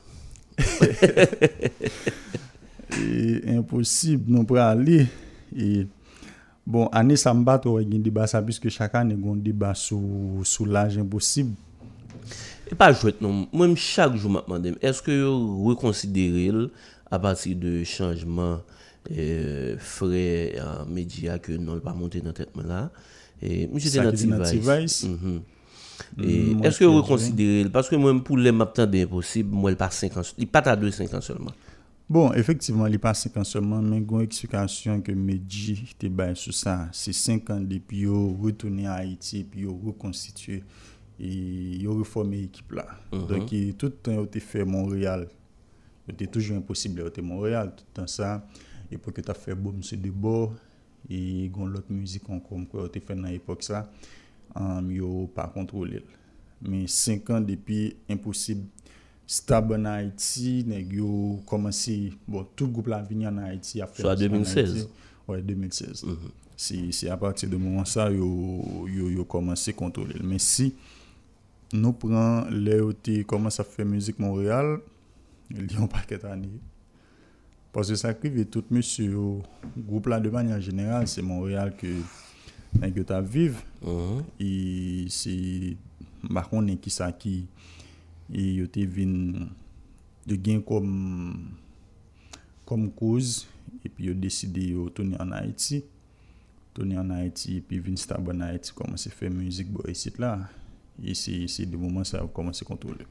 e 3.02 3.56
imposib 3.56 4.30
nou 4.32 4.48
pre 4.48 4.62
alè. 4.64 5.04
E 5.52 5.86
bon, 6.66 6.88
anè 6.96 7.18
sa 7.20 7.34
mbat 7.36 7.68
ou 7.68 7.80
wè 7.80 7.86
gen 7.88 8.04
deba 8.06 8.28
sa 8.30 8.44
piske 8.46 8.72
chaka 8.74 9.02
anè 9.04 9.18
gen 9.20 9.42
deba 9.44 9.74
sou, 9.78 10.46
sou 10.48 10.70
laj 10.70 11.00
imposib. 11.02 11.52
E 12.72 12.78
pa 12.80 12.88
jwet 12.94 13.20
nou, 13.20 13.50
mwen 13.52 13.76
chak 13.76 14.16
jou 14.16 14.32
map 14.32 14.48
mandem, 14.48 14.78
eske 14.86 15.18
yo 15.18 15.34
rekonsidere 15.68 16.46
l 16.56 16.70
apati 17.12 17.52
de 17.60 17.82
chanjman 17.84 18.62
e, 19.10 19.18
euh, 19.18 19.72
fre 19.84 20.22
euh, 20.56 20.62
a 20.64 20.86
media 20.88 21.36
ke 21.44 21.58
nou 21.60 21.76
l 21.76 21.84
pa 21.84 21.92
monte 21.98 22.22
nan 22.24 22.38
tetman 22.38 22.70
la? 22.72 22.86
Et 23.42 23.68
monsieur 23.68 24.02
T-Vice. 24.12 25.04
Mhm. 25.06 25.42
Mm, 26.18 26.64
est-ce 26.64 26.80
que 26.80 26.86
vous 26.86 27.04
considérez, 27.04 27.70
parce 27.70 27.88
que 27.88 27.96
moi, 27.96 28.14
pour 28.24 28.38
les 28.38 28.52
maps 28.52 28.74
bien 28.88 29.08
possible, 29.08 29.56
moi, 29.56 29.72
il 29.72 29.78
pas 29.78 29.90
5 29.90 30.18
ans, 30.18 30.22
il 30.38 30.48
pas 30.48 30.60
à 30.60 30.76
2-5 30.76 31.14
ans 31.16 31.22
seulement. 31.22 31.52
Bon, 32.10 32.34
effectivement, 32.34 32.88
il 32.88 33.00
pas 33.00 33.14
5 33.14 33.38
ans 33.38 33.44
seulement, 33.44 33.82
mais 33.82 33.98
une 33.98 34.22
explication 34.22 35.00
que 35.00 35.12
Medji 35.12 35.96
te 35.98 36.08
bail 36.08 36.36
sur 36.36 36.54
ça, 36.54 36.90
c'est 36.92 37.14
5 37.14 37.50
ans 37.52 37.62
depuis 37.62 38.08
retourner 38.08 38.88
à 38.88 38.96
Haïti, 38.96 39.46
puis 39.50 39.66
reconstituer 39.66 40.64
et 41.20 41.80
reformer 41.88 42.38
l'équipe 42.42 42.72
là. 42.72 42.88
Mhm. 43.14 43.28
Donc, 43.28 43.50
tout 43.78 43.86
le 43.86 43.92
temps, 43.92 44.28
il 44.30 44.38
a 44.38 44.42
fait 44.42 44.66
Montréal. 44.66 45.28
Il 46.08 46.16
était 46.16 46.28
toujours 46.28 46.58
impossible, 46.58 47.02
il 47.02 47.08
était 47.08 47.22
Montréal, 47.22 47.74
tout 47.78 47.86
le 47.88 48.02
temps 48.02 48.08
ça. 48.08 48.46
Et 48.92 48.98
pour 48.98 49.14
que 49.14 49.22
tu 49.22 49.32
as 49.32 49.34
fait 49.34 49.56
boum, 49.56 49.82
c'est 49.82 50.02
de 50.02 50.10
bord. 50.10 50.54
e 51.12 51.50
gon 51.54 51.72
lot 51.74 51.90
müzik 51.92 52.30
an 52.32 52.42
kon 52.44 52.66
kwa 52.70 52.86
yo 52.86 52.92
te 52.94 53.02
fè 53.04 53.16
nan 53.18 53.34
epok 53.36 53.64
sa, 53.66 53.84
um, 54.56 54.92
yo 54.94 55.28
pa 55.36 55.48
kontrole. 55.52 56.04
Men 56.62 56.86
5 56.88 57.34
an 57.36 57.46
depi, 57.48 57.80
imposib, 58.12 58.64
stab 59.26 59.74
an 59.76 59.90
Haiti, 59.90 60.62
neg 60.70 60.94
yo 61.00 61.40
komansi, 61.50 62.14
bon, 62.28 62.46
tout 62.56 62.72
goup 62.72 62.92
la 62.92 63.02
vini 63.06 63.28
an 63.30 63.42
Haiti 63.44 63.82
a 63.82 63.90
fè. 63.90 64.06
So 64.06 64.12
a 64.12 64.16
2016? 64.16 64.88
Ouè, 65.28 65.42
2016. 65.42 66.04
Mm 66.06 66.16
-hmm. 66.16 66.38
Si, 66.62 66.94
si 66.94 67.10
a 67.10 67.18
pati 67.18 67.48
de 67.48 67.58
mouman 67.58 67.86
sa 67.86 68.10
yo, 68.10 68.28
yo, 68.86 69.10
yo 69.10 69.24
komanse 69.26 69.74
kontrole. 69.74 70.20
Men 70.24 70.40
si 70.40 70.76
nou 71.74 71.94
pran 71.94 72.52
le 72.52 72.78
yo 72.78 72.92
te 72.94 73.24
komanse 73.24 73.62
a 73.62 73.66
fè 73.66 73.84
müzik 73.84 74.20
Montréal, 74.20 74.78
li 75.50 75.74
yon 75.76 75.90
paket 75.90 76.24
ane 76.30 76.60
Paske 77.72 77.96
sa 77.96 78.12
krive 78.12 78.44
tout 78.52 78.68
monsye 78.74 79.06
yo, 79.14 79.40
goup 79.78 80.10
la 80.12 80.20
de 80.20 80.30
manyan 80.32 80.60
general, 80.60 81.06
se 81.08 81.24
Montreal 81.24 81.72
ke 81.80 81.94
nan 82.76 82.92
yo 82.92 83.06
ta 83.08 83.22
vive. 83.24 83.64
Uh 83.80 83.88
-huh. 83.88 84.24
E 84.40 85.08
se 85.08 85.78
bakon 86.22 86.66
nen 86.68 86.78
ki 86.78 86.92
sa 86.92 87.12
ki, 87.12 87.46
e 88.28 88.44
yo 88.60 88.68
te 88.68 88.84
vin 88.86 89.48
de 90.28 90.36
gen 90.36 90.60
kom, 90.62 91.48
kom 92.66 92.92
kouz, 92.92 93.48
e 93.84 93.90
pi 93.90 94.10
yo 94.10 94.14
deside 94.14 94.68
yo 94.72 94.90
toni 94.90 95.16
an 95.20 95.32
Haiti. 95.32 95.84
Toni 96.74 96.96
an 96.96 97.10
Haiti, 97.12 97.58
e 97.58 97.62
pi 97.62 97.80
vin 97.80 97.96
stab 97.98 98.30
an 98.30 98.42
Haiti, 98.42 98.74
koman 98.74 98.98
se 98.98 99.10
fe 99.10 99.30
müzik 99.30 99.72
bo 99.72 99.88
esit 99.88 100.20
la. 100.20 100.50
E 101.04 101.16
se, 101.16 101.48
se 101.48 101.66
de 101.66 101.78
mouman 101.78 102.04
sa 102.04 102.28
koman 102.28 102.54
se 102.54 102.66
kontrole. 102.66 103.06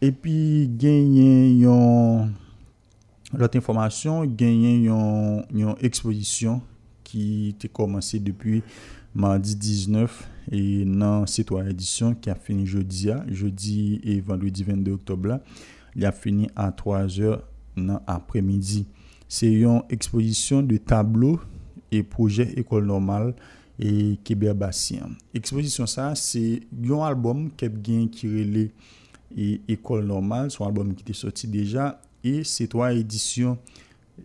E 0.00 0.10
pi 0.10 0.68
gen 0.78 1.14
yon... 1.60 2.34
Lot 3.36 3.58
informasyon 3.58 4.30
genyen 4.40 4.86
yon, 4.86 5.42
yon 5.52 5.74
ekspozisyon 5.84 6.62
ki 7.04 7.52
te 7.60 7.68
komanse 7.68 8.16
depi 8.24 8.62
mardi 9.12 9.52
19 9.52 10.14
e 10.48 10.60
nan 10.88 11.26
sitwa 11.28 11.60
edisyon 11.68 12.14
ki 12.22 12.32
a 12.32 12.36
fini 12.40 12.64
jodi 12.64 13.10
a, 13.12 13.18
jodi 13.28 13.98
e 14.00 14.16
vendredi 14.24 14.64
22 14.64 14.96
oktob 14.96 15.28
la, 15.28 15.38
li 15.92 16.08
a 16.08 16.14
fini 16.14 16.48
a 16.56 16.70
3 16.72 17.20
or 17.28 17.44
nan 17.76 18.00
apremidi. 18.08 18.86
Se 19.28 19.50
yon 19.52 19.84
ekspozisyon 19.92 20.64
de 20.70 20.80
tablo 20.80 21.36
e 21.92 22.00
proje 22.00 22.48
ekol 22.56 22.88
normal 22.88 23.34
e 23.76 24.16
keber 24.24 24.56
basyan. 24.56 25.12
Ekspozisyon 25.36 25.90
sa, 25.90 26.14
se 26.16 26.62
yon 26.72 27.04
albom 27.04 27.50
kep 27.60 27.76
gen 27.84 28.08
kirele 28.08 28.70
e 29.28 29.58
ekol 29.68 30.00
normal, 30.08 30.48
son 30.48 30.64
albom 30.64 30.96
ki 30.96 31.10
te 31.10 31.16
soti 31.16 31.50
deja, 31.52 31.92
Et 32.24 32.44
ces 32.44 32.68
trois 32.68 32.92
éditions 32.92 33.58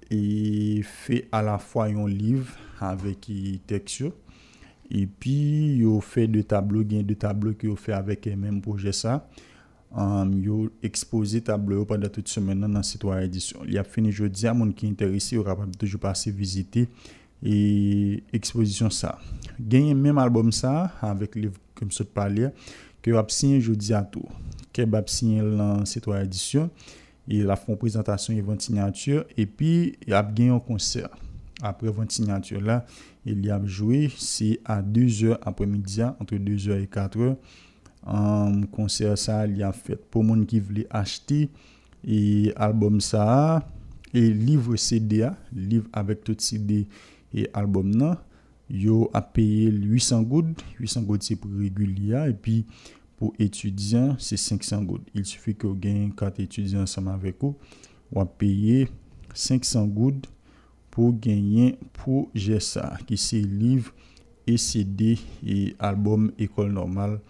et 0.09 0.81
fait 0.83 1.27
à 1.31 1.41
la 1.41 1.57
fois 1.57 1.85
un 1.85 2.07
livre 2.07 2.51
avec 2.79 3.29
texte 3.67 4.03
et 4.93 5.07
puis 5.07 5.75
ils 5.77 5.87
ont 5.87 6.01
fait 6.01 6.27
deux 6.27 6.43
tableaux, 6.43 6.83
gain 6.83 7.01
deux 7.01 7.15
tableaux 7.15 7.53
qu'ils 7.53 7.71
ont 7.71 7.75
fait 7.75 7.93
avec 7.93 8.25
le 8.25 8.35
même 8.35 8.61
projet 8.61 8.91
ça. 8.91 9.27
Um, 9.95 10.33
ils 10.33 10.49
ont 10.49 10.69
exposé 10.81 11.41
tableau 11.41 11.83
e 11.83 11.85
pendant 11.85 12.09
toute 12.09 12.27
semaine 12.27 12.61
dans 12.61 12.81
ces 12.81 12.97
trois 12.97 13.21
éditions. 13.23 13.59
Il 13.67 13.77
a 13.77 13.83
fini 13.83 14.11
jeudi 14.11 14.47
à 14.47 14.53
monde 14.53 14.73
qui 14.73 14.87
est 14.87 14.89
intéressé, 14.89 15.35
il 15.35 15.43
capable 15.43 15.75
toujours 15.75 15.99
passer 15.99 16.31
visiter 16.31 16.89
et 17.43 18.23
exposition 18.33 18.89
ça. 18.89 19.19
Gagner 19.59 19.93
même 19.93 20.17
album 20.17 20.51
ça 20.51 20.93
avec 20.99 21.35
livre 21.35 21.59
comme 21.75 21.91
ça 21.91 22.03
de 22.03 22.09
parler 22.09 22.47
que 23.01 23.11
a 23.11 23.25
signé 23.27 23.61
jeudi 23.61 23.93
à 23.93 24.01
tout. 24.01 24.25
Que 24.71 24.81
a 24.81 25.03
signé 25.05 25.41
dans 25.41 25.85
ces 25.85 26.01
trois 26.01 26.23
éditions. 26.23 26.71
il 27.27 27.49
a 27.49 27.55
fait 27.55 27.71
une 27.71 27.77
présentation 27.77 28.33
et 28.33 28.41
20 28.41 28.61
signatures, 28.61 29.25
et 29.37 29.45
puis 29.45 29.97
il 30.05 30.13
a 30.13 30.23
gagné 30.23 30.49
un 30.49 30.59
concert. 30.59 31.09
Après 31.61 31.89
20 31.89 32.11
signatures 32.11 32.61
là, 32.61 32.85
il 33.25 33.45
y 33.45 33.49
a 33.49 33.61
joué, 33.65 34.11
c'est 34.17 34.59
à 34.65 34.81
2h 34.81 35.37
après-midi, 35.41 36.03
entre 36.03 36.35
2h 36.35 36.81
et 36.81 36.85
4h. 36.85 37.37
Um, 38.03 38.65
konser 38.67 39.13
sa 39.15 39.37
li 39.47 39.61
an 39.63 39.71
fèt 39.71 40.01
pou 40.11 40.27
moun 40.27 40.41
ki 40.43 40.59
vle 40.67 40.81
achete 40.91 41.45
e 42.03 42.17
albom 42.59 42.97
sa 42.99 43.61
e 44.11 44.25
livre 44.35 44.75
CD 44.75 45.21
a 45.23 45.29
livre 45.55 45.87
avèk 45.95 46.25
tout 46.27 46.43
CD 46.43 46.81
e 47.31 47.45
albom 47.55 47.93
nan 47.95 48.17
yo 48.67 49.05
ap 49.15 49.31
peye 49.37 49.69
800 49.71 50.27
goud 50.27 50.51
800 50.81 51.07
goud 51.07 51.23
se 51.23 51.37
pou 51.39 51.61
regulia 51.61 52.25
e 52.27 52.35
pi 52.35 52.57
pou 53.23 53.33
étudiant, 53.39 54.17
c'est 54.19 54.35
500 54.35 54.83
goud. 54.83 55.01
Il 55.15 55.25
suffit 55.25 55.55
que 55.55 55.65
vous 55.65 55.75
gagnez 55.75 56.11
4 56.17 56.41
étudiants 56.41 56.83
avec 57.07 57.37
vous, 57.39 57.55
ou 58.11 58.19
à 58.19 58.25
payer 58.25 58.89
500 59.33 59.85
goud 59.85 60.27
pour 60.91 61.17
gagner 61.17 61.77
pour 61.93 62.29
ça, 62.59 62.97
qui 63.07 63.15
c'est 63.15 63.39
livre 63.39 63.93
et 64.45 64.57
CD 64.57 65.17
et 65.47 65.73
album 65.79 66.33
École 66.37 66.73
Normale 66.73 67.21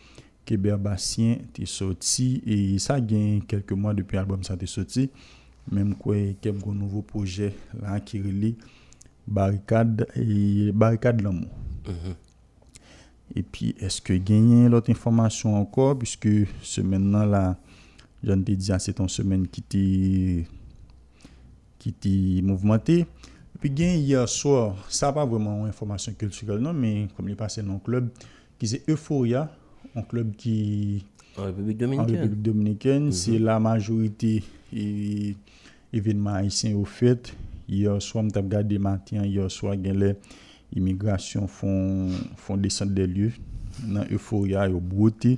Québec 0.43 0.75
Bastien 0.77 1.37
est 1.59 1.65
sorti 1.65 2.41
et 2.45 2.79
ça 2.79 2.99
gagne 2.99 3.41
quelques 3.41 3.73
mois 3.73 3.93
depuis 3.93 4.15
l'album 4.15 4.43
ça 4.43 4.57
est 4.59 4.65
sorti. 4.65 5.11
Même 5.71 5.93
quoi, 5.93 6.15
quelques 6.41 6.65
nouveaux 6.65 7.03
projets 7.03 7.55
là 7.79 7.99
qui 7.99 8.19
relie 8.19 8.57
Barricade 9.27 10.07
et 10.15 10.71
Barricade 10.73 11.21
l'amour. 11.21 11.51
Puis, 11.83 11.93
epi 13.37 13.73
eske 13.83 14.19
genyen 14.21 14.69
lot 14.71 14.89
informasyon 14.91 15.57
anko, 15.61 15.89
pwiske 15.99 16.45
semen 16.65 17.09
nan 17.13 17.31
la, 17.33 17.43
jan 18.23 18.43
te 18.45 18.55
diyan 18.57 18.81
se 18.83 18.93
ton 18.95 19.09
semen 19.11 19.45
ki 19.51 19.63
te, 19.73 19.83
ki 21.83 21.93
te 22.03 22.13
mouvmente, 22.45 23.01
epi 23.57 23.71
genyen 23.71 24.03
yia 24.03 24.27
sor, 24.29 24.77
sa 24.91 25.11
pa 25.15 25.25
vweman 25.27 25.65
informasyon 25.69 26.17
kulturel 26.19 26.61
nan, 26.63 26.77
men 26.77 27.09
kom 27.17 27.29
li 27.29 27.37
pase 27.39 27.65
nan 27.65 27.81
klub, 27.83 28.11
ki 28.61 28.69
se 28.75 28.83
Euphoria, 28.87 29.47
an 29.93 30.05
klub 30.09 30.35
ki... 30.39 30.57
An 31.33 31.49
Republik 31.49 31.79
Dominikèn. 31.81 32.03
An 32.03 32.11
Republik 32.13 32.41
Dominikèn, 32.45 33.01
mm 33.01 33.09
-hmm. 33.09 33.17
se 33.17 33.39
la 33.39 33.59
majorite 33.59 34.43
evinman 35.93 36.41
haisyen 36.41 36.75
ou 36.77 36.85
fèt, 36.85 37.33
yia 37.67 37.99
sor 38.01 38.23
mtap 38.23 38.47
gade 38.49 38.79
matin, 38.79 39.23
yia 39.25 39.49
sor 39.49 39.75
gen 39.77 39.99
lè, 40.01 40.13
imigrasyon 40.77 41.49
fon, 41.51 42.13
fon 42.39 42.61
desante 42.61 42.95
de 42.97 43.07
lye, 43.09 43.31
nan 43.87 44.07
euforia 44.13 44.67
yo 44.71 44.81
bwote, 44.81 45.35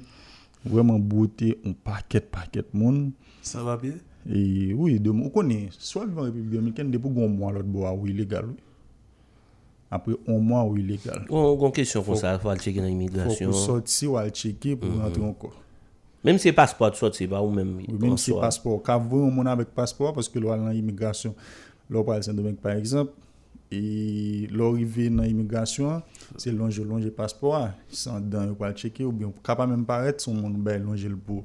vreman 0.65 1.01
bwote, 1.01 1.53
on 1.65 1.75
paket 1.85 2.29
paket 2.33 2.71
moun. 2.73 3.09
Sa 3.45 3.63
va 3.65 3.77
bie? 3.81 3.97
E, 4.25 4.73
oui, 4.73 4.97
de, 4.99 5.11
ou 5.13 5.33
konen, 5.33 5.67
swa 5.77 6.05
vivan 6.07 6.31
Republik 6.31 6.55
Dominiken, 6.55 6.93
depo 6.93 7.11
goun 7.13 7.35
mwa 7.37 7.51
lot 7.59 7.67
bo 7.69 7.85
a 7.85 7.93
ou 7.93 8.09
ilegal 8.09 8.49
ou. 8.49 8.61
Apre, 9.93 10.15
on 10.25 10.41
mwa 10.41 10.63
ou 10.65 10.79
ilegal. 10.81 11.27
Ou 11.29 11.53
goun 11.61 11.75
kesyon 11.75 12.07
kon 12.07 12.17
sa, 12.19 12.37
fwa 12.41 12.55
al 12.55 12.63
cheke 12.63 12.81
nan 12.81 12.95
imigrasyon. 12.95 13.53
Fwa 13.53 13.53
pou 13.53 13.67
soti 13.83 14.09
ou 14.09 14.19
al 14.21 14.33
cheke 14.33 14.73
pou 14.81 15.03
rentre 15.03 15.23
anko. 15.23 15.53
Même 16.25 16.39
si 16.39 16.51
passeport 16.51 16.95
sorti, 16.95 17.27
pas 17.27 17.39
ou 17.39 17.51
même. 17.51 17.75
Oui, 17.77 17.85
même 17.99 18.17
si 18.17 18.33
passeport. 18.33 18.81
Quand 18.81 18.99
vous 18.99 19.21
avez 19.21 19.31
mon 19.31 19.45
avec 19.45 19.67
passeport, 19.75 20.11
parce 20.11 20.27
que 20.27 20.39
l'on 20.39 20.65
a 20.65 20.73
l'immigration, 20.73 21.35
l'on 21.87 22.03
parle 22.03 22.23
Saint-Domingue 22.23 22.55
par 22.55 22.71
exemple, 22.71 23.11
E 23.73 24.47
lor 24.53 24.75
rive 24.77 25.09
nan 25.09 25.29
imigrasyon, 25.29 26.03
se 26.37 26.53
lonje 26.53 26.83
lonje 26.85 27.09
paspor, 27.15 27.71
san 27.89 28.29
dan 28.29 28.51
yo 28.51 28.59
pal 28.59 28.75
cheke 28.77 29.05
ou 29.05 29.15
bi, 29.15 29.27
kapa 29.45 29.65
menm 29.69 29.87
paret 29.87 30.21
son 30.21 30.37
moun 30.37 30.59
bel 30.65 30.85
lonje 30.85 31.09
l 31.09 31.17
pou. 31.17 31.43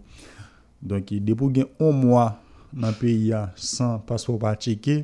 Donk 0.81 1.13
e 1.17 1.21
depo 1.25 1.49
gen 1.53 1.71
1 1.81 1.97
mwa 2.03 2.27
nan 2.73 2.95
peyi 3.01 3.31
ya 3.33 3.47
san 3.57 3.99
paspor 4.07 4.39
pal 4.43 4.59
cheke 4.61 5.03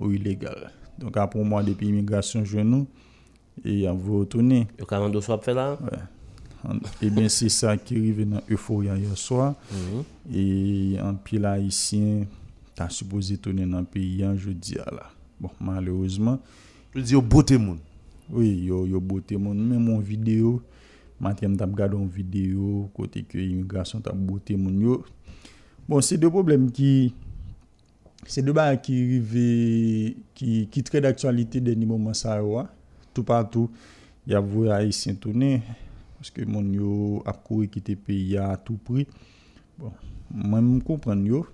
ou 0.00 0.10
ilegal. 0.14 0.68
Donk 0.98 1.16
apon 1.22 1.46
mwa 1.46 1.62
depi 1.66 1.92
imigrasyon 1.92 2.44
jwen 2.48 2.68
nou, 2.74 2.90
e 3.62 3.82
yon 3.84 3.96
vou 4.02 4.26
otounen. 4.26 4.66
Yo 4.80 4.90
kaman 4.90 5.14
do 5.14 5.22
swap 5.24 5.46
fe 5.46 5.54
la? 5.56 5.72
Wè. 5.78 5.94
Ouais. 5.94 6.04
e 7.00 7.10
ben 7.10 7.28
se 7.28 7.48
sa 7.52 7.76
ki 7.78 7.98
rive 8.00 8.24
nan 8.28 8.42
euforia 8.48 8.96
yoswa 8.96 9.54
mm 9.70 9.82
-hmm. 9.86 10.02
e 10.34 10.98
an 11.00 11.18
pi 11.24 11.38
la 11.38 11.58
isyen 11.58 12.26
ta 12.74 12.88
supose 12.90 13.36
tonen 13.36 13.70
nan 13.70 13.84
pi 13.84 14.20
yan 14.20 14.36
jodi 14.38 14.78
ala 14.86 15.10
bon 15.40 15.50
malheureusement. 15.60 16.40
Je 16.94 17.00
dis 17.00 17.14
au 17.14 17.22
beauté 17.22 17.58
monde. 17.58 17.78
oui 18.30 18.64
yo 18.64 18.86
yo 18.86 19.00
beauté 19.00 19.36
mon 19.36 19.54
même 19.54 19.84
mon 19.84 20.00
vidéo 20.00 20.62
matin 21.20 21.48
m't'a 21.48 21.64
regardé 21.64 21.96
une 21.96 22.08
vidéo 22.08 22.90
côté 22.94 23.22
que 23.22 23.38
immigration 23.38 24.00
t'a 24.00 24.12
beauté 24.12 24.56
mon 24.56 24.70
yo. 24.80 25.04
Bon 25.88 26.00
c'est 26.00 26.18
deux 26.18 26.30
problèmes 26.30 26.70
qui 26.70 27.14
c'est 28.26 28.42
deux 28.42 28.52
bails 28.52 28.80
qui 28.80 28.94
arrivé 28.94 30.16
qui 30.34 30.66
qui 30.68 30.82
très 30.82 31.00
d'actualité 31.00 31.60
dernier 31.60 31.86
moment 31.86 32.14
ça 32.14 32.40
tout 33.14 33.22
partout. 33.22 33.70
Il 34.26 34.32
y 34.32 34.34
a 34.34 34.40
vu 34.40 34.68
haïtien 34.68 35.14
tourner 35.14 35.62
parce 36.18 36.30
que 36.30 36.44
mon 36.44 36.64
yo 36.72 37.22
a 37.24 37.32
couru 37.32 37.68
quitter 37.68 37.94
pays 37.94 38.36
à 38.36 38.56
tout 38.56 38.78
prix. 38.84 39.06
Bon 39.78 39.92
moi 40.30 40.60
me 40.60 40.80
comprendre 40.80 41.24
yo. 41.24 41.46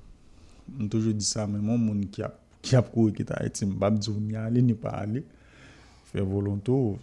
On 0.80 0.88
toujours 0.88 1.12
dit 1.12 1.24
ça 1.24 1.46
mais 1.46 1.58
mon 1.58 1.76
monde 1.76 2.08
qui 2.10 2.22
a 2.22 2.32
ki 2.62 2.78
ap 2.78 2.92
kowe 2.94 3.12
ki 3.14 3.26
ta 3.26 3.40
eti 3.44 3.66
mbap 3.66 3.98
djoun 3.98 4.30
ya 4.32 4.46
li 4.50 4.62
ni 4.62 4.74
pa 4.78 4.94
ali, 5.02 5.22
fè 6.12 6.22
volontou, 6.22 6.96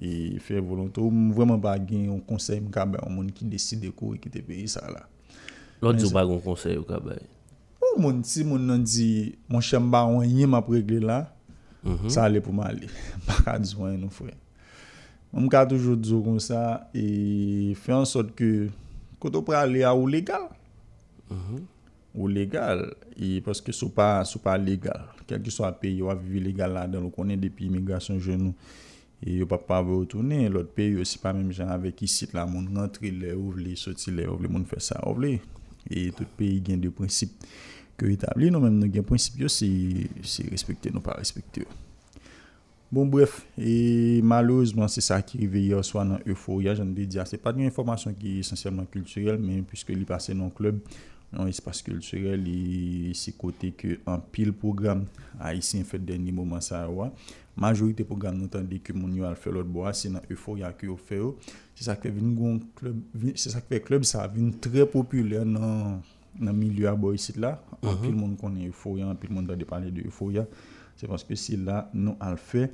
e 0.00 0.38
fè 0.40 0.60
volontou, 0.64 1.12
m 1.12 1.30
vwèman 1.36 1.60
pa 1.62 1.76
gen 1.78 2.08
yon 2.08 2.22
konsey 2.26 2.62
m 2.62 2.70
kabay, 2.72 3.02
yon 3.04 3.16
moun 3.18 3.32
ki 3.36 3.48
deside 3.52 3.92
kowe 3.96 4.18
ki 4.20 4.32
te 4.32 4.42
peyi 4.44 4.68
sa 4.72 4.86
la. 4.88 5.04
Lò 5.84 5.92
djou 5.96 6.12
bag 6.14 6.32
yon 6.32 6.40
konsey 6.44 6.78
yon 6.78 6.86
kabay? 6.88 7.20
Ou 7.80 8.00
moun 8.00 8.22
si 8.24 8.44
moun 8.46 8.64
nan 8.70 8.84
di, 8.86 9.34
moun 9.50 9.64
chem 9.64 9.90
ba 9.92 10.06
yon 10.08 10.24
yon 10.40 10.54
map 10.54 10.70
regle 10.72 11.02
la, 11.04 11.24
mm 11.82 11.96
-hmm. 11.96 12.12
sa 12.14 12.24
ale 12.24 12.40
pou 12.40 12.56
ma 12.56 12.70
ale, 12.72 12.88
baka 13.28 13.58
djou 13.60 13.90
yon 13.90 14.00
nou 14.00 14.14
fwe. 14.14 14.32
M 15.30 15.46
ka 15.52 15.66
toujou 15.68 15.94
djou 15.94 16.24
kon 16.24 16.40
sa, 16.40 16.88
e 16.96 17.76
fè 17.82 17.92
an 17.94 18.08
sot 18.08 18.32
ke 18.38 18.70
koto 19.20 19.44
pra 19.44 19.66
ale 19.66 19.84
a 19.84 19.92
ou 19.92 20.08
legal, 20.08 20.48
mm 21.28 21.36
-hmm. 21.36 21.68
ou 22.14 22.26
legal, 22.26 22.82
e 23.14 23.38
paske 23.46 23.72
sou 23.74 23.92
pa, 23.94 24.24
sou 24.26 24.42
pa 24.42 24.56
legal, 24.58 25.06
kelke 25.26 25.46
que 25.46 25.54
sou 25.54 25.66
api 25.68 25.92
yo 26.00 26.10
vivi 26.18 26.42
legal 26.50 26.74
la 26.74 26.86
dan, 26.90 27.04
lo 27.06 27.12
konen 27.14 27.40
depi 27.40 27.68
imigrasyon 27.68 28.18
genou, 28.24 28.54
e 29.22 29.36
yo 29.38 29.46
pa 29.46 29.60
pa 29.60 29.80
ve 29.84 29.94
otounen, 29.94 30.48
lot 30.52 30.72
pe 30.74 30.88
yo 30.96 31.04
si 31.06 31.20
pa 31.22 31.34
menm 31.36 31.52
jan 31.54 31.70
avek 31.70 32.02
isit 32.06 32.34
la 32.34 32.46
moun 32.50 32.66
rentri 32.74 33.12
le 33.14 33.34
ou 33.36 33.54
vle, 33.54 33.76
soti 33.78 34.14
le 34.14 34.26
ou 34.30 34.40
vle 34.40 34.50
moun 34.50 34.66
fè 34.66 34.80
sa 34.82 34.98
ou 35.06 35.18
vle, 35.20 35.36
e 35.86 36.08
tout 36.16 36.38
pe 36.38 36.48
gen 36.66 36.82
de 36.82 36.90
prinsip 36.94 37.36
ke 38.00 38.10
etabli, 38.10 38.50
nou 38.50 38.64
menm 38.64 38.80
nou 38.80 38.90
gen 38.90 39.06
prinsip 39.06 39.38
yo 39.44 39.52
se, 39.52 39.68
se 40.26 40.48
respekte 40.50 40.90
nou 40.90 41.04
pa 41.04 41.14
respekte 41.20 41.62
yo. 41.62 41.78
Bon 42.90 43.06
bref, 43.06 43.36
e 43.54 44.18
malouzman 44.26 44.90
se 44.90 45.04
sa 45.06 45.20
ki 45.22 45.44
rive 45.44 45.60
yo 45.62 45.78
swa 45.86 46.02
nan 46.08 46.24
euforia, 46.26 46.74
jan 46.74 46.90
de 46.90 47.04
diya, 47.06 47.22
se 47.28 47.38
pa 47.38 47.52
gen 47.54 47.68
informasyon 47.68 48.16
ki 48.18 48.40
esensyelman 48.40 48.88
kulturel, 48.90 49.38
men 49.38 49.62
pwiske 49.68 49.94
li 49.94 50.08
pase 50.08 50.34
nan 50.34 50.50
klub, 50.50 50.80
yon 51.30 51.50
espas 51.50 51.78
kulturel 51.86 52.42
li 52.42 53.12
se 53.14 53.32
kote 53.38 53.70
ke 53.78 54.00
an 54.10 54.22
pil 54.34 54.50
program 54.56 55.04
a 55.38 55.52
isi 55.54 55.78
en 55.78 55.86
fèt 55.86 56.02
denni 56.06 56.34
mouman 56.34 56.62
sa 56.64 56.82
wwa. 56.90 57.10
Majorite 57.60 58.06
program 58.08 58.38
nou 58.38 58.50
tan 58.50 58.64
de 58.66 58.78
ke 58.82 58.94
moun 58.96 59.12
yo 59.18 59.26
al 59.28 59.36
fè 59.38 59.52
lot 59.54 59.68
bo 59.68 59.84
a, 59.86 59.92
se 59.94 60.10
nan 60.10 60.24
euforia 60.32 60.70
ki 60.78 60.88
yo 60.88 60.96
fè 60.96 61.18
yo. 61.20 61.34
Se 61.76 61.86
sa 61.86 61.96
kwe 62.00 62.12
vin 62.16 62.32
goun 62.38 62.60
klub, 62.78 63.02
se 63.36 63.52
sa 63.52 63.62
kwe 63.62 63.82
klub 63.84 64.06
sa 64.08 64.24
vin 64.32 64.48
tre 64.64 64.86
popüler 64.88 65.44
nan, 65.46 66.00
nan 66.38 66.56
milyo 66.56 66.88
a 66.90 66.94
bo 66.98 67.12
yisit 67.14 67.38
la. 67.42 67.58
An 67.80 67.82
mm 67.82 67.90
-hmm. 67.90 68.00
pil 68.02 68.16
moun 68.16 68.36
konen 68.40 68.64
euforia, 68.66 69.10
an 69.10 69.20
pil 69.20 69.34
moun 69.34 69.46
dan 69.46 69.58
de 69.58 69.64
pale 69.64 69.90
de 69.90 70.02
euforia. 70.06 70.46
Se 70.96 71.06
paske 71.06 71.36
si 71.36 71.56
la 71.56 71.88
nou 71.92 72.16
al 72.20 72.36
fè, 72.36 72.70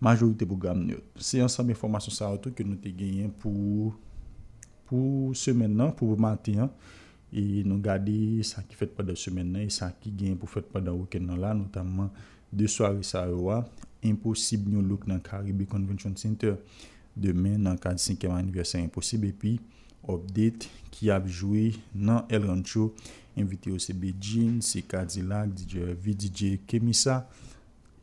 majorite 0.00 0.46
program 0.46 0.86
nou. 0.86 1.00
Se 1.16 1.38
yon 1.38 1.48
sanbe 1.48 1.74
formasyon 1.74 2.14
sa 2.14 2.30
wotou 2.30 2.52
ke 2.52 2.64
nou 2.64 2.76
te 2.76 2.94
genyen 2.96 3.30
pou, 3.30 3.92
pou 4.86 5.34
semen 5.34 5.76
nan, 5.76 5.92
pou 5.92 6.16
maten 6.16 6.56
nan. 6.56 6.70
E 7.30 7.62
nou 7.62 7.78
gade 7.82 8.42
sa 8.46 8.64
ki 8.66 8.78
fet 8.78 8.96
pa 8.96 9.04
da 9.06 9.14
semen 9.18 9.52
nan, 9.54 9.66
e 9.68 9.70
sa 9.70 9.92
ki 9.94 10.10
gen 10.18 10.38
pou 10.38 10.50
fet 10.50 10.66
pa 10.72 10.82
da 10.82 10.94
woken 10.94 11.28
nan 11.30 11.38
la, 11.42 11.54
notamman 11.54 12.10
de 12.50 12.66
soare 12.66 13.04
sa 13.06 13.22
rewa, 13.28 13.60
imposib 14.06 14.66
nou 14.70 14.82
louk 14.82 15.06
nan 15.06 15.20
Karibi 15.22 15.68
Convention 15.70 16.16
Center, 16.18 16.56
demen 17.14 17.62
nan 17.68 17.78
45e 17.78 18.32
aniversen 18.34 18.82
imposib, 18.88 19.28
epi 19.28 19.58
update 20.10 20.70
ki 20.90 21.12
ap 21.14 21.28
jwe 21.30 21.68
nan 21.94 22.26
El 22.32 22.48
Rancho, 22.48 22.90
invite 23.38 23.70
yo 23.70 23.78
se 23.78 23.94
Jean, 24.18 24.60
se 24.60 24.82
Kadilak, 24.82 25.54
DJ 25.54 25.94
V, 25.94 26.14
DJ 26.14 26.58
Kemisa, 26.66 27.26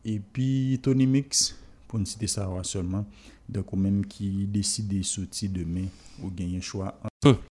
e 0.05 0.19
pi 0.19 0.79
Tony 0.81 1.05
Mix, 1.05 1.53
pou 1.87 1.99
n 1.99 2.05
site 2.07 2.29
sa 2.31 2.47
rewa 2.47 2.63
solman, 2.63 3.03
dek 3.47 3.67
ou 3.73 3.79
menm 3.79 4.03
ki 4.07 4.47
deside 4.51 5.03
soti 5.03 5.47
demen 5.51 5.91
ou 6.21 6.31
genye 6.31 6.63
chwa 6.63 6.95
an. 7.03 7.37